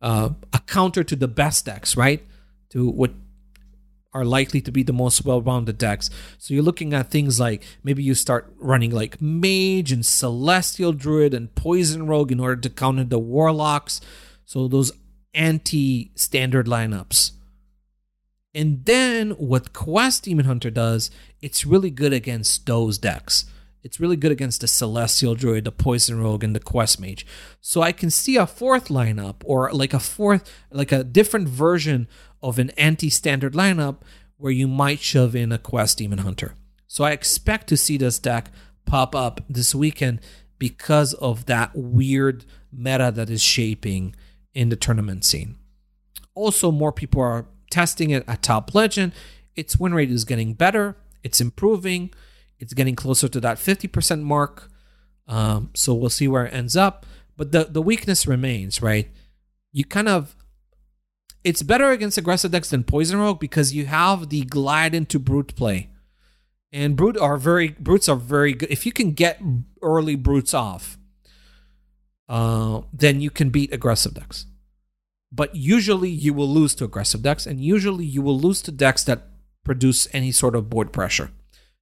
Uh, 0.06 0.30
a 0.54 0.60
counter 0.68 1.04
to 1.04 1.16
the 1.16 1.28
best 1.28 1.66
decks, 1.66 1.98
right? 1.98 2.22
To 2.70 2.88
what 2.88 3.12
are 4.14 4.24
likely 4.24 4.62
to 4.62 4.72
be 4.72 4.84
the 4.84 4.94
most 4.94 5.26
well-rounded 5.26 5.80
decks. 5.80 6.12
So 6.38 6.54
you're 6.54 6.62
looking 6.62 6.94
at 6.94 7.10
things 7.10 7.40
like 7.40 7.64
maybe 7.84 8.04
you 8.04 8.14
start 8.14 8.54
running 8.60 8.92
like 8.92 9.20
Mage 9.20 9.92
and 9.92 10.06
Celestial 10.06 10.94
Druid 10.94 11.34
and 11.34 11.54
Poison 11.56 12.06
Rogue 12.06 12.32
in 12.32 12.40
order 12.40 12.62
to 12.62 12.70
counter 12.70 13.04
the 13.04 13.18
Warlocks. 13.18 14.00
So 14.46 14.68
those 14.68 14.92
anti-standard 15.34 16.68
lineups. 16.68 17.32
And 18.54 18.86
then 18.86 19.32
what 19.32 19.74
Quest 19.74 20.26
Demon 20.26 20.46
Hunter 20.46 20.70
does, 20.70 21.10
it's 21.42 21.66
really 21.66 21.90
good 21.90 22.14
against 22.14 22.68
those 22.68 23.00
decks. 23.00 23.46
It's 23.86 24.00
really 24.00 24.16
good 24.16 24.32
against 24.32 24.62
the 24.62 24.68
Celestial 24.68 25.36
Druid, 25.36 25.64
the 25.64 25.72
Poison 25.72 26.20
Rogue, 26.20 26.44
and 26.44 26.56
the 26.56 26.60
Quest 26.60 27.00
Mage. 27.00 27.24
So 27.62 27.84
I 27.84 27.92
can 27.92 28.10
see 28.10 28.36
a 28.36 28.48
fourth 28.48 28.88
lineup 28.88 29.36
or 29.46 29.72
like 29.72 29.94
a 29.94 30.00
fourth, 30.00 30.52
like 30.72 30.92
a 30.92 31.04
different 31.04 31.48
version 31.48 32.08
of 32.42 32.58
an 32.58 32.72
anti-standard 32.72 33.54
lineup 33.54 33.98
where 34.38 34.52
you 34.52 34.68
might 34.68 35.02
shove 35.02 35.36
in 35.36 35.52
a 35.52 35.60
Quest 35.60 36.00
Demon 36.00 36.18
Hunter. 36.18 36.56
So 36.88 37.04
I 37.04 37.12
expect 37.12 37.68
to 37.68 37.78
see 37.78 37.96
this 37.96 38.18
deck 38.18 38.50
pop 38.88 39.16
up 39.16 39.42
this 39.48 39.76
weekend 39.76 40.20
because 40.58 41.14
of 41.14 41.46
that 41.46 41.76
weird 41.76 42.44
meta 42.74 43.12
that 43.14 43.30
is 43.30 43.44
shaping 43.44 44.16
in 44.56 44.70
the 44.70 44.76
tournament 44.76 45.24
scene. 45.24 45.58
Also, 46.34 46.72
more 46.72 46.92
people 46.92 47.22
are 47.22 47.46
testing 47.70 48.10
it 48.10 48.24
at 48.28 48.42
Top 48.42 48.74
Legend. 48.74 49.14
Its 49.56 49.78
win 49.78 49.94
rate 49.94 50.10
is 50.10 50.26
getting 50.26 50.56
better. 50.56 50.98
It's 51.22 51.40
improving. 51.40 52.12
It's 52.60 52.74
getting 52.74 52.96
closer 52.96 53.28
to 53.28 53.40
that 53.42 53.58
50% 53.58 54.22
mark. 54.22 54.70
Um, 55.28 55.72
so 55.74 55.94
we'll 55.94 56.10
see 56.10 56.28
where 56.28 56.46
it 56.46 56.54
ends 56.54 56.76
up. 56.76 57.06
But 57.38 57.52
the, 57.52 57.66
the 57.66 57.82
weakness 57.82 58.28
remains, 58.28 58.82
right? 58.82 59.10
You 59.72 59.84
kind 59.84 60.08
of 60.08 60.36
it's 61.46 61.62
better 61.62 61.92
against 61.92 62.18
aggressive 62.18 62.52
decks 62.52 62.72
than 62.72 62.84
Poison 62.84 63.20
Rogue 63.20 63.40
because 63.40 63.72
you 63.72 63.86
have 63.86 64.30
the 64.30 64.42
glide 64.46 64.96
into 64.96 65.20
brute 65.20 65.56
play. 65.56 65.92
And 66.74 66.96
brute 66.98 67.18
are 67.18 67.38
very 67.38 67.70
brutes 67.70 68.10
are 68.10 68.16
very 68.16 68.54
good. 68.54 68.72
If 68.72 68.86
you 68.86 68.92
can 68.92 69.12
get 69.12 69.40
early 69.82 70.16
brutes 70.16 70.54
off, 70.56 70.98
uh, 72.28 72.82
then 72.92 73.22
you 73.22 73.30
can 73.30 73.52
beat 73.52 73.72
aggressive 73.72 74.16
decks. 74.16 74.48
But 75.32 75.56
usually 75.56 76.10
you 76.10 76.34
will 76.34 76.50
lose 76.50 76.74
to 76.76 76.86
aggressive 76.86 77.22
decks, 77.22 77.46
and 77.46 77.62
usually 77.62 78.06
you 78.06 78.22
will 78.22 78.40
lose 78.40 78.62
to 78.64 78.72
decks 78.72 79.04
that 79.04 79.28
produce 79.64 80.08
any 80.14 80.32
sort 80.32 80.56
of 80.56 80.70
board 80.70 80.92
pressure. 80.92 81.32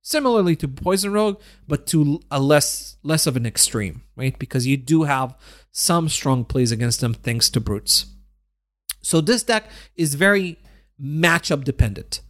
Similarly 0.06 0.58
to 0.58 0.68
Poison 0.68 1.14
Rogue, 1.14 1.40
but 1.66 1.88
to 1.88 2.22
a 2.30 2.40
less 2.40 2.98
less 3.04 3.26
of 3.26 3.38
an 3.38 3.46
extreme, 3.46 4.04
right? 4.18 4.38
Because 4.38 4.68
you 4.68 4.76
do 4.76 5.04
have 5.04 5.36
some 5.72 6.10
strong 6.10 6.44
plays 6.44 6.72
against 6.74 7.00
them 7.00 7.14
thanks 7.14 7.50
to 7.52 7.62
brutes. 7.62 8.08
So 9.02 9.22
this 9.22 9.44
deck 9.44 9.70
is 9.96 10.16
very 10.16 10.60
matchup 11.02 11.64
dependent. 11.64 12.22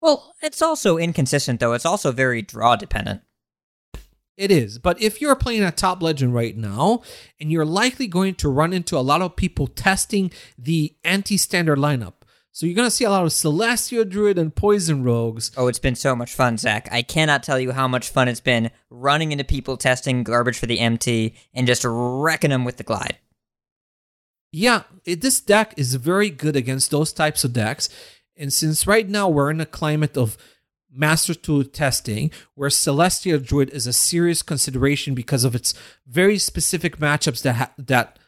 Well, 0.00 0.32
it's 0.40 0.62
also 0.62 0.96
inconsistent 0.96 1.58
though. 1.58 1.72
It's 1.72 1.84
also 1.84 2.12
very 2.12 2.40
draw 2.40 2.76
dependent. 2.76 3.22
It 4.36 4.52
is. 4.52 4.78
But 4.78 5.02
if 5.02 5.20
you're 5.20 5.34
playing 5.34 5.64
a 5.64 5.72
top 5.72 6.00
legend 6.00 6.32
right 6.32 6.56
now, 6.56 7.02
and 7.40 7.50
you're 7.50 7.64
likely 7.64 8.06
going 8.06 8.36
to 8.36 8.48
run 8.48 8.72
into 8.72 8.96
a 8.96 9.00
lot 9.00 9.22
of 9.22 9.34
people 9.34 9.66
testing 9.66 10.30
the 10.56 10.94
anti 11.02 11.36
standard 11.36 11.78
lineup. 11.78 12.17
So 12.58 12.66
you're 12.66 12.74
going 12.74 12.88
to 12.88 12.90
see 12.90 13.04
a 13.04 13.10
lot 13.10 13.22
of 13.22 13.32
Celestial 13.32 14.04
Druid 14.04 14.36
and 14.36 14.52
Poison 14.52 15.04
Rogues. 15.04 15.52
Oh, 15.56 15.68
it's 15.68 15.78
been 15.78 15.94
so 15.94 16.16
much 16.16 16.34
fun, 16.34 16.58
Zach. 16.58 16.88
I 16.90 17.02
cannot 17.02 17.44
tell 17.44 17.60
you 17.60 17.70
how 17.70 17.86
much 17.86 18.08
fun 18.08 18.26
it's 18.26 18.40
been 18.40 18.72
running 18.90 19.30
into 19.30 19.44
people 19.44 19.76
testing 19.76 20.24
garbage 20.24 20.58
for 20.58 20.66
the 20.66 20.80
MT 20.80 21.36
and 21.54 21.68
just 21.68 21.84
wrecking 21.86 22.50
them 22.50 22.64
with 22.64 22.76
the 22.76 22.82
glide. 22.82 23.18
Yeah, 24.50 24.82
it, 25.04 25.20
this 25.20 25.40
deck 25.40 25.72
is 25.76 25.94
very 25.94 26.30
good 26.30 26.56
against 26.56 26.90
those 26.90 27.12
types 27.12 27.44
of 27.44 27.52
decks. 27.52 27.88
And 28.36 28.52
since 28.52 28.88
right 28.88 29.08
now 29.08 29.28
we're 29.28 29.52
in 29.52 29.60
a 29.60 29.64
climate 29.64 30.16
of 30.16 30.36
Masters 30.90 31.36
Tour 31.36 31.62
testing, 31.62 32.32
where 32.56 32.70
Celestial 32.70 33.38
Druid 33.38 33.70
is 33.70 33.86
a 33.86 33.92
serious 33.92 34.42
consideration 34.42 35.14
because 35.14 35.44
of 35.44 35.54
its 35.54 35.74
very 36.08 36.38
specific 36.38 36.98
matchups 36.98 37.42
that 37.42 37.54
ha- 37.54 37.72
that 37.78 38.18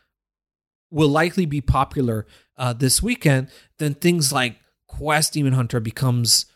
will 0.90 1.08
likely 1.08 1.46
be 1.46 1.60
popular 1.60 2.26
uh, 2.56 2.72
this 2.72 3.02
weekend, 3.02 3.48
then 3.78 3.94
things 3.94 4.32
like 4.32 4.56
Quest 4.86 5.32
Demon 5.34 5.52
Hunter 5.52 5.80
becomes 5.80 6.46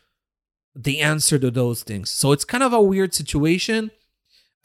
the 0.74 1.01
answer 1.01 1.39
to 1.39 1.51
those 1.51 1.82
things. 1.82 2.11
So 2.11 2.32
it's 2.32 2.45
kind 2.45 2.64
of 2.64 2.72
a 2.72 2.82
weird 2.82 3.14
situation. 3.14 3.91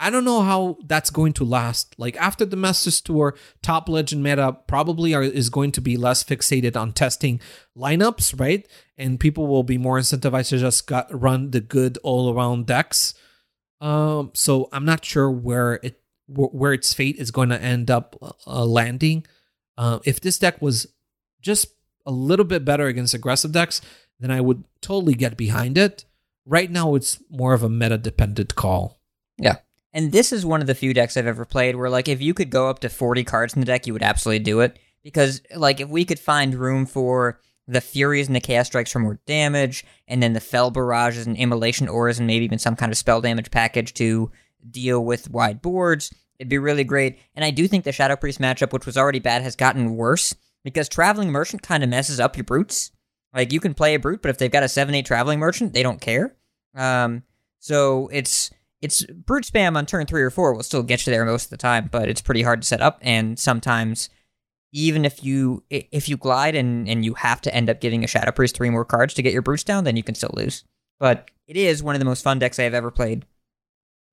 I 0.01 0.09
don't 0.09 0.23
know 0.23 0.41
how 0.41 0.77
that's 0.85 1.09
going 1.09 1.33
to 1.33 1.43
last. 1.43 1.93
Like 1.99 2.15
after 2.17 2.45
the 2.45 2.55
Masters 2.55 3.01
Tour, 3.01 3.35
top 3.61 3.89
legend 3.89 4.23
meta 4.23 4.57
probably 4.65 5.13
are, 5.13 5.21
is 5.21 5.49
going 5.49 5.73
to 5.73 5.81
be 5.81 5.97
less 5.97 6.23
fixated 6.23 6.77
on 6.77 6.93
testing 6.93 7.41
lineups, 7.77 8.39
right? 8.39 8.65
And 8.97 9.19
people 9.19 9.47
will 9.47 9.63
be 9.63 9.77
more 9.77 9.99
incentivized 9.99 10.49
to 10.49 10.57
just 10.57 10.87
got, 10.87 11.07
run 11.11 11.51
the 11.51 11.59
good 11.59 11.97
all 12.01 12.33
around 12.33 12.65
decks. 12.65 13.13
Um, 13.81 14.31
so 14.33 14.69
I'm 14.71 14.85
not 14.85 15.05
sure 15.05 15.29
where 15.29 15.79
it 15.83 16.01
where 16.27 16.73
its 16.73 16.93
fate 16.93 17.15
is 17.15 17.31
going 17.31 17.49
to 17.49 17.59
end 17.59 17.89
up 17.89 18.15
uh, 18.45 18.63
landing. 18.63 19.25
Uh, 19.79 19.99
if 20.03 20.19
this 20.19 20.37
deck 20.37 20.61
was 20.61 20.87
just 21.41 21.67
a 22.05 22.11
little 22.11 22.43
bit 22.43 22.65
better 22.65 22.87
against 22.87 23.13
aggressive 23.13 23.53
decks, 23.53 23.79
then 24.19 24.29
I 24.29 24.41
would 24.41 24.65
totally 24.81 25.13
get 25.13 25.37
behind 25.37 25.77
it. 25.77 26.03
Right 26.45 26.69
now, 26.69 26.95
it's 26.95 27.23
more 27.29 27.53
of 27.53 27.63
a 27.63 27.69
meta 27.69 27.97
dependent 27.97 28.55
call. 28.55 28.99
Yeah. 29.37 29.55
And 29.93 30.11
this 30.11 30.33
is 30.33 30.45
one 30.45 30.59
of 30.59 30.67
the 30.67 30.75
few 30.75 30.93
decks 30.93 31.15
I've 31.15 31.27
ever 31.27 31.45
played 31.45 31.77
where, 31.77 31.89
like, 31.89 32.09
if 32.09 32.21
you 32.21 32.33
could 32.33 32.49
go 32.49 32.69
up 32.69 32.79
to 32.79 32.89
40 32.89 33.23
cards 33.23 33.53
in 33.53 33.61
the 33.61 33.65
deck, 33.65 33.87
you 33.87 33.93
would 33.93 34.03
absolutely 34.03 34.43
do 34.43 34.59
it. 34.59 34.77
Because, 35.01 35.41
like, 35.55 35.79
if 35.79 35.87
we 35.87 36.03
could 36.03 36.19
find 36.19 36.53
room 36.55 36.85
for 36.85 37.39
the 37.65 37.79
Furies 37.79 38.27
and 38.27 38.35
the 38.35 38.41
Chaos 38.41 38.67
Strikes 38.67 38.91
for 38.91 38.99
more 38.99 39.21
damage, 39.27 39.85
and 40.09 40.21
then 40.21 40.33
the 40.33 40.41
Fel 40.41 40.71
Barrages 40.71 41.25
and 41.25 41.37
Immolation 41.37 41.87
Auras, 41.87 42.17
and 42.17 42.27
maybe 42.27 42.43
even 42.43 42.59
some 42.59 42.75
kind 42.75 42.91
of 42.91 42.97
spell 42.97 43.21
damage 43.21 43.49
package 43.49 43.93
to 43.93 44.29
deal 44.69 45.05
with 45.05 45.29
wide 45.29 45.61
boards, 45.61 46.13
it'd 46.39 46.49
be 46.49 46.57
really 46.57 46.83
great. 46.83 47.19
And 47.35 47.45
I 47.45 47.51
do 47.51 47.67
think 47.67 47.83
the 47.83 47.91
Shadow 47.91 48.15
Priest 48.15 48.39
matchup, 48.39 48.73
which 48.73 48.85
was 48.85 48.97
already 48.97 49.19
bad, 49.19 49.41
has 49.43 49.55
gotten 49.55 49.95
worse 49.95 50.33
because 50.63 50.89
Traveling 50.89 51.31
Merchant 51.31 51.61
kind 51.61 51.83
of 51.83 51.89
messes 51.89 52.19
up 52.19 52.37
your 52.37 52.45
brutes. 52.45 52.91
Like, 53.33 53.53
you 53.53 53.59
can 53.59 53.73
play 53.73 53.93
a 53.93 53.99
brute, 53.99 54.21
but 54.21 54.29
if 54.29 54.37
they've 54.37 54.51
got 54.51 54.63
a 54.63 54.69
7 54.69 54.95
8 54.95 55.05
Traveling 55.05 55.39
Merchant, 55.39 55.73
they 55.73 55.83
don't 55.83 56.01
care. 56.01 56.35
Um, 56.75 57.23
so 57.59 58.09
it's 58.11 58.51
it's 58.81 59.05
brute 59.05 59.43
spam 59.43 59.75
on 59.75 59.85
turn 59.85 60.05
three 60.05 60.21
or 60.21 60.29
four 60.29 60.53
will 60.53 60.63
still 60.63 60.83
get 60.83 61.05
you 61.05 61.11
there 61.11 61.25
most 61.25 61.45
of 61.45 61.49
the 61.49 61.57
time, 61.57 61.89
but 61.91 62.07
it's 62.07 62.21
pretty 62.21 62.41
hard 62.41 62.61
to 62.61 62.67
set 62.67 62.81
up. 62.81 62.99
And 63.01 63.37
sometimes, 63.37 64.09
even 64.71 65.03
if 65.03 65.23
you 65.23 65.63
if 65.69 66.07
you 66.07 66.15
glide 66.17 66.55
and 66.55 66.87
and 66.87 67.03
you 67.03 67.15
have 67.15 67.41
to 67.41 67.53
end 67.53 67.69
up 67.69 67.81
giving 67.81 68.03
a 68.03 68.07
shadow 68.07 68.31
priest 68.31 68.55
three 68.55 68.69
more 68.69 68.85
cards 68.85 69.13
to 69.15 69.21
get 69.21 69.33
your 69.33 69.41
brutes 69.41 69.63
down, 69.63 69.83
then 69.83 69.97
you 69.97 70.03
can 70.03 70.15
still 70.15 70.33
lose. 70.33 70.63
But 70.99 71.29
it 71.47 71.57
is 71.57 71.83
one 71.83 71.95
of 71.95 71.99
the 71.99 72.05
most 72.05 72.23
fun 72.23 72.39
decks 72.39 72.59
I 72.59 72.63
have 72.63 72.73
ever 72.73 72.91
played. 72.91 73.25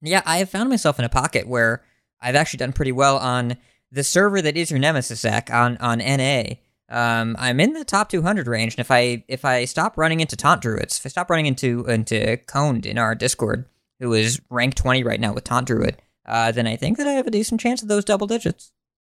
Yeah, 0.02 0.22
I 0.26 0.38
have 0.38 0.50
found 0.50 0.68
myself 0.68 0.98
in 0.98 1.04
a 1.04 1.10
pocket 1.10 1.46
where 1.46 1.82
I've 2.20 2.34
actually 2.34 2.58
done 2.58 2.72
pretty 2.72 2.92
well 2.92 3.18
on 3.18 3.56
the 3.92 4.04
server 4.04 4.42
that 4.42 4.56
is 4.56 4.70
your 4.70 4.80
nemesis, 4.80 5.20
Zach, 5.20 5.50
on 5.52 5.76
on 5.78 5.98
NA. 5.98 6.54
Um, 6.88 7.34
I'm 7.38 7.58
in 7.58 7.72
the 7.72 7.84
top 7.84 8.08
200 8.10 8.46
range, 8.46 8.74
and 8.74 8.80
if 8.80 8.90
I 8.90 9.24
if 9.28 9.44
I 9.44 9.64
stop 9.64 9.96
running 9.98 10.20
into 10.20 10.36
taunt 10.36 10.62
druids, 10.62 10.98
if 10.98 11.06
I 11.06 11.08
stop 11.08 11.30
running 11.30 11.46
into 11.46 11.84
into 11.86 12.36
coned 12.46 12.86
in 12.86 12.98
our 12.98 13.14
Discord, 13.14 13.66
who 14.00 14.12
is 14.12 14.40
ranked 14.50 14.76
20 14.78 15.02
right 15.02 15.20
now 15.20 15.32
with 15.32 15.44
Taunt 15.44 15.66
Druid, 15.66 16.00
uh, 16.26 16.52
then 16.52 16.66
I 16.66 16.76
think 16.76 16.98
that 16.98 17.06
I 17.06 17.12
have 17.12 17.26
a 17.26 17.30
decent 17.30 17.60
chance 17.60 17.82
of 17.82 17.88
those 17.88 18.04
double 18.04 18.26
digits. 18.26 18.72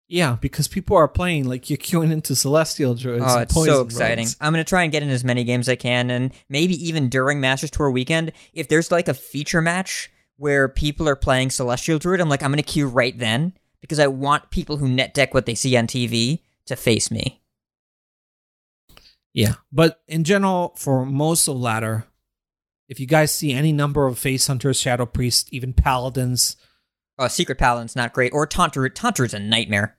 Yeah, 0.09 0.37
because 0.41 0.67
people 0.67 0.97
are 0.97 1.07
playing 1.07 1.47
like 1.47 1.69
you're 1.69 1.77
queuing 1.77 2.11
into 2.11 2.35
Celestial 2.35 2.93
Druids. 2.93 3.25
Oh, 3.25 3.39
it's 3.39 3.53
so 3.55 3.81
exciting. 3.81 4.27
I'm 4.41 4.51
going 4.51 4.63
to 4.63 4.69
try 4.69 4.83
and 4.83 4.91
get 4.91 5.01
in 5.01 5.09
as 5.09 5.23
many 5.23 5.43
games 5.43 5.67
as 5.67 5.73
I 5.73 5.75
can, 5.75 6.11
and 6.11 6.31
maybe 6.49 6.73
even 6.87 7.09
during 7.09 7.39
Masters 7.39 7.71
Tour 7.71 7.89
weekend, 7.89 8.33
if 8.53 8.67
there's 8.67 8.91
like 8.91 9.07
a 9.07 9.13
feature 9.13 9.61
match 9.61 10.11
where 10.37 10.67
people 10.67 11.07
are 11.07 11.15
playing 11.15 11.51
Celestial 11.51 11.99
Druid, 11.99 12.21
I'm 12.21 12.29
like, 12.29 12.43
I'm 12.43 12.51
gonna 12.51 12.63
queue 12.63 12.87
right 12.87 13.17
then 13.17 13.53
because 13.81 13.99
I 13.99 14.07
want 14.07 14.49
people 14.49 14.77
who 14.77 14.87
net 14.87 15.13
deck 15.13 15.33
what 15.33 15.45
they 15.45 15.55
see 15.55 15.75
on 15.77 15.87
TV 15.87 16.39
to 16.65 16.75
face 16.75 17.11
me. 17.11 17.41
Yeah, 19.33 19.55
but 19.71 20.01
in 20.07 20.23
general, 20.23 20.73
for 20.77 21.05
most 21.05 21.47
of 21.47 21.57
ladder, 21.57 22.05
if 22.87 22.99
you 22.99 23.07
guys 23.07 23.31
see 23.31 23.51
any 23.51 23.71
number 23.71 24.05
of 24.05 24.19
face 24.19 24.45
hunters, 24.45 24.79
shadow 24.79 25.05
priests, 25.05 25.49
even 25.51 25.73
paladins, 25.73 26.55
Oh, 27.19 27.27
Secret 27.27 27.57
Paladin's 27.57 27.95
not 27.95 28.13
great, 28.13 28.33
or 28.33 28.47
Taunt 28.47 28.73
Druid. 28.73 28.95
Taunt 28.95 29.15
Druid's 29.15 29.33
a 29.33 29.39
nightmare. 29.39 29.97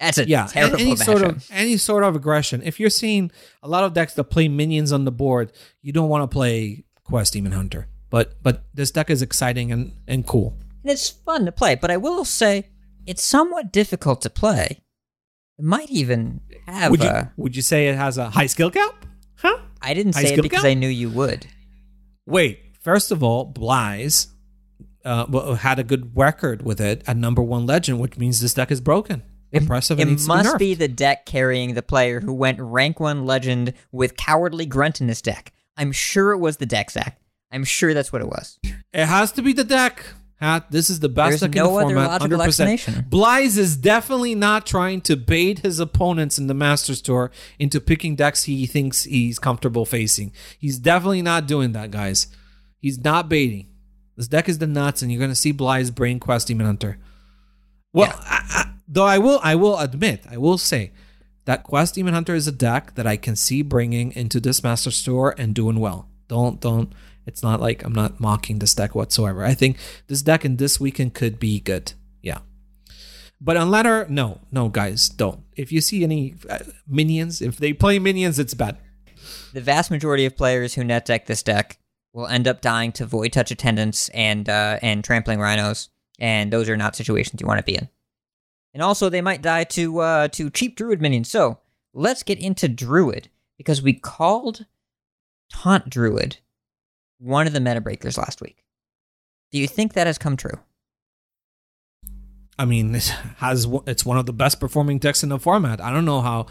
That's 0.00 0.18
a 0.18 0.28
yeah, 0.28 0.48
terrible 0.48 0.80
any 0.80 0.96
sort 0.96 1.22
of 1.22 1.46
any 1.52 1.76
sort 1.76 2.02
of 2.02 2.16
aggression. 2.16 2.62
If 2.64 2.80
you're 2.80 2.90
seeing 2.90 3.30
a 3.62 3.68
lot 3.68 3.84
of 3.84 3.94
decks 3.94 4.14
that 4.14 4.24
play 4.24 4.48
minions 4.48 4.90
on 4.90 5.04
the 5.04 5.12
board, 5.12 5.52
you 5.80 5.92
don't 5.92 6.08
want 6.08 6.28
to 6.28 6.34
play 6.34 6.84
Quest 7.04 7.34
Demon 7.34 7.52
Hunter. 7.52 7.86
But 8.12 8.42
but 8.42 8.66
this 8.74 8.90
deck 8.90 9.08
is 9.08 9.22
exciting 9.22 9.72
and 9.72 9.92
and 10.06 10.26
cool. 10.26 10.58
and 10.82 10.92
it's 10.92 11.08
fun 11.08 11.46
to 11.46 11.52
play. 11.52 11.74
But 11.74 11.90
I 11.90 11.96
will 11.96 12.26
say 12.26 12.68
it's 13.06 13.24
somewhat 13.24 13.72
difficult 13.72 14.20
to 14.22 14.30
play. 14.30 14.82
It 15.58 15.64
might 15.64 15.88
even 15.90 16.42
have. 16.66 16.90
Would 16.90 17.02
you 17.02 17.08
a- 17.08 17.32
would 17.38 17.56
you 17.56 17.62
say 17.62 17.88
it 17.88 17.96
has 17.96 18.18
a 18.18 18.28
high 18.28 18.46
skill 18.46 18.70
cap? 18.70 19.06
Huh? 19.36 19.58
I 19.80 19.94
didn't 19.94 20.14
high 20.14 20.24
say 20.24 20.34
it 20.34 20.42
because 20.42 20.60
cap? 20.60 20.70
I 20.70 20.74
knew 20.74 20.88
you 20.88 21.08
would. 21.08 21.46
Wait, 22.26 22.60
first 22.82 23.12
of 23.12 23.22
all, 23.22 23.46
Bly's 23.46 24.28
uh, 25.06 25.54
had 25.54 25.78
a 25.78 25.82
good 25.82 26.12
record 26.14 26.62
with 26.62 26.82
it 26.82 27.02
at 27.06 27.16
number 27.16 27.42
one 27.42 27.64
legend, 27.64 27.98
which 27.98 28.18
means 28.18 28.40
this 28.40 28.52
deck 28.52 28.70
is 28.70 28.82
broken. 28.82 29.22
Impressive. 29.52 29.98
It 29.98 30.04
to 30.04 30.26
must 30.26 30.54
nerfed. 30.54 30.58
be 30.58 30.74
the 30.74 30.86
deck 30.86 31.24
carrying 31.24 31.72
the 31.72 31.82
player 31.82 32.20
who 32.20 32.34
went 32.34 32.60
rank 32.60 33.00
one 33.00 33.24
legend 33.24 33.72
with 33.90 34.18
Cowardly 34.18 34.66
Grunt 34.66 35.00
in 35.00 35.08
his 35.08 35.22
deck. 35.22 35.52
I'm 35.78 35.92
sure 35.92 36.32
it 36.32 36.38
was 36.38 36.58
the 36.58 36.66
deck, 36.66 36.90
Zach. 36.90 37.18
I'm 37.52 37.64
sure 37.64 37.94
that's 37.94 38.12
what 38.12 38.22
it 38.22 38.28
was. 38.28 38.58
It 38.92 39.06
has 39.06 39.32
to 39.32 39.42
be 39.42 39.52
the 39.52 39.64
deck. 39.64 40.04
Hat. 40.36 40.72
This 40.72 40.90
is 40.90 40.98
the 40.98 41.08
best 41.08 41.38
There's 41.38 41.52
deck 41.52 41.54
no 41.54 41.78
in 41.78 41.94
the 41.94 41.94
other 41.94 41.94
format. 41.94 42.20
logical 42.22 42.38
100%. 42.40 42.46
explanation. 42.46 43.06
Bly's 43.08 43.56
is 43.56 43.76
definitely 43.76 44.34
not 44.34 44.66
trying 44.66 45.00
to 45.02 45.16
bait 45.16 45.60
his 45.60 45.78
opponents 45.78 46.36
in 46.36 46.48
the 46.48 46.54
Masters 46.54 47.00
Tour 47.00 47.30
into 47.60 47.80
picking 47.80 48.16
decks 48.16 48.42
he 48.42 48.66
thinks 48.66 49.04
he's 49.04 49.38
comfortable 49.38 49.84
facing. 49.84 50.32
He's 50.58 50.78
definitely 50.78 51.22
not 51.22 51.46
doing 51.46 51.70
that, 51.72 51.92
guys. 51.92 52.26
He's 52.80 52.98
not 53.04 53.28
baiting. 53.28 53.68
This 54.16 54.26
deck 54.26 54.48
is 54.48 54.58
the 54.58 54.66
nuts, 54.66 55.00
and 55.00 55.12
you're 55.12 55.20
going 55.20 55.30
to 55.30 55.36
see 55.36 55.52
Bly's 55.52 55.92
Brain 55.92 56.18
Quest 56.18 56.48
Demon 56.48 56.66
Hunter. 56.66 56.98
Well, 57.92 58.12
I, 58.12 58.40
I, 58.50 58.72
though 58.88 59.04
I 59.06 59.18
will, 59.18 59.38
I 59.44 59.54
will 59.54 59.78
admit, 59.78 60.24
I 60.28 60.38
will 60.38 60.58
say 60.58 60.90
that 61.44 61.62
Quest 61.62 61.94
Demon 61.94 62.14
Hunter 62.14 62.34
is 62.34 62.48
a 62.48 62.52
deck 62.52 62.96
that 62.96 63.06
I 63.06 63.16
can 63.16 63.36
see 63.36 63.62
bringing 63.62 64.10
into 64.12 64.40
this 64.40 64.64
Masters 64.64 65.02
Tour 65.04 65.36
and 65.38 65.54
doing 65.54 65.78
well. 65.78 66.08
Don't, 66.26 66.60
don't. 66.60 66.92
It's 67.26 67.42
not 67.42 67.60
like 67.60 67.84
I'm 67.84 67.92
not 67.92 68.20
mocking 68.20 68.58
this 68.58 68.74
deck 68.74 68.94
whatsoever. 68.94 69.44
I 69.44 69.54
think 69.54 69.78
this 70.08 70.22
deck 70.22 70.44
in 70.44 70.56
this 70.56 70.80
weekend 70.80 71.14
could 71.14 71.38
be 71.38 71.60
good. 71.60 71.92
Yeah. 72.20 72.38
But 73.40 73.56
on 73.56 73.70
ladder, 73.70 74.06
no, 74.08 74.40
no, 74.50 74.68
guys, 74.68 75.08
don't. 75.08 75.40
If 75.56 75.72
you 75.72 75.80
see 75.80 76.04
any 76.04 76.34
uh, 76.48 76.60
minions, 76.86 77.42
if 77.42 77.56
they 77.56 77.72
play 77.72 77.98
minions, 77.98 78.38
it's 78.38 78.54
bad. 78.54 78.78
The 79.52 79.60
vast 79.60 79.90
majority 79.90 80.26
of 80.26 80.36
players 80.36 80.74
who 80.74 80.84
net 80.84 81.04
deck 81.04 81.26
this 81.26 81.42
deck 81.42 81.78
will 82.12 82.26
end 82.26 82.46
up 82.46 82.60
dying 82.60 82.92
to 82.92 83.06
Voidtouched 83.06 83.50
Attendants 83.50 84.08
and 84.10 84.48
uh, 84.48 84.78
and 84.82 85.02
Trampling 85.02 85.40
Rhinos, 85.40 85.88
and 86.18 86.52
those 86.52 86.68
are 86.68 86.76
not 86.76 86.96
situations 86.96 87.40
you 87.40 87.46
want 87.46 87.58
to 87.58 87.64
be 87.64 87.76
in. 87.76 87.88
And 88.74 88.82
also, 88.82 89.08
they 89.08 89.20
might 89.20 89.42
die 89.42 89.64
to 89.64 89.98
uh, 89.98 90.28
to 90.28 90.50
cheap 90.50 90.76
Druid 90.76 91.02
minions. 91.02 91.30
So 91.30 91.58
let's 91.92 92.22
get 92.22 92.38
into 92.38 92.68
Druid 92.68 93.28
because 93.58 93.82
we 93.82 93.92
called 93.92 94.66
Taunt 95.52 95.90
Druid 95.90 96.38
one 97.22 97.46
of 97.46 97.52
the 97.52 97.60
meta 97.60 97.80
breakers 97.80 98.18
last 98.18 98.40
week. 98.40 98.64
Do 99.52 99.58
you 99.58 99.68
think 99.68 99.92
that 99.92 100.06
has 100.06 100.18
come 100.18 100.36
true? 100.36 100.58
I 102.58 102.64
mean, 102.64 102.94
it 102.94 103.08
has 103.38 103.66
it's 103.86 104.04
one 104.04 104.18
of 104.18 104.26
the 104.26 104.32
best 104.32 104.60
performing 104.60 104.98
decks 104.98 105.22
in 105.22 105.28
the 105.28 105.38
format. 105.38 105.80
I 105.80 105.92
don't 105.92 106.04
know 106.04 106.20
how 106.20 106.46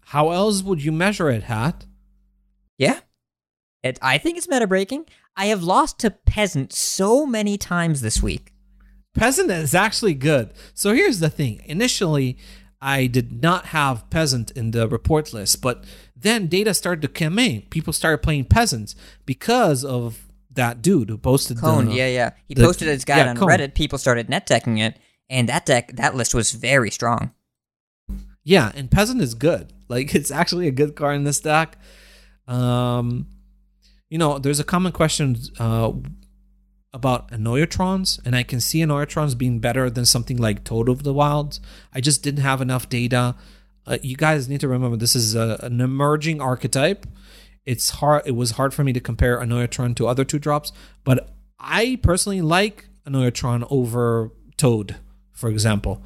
how 0.00 0.30
else 0.30 0.62
would 0.62 0.84
you 0.84 0.92
measure 0.92 1.30
it, 1.30 1.44
Hat? 1.44 1.86
Yeah. 2.78 3.00
It, 3.82 3.98
I 4.02 4.18
think 4.18 4.36
it's 4.36 4.48
meta 4.48 4.66
breaking. 4.66 5.06
I 5.36 5.46
have 5.46 5.62
lost 5.62 5.98
to 6.00 6.10
Peasant 6.10 6.72
so 6.72 7.26
many 7.26 7.56
times 7.58 8.00
this 8.00 8.22
week. 8.22 8.52
Peasant 9.14 9.50
is 9.50 9.74
actually 9.74 10.14
good. 10.14 10.52
So 10.74 10.94
here's 10.94 11.20
the 11.20 11.30
thing. 11.30 11.62
Initially, 11.64 12.38
I 12.80 13.06
did 13.06 13.42
not 13.42 13.66
have 13.66 14.08
Peasant 14.10 14.50
in 14.52 14.72
the 14.72 14.88
report 14.88 15.32
list, 15.32 15.62
but 15.62 15.84
then 16.26 16.46
data 16.46 16.74
started 16.74 17.02
to 17.02 17.08
come 17.08 17.38
in. 17.38 17.62
People 17.70 17.92
started 17.92 18.18
playing 18.18 18.46
Peasants 18.46 18.94
because 19.24 19.84
of 19.84 20.26
that 20.50 20.82
dude 20.82 21.10
who 21.10 21.18
posted 21.18 21.58
Cone, 21.58 21.86
the, 21.86 21.94
yeah, 21.94 22.08
yeah. 22.08 22.30
He 22.46 22.54
the- 22.54 22.64
posted 22.64 22.88
his 22.88 23.04
guide 23.04 23.18
yeah, 23.18 23.30
on 23.30 23.36
Cone. 23.36 23.48
Reddit. 23.48 23.74
People 23.74 23.98
started 23.98 24.28
net 24.28 24.46
decking 24.46 24.78
it, 24.78 24.98
and 25.28 25.48
that 25.48 25.66
deck, 25.66 25.92
that 25.96 26.14
list 26.14 26.34
was 26.34 26.52
very 26.52 26.90
strong. 26.90 27.32
Yeah, 28.42 28.72
and 28.74 28.90
Peasant 28.90 29.20
is 29.20 29.34
good. 29.34 29.72
Like 29.88 30.16
it's 30.16 30.32
actually 30.32 30.66
a 30.66 30.72
good 30.72 30.96
card 30.96 31.14
in 31.14 31.22
this 31.22 31.38
deck. 31.38 31.78
Um, 32.48 33.28
you 34.10 34.18
know, 34.18 34.40
there's 34.40 34.58
a 34.58 34.64
common 34.64 34.90
question 34.90 35.36
uh, 35.60 35.92
about 36.92 37.30
Annoyatrons, 37.30 38.18
and 38.24 38.34
I 38.34 38.42
can 38.42 38.60
see 38.60 38.80
Annoyatrons 38.80 39.38
being 39.38 39.60
better 39.60 39.88
than 39.88 40.04
something 40.04 40.38
like 40.38 40.64
Toad 40.64 40.88
of 40.88 41.04
the 41.04 41.14
Wilds. 41.14 41.60
I 41.94 42.00
just 42.00 42.24
didn't 42.24 42.42
have 42.42 42.60
enough 42.60 42.88
data. 42.88 43.36
Uh, 43.86 43.98
you 44.02 44.16
guys 44.16 44.48
need 44.48 44.60
to 44.60 44.68
remember 44.68 44.96
this 44.96 45.16
is 45.16 45.34
a, 45.34 45.58
an 45.62 45.80
emerging 45.80 46.40
archetype. 46.40 47.06
It's 47.64 47.90
hard. 47.90 48.22
It 48.26 48.32
was 48.36 48.52
hard 48.52 48.74
for 48.74 48.84
me 48.84 48.92
to 48.92 49.00
compare 49.00 49.38
Annoyatron 49.38 49.94
to 49.96 50.06
other 50.06 50.24
two 50.24 50.38
drops, 50.38 50.72
but 51.04 51.30
I 51.58 51.98
personally 52.02 52.40
like 52.40 52.88
Annoyatron 53.06 53.66
over 53.70 54.30
Toad, 54.56 54.96
for 55.32 55.48
example. 55.50 56.02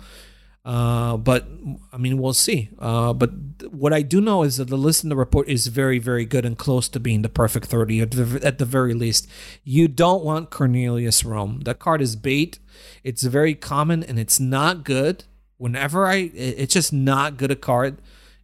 Uh, 0.63 1.17
but 1.17 1.49
I 1.93 1.97
mean, 1.97 2.19
we'll 2.19 2.35
see. 2.35 2.69
Uh, 2.79 3.13
but 3.15 3.31
what 3.71 3.93
I 3.93 4.03
do 4.03 4.21
know 4.21 4.43
is 4.43 4.59
that 4.59 4.69
the 4.69 4.77
list 4.77 5.03
in 5.03 5.09
the 5.09 5.17
report 5.17 5.49
is 5.49 5.69
very, 5.69 5.99
very 5.99 6.27
good 6.27 6.45
and 6.45 6.57
close 6.57 6.89
to 6.91 7.01
being 7.01 7.23
the 7.23 7.31
perfect 7.31 7.67
30 7.67 8.01
at 8.01 8.11
the, 8.11 8.41
at 8.45 8.59
the 8.59 8.67
very 8.67 8.93
least. 8.93 9.27
You 9.65 9.89
don't 9.89 10.23
want 10.23 10.51
Cornelius 10.51 11.23
Roame. 11.23 11.65
That 11.65 11.79
card 11.79 12.03
is 12.03 12.15
bait. 12.15 12.59
It's 13.03 13.23
very 13.23 13.55
common 13.55 14.03
and 14.03 14.19
it's 14.19 14.39
not 14.39 14.85
good. 14.85 15.25
Whenever 15.61 16.07
I, 16.07 16.31
it's 16.35 16.73
just 16.73 16.91
not 16.91 17.37
good 17.37 17.51
a 17.51 17.57
card. 17.57 18.01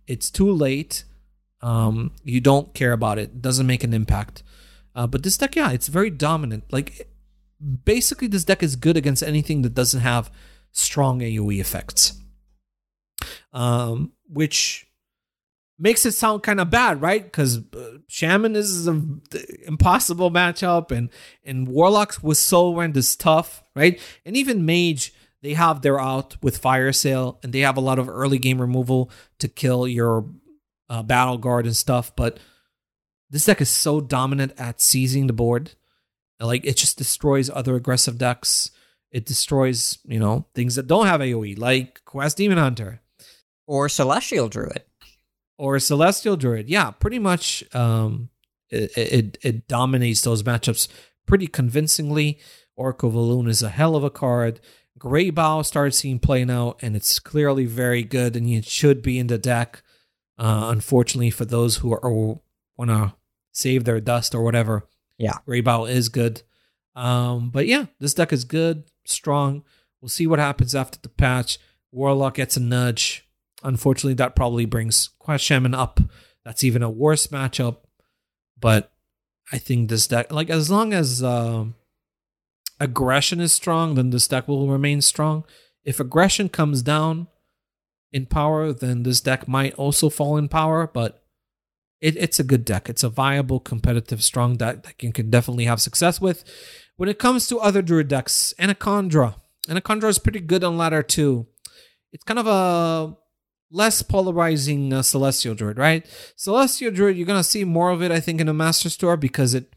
It's 0.06 0.30
too 0.30 0.52
late. 0.52 1.04
Um, 1.62 2.12
you 2.22 2.42
don't 2.42 2.74
care 2.74 2.92
about 2.92 3.18
it. 3.18 3.40
doesn't 3.40 3.66
make 3.66 3.82
an 3.82 3.94
impact. 3.94 4.42
Uh, 4.94 5.06
but 5.06 5.22
this 5.22 5.38
deck, 5.38 5.56
yeah, 5.56 5.70
it's 5.70 5.88
very 5.88 6.10
dominant. 6.10 6.64
Like 6.70 7.08
basically, 7.84 8.28
this 8.28 8.44
deck 8.44 8.62
is 8.62 8.76
good 8.76 8.98
against 8.98 9.22
anything 9.22 9.62
that 9.62 9.72
doesn't 9.72 10.02
have 10.02 10.30
strong 10.72 11.20
AoE 11.20 11.58
effects. 11.58 12.20
Um, 13.50 14.12
which 14.28 14.86
makes 15.78 16.04
it 16.04 16.12
sound 16.12 16.42
kind 16.42 16.60
of 16.60 16.68
bad, 16.68 17.00
right? 17.00 17.24
Because 17.24 17.60
uh, 17.74 17.98
Shaman 18.08 18.56
is 18.56 18.86
an 18.86 19.22
impossible 19.66 20.30
matchup, 20.30 20.90
and 20.90 21.08
and 21.46 21.66
Warlocks 21.66 22.22
with 22.22 22.36
Soul 22.36 22.78
is 22.78 23.16
tough, 23.16 23.64
right? 23.74 23.98
And 24.26 24.36
even 24.36 24.66
Mage, 24.66 25.14
they 25.46 25.54
have 25.54 25.82
their 25.82 26.00
out 26.00 26.36
with 26.42 26.58
Fire 26.58 26.92
Sale, 26.92 27.38
and 27.44 27.52
they 27.52 27.60
have 27.60 27.76
a 27.76 27.80
lot 27.80 28.00
of 28.00 28.08
early 28.08 28.38
game 28.38 28.60
removal 28.60 29.12
to 29.38 29.46
kill 29.46 29.86
your 29.86 30.26
uh, 30.90 31.04
Battle 31.04 31.38
Guard 31.38 31.66
and 31.66 31.76
stuff. 31.76 32.14
But 32.16 32.40
this 33.30 33.44
deck 33.44 33.60
is 33.60 33.68
so 33.68 34.00
dominant 34.00 34.54
at 34.58 34.80
seizing 34.80 35.28
the 35.28 35.32
board, 35.32 35.72
like 36.40 36.66
it 36.66 36.76
just 36.76 36.98
destroys 36.98 37.48
other 37.48 37.76
aggressive 37.76 38.18
decks. 38.18 38.72
It 39.12 39.24
destroys, 39.24 39.98
you 40.04 40.18
know, 40.18 40.46
things 40.52 40.74
that 40.74 40.88
don't 40.88 41.06
have 41.06 41.20
AoE, 41.20 41.56
like 41.56 42.04
Quest 42.04 42.38
Demon 42.38 42.58
Hunter 42.58 43.00
Or 43.68 43.88
Celestial 43.88 44.48
Druid. 44.48 44.82
or 45.58 45.78
Celestial 45.78 46.36
Druid. 46.36 46.68
Yeah, 46.68 46.90
pretty 46.90 47.20
much. 47.20 47.62
Um, 47.72 48.30
it, 48.68 48.90
it 48.98 49.38
it 49.42 49.68
dominates 49.68 50.22
those 50.22 50.42
matchups 50.42 50.88
pretty 51.24 51.46
convincingly. 51.46 52.40
Oracle 52.74 53.10
Valoon 53.12 53.48
is 53.48 53.62
a 53.62 53.70
hell 53.70 53.94
of 53.96 54.02
a 54.04 54.10
card. 54.10 54.58
Greybough 54.98 55.64
started 55.64 55.92
seeing 55.92 56.18
play 56.18 56.44
now, 56.44 56.76
and 56.80 56.96
it's 56.96 57.18
clearly 57.18 57.66
very 57.66 58.02
good, 58.02 58.36
and 58.36 58.48
it 58.48 58.64
should 58.64 59.02
be 59.02 59.18
in 59.18 59.26
the 59.26 59.38
deck. 59.38 59.82
Uh, 60.38 60.68
unfortunately, 60.70 61.30
for 61.30 61.44
those 61.44 61.78
who 61.78 61.92
are 61.92 62.38
want 62.76 62.90
to 62.90 63.14
save 63.52 63.84
their 63.84 64.00
dust 64.00 64.34
or 64.34 64.42
whatever, 64.42 64.86
Yeah. 65.18 65.38
Greybough 65.46 65.90
is 65.90 66.08
good. 66.08 66.42
Um, 66.94 67.50
but 67.50 67.66
yeah, 67.66 67.86
this 68.00 68.14
deck 68.14 68.32
is 68.32 68.44
good, 68.44 68.84
strong. 69.04 69.64
We'll 70.00 70.08
see 70.08 70.26
what 70.26 70.38
happens 70.38 70.74
after 70.74 70.98
the 71.00 71.08
patch. 71.08 71.58
Warlock 71.90 72.34
gets 72.34 72.56
a 72.56 72.60
nudge. 72.60 73.26
Unfortunately, 73.62 74.14
that 74.14 74.36
probably 74.36 74.66
brings 74.66 75.08
Quest 75.18 75.44
Shaman 75.44 75.74
up. 75.74 76.00
That's 76.44 76.64
even 76.64 76.82
a 76.82 76.90
worse 76.90 77.28
matchup. 77.28 77.78
But 78.58 78.92
I 79.52 79.58
think 79.58 79.88
this 79.88 80.06
deck, 80.06 80.30
like 80.32 80.50
as 80.50 80.70
long 80.70 80.92
as 80.92 81.22
um 81.22 81.74
aggression 82.80 83.40
is 83.40 83.52
strong, 83.52 83.94
then 83.94 84.10
this 84.10 84.28
deck 84.28 84.48
will 84.48 84.68
remain 84.68 85.00
strong. 85.00 85.44
If 85.84 86.00
aggression 86.00 86.48
comes 86.48 86.82
down 86.82 87.28
in 88.12 88.26
power, 88.26 88.72
then 88.72 89.02
this 89.02 89.20
deck 89.20 89.46
might 89.46 89.74
also 89.74 90.08
fall 90.08 90.36
in 90.36 90.48
power. 90.48 90.86
But 90.86 91.22
it, 92.00 92.16
it's 92.16 92.38
a 92.38 92.44
good 92.44 92.64
deck. 92.64 92.88
It's 92.88 93.02
a 93.02 93.08
viable, 93.08 93.60
competitive, 93.60 94.22
strong 94.22 94.56
deck 94.56 94.82
that 94.82 95.02
you 95.02 95.12
can 95.12 95.30
definitely 95.30 95.64
have 95.64 95.80
success 95.80 96.20
with. 96.20 96.44
When 96.96 97.08
it 97.08 97.18
comes 97.18 97.46
to 97.48 97.58
other 97.58 97.82
druid 97.82 98.08
decks, 98.08 98.54
Anacondra. 98.58 99.36
Anacondra 99.68 100.08
is 100.08 100.18
pretty 100.18 100.40
good 100.40 100.64
on 100.64 100.78
ladder 100.78 101.02
too. 101.02 101.46
It's 102.12 102.24
kind 102.24 102.38
of 102.38 102.46
a 102.46 103.16
less 103.70 104.00
polarizing 104.02 104.92
uh, 104.92 105.02
Celestial 105.02 105.54
Druid, 105.54 105.76
right? 105.76 106.06
Celestial 106.36 106.92
Druid, 106.92 107.16
you're 107.16 107.26
gonna 107.26 107.44
see 107.44 107.64
more 107.64 107.90
of 107.90 108.02
it, 108.02 108.10
I 108.10 108.20
think, 108.20 108.40
in 108.40 108.46
the 108.46 108.54
Masters 108.54 108.96
Tour 108.96 109.16
because 109.16 109.54
it 109.54 109.74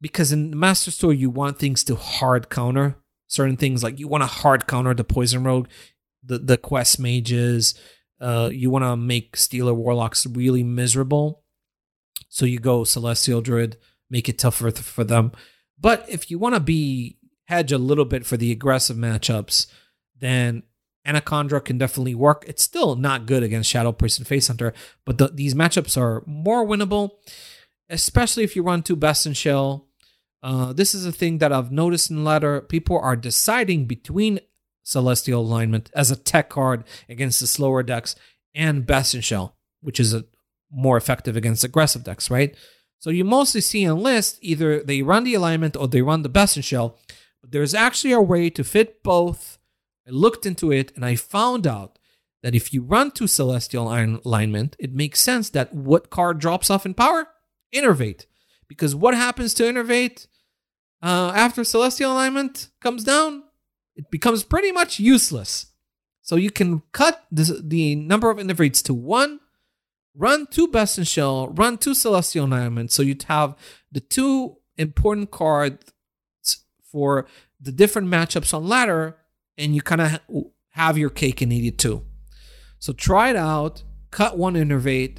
because 0.00 0.32
in 0.32 0.50
the 0.50 0.56
Masters 0.56 0.98
Tour 0.98 1.12
you 1.12 1.30
want 1.30 1.58
things 1.58 1.84
to 1.84 1.94
hard 1.96 2.48
counter 2.50 2.96
certain 3.30 3.56
things. 3.56 3.82
Like 3.82 3.98
you 3.98 4.08
want 4.08 4.22
to 4.22 4.26
hard 4.26 4.66
counter 4.66 4.92
the 4.92 5.04
Poison 5.04 5.44
Rogue, 5.44 5.68
the 6.22 6.38
the 6.38 6.58
Quest 6.58 6.98
Mages. 7.00 7.74
Uh, 8.20 8.50
you 8.52 8.68
want 8.68 8.84
to 8.84 8.96
make 8.96 9.36
Stealer 9.36 9.72
Warlocks 9.72 10.26
really 10.26 10.62
miserable, 10.62 11.42
so 12.28 12.44
you 12.44 12.58
go 12.58 12.84
Celestial 12.84 13.40
Druid, 13.40 13.78
make 14.10 14.28
it 14.28 14.38
tougher 14.38 14.70
for 14.70 15.04
them. 15.04 15.32
But 15.78 16.04
if 16.06 16.30
you 16.30 16.38
want 16.38 16.54
to 16.54 16.60
be 16.60 17.16
hedge 17.44 17.72
a 17.72 17.78
little 17.78 18.04
bit 18.04 18.26
for 18.26 18.36
the 18.36 18.52
aggressive 18.52 18.98
matchups, 18.98 19.68
then 20.18 20.64
Anacondra 21.06 21.64
can 21.64 21.78
definitely 21.78 22.14
work. 22.14 22.44
It's 22.46 22.62
still 22.62 22.94
not 22.94 23.24
good 23.24 23.42
against 23.42 23.70
Shadow 23.70 23.92
Priest 23.92 24.18
and 24.18 24.28
Face 24.28 24.48
Hunter, 24.48 24.74
but 25.06 25.16
the, 25.16 25.28
these 25.28 25.54
matchups 25.54 25.96
are 25.96 26.22
more 26.26 26.66
winnable, 26.66 27.12
especially 27.88 28.44
if 28.44 28.54
you 28.54 28.62
run 28.62 28.82
two 28.82 28.96
Best 28.96 29.24
in 29.24 29.32
Shell. 29.32 29.86
Uh, 30.42 30.72
this 30.72 30.94
is 30.94 31.04
a 31.04 31.12
thing 31.12 31.38
that 31.38 31.52
I've 31.52 31.72
noticed 31.72 32.10
in 32.10 32.24
ladder. 32.24 32.60
People 32.60 32.98
are 32.98 33.16
deciding 33.16 33.86
between 33.86 34.40
Celestial 34.82 35.42
Alignment 35.42 35.90
as 35.94 36.10
a 36.10 36.16
tech 36.16 36.48
card 36.48 36.84
against 37.08 37.40
the 37.40 37.46
slower 37.46 37.82
decks 37.82 38.16
and 38.54 38.86
Best 38.86 39.14
in 39.14 39.20
Shell, 39.20 39.54
which 39.80 40.00
is 40.00 40.14
a 40.14 40.24
more 40.70 40.96
effective 40.96 41.36
against 41.36 41.64
aggressive 41.64 42.04
decks, 42.04 42.30
right? 42.30 42.56
So 42.98 43.10
you 43.10 43.24
mostly 43.24 43.60
see 43.60 43.84
in 43.84 43.98
list 43.98 44.38
either 44.40 44.82
they 44.82 45.02
run 45.02 45.24
the 45.24 45.34
alignment 45.34 45.76
or 45.76 45.88
they 45.88 46.02
run 46.02 46.22
the 46.22 46.28
Best 46.28 46.56
in 46.56 46.62
Shell. 46.62 46.98
But 47.40 47.52
there's 47.52 47.74
actually 47.74 48.12
a 48.12 48.20
way 48.20 48.50
to 48.50 48.64
fit 48.64 49.02
both. 49.02 49.58
I 50.06 50.10
looked 50.10 50.44
into 50.44 50.70
it 50.72 50.94
and 50.94 51.04
I 51.04 51.16
found 51.16 51.66
out 51.66 51.98
that 52.42 52.54
if 52.54 52.72
you 52.72 52.82
run 52.82 53.10
to 53.12 53.26
Celestial 53.26 53.90
Alignment, 53.90 54.76
it 54.78 54.94
makes 54.94 55.20
sense 55.20 55.50
that 55.50 55.74
what 55.74 56.10
card 56.10 56.38
drops 56.38 56.70
off 56.70 56.86
in 56.86 56.94
power? 56.94 57.28
Innervate. 57.74 58.26
Because 58.70 58.94
what 58.94 59.14
happens 59.14 59.52
to 59.54 59.64
Innervate 59.64 60.28
uh, 61.02 61.32
after 61.34 61.64
Celestial 61.64 62.12
Alignment 62.12 62.68
comes 62.80 63.02
down? 63.02 63.42
It 63.96 64.12
becomes 64.12 64.44
pretty 64.44 64.70
much 64.70 65.00
useless. 65.00 65.66
So 66.22 66.36
you 66.36 66.52
can 66.52 66.82
cut 66.92 67.24
the, 67.32 67.60
the 67.60 67.96
number 67.96 68.30
of 68.30 68.38
Innervates 68.38 68.80
to 68.84 68.94
one, 68.94 69.40
run 70.14 70.46
two 70.46 70.68
Best 70.68 70.98
in 70.98 71.04
Shell, 71.04 71.48
run 71.48 71.78
two 71.78 71.94
Celestial 71.94 72.46
Alignment. 72.46 72.92
So 72.92 73.02
you'd 73.02 73.24
have 73.24 73.56
the 73.90 73.98
two 73.98 74.58
important 74.78 75.32
cards 75.32 75.92
for 76.92 77.26
the 77.60 77.72
different 77.72 78.06
matchups 78.06 78.54
on 78.54 78.68
ladder, 78.68 79.16
and 79.58 79.74
you 79.74 79.82
kind 79.82 80.00
of 80.00 80.20
have 80.70 80.96
your 80.96 81.10
cake 81.10 81.42
and 81.42 81.52
eat 81.52 81.66
it 81.66 81.78
too. 81.78 82.04
So 82.78 82.92
try 82.92 83.30
it 83.30 83.36
out. 83.36 83.82
Cut 84.12 84.38
one 84.38 84.54
Innervate. 84.54 85.18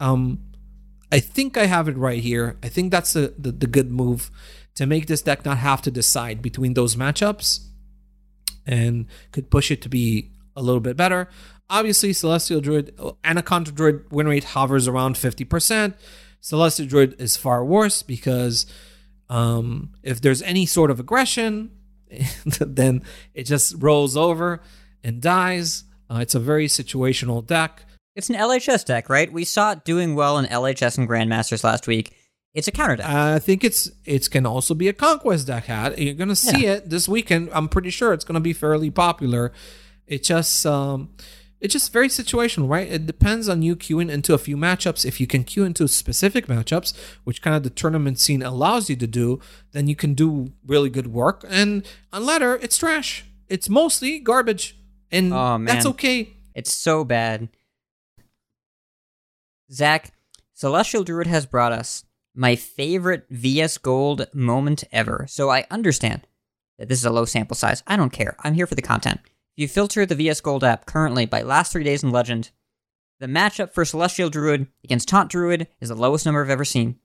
Um, 0.00 0.53
I 1.14 1.20
think 1.20 1.56
I 1.56 1.66
have 1.66 1.86
it 1.86 1.96
right 1.96 2.20
here. 2.20 2.56
I 2.60 2.68
think 2.68 2.90
that's 2.90 3.12
the, 3.12 3.32
the, 3.38 3.52
the 3.52 3.68
good 3.68 3.88
move 3.88 4.32
to 4.74 4.84
make 4.84 5.06
this 5.06 5.22
deck 5.22 5.44
not 5.44 5.58
have 5.58 5.80
to 5.82 5.92
decide 5.92 6.42
between 6.42 6.74
those 6.74 6.96
matchups 6.96 7.60
and 8.66 9.06
could 9.30 9.48
push 9.48 9.70
it 9.70 9.80
to 9.82 9.88
be 9.88 10.32
a 10.56 10.60
little 10.60 10.80
bit 10.80 10.96
better. 10.96 11.28
Obviously, 11.70 12.12
Celestial 12.12 12.60
Druid, 12.60 12.96
Anacondra 13.22 13.72
Druid 13.72 14.10
win 14.10 14.26
rate 14.26 14.42
hovers 14.42 14.88
around 14.88 15.14
50%. 15.14 15.94
Celestial 16.40 16.88
Druid 16.88 17.20
is 17.20 17.36
far 17.36 17.64
worse 17.64 18.02
because 18.02 18.66
um, 19.30 19.92
if 20.02 20.20
there's 20.20 20.42
any 20.42 20.66
sort 20.66 20.90
of 20.90 20.98
aggression, 20.98 21.70
then 22.60 23.04
it 23.34 23.44
just 23.44 23.76
rolls 23.78 24.16
over 24.16 24.62
and 25.04 25.22
dies. 25.22 25.84
Uh, 26.10 26.16
it's 26.16 26.34
a 26.34 26.40
very 26.40 26.66
situational 26.66 27.46
deck. 27.46 27.83
It's 28.14 28.30
an 28.30 28.36
LHS 28.36 28.84
deck, 28.84 29.08
right? 29.08 29.32
We 29.32 29.44
saw 29.44 29.72
it 29.72 29.84
doing 29.84 30.14
well 30.14 30.38
in 30.38 30.46
LHS 30.46 30.98
and 30.98 31.08
Grandmasters 31.08 31.64
last 31.64 31.86
week. 31.86 32.14
It's 32.52 32.68
a 32.68 32.72
counter 32.72 32.96
deck. 32.96 33.06
I 33.06 33.40
think 33.40 33.64
it's 33.64 33.90
it 34.04 34.30
can 34.30 34.46
also 34.46 34.74
be 34.74 34.86
a 34.86 34.92
conquest 34.92 35.48
deck. 35.48 35.64
Hat 35.64 35.98
you're 35.98 36.14
gonna 36.14 36.36
see 36.36 36.64
yeah. 36.64 36.74
it 36.74 36.90
this 36.90 37.08
weekend. 37.08 37.50
I'm 37.52 37.68
pretty 37.68 37.90
sure 37.90 38.12
it's 38.12 38.24
gonna 38.24 38.40
be 38.40 38.52
fairly 38.52 38.90
popular. 38.90 39.52
It 40.06 40.22
just 40.22 40.64
um, 40.64 41.10
it's 41.60 41.72
just 41.72 41.92
very 41.92 42.06
situational, 42.06 42.68
right? 42.68 42.86
It 42.86 43.06
depends 43.06 43.48
on 43.48 43.62
you 43.62 43.74
queuing 43.74 44.08
into 44.08 44.34
a 44.34 44.38
few 44.38 44.56
matchups. 44.56 45.04
If 45.04 45.20
you 45.20 45.26
can 45.26 45.42
queue 45.42 45.64
into 45.64 45.88
specific 45.88 46.46
matchups, 46.46 46.96
which 47.24 47.42
kind 47.42 47.56
of 47.56 47.64
the 47.64 47.70
tournament 47.70 48.20
scene 48.20 48.42
allows 48.42 48.88
you 48.88 48.94
to 48.96 49.06
do, 49.08 49.40
then 49.72 49.88
you 49.88 49.96
can 49.96 50.14
do 50.14 50.52
really 50.64 50.90
good 50.90 51.08
work. 51.08 51.44
And 51.48 51.84
on 52.12 52.24
ladder, 52.24 52.60
it's 52.62 52.78
trash. 52.78 53.24
It's 53.48 53.68
mostly 53.68 54.20
garbage, 54.20 54.78
and 55.10 55.32
oh, 55.34 55.58
that's 55.64 55.86
okay. 55.86 56.36
It's 56.54 56.72
so 56.72 57.04
bad. 57.04 57.48
Zach, 59.74 60.12
Celestial 60.52 61.02
Druid 61.02 61.26
has 61.26 61.46
brought 61.46 61.72
us 61.72 62.04
my 62.34 62.54
favorite 62.54 63.26
VS 63.28 63.78
Gold 63.78 64.26
moment 64.32 64.84
ever. 64.92 65.26
So 65.28 65.50
I 65.50 65.66
understand 65.70 66.26
that 66.78 66.88
this 66.88 66.98
is 66.98 67.04
a 67.04 67.10
low 67.10 67.24
sample 67.24 67.56
size. 67.56 67.82
I 67.86 67.96
don't 67.96 68.12
care. 68.12 68.36
I'm 68.40 68.54
here 68.54 68.66
for 68.66 68.76
the 68.76 68.82
content. 68.82 69.20
If 69.24 69.62
you 69.62 69.68
filter 69.68 70.06
the 70.06 70.14
VS 70.14 70.40
Gold 70.40 70.64
app 70.64 70.86
currently 70.86 71.26
by 71.26 71.42
last 71.42 71.72
three 71.72 71.84
days 71.84 72.02
in 72.02 72.10
Legend, 72.10 72.50
the 73.20 73.26
matchup 73.26 73.72
for 73.72 73.84
Celestial 73.84 74.30
Druid 74.30 74.66
against 74.82 75.08
Taunt 75.08 75.30
Druid 75.30 75.68
is 75.80 75.88
the 75.88 75.94
lowest 75.94 76.24
number 76.24 76.42
I've 76.42 76.50
ever 76.50 76.64
seen. 76.64 76.98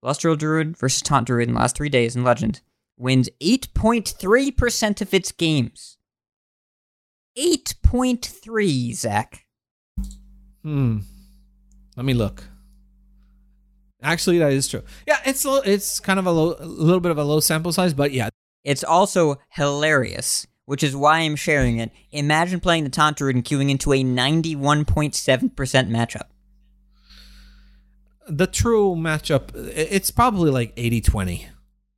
Celestial 0.00 0.36
Druid 0.36 0.76
versus 0.76 1.02
Taunt 1.02 1.26
Druid 1.26 1.48
in 1.48 1.54
the 1.54 1.60
last 1.60 1.76
three 1.76 1.88
days 1.88 2.16
in 2.16 2.24
Legend 2.24 2.60
wins 2.98 3.28
8.3% 3.40 5.00
of 5.00 5.12
its 5.12 5.32
games. 5.32 5.98
8.3, 7.38 8.94
Zach. 8.94 9.46
Hmm. 10.62 11.00
Let 11.96 12.04
me 12.04 12.14
look. 12.14 12.44
Actually, 14.02 14.38
that 14.38 14.52
is 14.52 14.68
true. 14.68 14.82
Yeah, 15.06 15.18
it's 15.24 15.44
it's 15.46 15.98
kind 16.00 16.18
of 16.18 16.26
a, 16.26 16.30
low, 16.30 16.56
a 16.58 16.66
little 16.66 17.00
bit 17.00 17.10
of 17.10 17.18
a 17.18 17.24
low 17.24 17.40
sample 17.40 17.72
size, 17.72 17.94
but 17.94 18.12
yeah. 18.12 18.28
It's 18.62 18.84
also 18.84 19.38
hilarious, 19.50 20.46
which 20.64 20.82
is 20.82 20.94
why 20.94 21.20
I'm 21.20 21.36
sharing 21.36 21.78
it. 21.78 21.92
Imagine 22.10 22.60
playing 22.60 22.84
the 22.84 22.90
Taunt 22.90 23.16
Druid 23.16 23.36
and 23.36 23.44
queuing 23.44 23.70
into 23.70 23.92
a 23.92 24.02
91.7% 24.02 25.54
matchup. 25.54 26.26
The 28.28 28.48
true 28.48 28.96
matchup, 28.96 29.50
it's 29.54 30.10
probably 30.10 30.50
like 30.50 30.72
80 30.76 31.00
20. 31.00 31.48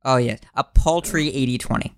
Oh, 0.05 0.17
yeah. 0.17 0.37
A 0.53 0.63
paltry 0.63 1.27
80 1.33 1.57
20. 1.57 1.95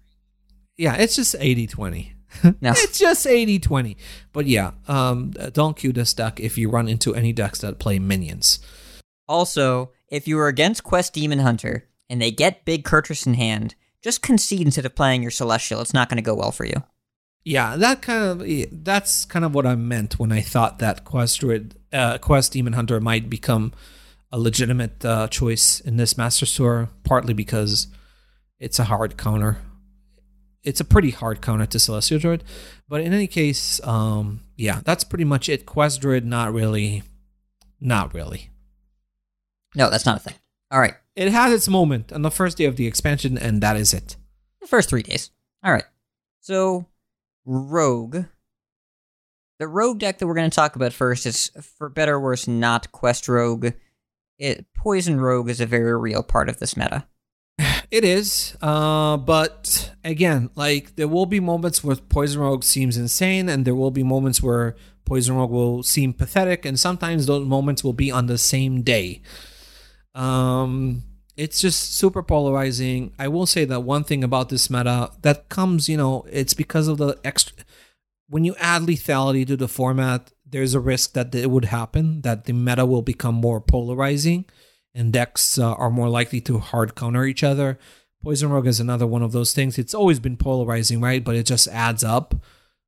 Yeah, 0.77 0.95
it's 0.95 1.17
just 1.17 1.35
80 1.37 1.67
20. 1.67 2.13
No. 2.61 2.71
it's 2.71 2.97
just 2.99 3.27
80 3.27 3.59
20. 3.59 3.97
But 4.33 4.47
yeah, 4.47 4.71
um, 4.87 5.31
don't 5.53 5.75
queue 5.75 5.91
this 5.91 6.13
deck 6.13 6.39
if 6.39 6.57
you 6.57 6.69
run 6.69 6.87
into 6.87 7.13
any 7.13 7.33
decks 7.33 7.59
that 7.59 7.79
play 7.79 7.99
minions. 7.99 8.59
Also, 9.27 9.91
if 10.09 10.27
you 10.27 10.39
are 10.39 10.47
against 10.47 10.83
Quest 10.83 11.13
Demon 11.13 11.39
Hunter 11.39 11.87
and 12.09 12.21
they 12.21 12.31
get 12.31 12.65
Big 12.65 12.83
Kurtrus 12.83 13.25
in 13.25 13.35
hand, 13.35 13.75
just 14.01 14.21
concede 14.21 14.65
instead 14.65 14.85
of 14.85 14.95
playing 14.95 15.21
your 15.21 15.31
Celestial. 15.31 15.81
It's 15.81 15.93
not 15.93 16.09
going 16.09 16.17
to 16.17 16.23
go 16.23 16.35
well 16.35 16.51
for 16.51 16.65
you. 16.65 16.83
Yeah, 17.43 17.75
that 17.75 18.01
kind 18.01 18.41
of 18.41 18.83
that's 18.83 19.25
kind 19.25 19.43
of 19.43 19.55
what 19.55 19.65
I 19.65 19.75
meant 19.75 20.19
when 20.19 20.31
I 20.31 20.41
thought 20.41 20.79
that 20.79 21.03
Quest 21.05 21.39
Druid, 21.39 21.75
uh, 21.91 22.17
Quest 22.19 22.51
Demon 22.51 22.73
Hunter 22.73 22.99
might 22.99 23.29
become 23.29 23.73
a 24.31 24.39
legitimate 24.39 25.03
uh, 25.03 25.27
choice 25.27 25.79
in 25.79 25.97
this 25.97 26.17
Masters 26.17 26.53
Tour. 26.55 26.89
Partly 27.03 27.33
because 27.33 27.87
it's 28.59 28.79
a 28.79 28.85
hard 28.85 29.17
counter. 29.17 29.57
It's 30.63 30.79
a 30.79 30.85
pretty 30.85 31.09
hard 31.09 31.41
counter 31.41 31.65
to 31.65 31.79
Celestial 31.79 32.19
Druid, 32.19 32.43
but 32.87 33.01
in 33.01 33.13
any 33.13 33.27
case, 33.27 33.81
um, 33.83 34.41
yeah, 34.55 34.81
that's 34.83 35.03
pretty 35.03 35.23
much 35.23 35.49
it. 35.49 35.65
Quest 35.65 36.01
Druid, 36.01 36.25
not 36.25 36.53
really, 36.53 37.01
not 37.79 38.13
really. 38.13 38.51
No, 39.75 39.89
that's 39.89 40.05
not 40.05 40.17
a 40.17 40.19
thing. 40.19 40.35
All 40.69 40.79
right. 40.79 40.93
It 41.15 41.31
has 41.31 41.51
its 41.51 41.67
moment 41.67 42.13
on 42.13 42.21
the 42.21 42.31
first 42.31 42.57
day 42.57 42.65
of 42.65 42.75
the 42.75 42.87
expansion, 42.87 43.37
and 43.37 43.61
that 43.61 43.75
is 43.75 43.93
it. 43.93 44.15
The 44.61 44.67
first 44.67 44.89
three 44.89 45.03
days. 45.03 45.31
All 45.63 45.71
right. 45.71 45.85
So, 46.39 46.85
Rogue. 47.45 48.25
The 49.59 49.67
Rogue 49.67 49.99
deck 49.99 50.19
that 50.19 50.27
we're 50.27 50.35
going 50.35 50.49
to 50.49 50.55
talk 50.55 50.75
about 50.75 50.93
first 50.93 51.25
is, 51.25 51.51
for 51.77 51.89
better 51.89 52.15
or 52.15 52.19
worse, 52.19 52.47
not 52.47 52.91
Quest 52.91 53.27
Rogue. 53.27 53.71
It, 54.37 54.65
Poison 54.75 55.19
Rogue 55.19 55.49
is 55.49 55.61
a 55.61 55.65
very 55.65 55.95
real 55.97 56.23
part 56.23 56.49
of 56.49 56.59
this 56.59 56.77
meta. 56.77 57.05
It 57.91 58.05
is, 58.05 58.55
uh, 58.61 59.17
but 59.17 59.91
again, 60.05 60.49
like 60.55 60.95
there 60.95 61.09
will 61.09 61.25
be 61.25 61.41
moments 61.41 61.83
where 61.83 61.97
Poison 61.97 62.41
Rogue 62.41 62.63
seems 62.63 62.95
insane, 62.95 63.49
and 63.49 63.65
there 63.65 63.75
will 63.75 63.91
be 63.91 64.01
moments 64.01 64.41
where 64.41 64.77
Poison 65.03 65.35
Rogue 65.35 65.51
will 65.51 65.83
seem 65.83 66.13
pathetic, 66.13 66.63
and 66.65 66.79
sometimes 66.79 67.25
those 67.25 67.45
moments 67.45 67.83
will 67.83 67.91
be 67.91 68.09
on 68.09 68.27
the 68.27 68.37
same 68.37 68.81
day. 68.81 69.21
Um, 70.15 71.03
it's 71.35 71.59
just 71.59 71.93
super 71.95 72.23
polarizing. 72.23 73.13
I 73.19 73.27
will 73.27 73.45
say 73.45 73.65
that 73.65 73.81
one 73.81 74.05
thing 74.05 74.23
about 74.23 74.47
this 74.47 74.69
meta 74.69 75.11
that 75.21 75.49
comes, 75.49 75.89
you 75.89 75.97
know, 75.97 76.25
it's 76.31 76.53
because 76.53 76.87
of 76.87 76.97
the 76.97 77.19
extra. 77.25 77.57
When 78.29 78.45
you 78.45 78.55
add 78.57 78.83
lethality 78.83 79.45
to 79.47 79.57
the 79.57 79.67
format, 79.67 80.31
there's 80.45 80.73
a 80.73 80.79
risk 80.79 81.11
that 81.13 81.35
it 81.35 81.51
would 81.51 81.65
happen 81.65 82.21
that 82.21 82.45
the 82.45 82.53
meta 82.53 82.85
will 82.85 83.01
become 83.01 83.35
more 83.35 83.59
polarizing, 83.59 84.45
and 84.93 85.13
decks 85.13 85.57
uh, 85.57 85.73
are 85.73 85.89
more 85.89 86.09
likely 86.09 86.41
to 86.41 86.59
hard 86.59 86.95
counter 86.95 87.25
each 87.25 87.43
other. 87.43 87.79
Poison 88.23 88.49
Rogue 88.49 88.67
is 88.67 88.79
another 88.79 89.07
one 89.07 89.23
of 89.23 89.31
those 89.31 89.53
things. 89.53 89.77
It's 89.77 89.93
always 89.93 90.19
been 90.19 90.37
polarizing, 90.37 91.01
right? 91.01 91.23
But 91.23 91.35
it 91.35 91.45
just 91.45 91.67
adds 91.69 92.03
up. 92.03 92.35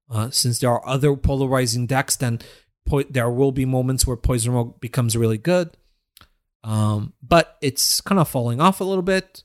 Uh, 0.09 0.30
since 0.30 0.59
there 0.59 0.69
are 0.69 0.88
other 0.88 1.15
polarizing 1.15 1.88
decks, 1.88 2.15
then 2.15 2.39
po- 2.85 3.03
there 3.03 3.30
will 3.30 3.51
be 3.51 3.65
moments 3.65 4.05
where 4.05 4.17
Poison 4.17 4.53
Rogue 4.53 4.80
becomes 4.80 5.17
really 5.17 5.38
good. 5.38 5.75
Um, 6.63 7.13
but 7.21 7.57
it's 7.61 7.99
kind 7.99 8.19
of 8.19 8.30
falling 8.30 8.61
off 8.61 8.80
a 8.80 8.84
little 8.84 9.03
bit. 9.03 9.43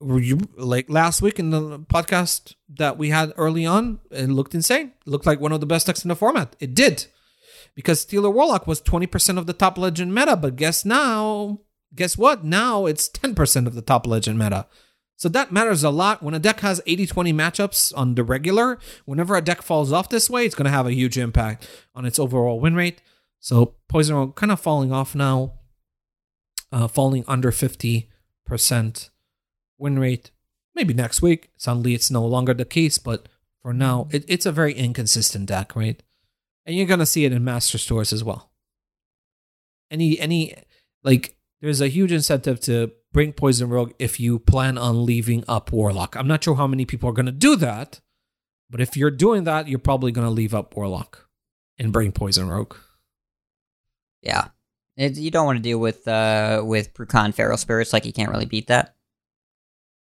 Were 0.00 0.20
you 0.20 0.38
like 0.56 0.90
last 0.90 1.22
week 1.22 1.38
in 1.38 1.50
the 1.50 1.78
podcast 1.78 2.54
that 2.74 2.98
we 2.98 3.10
had 3.10 3.32
early 3.36 3.64
on? 3.66 4.00
It 4.10 4.28
looked 4.28 4.54
insane. 4.54 4.92
It 5.06 5.10
looked 5.10 5.26
like 5.26 5.40
one 5.40 5.52
of 5.52 5.60
the 5.60 5.66
best 5.66 5.86
decks 5.86 6.04
in 6.04 6.08
the 6.08 6.16
format. 6.16 6.56
It 6.60 6.74
did, 6.74 7.06
because 7.74 8.00
Stealer 8.00 8.30
Warlock 8.30 8.66
was 8.66 8.80
twenty 8.80 9.06
percent 9.06 9.38
of 9.38 9.46
the 9.46 9.52
top 9.52 9.78
legend 9.78 10.14
meta. 10.14 10.36
But 10.36 10.56
guess 10.56 10.84
now, 10.84 11.60
guess 11.94 12.16
what? 12.16 12.44
Now 12.44 12.86
it's 12.86 13.08
ten 13.08 13.34
percent 13.34 13.66
of 13.66 13.74
the 13.74 13.82
top 13.82 14.06
legend 14.06 14.38
meta. 14.38 14.66
So 15.16 15.28
that 15.28 15.52
matters 15.52 15.84
a 15.84 15.90
lot. 15.90 16.22
When 16.22 16.34
a 16.34 16.38
deck 16.38 16.60
has 16.60 16.80
80 16.86 17.06
20 17.06 17.32
matchups 17.32 17.92
on 17.96 18.14
the 18.14 18.24
regular, 18.24 18.78
whenever 19.04 19.36
a 19.36 19.40
deck 19.40 19.62
falls 19.62 19.92
off 19.92 20.08
this 20.08 20.28
way, 20.28 20.44
it's 20.44 20.54
going 20.54 20.64
to 20.64 20.70
have 20.70 20.86
a 20.86 20.92
huge 20.92 21.16
impact 21.16 21.68
on 21.94 22.04
its 22.04 22.18
overall 22.18 22.60
win 22.60 22.74
rate. 22.74 23.00
So 23.38 23.74
Poison 23.88 24.16
Rogue 24.16 24.34
kind 24.34 24.50
of 24.50 24.60
falling 24.60 24.92
off 24.92 25.14
now, 25.14 25.54
uh, 26.72 26.88
falling 26.88 27.24
under 27.28 27.52
50% 27.52 28.08
win 29.78 29.98
rate. 29.98 30.30
Maybe 30.74 30.94
next 30.94 31.22
week, 31.22 31.50
suddenly 31.56 31.94
it's 31.94 32.10
no 32.10 32.24
longer 32.26 32.54
the 32.54 32.64
case, 32.64 32.98
but 32.98 33.28
for 33.62 33.72
now, 33.72 34.08
it, 34.10 34.24
it's 34.26 34.46
a 34.46 34.52
very 34.52 34.74
inconsistent 34.74 35.46
deck, 35.46 35.76
right? 35.76 36.02
And 36.66 36.74
you're 36.76 36.86
going 36.86 37.00
to 37.00 37.06
see 37.06 37.24
it 37.24 37.32
in 37.32 37.44
Masters 37.44 37.84
Tours 37.86 38.12
as 38.12 38.24
well. 38.24 38.50
Any, 39.90 40.18
any, 40.18 40.54
like, 41.02 41.36
there's 41.60 41.80
a 41.80 41.88
huge 41.88 42.12
incentive 42.12 42.60
to 42.60 42.92
bring 43.12 43.32
Poison 43.32 43.68
Rogue 43.68 43.92
if 43.98 44.18
you 44.18 44.38
plan 44.38 44.76
on 44.78 45.04
leaving 45.04 45.44
up 45.46 45.72
Warlock. 45.72 46.16
I'm 46.16 46.26
not 46.26 46.42
sure 46.42 46.56
how 46.56 46.66
many 46.66 46.84
people 46.84 47.08
are 47.08 47.12
going 47.14 47.26
to 47.26 47.32
do 47.32 47.56
that, 47.56 48.00
but 48.70 48.80
if 48.80 48.96
you're 48.96 49.10
doing 49.10 49.44
that, 49.44 49.68
you're 49.68 49.78
probably 49.78 50.10
going 50.12 50.26
to 50.26 50.32
leave 50.32 50.54
up 50.54 50.74
Warlock 50.76 51.28
and 51.78 51.92
bring 51.92 52.12
Poison 52.12 52.48
Rogue. 52.48 52.74
Yeah. 54.22 54.48
It, 54.96 55.16
you 55.16 55.30
don't 55.30 55.46
want 55.46 55.56
to 55.56 55.62
deal 55.62 55.78
with 55.78 56.06
uh 56.06 56.62
with 56.64 56.94
Bru'kan 56.94 57.34
Feral 57.34 57.56
Spirits, 57.56 57.92
like 57.92 58.06
you 58.06 58.12
can't 58.12 58.30
really 58.30 58.46
beat 58.46 58.68
that. 58.68 58.93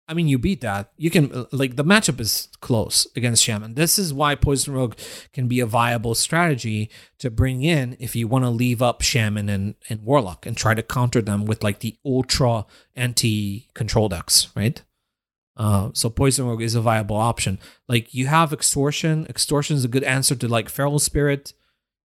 I 0.08 0.14
mean, 0.14 0.28
you 0.28 0.38
beat 0.38 0.62
that. 0.62 0.92
You 0.98 1.10
can 1.10 1.48
like 1.52 1.78
the 1.78 1.84
matchup 1.84 2.20
is 2.20 2.50
close 2.60 3.08
against 3.16 3.44
Shaman. 3.44 3.76
This 3.76 3.98
is 3.98 4.14
why 4.14 4.36
Poison 4.36 4.74
Rogue 4.74 4.96
can 5.32 5.48
be 5.48 5.62
a 5.62 5.66
viable 5.66 6.14
strategy 6.14 6.90
to 7.20 7.32
bring 7.32 7.64
in 7.64 7.96
if 8.00 8.16
you 8.16 8.28
want 8.28 8.44
to 8.44 8.50
leave 8.50 8.82
up 8.82 9.02
Shaman 9.02 9.48
and, 9.48 9.76
and 9.90 10.04
Warlock 10.04 10.46
and 10.46 10.58
try 10.58 10.74
to 10.74 10.84
counter 10.84 11.22
them 11.22 11.46
with 11.46 11.64
like 11.64 11.80
the 11.80 11.98
ultra 12.06 12.66
anti 12.96 13.70
control 13.74 14.10
decks, 14.10 14.50
right? 14.56 14.82
Uh, 15.56 15.92
so 15.94 16.10
Poison 16.10 16.48
Rogue 16.48 16.64
is 16.64 16.76
a 16.76 16.82
viable 16.82 17.16
option. 17.16 17.58
Like 17.88 18.14
you 18.14 18.28
have 18.28 18.52
Extortion. 18.52 19.26
Extortion 19.30 19.78
is 19.78 19.86
a 19.86 19.90
good 19.90 20.04
answer 20.04 20.36
to 20.36 20.48
like 20.50 20.68
Feral 20.68 21.00
Spirit. 21.00 21.54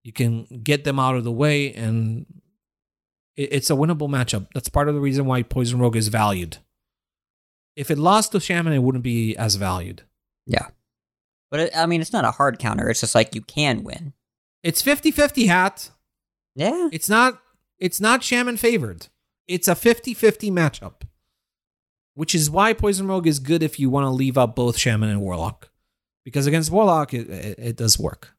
You 0.05 0.13
can 0.13 0.45
get 0.63 0.85
them 0.85 1.01
out 1.01 1.17
of 1.17 1.25
the 1.25 1.33
way, 1.33 1.73
and 1.75 2.27
it, 3.37 3.53
it's 3.53 3.71
a 3.71 3.75
winnable 3.75 4.09
matchup. 4.09 4.47
That's 4.55 4.69
part 4.69 4.89
of 4.89 4.95
the 4.95 5.01
reason 5.01 5.27
why 5.27 5.43
Poison 5.43 5.81
Rogue 5.81 5.97
is 5.97 6.09
valued. 6.09 6.59
If 7.79 7.93
it 7.93 7.97
lost 7.97 8.33
to 8.33 8.41
Shaman, 8.41 8.73
it 8.73 8.83
wouldn't 8.83 9.05
be 9.05 9.37
as 9.37 9.55
valued. 9.55 10.03
Yeah. 10.47 10.67
But 11.49 11.61
it, 11.61 11.77
I 11.77 11.87
mean, 11.87 12.01
it's 12.01 12.13
not 12.13 12.25
a 12.25 12.33
hard 12.33 12.59
counter. 12.59 12.91
It's 12.91 13.03
just 13.03 13.15
like 13.15 13.37
you 13.37 13.41
can 13.41 13.85
win. 13.85 14.15
It's 14.65 14.83
50-50 14.83 15.47
hat. 15.47 15.91
Yeah. 16.57 16.89
It's 16.91 17.09
not 17.09 17.41
it's 17.79 18.01
not 18.01 18.25
Shaman 18.25 18.57
favored. 18.57 19.07
It's 19.47 19.69
a 19.69 19.77
50-50 19.77 20.51
matchup. 20.51 21.03
Which 22.15 22.35
is 22.35 22.51
why 22.51 22.73
Poison 22.73 23.07
Rogue 23.07 23.29
is 23.29 23.39
good 23.39 23.63
if 23.63 23.79
you 23.79 23.89
want 23.89 24.07
to 24.07 24.11
leave 24.11 24.37
up 24.37 24.57
both 24.57 24.77
Shaman 24.77 25.09
and 25.09 25.21
Warlock. 25.21 25.71
Because 26.25 26.49
against 26.49 26.73
Warlock 26.73 27.15
it, 27.15 27.31
it, 27.31 27.59
it 27.61 27.77
does 27.77 27.97
work. 27.97 28.35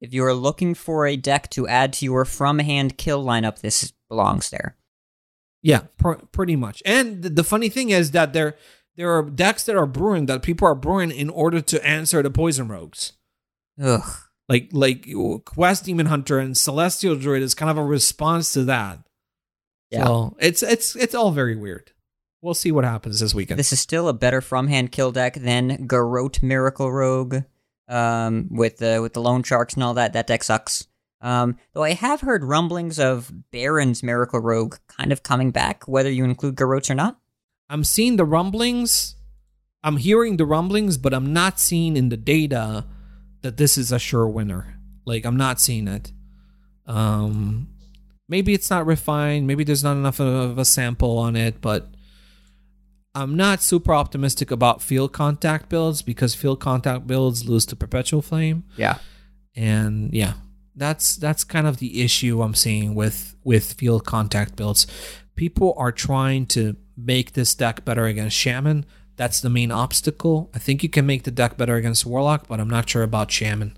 If 0.00 0.14
you 0.14 0.24
are 0.24 0.32
looking 0.32 0.72
for 0.72 1.06
a 1.06 1.18
deck 1.18 1.50
to 1.50 1.68
add 1.68 1.92
to 1.94 2.06
your 2.06 2.24
from 2.24 2.60
hand 2.60 2.96
kill 2.96 3.22
lineup, 3.22 3.58
this 3.58 3.92
belongs 4.08 4.48
there. 4.48 4.74
Yeah, 5.64 5.84
pr- 5.96 6.24
pretty 6.30 6.56
much. 6.56 6.82
And 6.84 7.22
the, 7.22 7.30
the 7.30 7.42
funny 7.42 7.70
thing 7.70 7.88
is 7.88 8.10
that 8.10 8.34
there 8.34 8.56
there 8.96 9.10
are 9.10 9.22
decks 9.22 9.64
that 9.64 9.74
are 9.74 9.86
brewing 9.86 10.26
that 10.26 10.42
people 10.42 10.68
are 10.68 10.74
brewing 10.74 11.10
in 11.10 11.30
order 11.30 11.60
to 11.62 11.84
answer 11.84 12.22
the 12.22 12.30
Poison 12.30 12.68
Rogues. 12.68 13.12
Ugh. 13.82 14.02
Like 14.46 14.68
like 14.72 15.08
Quest 15.46 15.86
Demon 15.86 16.06
Hunter 16.06 16.38
and 16.38 16.56
Celestial 16.56 17.16
Druid 17.16 17.42
is 17.42 17.54
kind 17.54 17.70
of 17.70 17.78
a 17.78 17.84
response 17.84 18.52
to 18.52 18.64
that. 18.64 19.00
Yeah. 19.90 20.04
So 20.04 20.36
it's 20.38 20.62
it's 20.62 20.94
it's 20.96 21.14
all 21.14 21.30
very 21.30 21.56
weird. 21.56 21.92
We'll 22.42 22.52
see 22.52 22.70
what 22.70 22.84
happens 22.84 23.20
this 23.20 23.34
weekend. 23.34 23.58
This 23.58 23.72
is 23.72 23.80
still 23.80 24.06
a 24.06 24.12
better 24.12 24.42
from 24.42 24.68
hand 24.68 24.92
kill 24.92 25.12
deck 25.12 25.34
than 25.34 25.86
Garrote 25.86 26.42
Miracle 26.42 26.92
Rogue. 26.92 27.36
Um, 27.88 28.48
with 28.50 28.78
the 28.78 29.00
with 29.00 29.14
the 29.14 29.22
Loan 29.22 29.42
Sharks 29.42 29.74
and 29.74 29.82
all 29.82 29.94
that. 29.94 30.12
That 30.12 30.26
deck 30.26 30.44
sucks. 30.44 30.86
Um, 31.24 31.56
though 31.72 31.82
I 31.82 31.94
have 31.94 32.20
heard 32.20 32.44
rumblings 32.44 32.98
of 32.98 33.32
Baron's 33.50 34.02
Miracle 34.02 34.40
Rogue 34.40 34.76
kind 34.88 35.10
of 35.10 35.22
coming 35.22 35.50
back, 35.50 35.88
whether 35.88 36.10
you 36.10 36.22
include 36.22 36.54
Garrotes 36.54 36.90
or 36.90 36.94
not. 36.94 37.18
I'm 37.70 37.82
seeing 37.82 38.16
the 38.16 38.26
rumblings. 38.26 39.16
I'm 39.82 39.96
hearing 39.96 40.36
the 40.36 40.44
rumblings, 40.44 40.98
but 40.98 41.14
I'm 41.14 41.32
not 41.32 41.58
seeing 41.58 41.96
in 41.96 42.10
the 42.10 42.18
data 42.18 42.84
that 43.40 43.56
this 43.56 43.78
is 43.78 43.90
a 43.90 43.98
sure 43.98 44.28
winner. 44.28 44.78
Like 45.06 45.24
I'm 45.24 45.38
not 45.38 45.62
seeing 45.62 45.88
it. 45.88 46.12
Um, 46.86 47.68
maybe 48.28 48.52
it's 48.52 48.68
not 48.68 48.84
refined. 48.84 49.46
Maybe 49.46 49.64
there's 49.64 49.82
not 49.82 49.96
enough 49.96 50.20
of 50.20 50.58
a 50.58 50.64
sample 50.66 51.16
on 51.16 51.36
it, 51.36 51.62
but 51.62 51.88
I'm 53.14 53.34
not 53.34 53.62
super 53.62 53.94
optimistic 53.94 54.50
about 54.50 54.82
field 54.82 55.14
contact 55.14 55.70
builds 55.70 56.02
because 56.02 56.34
field 56.34 56.60
contact 56.60 57.06
builds 57.06 57.48
lose 57.48 57.64
to 57.66 57.76
perpetual 57.76 58.20
flame. 58.20 58.64
Yeah. 58.76 58.98
And 59.56 60.12
yeah, 60.12 60.34
that's 60.76 61.16
that's 61.16 61.44
kind 61.44 61.66
of 61.66 61.78
the 61.78 62.02
issue 62.02 62.42
I'm 62.42 62.54
seeing 62.54 62.94
with 62.94 63.36
with 63.44 63.74
field 63.74 64.04
contact 64.04 64.56
builds. 64.56 64.86
People 65.36 65.74
are 65.76 65.92
trying 65.92 66.46
to 66.46 66.76
make 66.96 67.32
this 67.32 67.54
deck 67.54 67.84
better 67.84 68.06
against 68.06 68.36
Shaman. 68.36 68.86
That's 69.16 69.40
the 69.40 69.50
main 69.50 69.70
obstacle. 69.70 70.50
I 70.54 70.58
think 70.58 70.82
you 70.82 70.88
can 70.88 71.06
make 71.06 71.22
the 71.22 71.30
deck 71.30 71.56
better 71.56 71.76
against 71.76 72.06
Warlock, 72.06 72.48
but 72.48 72.60
I'm 72.60 72.70
not 72.70 72.88
sure 72.88 73.02
about 73.02 73.30
Shaman. 73.30 73.76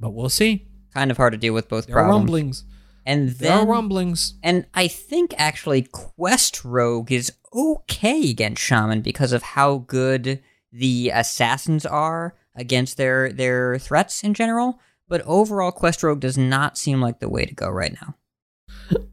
But 0.00 0.10
we'll 0.10 0.28
see. 0.28 0.66
Kind 0.94 1.10
of 1.10 1.16
hard 1.16 1.32
to 1.32 1.38
deal 1.38 1.54
with 1.54 1.68
both 1.68 1.86
There 1.86 1.98
are 1.98 2.08
rumblings. 2.08 2.64
And 3.04 3.30
There 3.30 3.52
are 3.52 3.66
rumblings. 3.66 4.34
And 4.42 4.66
I 4.74 4.88
think 4.88 5.34
actually 5.38 5.82
Quest 5.82 6.64
Rogue 6.64 7.12
is 7.12 7.32
okay 7.54 8.30
against 8.30 8.62
Shaman 8.62 9.00
because 9.02 9.32
of 9.32 9.42
how 9.42 9.78
good 9.78 10.42
the 10.72 11.10
assassins 11.14 11.86
are 11.86 12.34
against 12.54 12.96
their 12.96 13.32
their 13.32 13.78
threats 13.78 14.24
in 14.24 14.34
general. 14.34 14.80
But 15.08 15.22
overall, 15.22 15.72
Quest 15.72 16.02
Rogue 16.02 16.20
does 16.20 16.36
not 16.36 16.76
seem 16.76 17.00
like 17.00 17.20
the 17.20 17.28
way 17.28 17.44
to 17.44 17.54
go 17.54 17.68
right 17.70 17.96
now. 18.00 18.14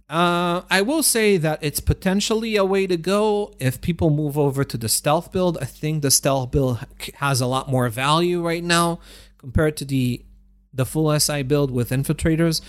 Uh, 0.09 0.61
I 0.69 0.81
will 0.81 1.01
say 1.01 1.37
that 1.37 1.59
it's 1.63 1.79
potentially 1.79 2.55
a 2.55 2.65
way 2.65 2.85
to 2.85 2.97
go 2.97 3.53
if 3.59 3.81
people 3.81 4.11
move 4.11 4.37
over 4.37 4.63
to 4.63 4.77
the 4.77 4.89
stealth 4.89 5.31
build. 5.31 5.57
I 5.59 5.65
think 5.65 6.01
the 6.01 6.11
stealth 6.11 6.51
build 6.51 6.85
has 7.15 7.41
a 7.41 7.47
lot 7.47 7.69
more 7.69 7.89
value 7.89 8.45
right 8.45 8.63
now 8.63 8.99
compared 9.37 9.75
to 9.77 9.85
the 9.85 10.23
the 10.71 10.85
full 10.85 11.19
SI 11.19 11.43
build 11.43 11.71
with 11.71 11.89
infiltrators. 11.89 12.61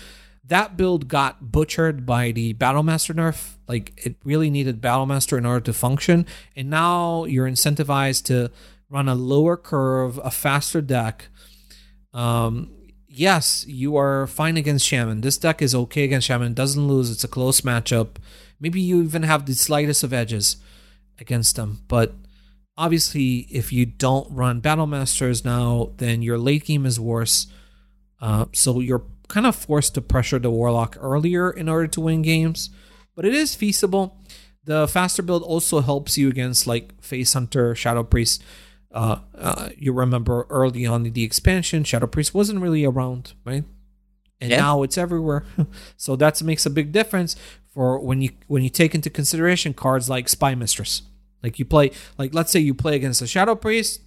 That 0.43 0.77
build 0.77 1.07
got 1.07 1.51
butchered 1.51 2.05
by 2.05 2.31
the 2.31 2.53
Battlemaster 2.53 3.15
nerf. 3.15 3.55
Like 3.67 3.93
it 3.97 4.15
really 4.23 4.49
needed 4.49 4.81
Battlemaster 4.81 5.37
in 5.37 5.45
order 5.45 5.65
to 5.65 5.73
function, 5.73 6.25
and 6.55 6.69
now 6.69 7.25
you're 7.25 7.49
incentivized 7.49 8.23
to 8.25 8.51
run 8.89 9.07
a 9.07 9.15
lower 9.15 9.57
curve, 9.57 10.19
a 10.23 10.31
faster 10.31 10.81
deck. 10.81 11.27
Um, 12.13 12.71
yes, 13.17 13.65
you 13.67 13.95
are 13.97 14.27
fine 14.27 14.57
against 14.57 14.85
Shaman. 14.85 15.21
This 15.21 15.37
deck 15.37 15.61
is 15.61 15.73
okay 15.75 16.03
against 16.03 16.27
Shaman. 16.27 16.53
Doesn't 16.53 16.87
lose. 16.87 17.09
It's 17.09 17.23
a 17.23 17.29
close 17.29 17.61
matchup. 17.61 18.17
Maybe 18.59 18.81
you 18.81 19.01
even 19.01 19.23
have 19.23 19.45
the 19.45 19.53
slightest 19.53 20.03
of 20.03 20.13
edges 20.13 20.57
against 21.19 21.55
them. 21.55 21.83
But 21.87 22.13
obviously, 22.77 23.47
if 23.49 23.71
you 23.71 23.85
don't 23.85 24.29
run 24.31 24.59
Battle 24.59 24.87
Masters 24.87 25.45
now, 25.45 25.91
then 25.97 26.21
your 26.21 26.37
late 26.37 26.65
game 26.65 26.85
is 26.85 26.99
worse. 26.99 27.47
Uh, 28.21 28.45
so 28.53 28.79
you're 28.79 29.03
kind 29.27 29.45
of 29.45 29.55
forced 29.55 29.95
to 29.95 30.01
pressure 30.01 30.39
the 30.39 30.49
Warlock 30.49 30.97
earlier 30.99 31.49
in 31.49 31.69
order 31.69 31.87
to 31.87 32.01
win 32.01 32.21
games. 32.21 32.69
But 33.15 33.25
it 33.25 33.33
is 33.33 33.55
feasible. 33.55 34.17
The 34.65 34.87
faster 34.87 35.21
build 35.21 35.43
also 35.43 35.81
helps 35.81 36.17
you 36.17 36.27
against 36.27 36.67
like 36.67 37.01
Face 37.01 37.33
Hunter, 37.33 37.75
Shadow 37.75 38.03
Priest. 38.03 38.43
Uh, 38.95 39.19
uh, 39.37 39.69
you 39.77 39.91
remember 39.93 40.47
early 40.49 40.85
on 40.85 41.05
in 41.05 41.13
the 41.13 41.23
expansion, 41.23 41.83
Shadow 41.83 42.07
Priest 42.07 42.33
wasn't 42.33 42.61
really 42.61 42.85
around, 42.85 43.33
right? 43.45 43.65
And 44.41 44.51
Yeah. 44.51 44.57
now 44.61 44.83
it's 44.83 44.97
everywhere. 44.97 45.43
so 45.97 46.15
that 46.15 46.41
makes 46.41 46.65
a 46.65 46.69
big 46.69 46.91
difference 46.91 47.35
for 47.73 47.99
when 47.99 48.21
you 48.21 48.29
when 48.47 48.63
you 48.63 48.69
take 48.69 48.95
into 48.95 49.09
consideration 49.09 49.73
cards 49.73 50.09
like 50.09 50.27
Spymistress. 50.27 51.01
Like 51.43 51.59
you 51.59 51.65
play, 51.65 51.91
like 52.17 52.33
let's 52.33 52.51
say 52.51 52.59
you 52.59 52.73
play 52.73 52.95
against 52.95 53.21
a 53.21 53.27
Shadow 53.27 53.55
Priest, 53.55 54.01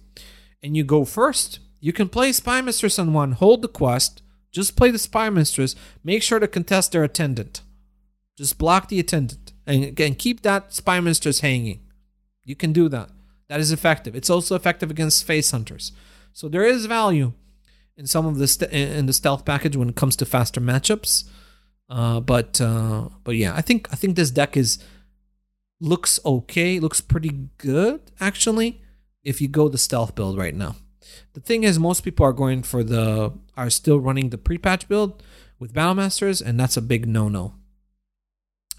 and 0.63 0.75
you 0.75 0.83
go 0.83 1.05
first. 1.05 1.59
You 1.79 1.93
can 1.93 2.09
play 2.09 2.31
Spymistress 2.31 2.99
on 2.99 3.13
one, 3.13 3.33
hold 3.33 3.61
the 3.61 3.67
quest, 3.69 4.21
just 4.51 4.75
play 4.75 4.91
the 4.91 4.97
Spymistress. 4.97 5.75
Make 6.03 6.23
sure 6.23 6.39
to 6.39 6.47
contest 6.47 6.91
their 6.91 7.03
attendant. 7.03 7.61
Just 8.37 8.57
block 8.57 8.87
the 8.89 8.99
attendant 8.99 9.53
and, 9.67 9.99
and 9.99 10.17
keep 10.17 10.41
that 10.41 10.73
Spy 10.73 10.99
Mistress 10.99 11.41
hanging 11.41 11.79
You 12.43 12.55
can 12.55 12.73
do 12.73 12.89
that. 12.89 13.09
That 13.49 13.59
is 13.59 13.71
effective. 13.71 14.15
It's 14.15 14.29
also 14.29 14.55
effective 14.55 14.91
against 14.91 15.25
face 15.25 15.51
hunters. 15.51 15.91
So 16.33 16.47
there 16.47 16.63
is 16.63 16.85
value 16.85 17.33
in 17.97 18.05
some 18.05 18.25
of 18.25 18.37
the 18.37 18.47
st- 18.47 18.71
in 18.71 19.07
the 19.07 19.13
stealth 19.13 19.43
package 19.43 19.75
when 19.75 19.89
it 19.89 19.95
comes 19.95 20.15
to 20.17 20.25
faster 20.25 20.61
matchups. 20.61 21.25
Uh, 21.89 22.19
but 22.19 22.61
uh, 22.61 23.09
but 23.23 23.35
yeah, 23.35 23.53
I 23.55 23.61
think 23.61 23.91
I 23.91 23.95
think 23.95 24.15
this 24.15 24.31
deck 24.31 24.55
is 24.55 24.77
looks 25.81 26.19
okay, 26.25 26.79
looks 26.79 27.01
pretty 27.01 27.49
good 27.57 28.11
actually. 28.19 28.81
If 29.23 29.41
you 29.41 29.47
go 29.47 29.67
the 29.67 29.77
stealth 29.77 30.15
build 30.15 30.37
right 30.37 30.55
now, 30.55 30.75
the 31.33 31.41
thing 31.41 31.63
is 31.63 31.79
most 31.79 32.01
people 32.01 32.25
are 32.25 32.33
going 32.33 32.63
for 32.63 32.83
the 32.83 33.33
are 33.57 33.69
still 33.69 33.99
running 33.99 34.29
the 34.29 34.37
pre-patch 34.37 34.87
build 34.87 35.21
with 35.59 35.73
battle 35.73 35.95
masters, 35.95 36.41
and 36.41 36.59
that's 36.59 36.77
a 36.77 36.81
big 36.81 37.07
no-no. 37.07 37.55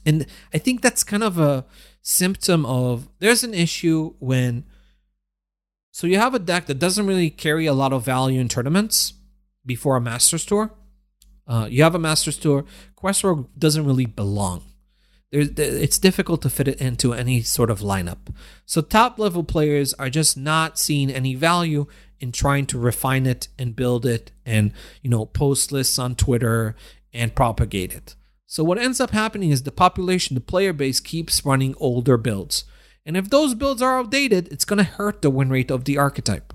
And 0.05 0.27
I 0.55 0.59
think 0.59 0.81
that's 0.81 1.05
kind 1.05 1.23
of 1.23 1.39
a 1.39 1.65
symptom 2.03 2.65
of 2.65 3.09
there's 3.19 3.45
an 3.45 3.55
issue 3.55 4.15
when 4.19 4.65
so 5.93 6.07
you 6.07 6.19
have 6.19 6.35
a 6.35 6.39
deck 6.39 6.67
that 6.67 6.79
doesn't 6.79 7.07
really 7.07 7.31
carry 7.31 7.67
a 7.67 7.75
lot 7.75 7.93
of 7.93 8.05
value 8.05 8.41
in 8.41 8.49
tournaments 8.49 9.15
before 9.67 9.97
a 9.97 10.01
Masters 10.01 10.47
tour. 10.47 10.73
Uh, 11.47 11.67
you 11.69 11.83
have 11.83 11.95
a 11.95 11.99
Masters 11.99 12.39
tour. 12.39 12.65
Quest 12.95 13.25
Rogue 13.25 13.49
doesn't 13.59 13.85
really 13.85 14.07
belong. 14.07 14.63
It's 15.33 15.99
difficult 15.99 16.43
to 16.43 16.51
fit 16.51 16.67
it 16.67 16.81
into 16.81 17.13
any 17.13 17.43
sort 17.43 17.71
of 17.71 17.81
lineup. 17.81 18.35
So 18.67 18.81
top 18.81 19.19
level 19.19 19.45
players 19.45 19.95
are 19.95 20.11
just 20.11 20.37
not 20.37 20.79
seeing 20.79 21.11
any 21.11 21.37
value 21.37 21.87
in 22.19 22.33
trying 22.33 22.67
to 22.67 22.79
refine 22.79 23.27
it 23.27 23.49
and 23.59 23.77
build 23.77 24.05
it 24.05 24.33
and 24.45 24.73
you 25.03 25.11
know 25.11 25.27
post 25.27 25.71
lists 25.71 25.99
on 25.99 26.15
Twitter 26.17 26.75
and 27.13 27.35
propagate 27.35 27.95
it. 27.95 28.17
So 28.51 28.65
what 28.65 28.79
ends 28.79 29.01
up 29.01 29.13
happening 29.13 29.51
is 29.51 29.63
the 29.63 29.71
population, 29.71 30.35
the 30.35 30.41
player 30.41 30.73
base 30.73 30.99
keeps 30.99 31.47
running 31.47 31.77
older 31.79 32.17
builds. 32.17 32.65
And 33.07 33.17
if 33.17 33.31
those 33.31 33.55
builds 33.55 33.81
are 33.81 34.01
outdated, 34.01 34.49
it's 34.49 34.65
going 34.65 34.79
to 34.79 34.83
hurt 34.83 35.23
the 35.23 35.31
win 35.31 35.51
rate 35.51 35.71
of 35.71 35.85
the 35.85 35.97
archetype. 35.97 36.53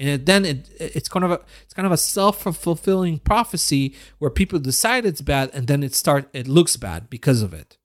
And 0.00 0.08
it, 0.08 0.26
then 0.26 0.44
it, 0.44 0.68
it's 0.80 1.08
kind 1.08 1.24
of 1.24 1.30
a 1.30 1.40
it's 1.62 1.72
kind 1.72 1.86
of 1.86 1.92
a 1.92 1.96
self 1.96 2.42
fulfilling 2.42 3.20
prophecy 3.20 3.94
where 4.18 4.28
people 4.28 4.58
decide 4.58 5.06
it's 5.06 5.20
bad 5.20 5.50
and 5.54 5.68
then 5.68 5.84
it 5.84 5.94
start 5.94 6.28
it 6.32 6.48
looks 6.48 6.76
bad 6.76 7.08
because 7.08 7.42
of 7.42 7.54
it. 7.54 7.78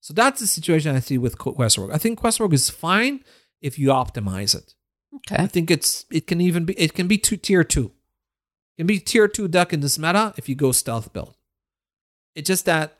So 0.00 0.12
that's 0.12 0.40
the 0.40 0.46
situation 0.46 0.94
I 0.94 1.00
see 1.00 1.16
with 1.16 1.38
Quest 1.38 1.78
Rogue. 1.78 1.92
I 1.92 1.98
think 1.98 2.18
Quest 2.18 2.40
Rogue 2.40 2.52
is 2.52 2.68
fine 2.68 3.24
if 3.62 3.78
you 3.78 3.88
optimize 3.88 4.54
it. 4.54 4.74
Okay. 5.14 5.42
I 5.42 5.46
think 5.46 5.70
it's 5.70 6.04
it 6.10 6.26
can 6.26 6.42
even 6.42 6.66
be 6.66 6.74
it 6.74 6.92
can 6.92 7.08
be 7.08 7.16
two 7.16 7.38
tier 7.38 7.64
two. 7.64 7.92
It 8.76 8.82
can 8.82 8.86
be 8.86 8.98
tier 8.98 9.28
two 9.28 9.48
duck 9.48 9.72
in 9.72 9.80
this 9.80 9.98
meta 9.98 10.34
if 10.36 10.46
you 10.46 10.54
go 10.54 10.72
stealth 10.72 11.14
build. 11.14 11.38
It's 12.34 12.46
just 12.46 12.64
that 12.66 12.98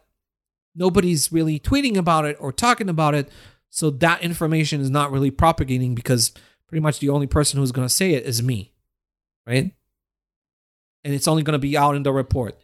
nobody's 0.74 1.32
really 1.32 1.58
tweeting 1.58 1.96
about 1.96 2.24
it 2.24 2.36
or 2.40 2.52
talking 2.52 2.88
about 2.88 3.14
it. 3.14 3.30
So 3.70 3.90
that 3.90 4.22
information 4.22 4.80
is 4.80 4.90
not 4.90 5.10
really 5.10 5.30
propagating 5.30 5.94
because 5.94 6.32
pretty 6.66 6.82
much 6.82 6.98
the 6.98 7.08
only 7.08 7.26
person 7.26 7.58
who's 7.58 7.72
going 7.72 7.86
to 7.86 7.92
say 7.92 8.14
it 8.14 8.24
is 8.24 8.42
me. 8.42 8.72
Right? 9.46 9.72
And 11.04 11.14
it's 11.14 11.28
only 11.28 11.42
going 11.42 11.52
to 11.52 11.58
be 11.58 11.76
out 11.76 11.96
in 11.96 12.02
the 12.02 12.12
report. 12.12 12.58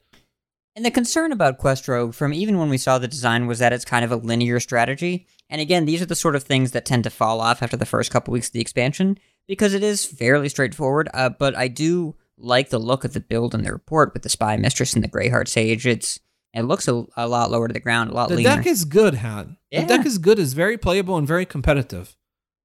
And 0.76 0.84
the 0.84 0.90
concern 0.92 1.32
about 1.32 1.58
Quest 1.58 1.88
Rogue 1.88 2.14
from 2.14 2.32
even 2.32 2.56
when 2.56 2.68
we 2.68 2.78
saw 2.78 2.98
the 2.98 3.08
design 3.08 3.48
was 3.48 3.58
that 3.58 3.72
it's 3.72 3.84
kind 3.84 4.04
of 4.04 4.12
a 4.12 4.16
linear 4.16 4.60
strategy. 4.60 5.26
And 5.50 5.60
again, 5.60 5.86
these 5.86 6.00
are 6.00 6.06
the 6.06 6.14
sort 6.14 6.36
of 6.36 6.44
things 6.44 6.70
that 6.70 6.84
tend 6.84 7.02
to 7.04 7.10
fall 7.10 7.40
off 7.40 7.62
after 7.62 7.76
the 7.76 7.86
first 7.86 8.12
couple 8.12 8.32
weeks 8.32 8.46
of 8.46 8.52
the 8.52 8.60
expansion 8.60 9.18
because 9.48 9.74
it 9.74 9.82
is 9.82 10.04
fairly 10.04 10.48
straightforward. 10.48 11.08
Uh, 11.12 11.30
but 11.30 11.56
I 11.56 11.66
do 11.66 12.14
like 12.36 12.70
the 12.70 12.78
look 12.78 13.04
of 13.04 13.12
the 13.12 13.18
build 13.18 13.54
in 13.54 13.64
the 13.64 13.72
report 13.72 14.12
with 14.14 14.22
the 14.22 14.28
Spymistress 14.28 14.94
and 14.94 15.02
the 15.02 15.08
Greyheart 15.08 15.48
Sage. 15.48 15.84
It's 15.84 16.20
it 16.54 16.62
looks 16.62 16.88
a, 16.88 17.04
a 17.16 17.28
lot 17.28 17.50
lower 17.50 17.68
to 17.68 17.74
the 17.74 17.80
ground, 17.80 18.10
a 18.10 18.14
lot 18.14 18.28
the 18.28 18.36
leaner. 18.36 18.56
deck 18.56 18.66
is 18.66 18.84
good, 18.84 19.14
Han. 19.14 19.56
Yeah. 19.70 19.82
The 19.82 19.86
deck 19.86 20.06
is 20.06 20.18
good, 20.18 20.38
is 20.38 20.54
very 20.54 20.78
playable 20.78 21.16
and 21.16 21.26
very 21.26 21.46
competitive. 21.46 22.16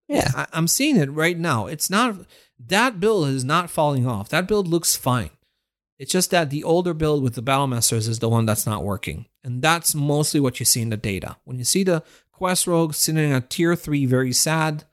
Yeah. 0.07 0.31
I, 0.35 0.47
I'm 0.53 0.67
seeing 0.67 0.97
it 0.97 1.11
right 1.11 1.37
now. 1.37 1.67
It's 1.67 1.89
not 1.89 2.25
that 2.67 2.99
build 2.99 3.27
is 3.29 3.43
not 3.43 3.69
falling 3.69 4.07
off. 4.07 4.29
That 4.29 4.47
build 4.47 4.67
looks 4.67 4.95
fine. 4.95 5.31
It's 5.99 6.11
just 6.11 6.31
that 6.31 6.49
the 6.49 6.63
older 6.63 6.93
build 6.93 7.23
with 7.23 7.35
the 7.35 7.43
Battlemasters 7.43 8.09
is 8.09 8.19
the 8.19 8.29
one 8.29 8.45
that's 8.45 8.65
not 8.65 8.83
working. 8.83 9.27
And 9.43 9.61
that's 9.61 9.93
mostly 9.93 10.39
what 10.39 10.59
you 10.59 10.65
see 10.65 10.81
in 10.81 10.89
the 10.89 10.97
data. 10.97 11.37
When 11.43 11.57
you 11.57 11.63
see 11.63 11.83
the 11.83 12.03
Quest 12.31 12.67
Rogue 12.67 12.93
sitting 12.93 13.31
at 13.31 13.49
tier 13.49 13.75
3, 13.75 14.05
very 14.05 14.33
sad, 14.33 14.85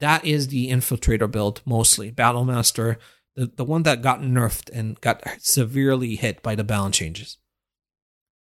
that 0.00 0.24
is 0.24 0.48
the 0.48 0.70
Infiltrator 0.70 1.30
build 1.30 1.62
mostly. 1.64 2.10
Battlemaster, 2.10 2.96
the, 3.36 3.46
the 3.46 3.64
one 3.64 3.84
that 3.84 4.02
got 4.02 4.20
nerfed 4.20 4.68
and 4.72 5.00
got 5.00 5.22
severely 5.38 6.16
hit 6.16 6.42
by 6.42 6.54
the 6.54 6.64
balance 6.64 6.96
changes. 6.98 7.38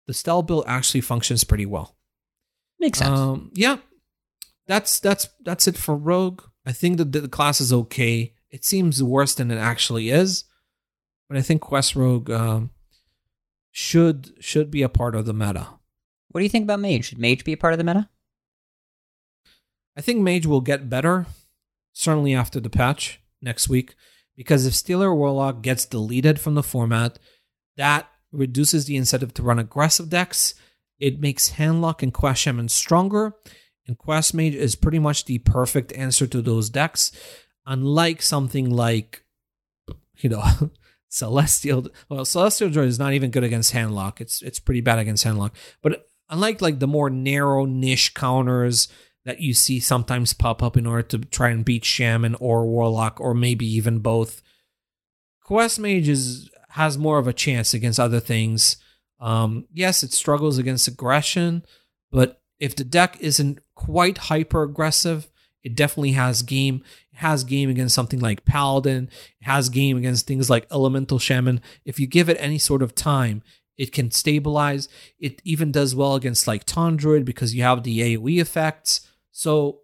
The 0.09 0.15
Stealth 0.15 0.47
build 0.47 0.65
actually 0.67 1.03
functions 1.03 1.45
pretty 1.45 1.67
well. 1.67 1.97
Makes 2.81 2.99
sense. 2.99 3.17
Um, 3.17 3.51
yeah, 3.55 3.77
that's 4.67 4.99
that's 5.01 5.29
that's 5.45 5.69
it 5.69 5.77
for 5.77 5.95
Rogue. 5.95 6.43
I 6.65 6.73
think 6.73 6.97
that 6.97 7.13
the 7.13 7.29
class 7.29 7.61
is 7.61 7.73
okay. 7.73 8.33
It 8.51 8.65
seems 8.65 9.03
worse 9.03 9.35
than 9.35 9.51
it 9.51 9.59
actually 9.59 10.09
is, 10.09 10.45
but 11.29 11.37
I 11.37 11.43
think 11.43 11.61
Quest 11.61 11.95
Rogue 11.95 12.31
um, 12.31 12.71
should 13.71 14.33
should 14.41 14.71
be 14.71 14.81
a 14.81 14.89
part 14.89 15.15
of 15.15 15.27
the 15.27 15.35
meta. 15.35 15.67
what 16.31 16.41
do 16.41 16.45
you 16.45 16.49
think 16.49 16.65
about 16.65 16.81
Mage? 16.81 17.05
Should 17.05 17.19
Mage 17.19 17.45
be 17.45 17.53
a 17.53 17.59
part 17.59 17.75
of 17.75 17.79
the 17.79 17.85
meta? 17.85 18.09
I 19.95 20.01
think 20.01 20.21
Mage 20.21 20.47
will 20.47 20.63
get 20.63 20.89
better, 20.89 21.27
certainly 21.93 22.35
after 22.35 22.61
the 22.61 22.71
patch 22.71 23.21
next 23.43 23.69
week, 23.69 23.95
because 24.37 24.65
if 24.65 24.75
Stealer 24.75 25.15
Warlock 25.15 25.61
gets 25.61 25.85
deleted 25.85 26.41
from 26.41 26.55
the 26.55 26.63
format, 26.63 27.19
that 27.77 28.09
reduces 28.33 28.85
the 28.85 28.97
incentive 28.97 29.35
to 29.35 29.43
run 29.43 29.59
aggressive 29.59 30.09
decks. 30.09 30.55
It 30.99 31.21
makes 31.21 31.51
Handlock 31.53 32.03
and 32.03 32.13
Quest 32.13 32.43
Shaman 32.43 32.69
stronger, 32.69 33.35
and 33.87 33.97
Quest 33.97 34.35
Mage 34.35 34.55
is 34.55 34.75
pretty 34.75 34.99
much 34.99 35.25
the 35.25 35.39
perfect 35.39 35.93
answer 35.93 36.27
to 36.27 36.43
those 36.43 36.69
decks. 36.71 37.13
Unlike 37.67 38.23
something 38.23 38.71
like, 38.71 39.25
you 40.19 40.31
know, 40.31 40.43
Celestial. 41.09 41.87
Well, 42.09 42.25
Celestial 42.25 42.69
Druid 42.71 42.89
is 42.89 42.99
not 42.99 43.15
even 43.15 43.31
good 43.31 43.45
against 43.45 43.73
Handlock. 43.73 44.21
It's 44.21 44.43
it's 44.43 44.59
pretty 44.59 44.83
bad 44.83 44.99
against 44.99 45.25
Handlock. 45.25 45.53
But 45.83 46.09
unlike 46.29 46.61
like 46.61 46.81
the 46.81 46.87
more 46.87 47.09
narrow 47.09 47.65
niche 47.65 48.13
counters 48.13 48.89
that 49.25 49.41
you 49.41 49.55
see 49.55 49.81
sometimes 49.81 50.35
pop 50.35 50.63
up 50.63 50.77
in 50.77 50.87
order 50.87 51.03
to 51.03 51.19
try 51.19 51.49
and 51.49 51.65
beat 51.65 51.85
Shaman 51.85 52.35
or 52.37 52.67
Warlock 52.67 53.21
or 53.21 53.33
maybe 53.33 53.67
even 53.67 54.01
both, 54.01 54.43
Quest 55.43 55.79
Mage 55.79 56.09
is, 56.09 56.51
has 56.79 56.97
more 56.97 57.19
of 57.19 57.27
a 57.27 57.33
chance 57.33 57.75
against 57.75 57.99
other 57.99 58.21
things. 58.21 58.77
Um, 59.19 59.67
yes, 59.73 60.05
it 60.05 60.13
struggles 60.13 60.59
against 60.59 60.87
aggression, 60.87 61.65
but 62.13 62.41
if 62.61 62.77
the 62.77 62.85
deck 62.85 63.19
isn't 63.21 63.59
quite 63.75 64.19
hyper 64.19 64.63
aggressive, 64.63 65.29
it 65.65 65.75
definitely 65.75 66.13
has 66.13 66.43
game. 66.43 66.85
It 67.13 67.19
has 67.19 67.43
game 67.43 67.69
against 67.69 67.97
something 67.97 68.21
like 68.21 68.45
Paladin. 68.45 69.11
It 69.41 69.45
has 69.45 69.71
game 69.71 69.97
against 69.97 70.29
things 70.29 70.49
like 70.49 70.69
Elemental 70.71 71.19
Shaman. 71.19 71.61
If 71.85 71.99
you 71.99 72.07
give 72.07 72.29
it 72.29 72.37
any 72.39 72.59
sort 72.59 72.81
of 72.81 72.95
time, 72.95 73.43
it 73.77 73.91
can 73.91 74.13
stabilize. 74.13 74.89
It 75.19 75.43
even 75.43 75.73
does 75.73 75.97
well 75.97 76.15
against 76.15 76.47
like 76.47 76.63
Taunt 76.63 76.99
Druid 77.01 77.25
because 77.25 77.57
you 77.57 77.65
have 77.65 77.83
the 77.83 77.99
AoE 77.99 78.41
effects. 78.41 79.01
So 79.33 79.81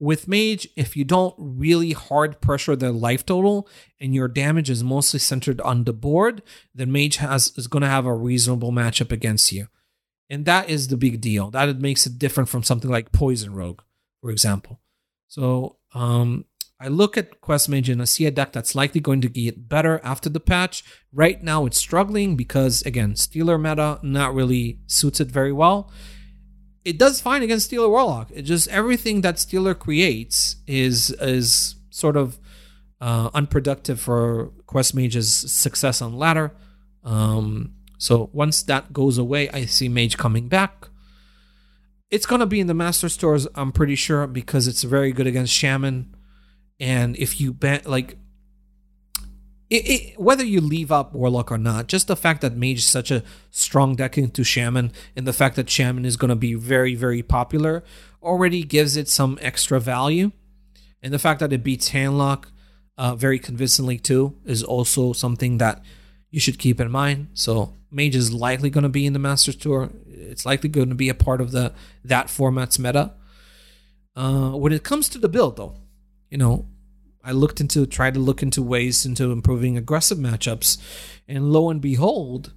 with 0.00 0.28
Mage, 0.28 0.68
if 0.76 0.96
you 0.96 1.04
don't 1.04 1.34
really 1.38 1.92
hard 1.92 2.40
pressure 2.40 2.76
their 2.76 2.92
life 2.92 3.26
total 3.26 3.68
and 4.00 4.14
your 4.14 4.28
damage 4.28 4.70
is 4.70 4.84
mostly 4.84 5.18
centered 5.18 5.60
on 5.62 5.84
the 5.84 5.92
board, 5.92 6.42
then 6.74 6.92
Mage 6.92 7.16
has 7.16 7.52
is 7.56 7.66
going 7.66 7.82
to 7.82 7.88
have 7.88 8.06
a 8.06 8.14
reasonable 8.14 8.70
matchup 8.70 9.10
against 9.10 9.52
you. 9.52 9.68
And 10.30 10.44
that 10.44 10.68
is 10.68 10.88
the 10.88 10.96
big 10.96 11.20
deal. 11.20 11.50
That 11.50 11.68
it 11.68 11.80
makes 11.80 12.06
it 12.06 12.18
different 12.18 12.48
from 12.48 12.62
something 12.62 12.90
like 12.90 13.12
Poison 13.12 13.54
Rogue, 13.54 13.80
for 14.20 14.30
example. 14.30 14.80
So 15.26 15.78
um, 15.94 16.44
I 16.80 16.88
look 16.88 17.16
at 17.16 17.40
Quest 17.40 17.68
Mage 17.68 17.88
and 17.88 18.00
I 18.00 18.04
see 18.04 18.26
a 18.26 18.30
deck 18.30 18.52
that's 18.52 18.74
likely 18.74 19.00
going 19.00 19.20
to 19.22 19.28
get 19.28 19.68
better 19.68 20.00
after 20.04 20.28
the 20.28 20.40
patch. 20.40 20.84
Right 21.12 21.42
now, 21.42 21.66
it's 21.66 21.78
struggling 21.78 22.36
because, 22.36 22.82
again, 22.82 23.16
Stealer 23.16 23.58
meta 23.58 23.98
not 24.02 24.34
really 24.34 24.78
suits 24.86 25.20
it 25.20 25.28
very 25.28 25.52
well. 25.52 25.90
It 26.84 26.98
does 26.98 27.20
fine 27.20 27.42
against 27.42 27.66
Stealer 27.66 27.88
Warlock. 27.88 28.28
It 28.32 28.42
just 28.42 28.68
everything 28.68 29.20
that 29.22 29.38
Stealer 29.38 29.74
creates 29.74 30.56
is 30.66 31.10
is 31.20 31.76
sort 31.90 32.16
of 32.16 32.38
uh, 33.00 33.30
unproductive 33.34 34.00
for 34.00 34.52
Quest 34.66 34.94
Mage's 34.94 35.32
success 35.32 36.00
on 36.00 36.16
ladder. 36.16 36.52
Um, 37.04 37.74
so 37.98 38.30
once 38.32 38.62
that 38.64 38.92
goes 38.92 39.18
away, 39.18 39.48
I 39.50 39.64
see 39.64 39.88
Mage 39.88 40.16
coming 40.16 40.48
back. 40.48 40.88
It's 42.10 42.26
gonna 42.26 42.46
be 42.46 42.60
in 42.60 42.68
the 42.68 42.74
Masters 42.74 43.16
Tours, 43.16 43.46
I'm 43.54 43.72
pretty 43.72 43.94
sure, 43.96 44.26
because 44.26 44.66
it's 44.66 44.82
very 44.82 45.12
good 45.12 45.26
against 45.26 45.52
Shaman. 45.52 46.14
And 46.80 47.16
if 47.16 47.40
you 47.40 47.52
ban 47.52 47.82
like 47.84 48.16
it, 49.70 49.88
it, 49.88 50.18
whether 50.18 50.44
you 50.44 50.60
leave 50.60 50.90
up 50.90 51.12
Warlock 51.12 51.52
or 51.52 51.58
not, 51.58 51.88
just 51.88 52.06
the 52.06 52.16
fact 52.16 52.40
that 52.40 52.56
Mage 52.56 52.78
is 52.78 52.86
such 52.86 53.10
a 53.10 53.22
strong 53.50 53.96
deck 53.96 54.16
into 54.16 54.42
Shaman, 54.42 54.92
and 55.14 55.26
the 55.26 55.32
fact 55.32 55.56
that 55.56 55.68
Shaman 55.68 56.04
is 56.04 56.16
going 56.16 56.30
to 56.30 56.36
be 56.36 56.54
very, 56.54 56.94
very 56.94 57.22
popular, 57.22 57.84
already 58.22 58.62
gives 58.62 58.96
it 58.96 59.08
some 59.08 59.38
extra 59.42 59.78
value. 59.78 60.32
And 61.02 61.12
the 61.12 61.18
fact 61.18 61.40
that 61.40 61.52
it 61.52 61.62
beats 61.62 61.90
Handlock 61.90 62.46
uh, 62.96 63.14
very 63.14 63.38
convincingly 63.38 63.98
too 63.98 64.36
is 64.44 64.62
also 64.62 65.12
something 65.12 65.58
that 65.58 65.82
you 66.30 66.40
should 66.40 66.58
keep 66.58 66.80
in 66.80 66.90
mind. 66.90 67.28
So 67.34 67.74
Mage 67.90 68.16
is 68.16 68.32
likely 68.32 68.70
going 68.70 68.82
to 68.82 68.88
be 68.88 69.06
in 69.06 69.12
the 69.12 69.18
Masters 69.18 69.56
Tour. 69.56 69.90
It's 70.06 70.44
likely 70.44 70.68
going 70.68 70.88
to 70.88 70.94
be 70.94 71.08
a 71.08 71.14
part 71.14 71.40
of 71.40 71.52
the 71.52 71.72
that 72.04 72.28
format's 72.28 72.78
meta. 72.78 73.14
Uh, 74.16 74.50
when 74.50 74.72
it 74.72 74.82
comes 74.82 75.08
to 75.10 75.18
the 75.18 75.28
build, 75.28 75.56
though, 75.56 75.76
you 76.28 76.38
know, 76.38 76.66
I 77.22 77.32
looked 77.32 77.60
into, 77.60 77.84
tried 77.86 78.14
to 78.14 78.20
look 78.20 78.42
into 78.42 78.62
ways 78.62 79.04
into 79.04 79.32
improving 79.32 79.76
aggressive 79.76 80.18
matchups, 80.18 80.78
and 81.26 81.52
lo 81.52 81.68
and 81.70 81.80
behold, 81.80 82.52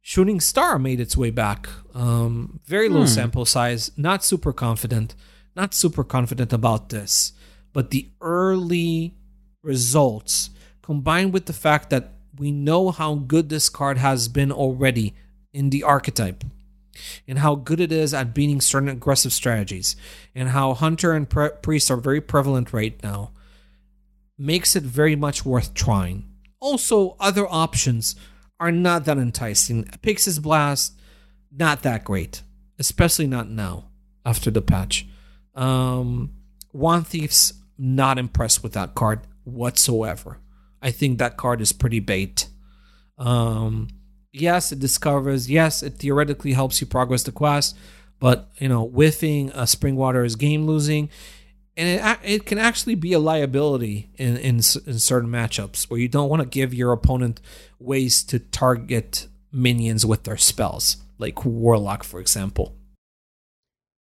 Shooting 0.00 0.40
Star 0.40 0.78
made 0.78 1.00
its 1.00 1.16
way 1.16 1.30
back. 1.30 1.68
Um, 1.94 2.60
very 2.64 2.88
low 2.88 3.00
Hmm. 3.00 3.06
sample 3.06 3.44
size, 3.44 3.90
not 3.96 4.24
super 4.24 4.52
confident, 4.52 5.14
not 5.56 5.74
super 5.74 6.04
confident 6.04 6.52
about 6.52 6.90
this, 6.90 7.32
but 7.72 7.90
the 7.90 8.10
early 8.20 9.14
results 9.62 10.50
combined 10.82 11.32
with 11.32 11.46
the 11.46 11.52
fact 11.52 11.90
that 11.90 12.12
we 12.38 12.52
know 12.52 12.90
how 12.90 13.14
good 13.14 13.48
this 13.48 13.68
card 13.68 13.98
has 13.98 14.28
been 14.28 14.52
already 14.52 15.14
in 15.52 15.70
the 15.70 15.82
archetype 15.82 16.44
and 17.26 17.38
how 17.40 17.54
good 17.54 17.80
it 17.80 17.90
is 17.90 18.14
at 18.14 18.34
beating 18.34 18.60
certain 18.60 18.88
aggressive 18.88 19.32
strategies 19.32 19.96
and 20.34 20.50
how 20.50 20.72
hunter 20.74 21.12
and 21.12 21.28
pre- 21.28 21.50
priest 21.62 21.90
are 21.90 21.96
very 21.96 22.20
prevalent 22.20 22.72
right 22.72 23.02
now 23.02 23.30
makes 24.38 24.76
it 24.76 24.82
very 24.82 25.16
much 25.16 25.44
worth 25.44 25.74
trying 25.74 26.28
also 26.60 27.16
other 27.20 27.46
options 27.48 28.16
are 28.58 28.72
not 28.72 29.04
that 29.04 29.18
enticing 29.18 29.84
pixis 30.02 30.40
blast 30.40 30.94
not 31.50 31.82
that 31.82 32.04
great 32.04 32.42
especially 32.78 33.26
not 33.26 33.48
now 33.48 33.84
after 34.24 34.50
the 34.50 34.62
patch 34.62 35.06
um 35.54 36.32
Wand 36.76 37.06
Thief's 37.06 37.54
not 37.78 38.18
impressed 38.18 38.62
with 38.62 38.74
that 38.74 38.94
card 38.94 39.20
whatsoever. 39.44 40.38
I 40.82 40.90
think 40.90 41.18
that 41.18 41.36
card 41.36 41.60
is 41.60 41.72
pretty 41.72 42.00
bait. 42.00 42.48
Um, 43.18 43.88
yes, 44.32 44.72
it 44.72 44.78
discovers. 44.78 45.50
Yes, 45.50 45.82
it 45.82 45.94
theoretically 45.94 46.52
helps 46.52 46.80
you 46.80 46.86
progress 46.86 47.22
the 47.22 47.32
quest, 47.32 47.76
but 48.20 48.50
you 48.58 48.68
know, 48.68 48.86
whiffing 48.86 49.50
a 49.50 49.62
Springwater 49.62 50.24
is 50.24 50.36
game 50.36 50.66
losing, 50.66 51.08
and 51.76 51.88
it 51.88 52.18
it 52.24 52.46
can 52.46 52.58
actually 52.58 52.94
be 52.94 53.12
a 53.12 53.18
liability 53.18 54.10
in 54.16 54.36
in, 54.36 54.54
in 54.56 54.98
certain 54.98 55.30
matchups 55.30 55.90
where 55.90 56.00
you 56.00 56.08
don't 56.08 56.28
want 56.30 56.42
to 56.42 56.48
give 56.48 56.72
your 56.74 56.92
opponent 56.92 57.40
ways 57.78 58.22
to 58.24 58.38
target 58.38 59.26
minions 59.52 60.04
with 60.06 60.24
their 60.24 60.36
spells, 60.36 60.96
like 61.18 61.44
Warlock, 61.44 62.04
for 62.04 62.20
example. 62.20 62.74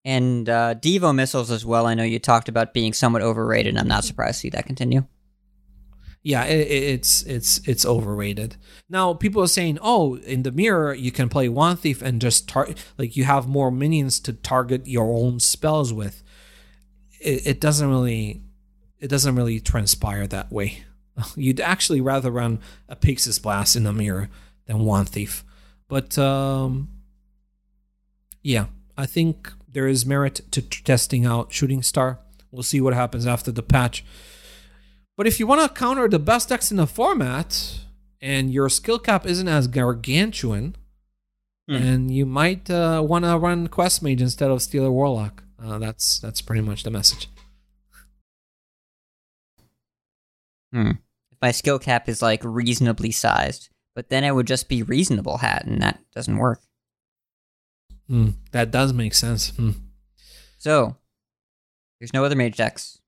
And 0.04 0.48
uh, 0.48 0.74
Devo 0.74 1.14
missiles 1.14 1.50
as 1.50 1.64
well. 1.64 1.86
I 1.86 1.94
know 1.94 2.02
you 2.02 2.18
talked 2.18 2.48
about 2.48 2.74
being 2.74 2.92
somewhat 2.92 3.22
overrated, 3.22 3.70
and 3.70 3.78
I'm 3.78 3.86
not 3.88 4.04
surprised 4.04 4.36
to 4.36 4.40
see 4.40 4.50
that 4.50 4.66
continue. 4.66 5.04
Yeah, 6.24 6.44
it, 6.44 6.66
it- 6.68 6.82
it's 6.94 7.22
it's 7.22 7.60
it's 7.68 7.84
overrated. 7.86 8.56
Now 8.88 9.14
people 9.14 9.42
are 9.42 9.46
saying, 9.48 9.78
"Oh, 9.80 10.16
in 10.16 10.42
the 10.42 10.52
mirror 10.52 10.92
you 10.94 11.10
can 11.12 11.28
play 11.28 11.48
Wand 11.48 11.80
Thief 11.80 12.02
and 12.02 12.20
just 12.20 12.48
tar- 12.48 12.68
like 12.98 13.16
you 13.16 13.24
have 13.24 13.46
more 13.48 13.70
minions 13.70 14.18
to 14.20 14.32
target 14.32 14.86
your 14.86 15.12
own 15.12 15.38
spells 15.40 15.92
with." 15.92 16.22
It, 17.22 17.46
it 17.46 17.60
doesn't 17.60 17.88
really 17.88 18.42
it 18.98 19.08
doesn't 19.08 19.34
really 19.34 19.60
transpire 19.60 20.26
that 20.28 20.50
way. 20.52 20.84
You'd 21.36 21.60
actually 21.60 22.00
rather 22.00 22.30
run 22.30 22.60
a 22.88 22.96
Pixis 22.96 23.40
Blast 23.42 23.76
in 23.76 23.84
the 23.84 23.92
mirror 23.92 24.28
than 24.66 24.80
Wand 24.84 25.08
Thief. 25.08 25.44
But 25.88 26.16
um 26.18 26.88
yeah, 28.42 28.66
I 28.96 29.06
think 29.06 29.52
there 29.68 29.86
is 29.88 30.04
merit 30.04 30.40
to 30.50 30.62
testing 30.62 31.24
out 31.24 31.52
Shooting 31.52 31.82
Star. 31.82 32.18
We'll 32.50 32.62
see 32.62 32.80
what 32.80 32.94
happens 32.94 33.26
after 33.26 33.50
the 33.50 33.62
patch. 33.62 34.04
But 35.16 35.26
if 35.26 35.38
you 35.38 35.46
want 35.46 35.62
to 35.62 35.78
counter 35.80 36.08
the 36.08 36.18
best 36.18 36.48
decks 36.48 36.70
in 36.70 36.76
the 36.76 36.86
format 36.86 37.80
and 38.20 38.52
your 38.52 38.68
skill 38.68 38.98
cap 38.98 39.26
isn't 39.26 39.48
as 39.48 39.68
gargantuan, 39.68 40.76
Hmm. 41.68 41.74
and 41.76 42.10
you 42.10 42.26
might 42.26 42.68
uh, 42.68 43.04
want 43.06 43.24
to 43.24 43.38
run 43.38 43.68
Quest 43.68 44.02
Mage 44.02 44.20
instead 44.20 44.50
of 44.50 44.60
Stealer 44.60 44.90
Warlock. 44.90 45.44
Uh, 45.62 45.78
that's 45.78 46.18
that's 46.18 46.43
pretty 46.43 46.62
much 46.62 46.82
the 46.82 46.90
message. 46.90 47.28
Hmm. 50.72 50.93
If 51.30 51.39
my 51.40 51.52
skill 51.52 51.78
cap 51.78 52.09
is 52.09 52.22
like 52.22 52.40
reasonably 52.43 53.10
sized, 53.10 53.68
but 53.94 54.09
then 54.09 54.24
it 54.24 54.34
would 54.34 54.47
just 54.47 54.68
be 54.68 54.82
reasonable 54.82 55.39
hat, 55.39 55.64
and 55.66 55.80
that 55.82 56.01
doesn't 56.14 56.39
work. 56.39 56.62
Hmm, 58.09 58.30
that 58.51 58.70
does 58.70 58.93
make 58.93 59.14
sense. 59.14 59.51
Hmm. 59.51 59.70
So, 60.59 60.97
there's 62.01 62.12
no 62.12 62.24
other 62.24 62.36
mage 62.36 62.56
decks. 62.56 62.98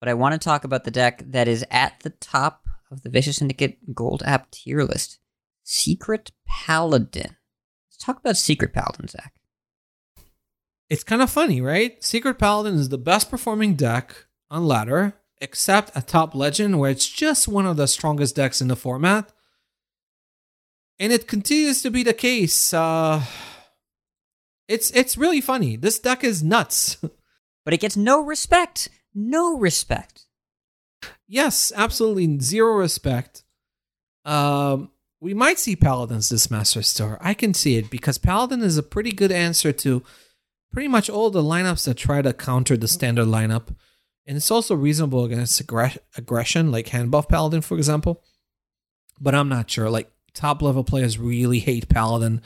But 0.00 0.08
I 0.08 0.14
want 0.14 0.34
to 0.34 0.38
talk 0.38 0.64
about 0.64 0.84
the 0.84 0.90
deck 0.90 1.22
that 1.26 1.48
is 1.48 1.64
at 1.70 2.00
the 2.00 2.10
top 2.10 2.66
of 2.90 3.02
the 3.02 3.10
Vicious 3.10 3.36
Syndicate 3.38 3.94
Gold 3.94 4.22
app 4.24 4.50
tier 4.50 4.84
list 4.84 5.18
Secret 5.64 6.30
Paladin. 6.46 7.36
Let's 7.88 7.96
talk 7.98 8.18
about 8.18 8.36
Secret 8.36 8.72
Paladin, 8.72 9.08
Zach. 9.08 9.37
It's 10.90 11.04
kind 11.04 11.20
of 11.20 11.30
funny, 11.30 11.60
right? 11.60 12.02
Secret 12.02 12.38
Paladin 12.38 12.74
is 12.74 12.88
the 12.88 12.98
best 12.98 13.30
performing 13.30 13.74
deck 13.74 14.26
on 14.50 14.66
ladder, 14.66 15.14
except 15.40 15.96
a 15.96 16.02
top 16.02 16.34
legend 16.34 16.78
where 16.78 16.90
it's 16.90 17.08
just 17.08 17.46
one 17.46 17.66
of 17.66 17.76
the 17.76 17.86
strongest 17.86 18.36
decks 18.36 18.60
in 18.60 18.68
the 18.68 18.76
format. 18.76 19.30
And 20.98 21.12
it 21.12 21.28
continues 21.28 21.82
to 21.82 21.90
be 21.90 22.02
the 22.02 22.14
case. 22.14 22.72
Uh, 22.72 23.22
it's 24.66 24.90
it's 24.92 25.16
really 25.16 25.40
funny. 25.40 25.76
This 25.76 25.98
deck 25.98 26.24
is 26.24 26.42
nuts. 26.42 26.96
But 27.64 27.74
it 27.74 27.80
gets 27.80 27.98
no 27.98 28.24
respect. 28.24 28.88
No 29.14 29.58
respect. 29.58 30.24
yes, 31.26 31.70
absolutely 31.76 32.40
zero 32.40 32.78
respect. 32.78 33.44
Um, 34.24 34.90
we 35.20 35.34
might 35.34 35.58
see 35.58 35.76
Paladins 35.76 36.30
this 36.30 36.50
Masters 36.50 36.94
Tour. 36.94 37.18
I 37.20 37.34
can 37.34 37.52
see 37.52 37.76
it 37.76 37.90
because 37.90 38.16
Paladin 38.16 38.62
is 38.62 38.78
a 38.78 38.82
pretty 38.82 39.12
good 39.12 39.30
answer 39.30 39.70
to 39.70 40.02
pretty 40.72 40.88
much 40.88 41.08
all 41.08 41.30
the 41.30 41.42
lineups 41.42 41.84
that 41.84 41.96
try 41.96 42.22
to 42.22 42.32
counter 42.32 42.76
the 42.76 42.88
standard 42.88 43.26
lineup. 43.26 43.74
And 44.26 44.36
it's 44.36 44.50
also 44.50 44.74
reasonable 44.74 45.24
against 45.24 45.60
aggression, 45.60 46.70
like 46.70 46.88
hand 46.88 47.10
buff 47.10 47.28
Paladin, 47.28 47.62
for 47.62 47.76
example. 47.76 48.22
But 49.20 49.34
I'm 49.34 49.48
not 49.48 49.70
sure. 49.70 49.88
Like 49.88 50.10
top 50.34 50.60
level 50.62 50.84
players 50.84 51.18
really 51.18 51.60
hate 51.60 51.88
Paladin. 51.88 52.42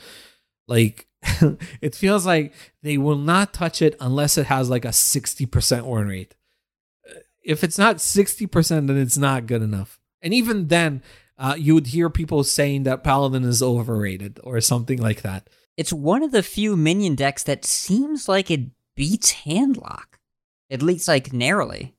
Like 0.67 1.07
it 1.81 1.95
feels 1.95 2.25
like 2.25 2.53
they 2.81 2.97
will 2.97 3.17
not 3.17 3.53
touch 3.53 3.81
it 3.81 3.95
unless 3.99 4.37
it 4.37 4.47
has 4.47 4.69
like 4.69 4.85
a 4.85 4.89
60% 4.89 5.85
win 5.85 6.07
rate. 6.07 6.35
If 7.43 7.63
it's 7.63 7.77
not 7.77 7.97
60%, 7.97 8.87
then 8.87 8.97
it's 8.97 9.17
not 9.17 9.47
good 9.47 9.61
enough. 9.61 9.99
And 10.21 10.33
even 10.33 10.67
then, 10.67 11.03
uh, 11.37 11.55
you 11.57 11.73
would 11.73 11.87
hear 11.87 12.09
people 12.09 12.43
saying 12.43 12.83
that 12.83 13.03
Paladin 13.03 13.43
is 13.43 13.61
overrated 13.61 14.39
or 14.43 14.61
something 14.61 14.99
like 14.99 15.23
that. 15.23 15.49
It's 15.77 15.93
one 15.93 16.23
of 16.23 16.31
the 16.31 16.43
few 16.43 16.75
minion 16.75 17.15
decks 17.15 17.43
that 17.43 17.65
seems 17.65 18.27
like 18.29 18.51
it 18.51 18.69
beats 18.95 19.33
Handlock. 19.45 20.05
At 20.69 20.81
least, 20.81 21.07
like, 21.07 21.33
narrowly. 21.33 21.93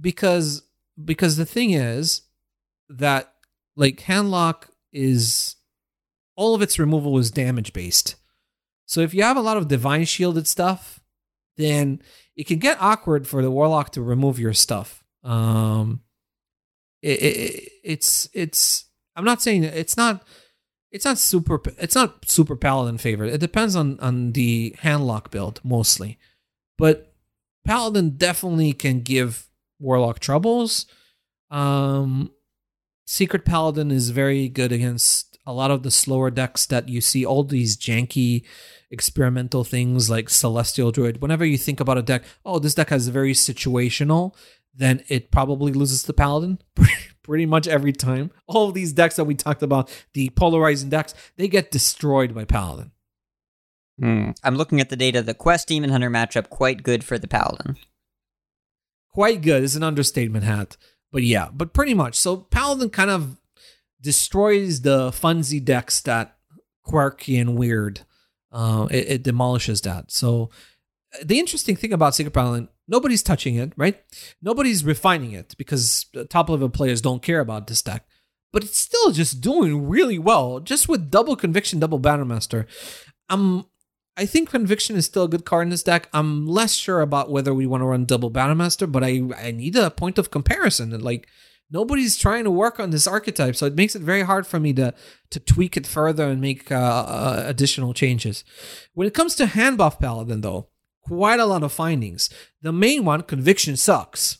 because 0.00 0.62
because 1.02 1.36
the 1.36 1.46
thing 1.46 1.70
is 1.70 2.22
that 2.88 3.32
like 3.76 4.00
handlock 4.02 4.64
is 4.92 5.56
all 6.36 6.54
of 6.54 6.62
its 6.62 6.78
removal 6.78 7.16
is 7.18 7.30
damage 7.30 7.72
based 7.72 8.16
so 8.86 9.00
if 9.00 9.14
you 9.14 9.22
have 9.22 9.36
a 9.36 9.40
lot 9.42 9.56
of 9.56 9.68
divine 9.68 10.04
shielded 10.04 10.46
stuff 10.46 11.00
then 11.56 12.02
it 12.36 12.46
can 12.46 12.58
get 12.58 12.76
awkward 12.80 13.26
for 13.26 13.40
the 13.42 13.50
warlock 13.50 13.90
to 13.92 14.02
remove 14.02 14.38
your 14.38 14.52
stuff 14.52 15.02
um 15.24 16.00
it, 17.02 17.22
it, 17.22 17.72
it's 17.84 18.28
it's 18.34 18.86
i'm 19.16 19.24
not 19.24 19.40
saying 19.40 19.64
it's 19.64 19.96
not 19.96 20.22
it's 20.90 21.04
not 21.04 21.18
super 21.18 21.60
it's 21.78 21.94
not 21.94 22.28
super 22.28 22.56
paladin 22.56 22.98
favorite 22.98 23.32
it 23.32 23.40
depends 23.40 23.76
on 23.76 23.98
on 24.00 24.32
the 24.32 24.74
handlock 24.82 25.30
build 25.30 25.60
mostly. 25.64 26.18
But 26.78 27.12
paladin 27.64 28.16
definitely 28.16 28.72
can 28.72 29.00
give 29.00 29.48
warlock 29.78 30.18
troubles. 30.18 30.86
Um 31.50 32.32
secret 33.06 33.44
paladin 33.44 33.90
is 33.90 34.10
very 34.10 34.48
good 34.48 34.72
against 34.72 35.38
a 35.46 35.52
lot 35.52 35.70
of 35.70 35.82
the 35.82 35.90
slower 35.90 36.30
decks 36.30 36.66
that 36.66 36.88
you 36.88 37.00
see 37.00 37.24
all 37.24 37.42
these 37.42 37.76
janky 37.76 38.44
experimental 38.90 39.64
things 39.64 40.10
like 40.10 40.28
celestial 40.28 40.90
druid. 40.90 41.22
Whenever 41.22 41.44
you 41.44 41.58
think 41.58 41.80
about 41.80 41.98
a 41.98 42.02
deck 42.02 42.24
oh 42.44 42.58
this 42.58 42.74
deck 42.74 42.90
has 42.90 43.08
very 43.08 43.32
situational 43.32 44.34
then 44.74 45.02
it 45.08 45.30
probably 45.30 45.72
loses 45.72 46.02
to 46.04 46.12
paladin 46.12 46.58
pretty 47.30 47.46
much 47.46 47.68
every 47.68 47.92
time 47.92 48.32
all 48.48 48.66
of 48.68 48.74
these 48.74 48.92
decks 48.92 49.14
that 49.14 49.22
we 49.24 49.36
talked 49.36 49.62
about 49.62 49.88
the 50.14 50.30
polarizing 50.30 50.88
decks 50.88 51.14
they 51.36 51.46
get 51.46 51.70
destroyed 51.70 52.34
by 52.34 52.44
paladin 52.44 52.90
Hmm. 54.00 54.30
I'm 54.42 54.56
looking 54.56 54.80
at 54.80 54.88
the 54.88 54.96
data. 54.96 55.20
The 55.22 55.34
Quest 55.34 55.68
Demon 55.68 55.90
Hunter 55.90 56.08
matchup 56.08 56.48
quite 56.48 56.82
good 56.82 57.04
for 57.04 57.18
the 57.18 57.28
Paladin. 57.28 57.76
quite 59.12 59.42
good 59.42 59.62
is 59.62 59.76
an 59.76 59.82
understatement 59.82 60.42
hat 60.44 60.76
but 61.12 61.22
yeah 61.22 61.48
but 61.52 61.74
pretty 61.74 61.92
much 61.94 62.14
so 62.14 62.36
paladin 62.38 62.88
kind 62.90 63.10
of 63.10 63.36
destroys 64.00 64.80
the 64.80 65.10
funsy 65.10 65.62
decks 65.62 66.00
that 66.00 66.36
quirky 66.82 67.36
and 67.36 67.58
weird 67.58 68.00
uh 68.52 68.88
it, 68.90 69.06
it 69.10 69.22
demolishes 69.22 69.82
that 69.82 70.10
so 70.10 70.48
the 71.22 71.38
interesting 71.38 71.76
thing 71.76 71.92
about 71.92 72.14
secret 72.14 72.32
paladin 72.32 72.68
nobody's 72.90 73.22
touching 73.22 73.54
it 73.54 73.72
right 73.76 74.02
nobody's 74.42 74.84
refining 74.84 75.32
it 75.32 75.54
because 75.56 76.06
top 76.28 76.50
level 76.50 76.68
players 76.68 77.00
don't 77.00 77.22
care 77.22 77.40
about 77.40 77.66
this 77.66 77.80
deck 77.80 78.04
but 78.52 78.62
it's 78.62 78.76
still 78.76 79.12
just 79.12 79.40
doing 79.40 79.88
really 79.88 80.18
well 80.18 80.60
just 80.60 80.88
with 80.88 81.10
double 81.10 81.36
conviction 81.36 81.78
double 81.78 82.00
Battlemaster 82.00 82.66
um 83.30 83.64
I 84.16 84.26
think 84.26 84.50
Conviction 84.50 84.96
is 84.96 85.06
still 85.06 85.24
a 85.24 85.28
good 85.28 85.46
card 85.46 85.62
in 85.62 85.70
this 85.70 85.82
deck. 85.82 86.10
I'm 86.12 86.46
less 86.46 86.74
sure 86.74 87.00
about 87.00 87.30
whether 87.30 87.54
we 87.54 87.66
want 87.66 87.80
to 87.80 87.86
run 87.86 88.04
double 88.04 88.30
Battlemaster, 88.30 88.90
but 88.90 89.02
I 89.02 89.22
I 89.34 89.50
need 89.50 89.76
a 89.76 89.90
point 89.90 90.18
of 90.18 90.30
comparison. 90.30 90.92
And 90.92 91.02
like 91.02 91.26
nobody's 91.70 92.18
trying 92.18 92.44
to 92.44 92.50
work 92.50 92.78
on 92.78 92.90
this 92.90 93.06
archetype, 93.06 93.56
so 93.56 93.66
it 93.66 93.76
makes 93.76 93.94
it 93.94 94.02
very 94.02 94.22
hard 94.22 94.46
for 94.46 94.60
me 94.60 94.74
to 94.74 94.92
to 95.30 95.40
tweak 95.40 95.76
it 95.76 95.86
further 95.86 96.28
and 96.28 96.40
make 96.40 96.70
uh, 96.70 96.74
uh, 96.74 97.44
additional 97.46 97.94
changes. 97.94 98.44
When 98.92 99.06
it 99.06 99.14
comes 99.14 99.34
to 99.36 99.46
hand 99.46 99.78
buff 99.78 99.98
Paladin, 99.98 100.42
though, 100.42 100.68
quite 101.10 101.40
a 101.40 101.46
lot 101.46 101.62
of 101.62 101.72
findings. 101.72 102.30
The 102.62 102.72
main 102.72 103.04
one, 103.04 103.22
Conviction, 103.22 103.76
sucks. 103.76 104.38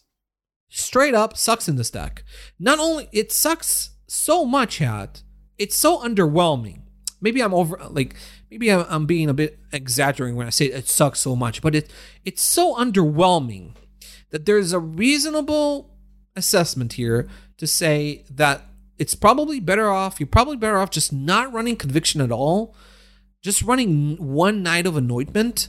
Straight 0.69 1.15
up 1.15 1.37
sucks 1.37 1.69
in 1.69 1.77
this 1.77 1.91
deck. 1.91 2.23
Not 2.59 2.79
only 2.79 3.09
it 3.13 3.33
sucks 3.33 3.91
so 4.07 4.45
much, 4.45 4.79
hat 4.79 5.23
it's 5.61 5.77
so 5.77 5.99
underwhelming. 5.99 6.81
Maybe 7.21 7.43
I'm 7.43 7.53
over 7.53 7.77
like 7.91 8.15
maybe 8.51 8.73
I'm, 8.73 8.87
I'm 8.89 9.07
being 9.07 9.29
a 9.29 9.35
bit 9.35 9.59
exaggerating 9.73 10.37
when 10.37 10.47
I 10.47 10.51
say 10.51 10.67
it 10.67 10.89
sucks 10.89 11.21
so 11.21 11.37
much, 11.37 11.61
but 11.61 11.75
it 11.75 11.93
it's 12.25 12.43
so 12.43 12.75
underwhelming 12.75 13.75
that 14.31 14.47
there's 14.47 14.73
a 14.73 14.79
reasonable 14.79 15.91
assessment 16.35 16.95
here 16.95 17.29
to 17.59 17.67
say 17.67 18.25
that 18.31 18.63
it's 18.97 19.15
probably 19.15 19.61
better 19.61 19.91
off. 19.91 20.19
You're 20.19 20.29
probably 20.29 20.57
better 20.57 20.79
off 20.79 20.91
just 20.91 21.13
not 21.13 21.53
running 21.53 21.77
conviction 21.77 22.23
at 22.23 22.33
all, 22.33 22.75
just 23.43 23.61
running 23.63 24.17
one 24.17 24.63
Knight 24.63 24.87
of 24.87 24.97
Anointment, 24.97 25.69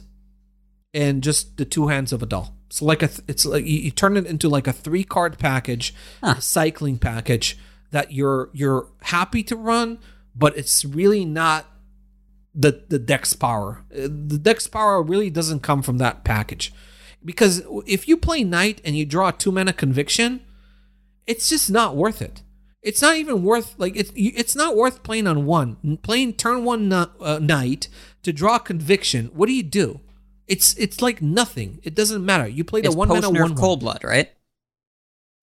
and 0.94 1.24
just 1.24 1.58
the 1.58 1.66
two 1.66 1.88
Hands 1.88 2.12
of 2.12 2.22
A'dal. 2.22 2.52
So 2.70 2.86
like 2.86 3.02
a, 3.04 3.08
th- 3.08 3.22
it's 3.28 3.46
like 3.46 3.66
you, 3.66 3.78
you 3.80 3.92
turn 3.92 4.18
it 4.18 4.26
into 4.26 4.48
like 4.50 4.68
a 4.68 4.74
three 4.74 5.04
card 5.04 5.38
package, 5.40 5.94
Huh. 6.24 6.36
a 6.38 6.42
cycling 6.42 6.98
package 6.98 7.58
that 7.92 8.12
you're 8.14 8.50
you're 8.54 8.88
happy 9.04 9.44
to 9.44 9.56
run, 9.56 10.00
but 10.36 10.58
it's 10.58 10.86
really 10.86 11.26
not 11.26 11.66
the 12.56 12.84
the 12.88 13.00
dex 13.00 13.34
power. 13.34 13.84
Uh, 13.94 14.08
The 14.10 14.38
dex 14.38 14.68
power 14.68 15.02
really 15.02 15.30
doesn't 15.30 15.62
come 15.62 15.82
from 15.82 15.98
that 15.98 16.24
package, 16.24 16.74
because 17.24 17.62
if 17.86 18.08
you 18.08 18.16
play 18.18 18.44
knight 18.44 18.82
and 18.86 18.96
you 18.98 19.06
draw 19.06 19.30
a 19.30 19.34
two 19.34 19.52
mana 19.52 19.74
conviction, 19.74 20.42
it's 21.28 21.50
just 21.50 21.70
not 21.70 21.96
worth 21.98 22.22
it. 22.22 22.42
It's 22.82 23.02
not 23.02 23.18
even 23.18 23.44
worth 23.44 23.76
like 23.78 23.96
it's 23.98 24.12
it's 24.16 24.56
not 24.56 24.76
worth 24.76 25.04
playing 25.04 25.28
on 25.28 25.46
one 25.46 25.98
playing 26.02 26.34
turn 26.34 26.64
one 26.66 26.92
uh, 26.92 27.40
knight 27.40 27.90
to 28.24 28.32
draw 28.34 28.58
conviction. 28.60 29.26
What 29.34 29.48
do 29.48 29.54
you 29.54 29.64
do? 29.64 30.00
It's 30.48 30.74
it's 30.78 31.02
like 31.02 31.22
nothing. 31.22 31.80
It 31.84 31.96
doesn't 31.96 32.26
matter. 32.26 32.48
You 32.48 32.64
play 32.64 32.82
the 32.82 32.92
one 32.92 33.08
mana 33.08 33.30
one 33.30 33.56
cold 33.56 33.80
blood, 33.80 34.04
right? 34.04 34.30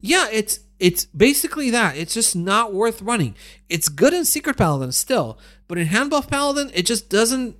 Yeah, 0.00 0.28
it's 0.30 0.60
it's 0.78 1.06
basically 1.06 1.70
that. 1.70 1.96
It's 1.96 2.14
just 2.14 2.36
not 2.36 2.72
worth 2.72 3.02
running. 3.02 3.34
It's 3.68 3.88
good 3.88 4.14
in 4.14 4.24
Secret 4.24 4.56
Paladin 4.56 4.92
still, 4.92 5.38
but 5.66 5.78
in 5.78 5.86
Hand 5.88 6.10
Buff 6.10 6.28
Paladin, 6.28 6.70
it 6.74 6.86
just 6.86 7.08
doesn't. 7.08 7.56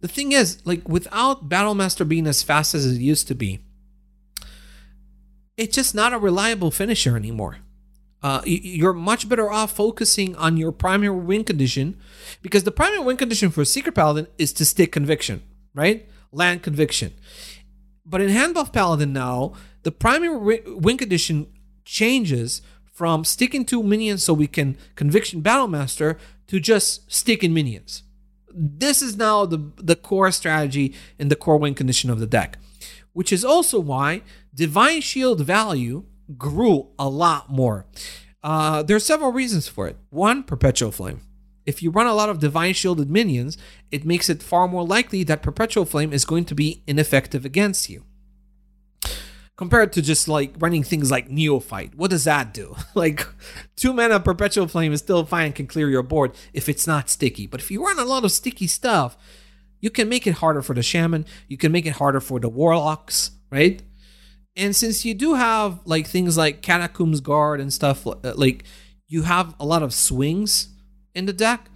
The 0.00 0.08
thing 0.08 0.32
is, 0.32 0.64
like 0.64 0.88
without 0.88 1.48
Battlemaster 1.48 2.06
being 2.06 2.26
as 2.26 2.42
fast 2.42 2.74
as 2.74 2.86
it 2.86 3.00
used 3.00 3.26
to 3.28 3.34
be, 3.34 3.60
it's 5.56 5.74
just 5.74 5.94
not 5.94 6.12
a 6.12 6.18
reliable 6.18 6.70
finisher 6.70 7.16
anymore. 7.16 7.58
Uh, 8.22 8.42
you're 8.44 8.92
much 8.92 9.28
better 9.28 9.50
off 9.50 9.72
focusing 9.72 10.34
on 10.36 10.56
your 10.56 10.72
primary 10.72 11.14
win 11.14 11.44
condition 11.44 11.96
because 12.42 12.64
the 12.64 12.72
primary 12.72 13.00
win 13.00 13.16
condition 13.16 13.50
for 13.50 13.64
Secret 13.64 13.94
Paladin 13.94 14.26
is 14.38 14.52
to 14.54 14.64
stick 14.64 14.90
conviction, 14.90 15.42
right? 15.74 16.08
Land 16.32 16.62
conviction. 16.62 17.12
But 18.04 18.20
in 18.20 18.28
Hand 18.28 18.54
Buff 18.54 18.72
Paladin 18.72 19.12
now, 19.12 19.52
the 19.82 19.92
primary 19.92 20.34
wi- 20.34 20.62
win 20.66 20.96
condition 20.96 21.46
changes 21.84 22.62
from 22.92 23.24
sticking 23.24 23.64
to 23.66 23.82
minions 23.82 24.22
so 24.22 24.32
we 24.32 24.46
can 24.46 24.76
conviction 24.94 25.42
Battlemaster 25.42 26.18
to 26.46 26.60
just 26.60 27.10
sticking 27.12 27.52
minions. 27.52 28.02
This 28.52 29.02
is 29.02 29.16
now 29.16 29.44
the, 29.44 29.70
the 29.76 29.96
core 29.96 30.30
strategy 30.30 30.94
and 31.18 31.30
the 31.30 31.36
core 31.36 31.58
win 31.58 31.74
condition 31.74 32.08
of 32.08 32.20
the 32.20 32.26
deck, 32.26 32.58
which 33.12 33.32
is 33.32 33.44
also 33.44 33.78
why 33.78 34.22
Divine 34.54 35.02
Shield 35.02 35.40
value 35.42 36.04
grew 36.38 36.88
a 36.98 37.08
lot 37.08 37.50
more. 37.50 37.86
Uh, 38.42 38.82
there 38.82 38.96
are 38.96 39.00
several 39.00 39.32
reasons 39.32 39.68
for 39.68 39.88
it. 39.88 39.96
One, 40.10 40.42
Perpetual 40.42 40.92
Flame. 40.92 41.20
If 41.66 41.82
you 41.82 41.90
run 41.90 42.06
a 42.06 42.14
lot 42.14 42.28
of 42.28 42.38
Divine 42.38 42.74
Shielded 42.74 43.10
minions, 43.10 43.58
it 43.90 44.04
makes 44.04 44.30
it 44.30 44.42
far 44.42 44.68
more 44.68 44.86
likely 44.86 45.24
that 45.24 45.42
Perpetual 45.42 45.84
Flame 45.84 46.12
is 46.12 46.24
going 46.24 46.44
to 46.46 46.54
be 46.54 46.82
ineffective 46.86 47.44
against 47.44 47.90
you. 47.90 48.04
Compared 49.56 49.92
to 49.94 50.02
just 50.02 50.28
like 50.28 50.54
running 50.58 50.84
things 50.84 51.10
like 51.10 51.30
Neophyte. 51.30 51.94
What 51.94 52.10
does 52.10 52.24
that 52.24 52.54
do? 52.54 52.76
like, 52.94 53.26
two 53.74 53.92
mana 53.92 54.20
Perpetual 54.20 54.68
Flame 54.68 54.92
is 54.92 55.00
still 55.00 55.24
fine, 55.24 55.52
can 55.52 55.66
clear 55.66 55.88
your 55.88 56.02
board 56.02 56.32
if 56.52 56.68
it's 56.68 56.86
not 56.86 57.10
sticky. 57.10 57.46
But 57.46 57.60
if 57.60 57.70
you 57.70 57.84
run 57.84 57.98
a 57.98 58.04
lot 58.04 58.24
of 58.24 58.32
sticky 58.32 58.68
stuff, 58.68 59.16
you 59.80 59.90
can 59.90 60.08
make 60.08 60.26
it 60.26 60.34
harder 60.34 60.62
for 60.62 60.74
the 60.74 60.82
Shaman, 60.82 61.26
you 61.48 61.56
can 61.56 61.72
make 61.72 61.86
it 61.86 61.94
harder 61.94 62.20
for 62.20 62.38
the 62.38 62.48
Warlocks, 62.48 63.32
right? 63.50 63.82
And 64.54 64.74
since 64.74 65.04
you 65.04 65.14
do 65.14 65.34
have 65.34 65.80
like 65.84 66.06
things 66.06 66.36
like 66.36 66.62
Catacombs 66.62 67.20
Guard 67.20 67.60
and 67.60 67.72
stuff, 67.72 68.06
uh, 68.06 68.16
like 68.34 68.64
you 69.06 69.22
have 69.22 69.54
a 69.60 69.66
lot 69.66 69.82
of 69.82 69.92
swings 69.92 70.68
in 71.16 71.26
the 71.26 71.32
deck, 71.32 71.70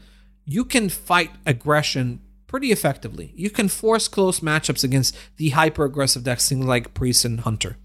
you 0.44 0.64
can 0.64 0.88
fight 0.88 1.30
aggression 1.46 2.20
pretty 2.46 2.72
effectively. 2.72 3.32
You 3.36 3.50
can 3.50 3.68
force 3.68 4.08
close 4.08 4.40
matchups 4.40 4.84
against 4.84 5.16
the 5.36 5.50
hyper 5.50 5.84
aggressive 5.84 6.24
decks, 6.24 6.48
things 6.48 6.64
like 6.64 6.94
Priest 6.94 7.24
and 7.24 7.40
Hunter. 7.40 7.76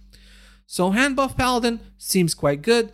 So 0.65 0.91
hand 0.91 1.15
buff 1.15 1.37
Paladin 1.37 1.79
seems 1.97 2.33
quite 2.33 2.61
good. 2.61 2.91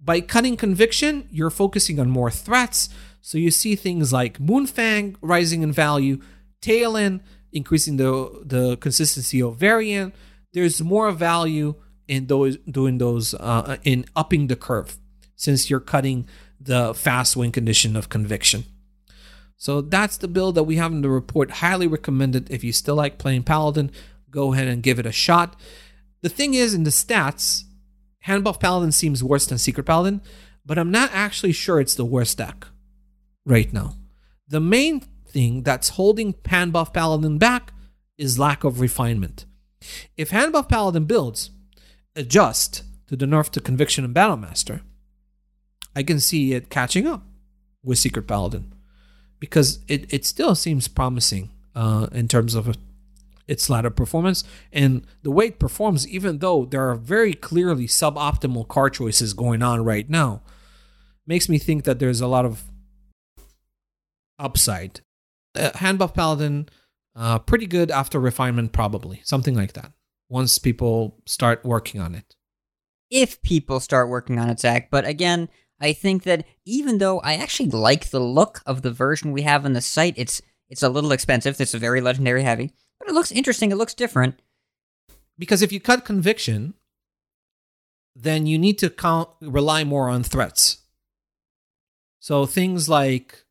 By 0.00 0.20
cutting 0.20 0.56
conviction, 0.56 1.28
you're 1.30 1.50
focusing 1.50 2.00
on 2.00 2.08
more 2.08 2.30
threats. 2.30 2.88
So 3.20 3.36
you 3.36 3.50
see 3.50 3.76
things 3.76 4.12
like 4.12 4.38
Moonfang 4.38 5.16
rising 5.20 5.62
in 5.62 5.72
value, 5.72 6.20
Talon 6.60 7.22
increasing 7.52 7.96
the 7.96 8.42
the 8.44 8.76
consistency 8.78 9.42
of 9.42 9.56
Varian. 9.56 10.12
There's 10.52 10.80
more 10.82 11.10
value 11.12 11.74
in 12.06 12.26
those 12.26 12.56
doing 12.58 12.98
those 12.98 13.34
uh, 13.34 13.76
in 13.84 14.06
upping 14.16 14.46
the 14.46 14.56
curve 14.56 14.96
since 15.36 15.68
you're 15.68 15.80
cutting 15.80 16.26
the 16.68 16.92
fast 16.94 17.34
win 17.34 17.50
condition 17.50 17.96
of 17.96 18.10
conviction. 18.10 18.64
So 19.56 19.80
that's 19.80 20.18
the 20.18 20.28
build 20.28 20.54
that 20.54 20.64
we 20.64 20.76
have 20.76 20.92
in 20.92 21.00
the 21.00 21.08
report. 21.08 21.50
Highly 21.50 21.86
recommended. 21.88 22.50
If 22.50 22.62
you 22.62 22.72
still 22.72 22.94
like 22.94 23.18
playing 23.18 23.44
Paladin, 23.44 23.90
go 24.30 24.52
ahead 24.52 24.68
and 24.68 24.82
give 24.82 24.98
it 24.98 25.06
a 25.06 25.10
shot. 25.10 25.56
The 26.20 26.28
thing 26.28 26.52
is, 26.54 26.74
in 26.74 26.84
the 26.84 26.90
stats, 26.90 27.64
Hand 28.20 28.44
Buff 28.44 28.60
Paladin 28.60 28.92
seems 28.92 29.24
worse 29.24 29.46
than 29.46 29.56
Secret 29.56 29.84
Paladin, 29.84 30.20
but 30.64 30.78
I'm 30.78 30.90
not 30.90 31.10
actually 31.12 31.52
sure 31.52 31.80
it's 31.80 31.94
the 31.94 32.04
worst 32.04 32.36
deck 32.36 32.66
right 33.46 33.72
now. 33.72 33.94
The 34.46 34.60
main 34.60 35.00
thing 35.26 35.62
that's 35.62 35.90
holding 35.90 36.34
Hand 36.46 36.74
Buff 36.74 36.92
Paladin 36.92 37.38
back 37.38 37.72
is 38.18 38.38
lack 38.38 38.62
of 38.62 38.78
refinement. 38.78 39.46
If 40.18 40.30
Hand 40.30 40.52
Buff 40.52 40.68
Paladin 40.68 41.06
builds 41.06 41.50
adjust 42.14 42.82
to 43.06 43.16
the 43.16 43.26
nerf 43.26 43.48
to 43.50 43.60
Conviction 43.60 44.04
and 44.04 44.14
Battlemaster, 44.14 44.82
I 45.98 46.04
can 46.04 46.20
see 46.20 46.52
it 46.52 46.70
catching 46.70 47.08
up 47.08 47.24
with 47.82 47.98
Secret 47.98 48.28
Paladin 48.28 48.72
because 49.40 49.80
it, 49.88 50.12
it 50.14 50.24
still 50.24 50.54
seems 50.54 50.86
promising 50.86 51.50
uh, 51.74 52.06
in 52.12 52.28
terms 52.28 52.54
of 52.54 52.78
its 53.48 53.68
ladder 53.68 53.90
performance 53.90 54.44
and 54.72 55.04
the 55.24 55.30
way 55.32 55.46
it 55.46 55.58
performs, 55.58 56.06
even 56.06 56.38
though 56.38 56.64
there 56.64 56.88
are 56.88 56.94
very 56.94 57.34
clearly 57.34 57.88
suboptimal 57.88 58.68
car 58.68 58.90
choices 58.90 59.32
going 59.34 59.60
on 59.60 59.82
right 59.82 60.08
now, 60.08 60.40
makes 61.26 61.48
me 61.48 61.58
think 61.58 61.82
that 61.82 61.98
there's 61.98 62.20
a 62.20 62.28
lot 62.28 62.44
of 62.44 62.62
upside. 64.38 65.00
Uh, 65.56 65.76
Hand 65.78 65.98
buff 65.98 66.14
Paladin, 66.14 66.68
uh, 67.16 67.40
pretty 67.40 67.66
good 67.66 67.90
after 67.90 68.20
refinement, 68.20 68.72
probably 68.72 69.20
something 69.24 69.56
like 69.56 69.72
that. 69.72 69.90
Once 70.28 70.58
people 70.58 71.18
start 71.26 71.64
working 71.64 72.00
on 72.00 72.14
it. 72.14 72.36
if 73.10 73.42
people 73.42 73.80
start 73.80 74.08
working 74.08 74.38
on 74.38 74.48
it, 74.50 74.60
Zach. 74.60 74.90
But 74.90 75.06
again, 75.06 75.48
I 75.80 75.92
think 75.92 76.24
that 76.24 76.44
even 76.64 76.98
though 76.98 77.20
I 77.20 77.34
actually 77.34 77.70
like 77.70 78.10
the 78.10 78.20
look 78.20 78.60
of 78.66 78.82
the 78.82 78.90
version 78.90 79.32
we 79.32 79.42
have 79.42 79.64
on 79.64 79.74
the 79.74 79.80
site, 79.80 80.14
it's 80.16 80.42
it's 80.68 80.82
a 80.82 80.88
little 80.88 81.12
expensive. 81.12 81.60
It's 81.60 81.74
a 81.74 81.78
very 81.78 82.00
legendary 82.00 82.42
heavy, 82.42 82.72
but 82.98 83.08
it 83.08 83.14
looks 83.14 83.32
interesting. 83.32 83.70
It 83.72 83.76
looks 83.76 83.94
different. 83.94 84.40
because 85.38 85.62
if 85.62 85.72
you 85.72 85.80
cut 85.80 86.04
conviction, 86.04 86.74
then 88.16 88.46
you 88.46 88.58
need 88.58 88.78
to 88.78 88.90
count 88.90 89.28
rely 89.40 89.84
more 89.84 90.08
on 90.08 90.22
threats. 90.24 90.78
So 92.20 92.46
things 92.46 92.88
like 92.88 93.44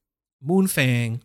Moonfang 0.46 1.22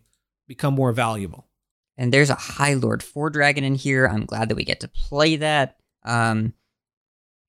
become 0.47 0.75
more 0.75 0.93
valuable. 0.93 1.49
And 1.97 2.13
there's 2.13 2.31
a 2.31 2.37
Highlord 2.37 3.03
Fordragon 3.03 3.65
in 3.65 3.75
here. 3.75 4.07
I'm 4.07 4.25
glad 4.25 4.49
that 4.49 4.55
we 4.57 4.65
get 4.65 4.81
to 4.81 4.89
play 4.89 5.37
that. 5.37 5.77
Um, 6.05 6.55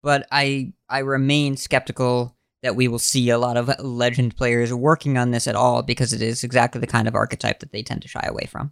but 0.01 0.27
I 0.31 0.73
I 0.89 0.99
remain 0.99 1.55
skeptical 1.55 2.35
that 2.63 2.75
we 2.75 2.87
will 2.87 2.97
see 2.97 3.29
a 3.29 3.37
lot 3.37 3.57
of 3.57 3.69
legend 3.79 4.35
players 4.35 4.73
working 4.73 5.17
on 5.17 5.31
this 5.31 5.47
at 5.47 5.55
all 5.55 5.83
because 5.83 6.13
it 6.13 6.21
is 6.21 6.43
exactly 6.43 6.81
the 6.81 6.87
kind 6.87 7.07
of 7.07 7.13
archetype 7.13 7.59
that 7.59 7.71
they 7.71 7.83
tend 7.83 8.01
to 8.01 8.07
shy 8.07 8.25
away 8.25 8.47
from. 8.49 8.71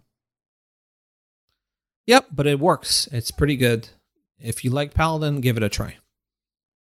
Yep, 2.06 2.28
but 2.32 2.46
it 2.46 2.58
works. 2.58 3.06
It's 3.12 3.30
pretty 3.30 3.56
good. 3.56 3.90
If 4.40 4.64
you 4.64 4.70
like 4.70 4.94
Paladin, 4.94 5.40
give 5.40 5.56
it 5.56 5.62
a 5.62 5.68
try. 5.68 5.98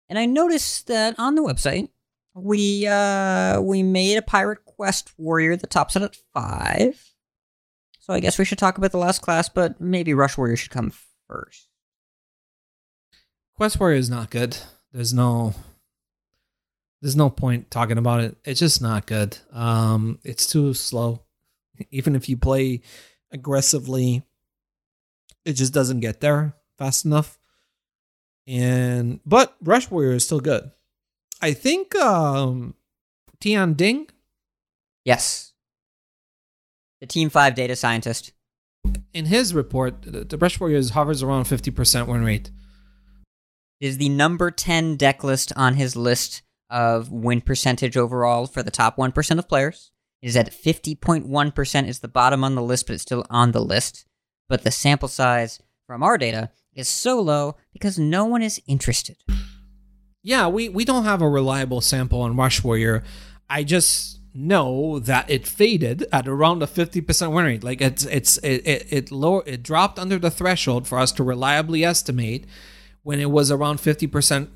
And 0.09 0.19
I 0.19 0.27
noticed 0.27 0.87
that 0.87 1.19
on 1.19 1.35
the 1.35 1.43
website 1.43 1.89
we 2.35 2.87
uh 2.87 3.61
we 3.61 3.83
made 3.83 4.17
a 4.17 4.23
pirate 4.23 4.65
quest 4.65 5.13
warrior 5.19 5.57
that 5.57 5.71
tops 5.71 5.97
it 5.97 6.03
at 6.03 6.17
five. 6.33 7.13
So 7.99 8.13
I 8.13 8.21
guess 8.21 8.39
we 8.39 8.45
should 8.45 8.59
talk 8.59 8.79
about 8.79 8.93
the 8.93 8.99
last 8.99 9.23
class, 9.23 9.49
but 9.49 9.81
maybe 9.81 10.13
Rush 10.13 10.37
Warrior 10.37 10.57
should 10.57 10.73
come 10.73 10.93
first. 11.29 11.69
Quest 13.55 13.79
Warrior 13.79 13.97
is 13.97 14.11
not 14.11 14.29
good. 14.29 14.59
There's 14.93 15.15
no 15.15 15.55
there's 17.03 17.17
no 17.17 17.29
point 17.29 17.71
talking 17.71 17.99
about 17.99 18.21
it. 18.21 18.37
It's 18.45 18.61
just 18.61 18.81
not 18.81 19.07
good. 19.07 19.37
Um 19.53 20.19
it's 20.25 20.47
too 20.47 20.73
slow. 20.73 21.23
Even 21.91 22.17
if 22.17 22.29
you 22.29 22.37
play 22.39 22.81
aggressively, 23.31 24.23
it 25.45 25.55
just 25.55 25.75
doesn't 25.75 26.01
get 26.01 26.21
there 26.21 26.55
fast 26.79 27.05
enough. 27.05 27.39
And 28.47 29.21
but 29.27 29.57
Rush 29.63 29.91
Warrior 29.91 30.13
is 30.13 30.25
still 30.25 30.41
good. 30.41 30.71
I 31.41 31.53
think 31.53 31.95
um 31.97 32.75
Tian 33.41 33.75
Ding 33.75 34.09
Yes. 35.05 35.53
The 37.01 37.07
Team 37.09 37.29
5 37.31 37.57
data 37.57 37.75
scientist. 37.75 38.33
in 39.13 39.25
his 39.27 39.53
report, 39.53 40.03
the, 40.03 40.23
the 40.25 40.39
Rush 40.39 40.61
Warrior 40.61 40.81
hovers 40.91 41.21
around 41.21 41.45
50% 41.47 42.07
win 42.07 42.23
rate. 42.25 42.53
is 43.81 43.99
the 43.99 44.09
number 44.09 44.53
10 44.53 44.97
deck 44.97 45.25
list 45.25 45.53
on 45.57 45.75
his 45.75 45.97
list 45.97 46.43
of 46.73 47.13
win 47.13 47.41
percentage 47.43 47.97
overall 47.97 48.47
for 48.47 48.63
the 48.65 48.71
top 48.73 48.97
1% 48.97 49.39
of 49.39 49.49
players. 49.49 49.93
It 50.21 50.29
is 50.29 50.37
at 50.37 50.51
50.1% 50.53 51.89
is 51.89 52.01
the 52.01 52.09
bottom 52.09 52.43
on 52.43 52.55
the 52.55 52.63
list, 52.63 52.87
but 52.87 52.95
it's 52.95 53.03
still 53.03 53.25
on 53.31 53.53
the 53.53 53.63
list. 53.63 54.07
But 54.49 54.65
the 54.65 54.71
sample 54.71 55.09
size 55.09 55.61
from 55.87 56.03
our 56.03 56.17
data 56.19 56.51
is 56.75 56.89
so 56.89 57.21
low 57.21 57.57
because 57.73 57.99
no 57.99 58.25
one 58.25 58.43
is 58.43 58.61
interested. 58.67 59.17
yeah, 60.23 60.47
we 60.49 60.69
we 60.69 60.85
don't 60.85 61.05
have 61.05 61.21
a 61.23 61.29
reliable 61.29 61.81
sample 61.81 62.23
on 62.23 62.37
Rush 62.37 62.65
Warrior. 62.65 63.03
I 63.51 63.65
just 63.65 64.21
know 64.35 64.99
that 65.01 65.29
it 65.29 65.47
faded 65.47 66.07
at 66.13 66.27
around 66.27 66.63
a 66.63 66.67
fifty 66.67 67.01
percent 67.01 67.33
win 67.33 67.45
rate. 67.45 67.65
Like 67.65 67.81
it's 67.81 68.05
it's 68.07 68.39
it 68.39 68.67
it, 68.67 68.87
it 68.91 69.11
lower 69.11 69.43
it 69.47 69.63
dropped 69.63 69.99
under 69.99 70.19
the 70.19 70.31
threshold 70.31 70.87
for 70.87 70.99
us 70.99 71.13
to 71.13 71.23
reliably 71.23 71.85
estimate 71.85 72.47
when 73.03 73.21
it 73.21 73.31
was 73.31 73.51
around 73.51 73.81
fifty 73.81 74.07
percent 74.07 74.49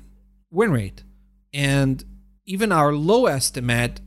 win 0.49 0.71
rate, 0.71 1.03
and 1.53 2.03
even 2.45 2.71
our 2.71 2.93
low 2.93 3.25
estimate 3.25 4.01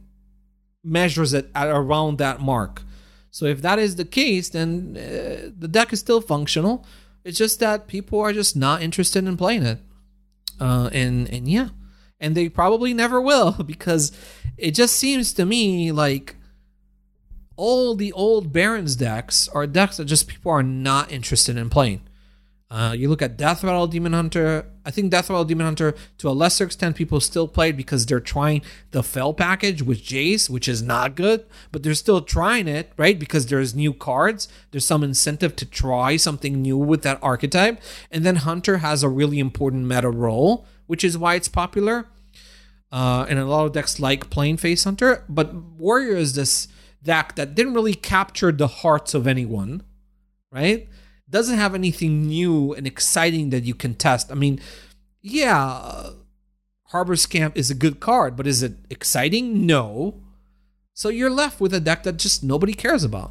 measures 0.83 1.33
it 1.33 1.51
at 1.55 1.69
around 1.69 2.19
that 2.19 2.41
mark. 2.41 2.83
So 3.31 3.45
if 3.45 3.63
that 3.63 3.79
is 3.79 3.97
the 3.97 4.05
case, 4.05 4.49
then 4.49 4.97
uh, 4.97 5.51
the 5.57 5.69
deck 5.69 5.93
is 5.93 6.01
still 6.01 6.21
functional. 6.21 6.87
It's 7.23 7.39
just 7.39 7.61
that 7.61 7.87
people 7.87 8.19
are 8.21 8.33
just 8.33 8.57
not 8.57 8.83
interested 8.83 9.25
in 9.25 9.37
playing 9.37 9.63
it 9.63 9.79
uh, 10.61 10.91
and 10.93 11.29
and 11.31 11.49
yeah, 11.49 11.69
and 12.21 12.37
they 12.37 12.49
probably 12.49 12.93
never 12.93 13.21
will 13.21 13.53
because 13.67 14.13
it 14.57 14.73
just 14.73 14.97
seems 14.97 15.33
to 15.33 15.47
me 15.47 15.91
like 15.91 16.37
all 17.57 17.95
the 17.95 18.13
old 18.13 18.53
Barrens 18.53 18.97
decks 18.97 19.49
are 19.49 19.67
decks 19.67 19.97
that 19.97 20.05
just 20.05 20.29
people 20.29 20.53
are 20.53 20.63
not 20.63 21.11
interested 21.11 21.57
in 21.57 21.71
playing. 21.71 22.03
Uh, 22.71 22.95
you 22.97 23.09
look 23.09 23.21
at 23.21 23.37
Death 23.37 23.65
Rattle 23.65 23.89
Demon 23.89 24.13
Hunter. 24.13 24.65
I 24.87 24.93
think 24.93 25.11
Death 25.11 25.29
Rattle 25.29 25.45
Demon 25.45 25.67
Hunter, 25.67 25.95
to 26.19 26.29
a 26.29 26.31
lesser 26.31 26.65
extent, 26.65 26.95
people 26.95 27.21
still 27.21 27.49
play 27.49 27.71
it 27.71 27.77
because 27.77 28.07
they're 28.07 28.21
trying 28.21 28.63
the 28.93 29.03
Fel 29.03 29.35
package 29.35 29.83
with 29.83 30.01
Jace, 30.03 30.49
which 30.49 30.69
is 30.69 30.81
not 30.81 31.17
good, 31.17 31.45
but 31.73 31.83
they're 31.83 31.95
still 31.95 32.21
trying 32.21 32.69
it, 32.69 32.93
right? 32.97 33.19
Because 33.19 33.47
there's 33.47 33.75
new 33.75 33.93
cards. 33.93 34.49
There's 34.71 34.87
some 34.87 35.03
incentive 35.03 35.57
to 35.57 35.67
try 35.67 36.17
something 36.17 36.63
new 36.63 36.79
with 36.79 37.03
that 37.03 37.19
archetype. 37.23 37.81
And 38.11 38.25
then 38.25 38.37
Hunter 38.37 38.79
has 38.79 39.03
a 39.03 39.09
really 39.09 39.41
important 39.41 39.87
meta 39.87 40.09
role, 40.11 40.65
which 40.87 41.03
is 41.03 41.19
why 41.19 41.35
it's 41.35 41.49
popular. 41.49 42.07
Uh, 42.93 43.27
and 43.29 43.39
a 43.39 43.45
lot 43.47 43.67
of 43.67 43.73
decks 43.73 43.99
like 43.99 44.31
playing 44.31 44.59
Face 44.59 44.85
Hunter, 44.85 45.25
but 45.29 45.55
Warrior 45.55 46.17
is 46.17 46.35
this 46.35 46.69
deck 47.03 47.35
that 47.37 47.55
didn't 47.55 47.75
really 47.75 47.95
capture 47.95 48.53
the 48.53 48.67
hearts 48.67 49.15
of 49.15 49.27
anyone, 49.27 49.83
right? 50.51 50.89
Doesn't 51.31 51.59
have 51.59 51.75
anything 51.75 52.27
new 52.27 52.75
and 52.75 52.87
exciting 52.87 53.51
that 53.51 53.65
you 53.65 53.75
can 53.75 53.95
test. 53.95 54.31
I 54.31 54.35
mean, 54.35 54.61
yeah, 55.23 55.65
uh, 55.65 56.13
Harbor 56.89 57.17
Scamp 57.17 57.57
is 57.57 57.71
a 57.71 57.75
good 57.75 58.01
card, 58.01 58.37
but 58.37 58.49
is 58.49 58.63
it 58.63 58.75
exciting? 58.91 59.65
No. 59.65 60.21
So 60.93 61.09
you're 61.09 61.31
left 61.31 61.61
with 61.61 61.73
a 61.73 61.81
deck 61.81 62.03
that 62.03 62.17
just 62.17 62.43
nobody 62.43 62.73
cares 62.73 63.05
about, 63.05 63.31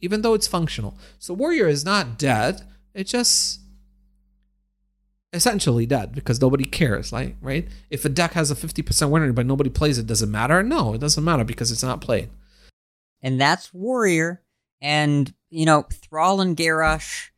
even 0.00 0.22
though 0.22 0.34
it's 0.34 0.46
functional. 0.46 0.96
So 1.18 1.34
Warrior 1.34 1.66
is 1.66 1.84
not 1.84 2.16
dead. 2.16 2.62
It 2.94 3.04
just 3.04 3.60
essentially 5.32 5.86
dead 5.86 6.14
because 6.14 6.40
nobody 6.40 6.64
cares, 6.64 7.12
like 7.12 7.36
right? 7.40 7.66
If 7.90 8.04
a 8.04 8.08
deck 8.08 8.34
has 8.34 8.50
a 8.50 8.54
50% 8.54 9.10
winner 9.10 9.32
but 9.32 9.46
nobody 9.46 9.70
plays 9.70 9.98
it, 9.98 10.06
does 10.06 10.22
it 10.22 10.28
matter? 10.28 10.62
No, 10.62 10.94
it 10.94 11.00
doesn't 11.00 11.24
matter 11.24 11.44
because 11.44 11.72
it's 11.72 11.82
not 11.82 12.00
played. 12.00 12.30
And 13.20 13.40
that's 13.40 13.74
Warrior. 13.74 14.42
And, 14.80 15.32
you 15.50 15.64
know, 15.64 15.86
Thrall 15.90 16.40
and 16.40 16.56
Garrosh 16.56 17.30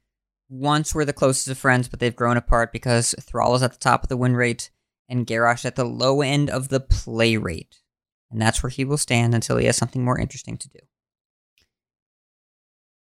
once 0.54 0.94
were 0.94 1.04
the 1.04 1.12
closest 1.12 1.48
of 1.48 1.58
friends, 1.58 1.88
but 1.88 2.00
they've 2.00 2.14
grown 2.14 2.36
apart 2.36 2.72
because 2.72 3.14
Thrall 3.20 3.54
is 3.54 3.62
at 3.62 3.72
the 3.72 3.78
top 3.78 4.04
of 4.04 4.08
the 4.08 4.16
win 4.16 4.36
rate 4.36 4.70
and 5.08 5.26
Garrosh 5.26 5.64
at 5.64 5.76
the 5.76 5.84
low 5.84 6.22
end 6.22 6.48
of 6.48 6.68
the 6.68 6.80
play 6.80 7.36
rate. 7.36 7.80
And 8.30 8.40
that's 8.40 8.62
where 8.62 8.70
he 8.70 8.84
will 8.84 8.96
stand 8.96 9.34
until 9.34 9.56
he 9.56 9.66
has 9.66 9.76
something 9.76 10.04
more 10.04 10.18
interesting 10.18 10.56
to 10.58 10.68
do. 10.68 10.78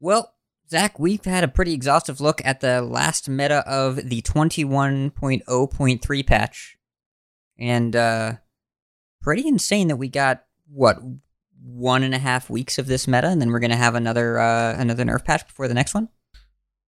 Well, 0.00 0.34
Zach, 0.68 0.98
we've 0.98 1.24
had 1.24 1.44
a 1.44 1.48
pretty 1.48 1.72
exhaustive 1.72 2.20
look 2.20 2.42
at 2.44 2.60
the 2.60 2.82
last 2.82 3.28
meta 3.28 3.66
of 3.68 4.08
the 4.08 4.22
21.0.3 4.22 6.26
patch. 6.26 6.76
And 7.58 7.96
uh 7.96 8.34
pretty 9.22 9.48
insane 9.48 9.88
that 9.88 9.96
we 9.96 10.08
got 10.08 10.44
what 10.68 10.98
one 11.62 12.02
and 12.02 12.14
a 12.14 12.18
half 12.18 12.50
weeks 12.50 12.78
of 12.78 12.86
this 12.86 13.08
meta, 13.08 13.28
and 13.28 13.40
then 13.40 13.50
we're 13.50 13.60
gonna 13.60 13.76
have 13.76 13.94
another 13.94 14.38
uh 14.38 14.74
another 14.76 15.04
nerf 15.04 15.24
patch 15.24 15.46
before 15.46 15.68
the 15.68 15.74
next 15.74 15.94
one. 15.94 16.10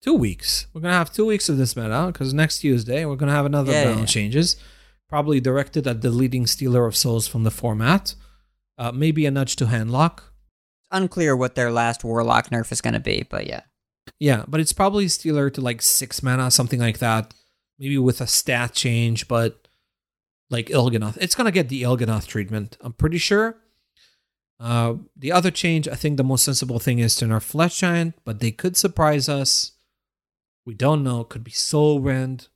Two 0.04 0.16
weeks. 0.16 0.68
We're 0.74 0.82
gonna 0.82 0.94
have 0.96 1.14
two 1.14 1.26
weeks 1.26 1.48
of 1.48 1.58
this 1.58 1.76
meta 1.78 2.10
because 2.12 2.34
next 2.34 2.60
Tuesday 2.60 3.06
we're 3.06 3.16
gonna 3.16 3.32
have 3.32 3.46
another 3.46 3.72
Yeah, 3.72 3.86
balance 3.86 4.14
yeah. 4.14 4.22
changes, 4.22 4.58
probably 5.08 5.40
directed 5.40 5.88
at 5.88 6.02
the 6.02 6.12
leading 6.12 6.46
stealer 6.46 6.86
of 6.86 6.96
souls 6.96 7.26
from 7.28 7.44
the 7.44 7.52
format. 7.52 8.16
Uh, 8.78 8.92
maybe 8.92 9.26
a 9.26 9.32
nudge 9.32 9.56
to 9.58 9.66
handlock. 9.68 10.20
Unclear 10.92 11.36
what 11.38 11.56
their 11.56 11.72
last 11.72 12.04
warlock 12.04 12.50
nerf 12.50 12.72
is 12.72 12.82
gonna 12.82 13.00
be, 13.00 13.26
but 13.30 13.48
yeah. 13.48 13.62
Yeah, 14.20 14.44
but 14.48 14.60
it's 14.60 14.74
probably 14.74 15.08
stealer 15.08 15.50
to 15.50 15.62
like 15.62 15.82
six 15.82 16.22
mana, 16.22 16.52
something 16.52 16.80
like 16.82 17.00
that. 17.00 17.34
Maybe 17.80 17.98
with 17.98 18.20
a 18.20 18.28
stat 18.28 18.74
change, 18.74 19.28
but 19.30 19.68
like 20.50 20.68
Il'gynoth. 20.68 21.18
It's 21.22 21.34
gonna 21.36 21.52
get 21.52 21.70
the 21.70 21.84
Il'gynoth 21.84 22.28
treatment. 22.28 22.78
I'm 22.82 22.94
pretty 22.94 23.18
sure. 23.20 23.56
Uh, 24.60 24.96
the 25.16 25.32
other 25.32 25.50
change, 25.52 25.88
I 25.88 25.96
think 25.96 26.18
the 26.18 26.24
most 26.24 26.44
sensible 26.44 26.80
thing 26.80 27.00
is 27.00 27.16
to 27.18 27.26
nerf 27.26 27.42
Flesh 27.44 27.80
Giant, 27.80 28.16
but 28.26 28.40
they 28.42 28.52
could 28.52 28.76
surprise 28.76 29.30
us. 29.30 29.72
We 30.66 30.74
don't 30.74 31.04
know. 31.04 31.24
Could 31.24 31.44
be 31.44 31.52
Soul 31.52 32.00
Rend. 32.00 32.48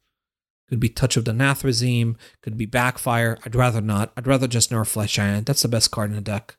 Could 0.69 0.79
be 0.79 0.89
Touch 0.89 1.15
of 1.17 1.25
the 1.25 1.31
Nathrezim. 1.31 2.15
Could 2.41 2.57
be 2.57 2.65
Backfire. 2.65 3.37
I'd 3.45 3.55
rather 3.55 3.81
not. 3.81 4.11
I'd 4.17 4.27
rather 4.27 4.47
just 4.47 4.69
nerf 4.69 4.87
Flesh 4.87 5.13
Giant. 5.13 5.47
That's 5.47 5.61
the 5.61 5.67
best 5.67 5.91
card 5.91 6.09
in 6.09 6.15
the 6.15 6.21
deck. 6.21 6.57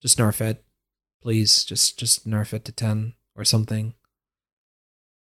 Just 0.00 0.18
nerf 0.18 0.40
it. 0.40 0.64
Please. 1.22 1.64
Just 1.64 1.98
just 1.98 2.28
nerf 2.28 2.54
it 2.54 2.64
to 2.66 2.72
10 2.72 3.14
or 3.36 3.44
something. 3.44 3.94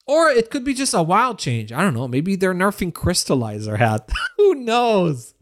Or 0.08 0.30
it 0.30 0.50
could 0.50 0.64
be 0.64 0.74
just 0.74 0.94
a 0.94 1.02
wild 1.02 1.40
change. 1.40 1.72
I 1.72 1.82
don't 1.82 1.94
know. 1.94 2.08
Maybe 2.08 2.36
they're 2.36 2.54
nerfing 2.54 2.92
Crystallizer 2.92 3.78
hat. 3.78 4.10
Who 4.38 4.56
knows? 4.56 5.34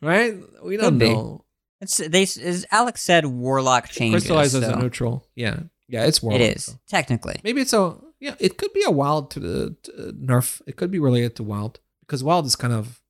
Right? 0.00 0.36
We 0.62 0.76
don't 0.76 0.98
know. 0.98 1.44
It's 1.80 1.96
they 1.96 2.22
as 2.22 2.64
Alec 2.70 2.96
said, 2.96 3.26
warlock 3.26 3.88
changes. 3.88 4.24
Crystallizer's 4.24 4.64
so 4.64 4.72
a 4.74 4.76
neutral. 4.76 5.26
Yeah. 5.34 5.60
Yeah, 5.88 6.06
it's 6.06 6.22
wild. 6.22 6.40
it 6.40 6.56
is 6.56 6.76
technically. 6.88 7.40
Maybe 7.44 7.60
it's 7.60 7.72
a 7.74 7.96
yeah. 8.24 8.34
It 8.40 8.56
could 8.58 8.72
be 8.72 8.84
a 8.86 8.90
wild 8.90 9.30
to 9.32 9.40
the 9.40 9.76
to 9.82 9.92
uh, 9.92 10.12
nerf. 10.12 10.62
It 10.66 10.76
could 10.76 10.90
be 10.90 10.98
related 10.98 11.36
to 11.36 11.42
wild 11.42 11.80
because 12.00 12.24
wild 12.24 12.46
is 12.46 12.56
kind 12.56 12.72
of 12.72 13.02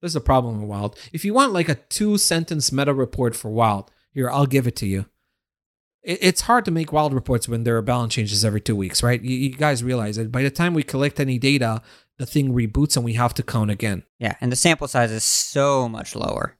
there's 0.00 0.16
a 0.16 0.20
problem 0.20 0.60
with 0.60 0.68
wild. 0.68 0.98
If 1.12 1.24
you 1.24 1.32
want 1.32 1.52
like 1.52 1.68
a 1.70 1.76
two 1.76 2.18
sentence 2.18 2.70
meta 2.72 2.92
report 2.92 3.34
for 3.34 3.50
wild, 3.50 3.90
here 4.12 4.30
I'll 4.30 4.46
give 4.46 4.66
it 4.66 4.76
to 4.76 4.86
you. 4.86 5.06
It, 6.02 6.18
it's 6.20 6.42
hard 6.42 6.64
to 6.66 6.70
make 6.70 6.92
wild 6.92 7.14
reports 7.14 7.48
when 7.48 7.64
there 7.64 7.76
are 7.78 7.82
balance 7.82 8.14
changes 8.14 8.44
every 8.44 8.60
two 8.60 8.76
weeks, 8.76 9.02
right? 9.02 9.22
You, 9.22 9.36
you 9.36 9.50
guys 9.50 9.82
realize 9.82 10.16
that 10.16 10.30
by 10.30 10.42
the 10.42 10.50
time 10.50 10.74
we 10.74 10.82
collect 10.82 11.18
any 11.18 11.38
data, 11.38 11.80
the 12.18 12.26
thing 12.26 12.52
reboots 12.52 12.96
and 12.96 13.04
we 13.04 13.14
have 13.14 13.32
to 13.34 13.42
count 13.42 13.70
again. 13.70 14.02
Yeah, 14.18 14.34
and 14.40 14.52
the 14.52 14.56
sample 14.56 14.88
size 14.88 15.10
is 15.10 15.24
so 15.24 15.88
much 15.88 16.14
lower. 16.14 16.58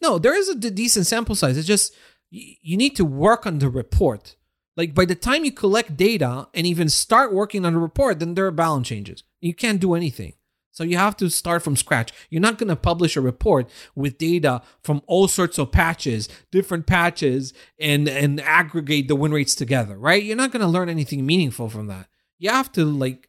No, 0.00 0.18
there 0.18 0.36
is 0.38 0.48
a 0.48 0.54
d- 0.54 0.70
decent 0.70 1.06
sample 1.06 1.34
size. 1.34 1.56
It's 1.58 1.66
just 1.66 1.92
y- 2.32 2.56
you 2.60 2.76
need 2.76 2.94
to 2.96 3.04
work 3.04 3.46
on 3.46 3.58
the 3.58 3.68
report. 3.68 4.36
Like 4.76 4.94
by 4.94 5.04
the 5.04 5.14
time 5.14 5.44
you 5.44 5.52
collect 5.52 5.96
data 5.96 6.48
and 6.54 6.66
even 6.66 6.88
start 6.88 7.32
working 7.32 7.64
on 7.64 7.74
a 7.74 7.78
report, 7.78 8.18
then 8.18 8.34
there 8.34 8.46
are 8.46 8.50
balance 8.52 8.88
changes. 8.88 9.22
You 9.40 9.54
can't 9.54 9.80
do 9.80 9.94
anything. 9.94 10.34
So 10.72 10.84
you 10.84 10.96
have 10.96 11.18
to 11.18 11.28
start 11.28 11.62
from 11.62 11.76
scratch. 11.76 12.12
You're 12.30 12.40
not 12.40 12.56
going 12.56 12.68
to 12.68 12.76
publish 12.76 13.14
a 13.14 13.20
report 13.20 13.68
with 13.94 14.16
data 14.16 14.62
from 14.82 15.02
all 15.06 15.28
sorts 15.28 15.58
of 15.58 15.70
patches, 15.70 16.30
different 16.50 16.86
patches, 16.86 17.52
and 17.78 18.08
and 18.08 18.40
aggregate 18.40 19.06
the 19.06 19.14
win 19.14 19.32
rates 19.32 19.54
together, 19.54 19.98
right? 19.98 20.22
You're 20.22 20.36
not 20.36 20.50
going 20.50 20.62
to 20.62 20.66
learn 20.66 20.88
anything 20.88 21.26
meaningful 21.26 21.68
from 21.68 21.88
that. 21.88 22.08
You 22.38 22.48
have 22.48 22.72
to 22.72 22.86
like 22.86 23.28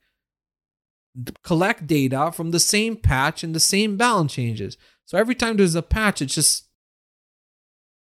collect 1.43 1.85
data 1.85 2.31
from 2.31 2.51
the 2.51 2.61
same 2.61 2.95
patch 2.95 3.43
and 3.43 3.53
the 3.53 3.59
same 3.59 3.97
balance 3.97 4.33
changes. 4.33 4.77
So 5.05 5.17
every 5.17 5.35
time 5.35 5.57
there's 5.57 5.75
a 5.75 5.81
patch, 5.81 6.21
it 6.21 6.27
just 6.27 6.69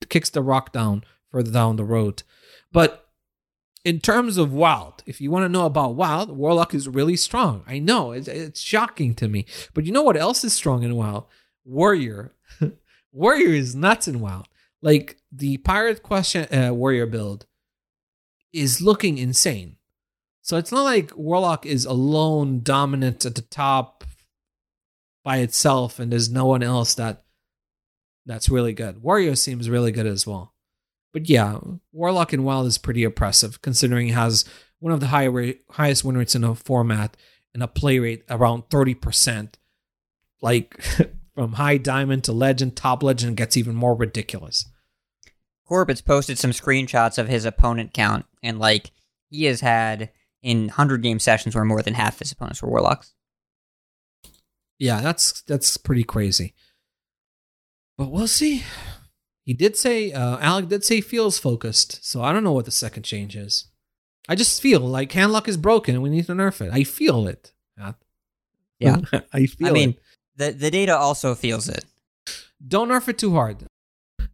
kicks 0.08 0.30
the 0.30 0.40
rock 0.40 0.72
down 0.72 1.02
further 1.32 1.50
down 1.50 1.76
the 1.76 1.84
road. 1.84 2.22
But 2.70 3.05
in 3.86 4.00
terms 4.00 4.36
of 4.36 4.52
wild, 4.52 5.04
if 5.06 5.20
you 5.20 5.30
want 5.30 5.44
to 5.44 5.48
know 5.48 5.64
about 5.64 5.94
wild, 5.94 6.36
Warlock 6.36 6.74
is 6.74 6.88
really 6.88 7.14
strong. 7.14 7.62
I 7.68 7.78
know 7.78 8.10
it's, 8.10 8.26
it's 8.26 8.60
shocking 8.60 9.14
to 9.14 9.28
me, 9.28 9.46
but 9.74 9.84
you 9.84 9.92
know 9.92 10.02
what 10.02 10.16
else 10.16 10.42
is 10.42 10.52
strong 10.52 10.82
in 10.82 10.96
wild? 10.96 11.26
Warrior. 11.64 12.34
warrior 13.12 13.50
is 13.50 13.76
nuts 13.76 14.08
in 14.08 14.18
wild. 14.18 14.48
Like 14.82 15.18
the 15.30 15.58
pirate 15.58 16.02
question 16.02 16.52
uh, 16.52 16.74
warrior 16.74 17.06
build 17.06 17.46
is 18.52 18.82
looking 18.82 19.18
insane. 19.18 19.76
So 20.42 20.56
it's 20.56 20.72
not 20.72 20.82
like 20.82 21.16
Warlock 21.16 21.64
is 21.64 21.84
alone 21.84 22.62
dominant 22.64 23.24
at 23.24 23.36
the 23.36 23.42
top 23.42 24.02
by 25.22 25.36
itself 25.38 26.00
and 26.00 26.10
there's 26.10 26.28
no 26.28 26.46
one 26.46 26.64
else 26.64 26.96
that 26.96 27.22
that's 28.26 28.48
really 28.48 28.72
good. 28.72 29.00
Warrior 29.00 29.36
seems 29.36 29.70
really 29.70 29.92
good 29.92 30.06
as 30.06 30.26
well. 30.26 30.55
But 31.16 31.30
yeah, 31.30 31.60
Warlock 31.92 32.34
in 32.34 32.44
Wild 32.44 32.66
is 32.66 32.76
pretty 32.76 33.02
oppressive 33.02 33.62
considering 33.62 34.08
it 34.08 34.14
has 34.14 34.44
one 34.80 34.92
of 34.92 35.00
the 35.00 35.06
high 35.06 35.24
rate, 35.24 35.62
highest 35.70 36.04
win 36.04 36.18
rates 36.18 36.34
in 36.34 36.44
a 36.44 36.54
format 36.54 37.16
and 37.54 37.62
a 37.62 37.66
play 37.66 37.98
rate 37.98 38.22
around 38.28 38.68
30%. 38.68 39.54
Like 40.42 40.78
from 41.34 41.54
high 41.54 41.78
diamond 41.78 42.24
to 42.24 42.32
legend, 42.32 42.76
top 42.76 43.02
legend 43.02 43.38
gets 43.38 43.56
even 43.56 43.74
more 43.74 43.94
ridiculous. 43.94 44.66
Corbett's 45.64 46.02
posted 46.02 46.36
some 46.36 46.50
screenshots 46.50 47.16
of 47.16 47.28
his 47.28 47.46
opponent 47.46 47.94
count, 47.94 48.26
and 48.42 48.58
like 48.58 48.90
he 49.30 49.44
has 49.44 49.62
had 49.62 50.10
in 50.42 50.68
hundred 50.68 51.00
game 51.00 51.18
sessions 51.18 51.54
where 51.54 51.64
more 51.64 51.80
than 51.80 51.94
half 51.94 52.18
his 52.18 52.30
opponents 52.30 52.60
were 52.60 52.68
warlocks. 52.68 53.14
Yeah, 54.78 55.00
that's 55.00 55.40
that's 55.40 55.78
pretty 55.78 56.04
crazy. 56.04 56.54
But 57.96 58.10
we'll 58.10 58.28
see. 58.28 58.64
He 59.46 59.54
did 59.54 59.76
say 59.76 60.12
uh, 60.12 60.38
Alec 60.40 60.68
did 60.68 60.84
say 60.84 61.00
feels 61.00 61.38
focused, 61.38 62.04
so 62.04 62.22
I 62.22 62.32
don't 62.32 62.44
know 62.44 62.52
what 62.52 62.66
the 62.66 62.70
second 62.70 63.04
change 63.04 63.34
is. 63.36 63.68
I 64.28 64.34
just 64.34 64.60
feel 64.60 64.80
like 64.80 65.12
handlock 65.12 65.48
is 65.48 65.56
broken 65.56 65.94
and 65.94 66.02
we 66.02 66.10
need 66.10 66.26
to 66.26 66.32
nerf 66.32 66.60
it. 66.60 66.72
I 66.72 66.82
feel 66.82 67.26
it. 67.28 67.52
Yeah. 68.78 69.00
I 69.32 69.46
feel 69.46 69.68
I 69.68 69.70
mean, 69.70 69.90
it. 69.90 70.00
the 70.36 70.52
the 70.52 70.70
data 70.70 70.96
also 70.96 71.34
feels 71.34 71.68
it. 71.68 71.84
Don't 72.66 72.88
nerf 72.88 73.08
it 73.08 73.18
too 73.18 73.34
hard. 73.34 73.66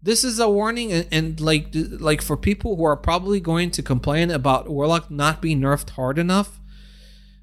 This 0.02 0.24
is 0.24 0.40
a 0.40 0.48
warning, 0.48 0.92
and, 0.92 1.06
and 1.12 1.40
like 1.40 1.68
like 1.74 2.22
for 2.22 2.36
people 2.36 2.76
who 2.76 2.84
are 2.84 2.96
probably 2.96 3.38
going 3.38 3.70
to 3.72 3.82
complain 3.82 4.30
about 4.30 4.68
Warlock 4.68 5.10
not 5.10 5.40
being 5.40 5.60
nerfed 5.60 5.90
hard 5.90 6.18
enough, 6.18 6.60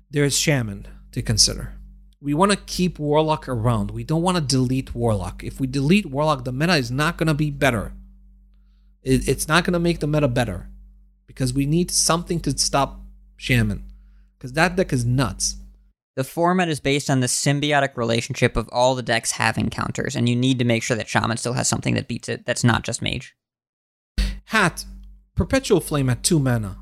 there's 0.09 0.37
Shaman 0.37 0.87
to 1.11 1.21
consider. 1.21 1.78
We 2.21 2.33
want 2.33 2.51
to 2.51 2.57
keep 2.57 2.99
Warlock 2.99 3.47
around. 3.47 3.91
We 3.91 4.03
don't 4.03 4.21
want 4.21 4.37
to 4.37 4.41
delete 4.41 4.93
Warlock. 4.93 5.43
If 5.43 5.59
we 5.59 5.67
delete 5.67 6.05
Warlock, 6.05 6.43
the 6.43 6.51
meta 6.51 6.75
is 6.75 6.91
not 6.91 7.17
going 7.17 7.27
to 7.27 7.33
be 7.33 7.49
better. 7.49 7.93
It, 9.01 9.27
it's 9.27 9.47
not 9.47 9.63
going 9.63 9.73
to 9.73 9.79
make 9.79 9.99
the 9.99 10.07
meta 10.07 10.27
better 10.27 10.69
because 11.27 11.53
we 11.53 11.65
need 11.65 11.91
something 11.91 12.39
to 12.41 12.57
stop 12.57 12.99
Shaman 13.37 13.85
because 14.37 14.53
that 14.53 14.75
deck 14.75 14.91
is 14.91 15.05
nuts. 15.05 15.55
The 16.15 16.23
format 16.25 16.67
is 16.67 16.81
based 16.81 17.09
on 17.09 17.21
the 17.21 17.27
symbiotic 17.27 17.95
relationship 17.95 18.57
of 18.57 18.67
all 18.73 18.95
the 18.95 19.01
decks 19.01 19.31
having 19.31 19.69
counters, 19.69 20.15
and 20.15 20.27
you 20.27 20.35
need 20.35 20.59
to 20.59 20.65
make 20.65 20.83
sure 20.83 20.97
that 20.97 21.07
Shaman 21.07 21.37
still 21.37 21.53
has 21.53 21.69
something 21.69 21.95
that 21.95 22.09
beats 22.09 22.27
it 22.27 22.45
that's 22.45 22.63
not 22.63 22.83
just 22.83 23.01
Mage. 23.01 23.35
Hat, 24.45 24.83
Perpetual 25.35 25.79
Flame 25.79 26.09
at 26.09 26.23
2 26.23 26.39
mana. 26.39 26.79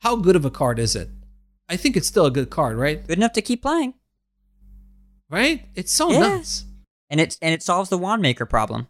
How 0.00 0.16
good 0.16 0.34
of 0.34 0.44
a 0.44 0.50
card 0.50 0.80
is 0.80 0.96
it? 0.96 1.10
I 1.68 1.76
think 1.76 1.96
it's 1.96 2.08
still 2.08 2.26
a 2.26 2.30
good 2.32 2.50
card, 2.50 2.76
right? 2.76 3.06
Good 3.06 3.18
enough 3.18 3.34
to 3.34 3.42
keep 3.42 3.62
playing. 3.62 3.94
Right? 5.30 5.66
It's 5.74 5.92
so 5.92 6.10
Yeah. 6.10 6.18
nuts. 6.20 6.64
And 7.08 7.20
it 7.20 7.36
and 7.40 7.54
it 7.54 7.62
solves 7.62 7.88
the 7.90 7.98
Wandmaker 7.98 8.48
problem. 8.48 8.88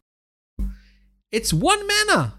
It's 1.31 1.53
one 1.53 1.87
mana 1.87 2.35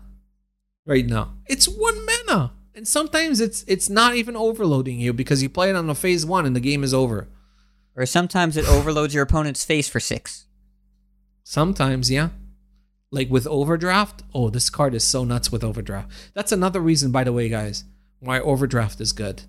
right 0.85 1.05
now. 1.05 1.33
It's 1.47 1.67
one 1.67 2.05
mana. 2.05 2.51
And 2.75 2.87
sometimes 2.87 3.39
it's 3.39 3.63
it's 3.67 3.89
not 3.89 4.15
even 4.15 4.35
overloading 4.35 4.99
you 4.99 5.13
because 5.13 5.41
you 5.43 5.49
play 5.49 5.69
it 5.69 5.75
on 5.75 5.89
a 5.89 5.95
phase 5.95 6.25
one 6.25 6.45
and 6.45 6.55
the 6.55 6.59
game 6.59 6.83
is 6.83 6.93
over. 6.93 7.27
Or 7.95 8.05
sometimes 8.05 8.57
it 8.57 8.67
overloads 8.67 9.13
your 9.13 9.23
opponent's 9.23 9.65
face 9.65 9.87
for 9.89 9.99
six. 9.99 10.45
Sometimes, 11.43 12.09
yeah. 12.09 12.29
Like 13.11 13.29
with 13.29 13.45
overdraft. 13.47 14.23
Oh, 14.33 14.49
this 14.49 14.69
card 14.69 14.93
is 14.93 15.03
so 15.03 15.23
nuts 15.25 15.51
with 15.51 15.63
overdraft. 15.63 16.09
That's 16.33 16.53
another 16.53 16.79
reason, 16.79 17.11
by 17.11 17.25
the 17.25 17.33
way, 17.33 17.49
guys, 17.49 17.83
why 18.19 18.39
overdraft 18.39 19.01
is 19.01 19.11
good. 19.11 19.43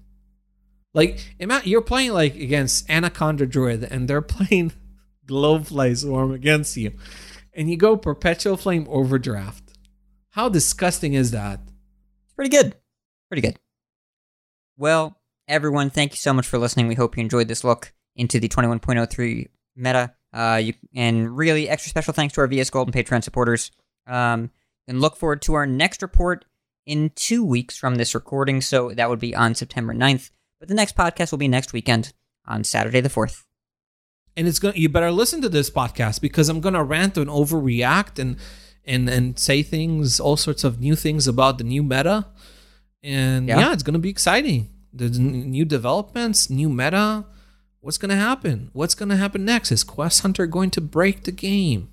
Like, 0.95 1.35
you're 1.65 1.83
playing 1.83 2.13
like 2.13 2.35
against 2.35 2.87
Anacondra 2.89 3.49
Druid, 3.49 3.85
and 3.85 4.09
they're 4.09 4.23
playing 4.23 4.73
Glowfly 5.27 5.97
Swarm 5.97 6.33
against 6.33 6.77
you, 6.77 6.93
and 7.55 7.71
you 7.71 7.77
go 7.77 7.97
Perpetual 7.97 8.57
Flame 8.57 8.87
overdraft. 8.91 9.73
How 10.31 10.49
disgusting 10.49 11.15
is 11.15 11.31
that? 11.31 11.61
Pretty 12.37 12.51
good. 12.51 12.75
Pretty 13.29 13.43
good. 13.43 13.59
Well, 14.77 15.19
everyone, 15.47 15.91
thank 15.91 16.13
you 16.13 16.17
so 16.17 16.33
much 16.33 16.47
for 16.47 16.59
listening. 16.59 16.89
We 16.89 16.95
hope 16.95 17.17
you 17.17 17.23
enjoyed 17.23 17.49
this 17.49 17.65
look 17.65 17.93
into 18.17 18.41
the 18.41 18.49
21.03 18.49 19.49
meta. 19.77 20.15
Uh, 20.33 20.61
you 20.63 20.73
and 20.95 21.37
really 21.37 21.69
extra 21.69 21.91
special 21.91 22.15
thanks 22.15 22.35
to 22.35 22.41
our 22.41 22.47
VS 22.47 22.71
Gold 22.71 22.89
and 22.89 22.95
Patreon 22.95 23.23
supporters. 23.23 23.71
Um, 24.07 24.51
and 24.89 25.01
look 25.01 25.17
forward 25.17 25.43
to 25.43 25.55
our 25.55 25.67
next 25.67 26.03
report 26.03 26.47
in 26.87 27.11
two 27.15 27.45
weeks 27.45 27.77
from 27.77 27.97
this 27.97 28.15
recording. 28.15 28.61
So 28.61 28.91
that 28.91 29.09
would 29.11 29.21
be 29.21 29.35
on 29.35 29.55
September 29.55 29.95
9th. 29.95 30.31
But 30.63 30.69
the 30.69 30.75
next 30.77 30.95
podcast 30.95 31.33
will 31.33 31.39
be 31.39 31.49
next 31.49 31.73
weekend 31.73 32.13
on 32.47 32.63
Saturday 32.63 33.01
the 33.01 33.09
4th. 33.09 33.43
and 34.37 34.47
it's 34.47 34.61
going 34.61 34.75
to 34.75 34.81
you 34.81 34.89
better 34.89 35.11
listen 35.11 35.43
to 35.43 35.49
this 35.49 35.69
podcast 35.71 36.21
because 36.21 36.49
I'm 36.49 36.61
going 36.61 36.75
to 36.75 36.85
rant 36.85 37.19
and 37.19 37.29
overreact 37.29 38.21
and 38.21 38.37
and 38.85 39.09
and 39.09 39.37
say 39.41 39.65
things 39.65 40.21
all 40.21 40.37
sorts 40.37 40.63
of 40.63 40.79
new 40.81 40.95
things 40.95 41.27
about 41.27 41.59
the 41.59 41.65
new 41.65 41.83
meta 41.83 42.27
and 43.03 43.49
Yeah. 43.49 43.59
yeah, 43.59 43.73
it's 43.73 43.83
going 43.83 43.95
to 44.01 44.07
be 44.09 44.09
exciting 44.17 44.69
there's 44.93 45.19
n- 45.19 45.51
new 45.51 45.65
developments 45.65 46.49
new 46.49 46.69
meta 46.69 47.25
what's 47.81 47.99
going 47.99 48.11
to 48.17 48.23
happen 48.31 48.71
what's 48.73 48.95
going 48.95 49.09
to 49.09 49.17
happen 49.25 49.45
next 49.45 49.73
is 49.73 49.83
quest 49.83 50.23
hunter 50.23 50.47
going 50.47 50.71
to 50.71 50.81
break 50.81 51.25
the 51.25 51.33
game 51.33 51.89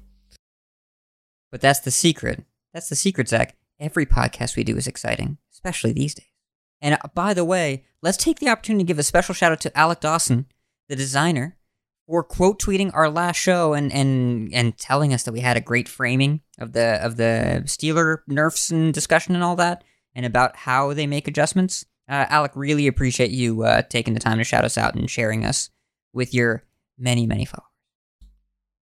But 1.52 1.62
that's 1.62 1.80
the 1.82 1.92
secret. 2.06 2.38
That's 2.74 2.90
the 2.90 2.96
secret, 3.06 3.28
Zach. 3.34 3.58
Every 3.80 4.06
podcast 4.06 4.56
we 4.56 4.64
do 4.64 4.78
is 4.78 4.86
exciting, 4.86 5.38
especially 5.52 5.92
these 5.94 6.14
days. 6.14 6.29
And 6.82 6.96
uh, 6.96 7.08
by 7.14 7.34
the 7.34 7.46
way, 7.46 7.84
let's 8.02 8.18
take 8.18 8.40
the 8.40 8.50
opportunity 8.50 8.84
to 8.84 8.88
give 8.88 9.00
a 9.00 9.04
special 9.04 9.36
shout 9.36 9.52
out 9.52 9.62
to 9.62 9.78
Alec 9.78 10.00
Dawson, 10.00 10.46
the 10.88 10.96
designer, 10.96 11.58
for 12.08 12.24
quote 12.24 12.60
tweeting 12.60 12.92
our 12.94 13.10
last 13.10 13.38
show 13.38 13.74
and 13.74 13.92
and 13.94 14.54
and 14.54 14.78
telling 14.78 15.14
us 15.14 15.24
that 15.24 15.32
we 15.34 15.42
had 15.42 15.58
a 15.58 15.62
great 15.62 15.88
framing 15.88 16.42
of 16.58 16.74
the 16.74 17.04
of 17.04 17.18
the 17.18 17.64
Stealer 17.66 18.24
nerfs 18.28 18.72
and 18.72 18.94
discussion 18.94 19.36
and 19.36 19.44
all 19.44 19.56
that, 19.58 19.84
and 20.16 20.26
about 20.26 20.56
how 20.56 20.94
they 20.94 21.08
make 21.08 21.28
adjustments. 21.28 21.86
Uh, 22.08 22.26
Alec, 22.30 22.52
really 22.56 22.88
appreciate 22.88 23.30
you 23.30 23.64
uh, 23.64 23.84
taking 23.84 24.16
the 24.16 24.20
time 24.20 24.40
to 24.40 24.44
shout 24.44 24.66
us 24.66 24.78
out 24.78 24.96
and 24.96 25.10
sharing 25.10 25.46
us 25.46 25.70
with 26.14 26.34
your 26.34 26.64
many 26.98 27.28
many 27.28 27.46
followers. 27.46 27.66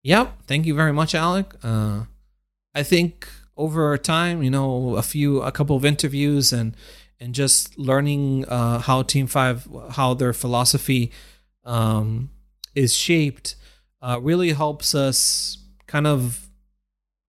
Yep. 0.03 0.43
Thank 0.47 0.67
you 0.67 0.75
very 0.75 0.93
much, 0.93 1.15
Alec. 1.15 1.55
Uh, 1.63 2.05
I 2.75 2.83
think 2.83 3.27
over 3.57 3.97
time, 3.97 4.43
you 4.43 4.51
know, 4.51 4.97
a 4.97 5.03
few, 5.03 5.41
a 5.41 5.51
couple 5.51 5.77
of 5.77 5.85
interviews 5.85 6.53
and 6.53 6.77
and 7.21 7.35
just 7.35 7.79
learning 7.79 8.45
uh, 8.47 8.79
how 8.81 9.03
Team 9.03 9.27
Five, 9.27 9.69
how 9.93 10.15
their 10.15 10.33
philosophy 10.33 11.13
um, 11.65 12.31
is 12.75 12.95
shaped, 12.95 13.57
uh, 14.03 14.19
really 14.21 14.53
helps 14.53 14.95
us 14.95 15.59
kind 15.87 16.07
of 16.07 16.49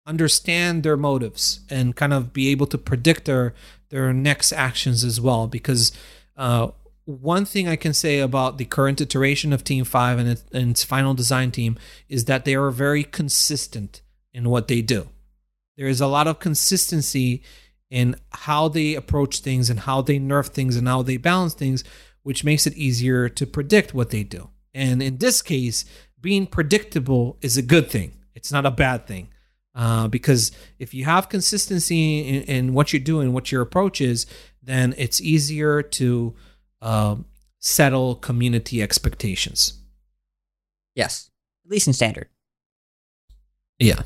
understand 0.05 0.83
their 0.83 0.97
motives 0.97 1.61
and 1.69 1.95
kind 1.95 2.13
of 2.13 2.31
be 2.33 2.49
able 2.49 2.67
to 2.67 2.77
predict 2.77 3.25
their 3.25 3.53
their 3.89 4.13
next 4.13 4.51
actions 4.51 5.03
as 5.03 5.21
well. 5.21 5.47
Because 5.47 5.91
uh, 6.35 6.69
one 7.05 7.45
thing 7.45 7.67
I 7.67 7.75
can 7.75 7.93
say 7.93 8.19
about 8.19 8.57
the 8.57 8.65
current 8.65 8.99
iteration 8.99 9.53
of 9.53 9.63
Team 9.63 9.85
Five 9.85 10.19
and 10.19 10.41
and 10.51 10.71
its 10.71 10.83
final 10.83 11.13
design 11.13 11.51
team 11.51 11.77
is 12.09 12.25
that 12.25 12.45
they 12.45 12.55
are 12.55 12.71
very 12.71 13.03
consistent 13.03 14.01
in 14.33 14.49
what 14.49 14.67
they 14.67 14.81
do. 14.81 15.09
There 15.77 15.87
is 15.87 16.01
a 16.01 16.07
lot 16.07 16.27
of 16.27 16.39
consistency 16.39 17.43
in 17.89 18.15
how 18.31 18.67
they 18.67 18.95
approach 18.95 19.39
things 19.39 19.69
and 19.69 19.81
how 19.81 20.01
they 20.01 20.19
nerf 20.19 20.47
things 20.47 20.75
and 20.75 20.87
how 20.87 21.01
they 21.01 21.17
balance 21.17 21.53
things, 21.53 21.83
which 22.23 22.43
makes 22.43 22.65
it 22.65 22.73
easier 22.73 23.29
to 23.29 23.45
predict 23.45 23.93
what 23.93 24.09
they 24.09 24.23
do. 24.23 24.49
And 24.73 25.01
in 25.01 25.17
this 25.17 25.41
case, 25.41 25.85
being 26.19 26.47
predictable 26.47 27.37
is 27.41 27.57
a 27.57 27.61
good 27.61 27.89
thing. 27.89 28.13
It's 28.33 28.51
not 28.51 28.65
a 28.65 28.71
bad 28.71 29.07
thing. 29.07 29.29
Uh, 29.73 30.07
because 30.07 30.51
if 30.79 30.93
you 30.93 31.05
have 31.05 31.29
consistency 31.29 32.19
in, 32.21 32.43
in 32.43 32.73
what 32.73 32.93
you're 32.93 32.99
doing, 32.99 33.33
what 33.33 33.51
your 33.51 33.61
approach 33.61 33.99
is, 33.99 34.25
then 34.63 34.95
it's 34.97 35.19
easier 35.21 35.81
to 35.81 36.33
uh, 36.81 37.15
settle 37.59 38.15
community 38.15 38.81
expectations. 38.81 39.81
Yes, 40.95 41.29
at 41.65 41.71
least 41.71 41.87
in 41.87 41.93
standard. 41.93 42.29
Yeah. 43.79 44.01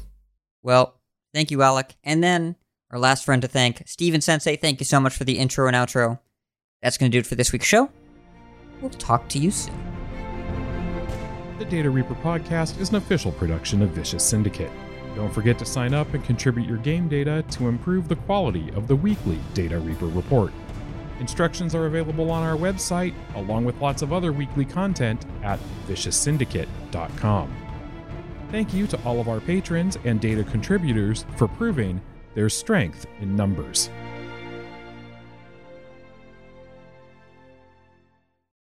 Well, 0.63 0.99
thank 1.33 1.51
you, 1.51 1.61
Alec. 1.61 1.95
And 2.03 2.23
then 2.23 2.55
our 2.91 2.99
last 2.99 3.25
friend 3.25 3.41
to 3.41 3.47
thank, 3.47 3.83
Steven 3.85 4.21
Sensei. 4.21 4.55
Thank 4.55 4.79
you 4.79 4.85
so 4.85 4.99
much 4.99 5.15
for 5.15 5.23
the 5.23 5.37
intro 5.37 5.67
and 5.67 5.75
outro. 5.75 6.19
That's 6.81 6.97
going 6.97 7.11
to 7.11 7.15
do 7.15 7.19
it 7.19 7.27
for 7.27 7.35
this 7.35 7.51
week's 7.51 7.67
show. 7.67 7.89
We'll 8.81 8.89
talk 8.91 9.27
to 9.29 9.39
you 9.39 9.51
soon. 9.51 9.75
The 11.59 11.65
Data 11.65 11.89
Reaper 11.89 12.15
podcast 12.15 12.79
is 12.79 12.89
an 12.89 12.95
official 12.95 13.33
production 13.33 13.81
of 13.81 13.89
Vicious 13.89 14.23
Syndicate. 14.23 14.71
Don't 15.15 15.33
forget 15.33 15.59
to 15.59 15.65
sign 15.65 15.93
up 15.93 16.13
and 16.13 16.23
contribute 16.23 16.67
your 16.67 16.77
game 16.77 17.09
data 17.09 17.43
to 17.51 17.67
improve 17.67 18.07
the 18.07 18.15
quality 18.15 18.71
of 18.71 18.87
the 18.87 18.95
weekly 18.95 19.37
Data 19.53 19.77
Reaper 19.77 20.05
report. 20.05 20.53
Instructions 21.19 21.75
are 21.75 21.85
available 21.85 22.31
on 22.31 22.43
our 22.43 22.55
website, 22.55 23.13
along 23.35 23.65
with 23.65 23.79
lots 23.81 24.01
of 24.01 24.13
other 24.13 24.31
weekly 24.31 24.63
content 24.63 25.25
at 25.43 25.59
vicioussyndicate.com. 25.87 27.53
Thank 28.51 28.73
you 28.73 28.87
to 28.87 28.99
all 29.03 29.19
of 29.19 29.27
our 29.27 29.41
patrons 29.41 29.97
and 30.05 30.21
data 30.21 30.45
contributors 30.45 31.25
for 31.35 31.49
proving 31.49 32.01
there's 32.33 32.55
strength 32.55 33.05
in 33.21 33.35
numbers. 33.35 33.89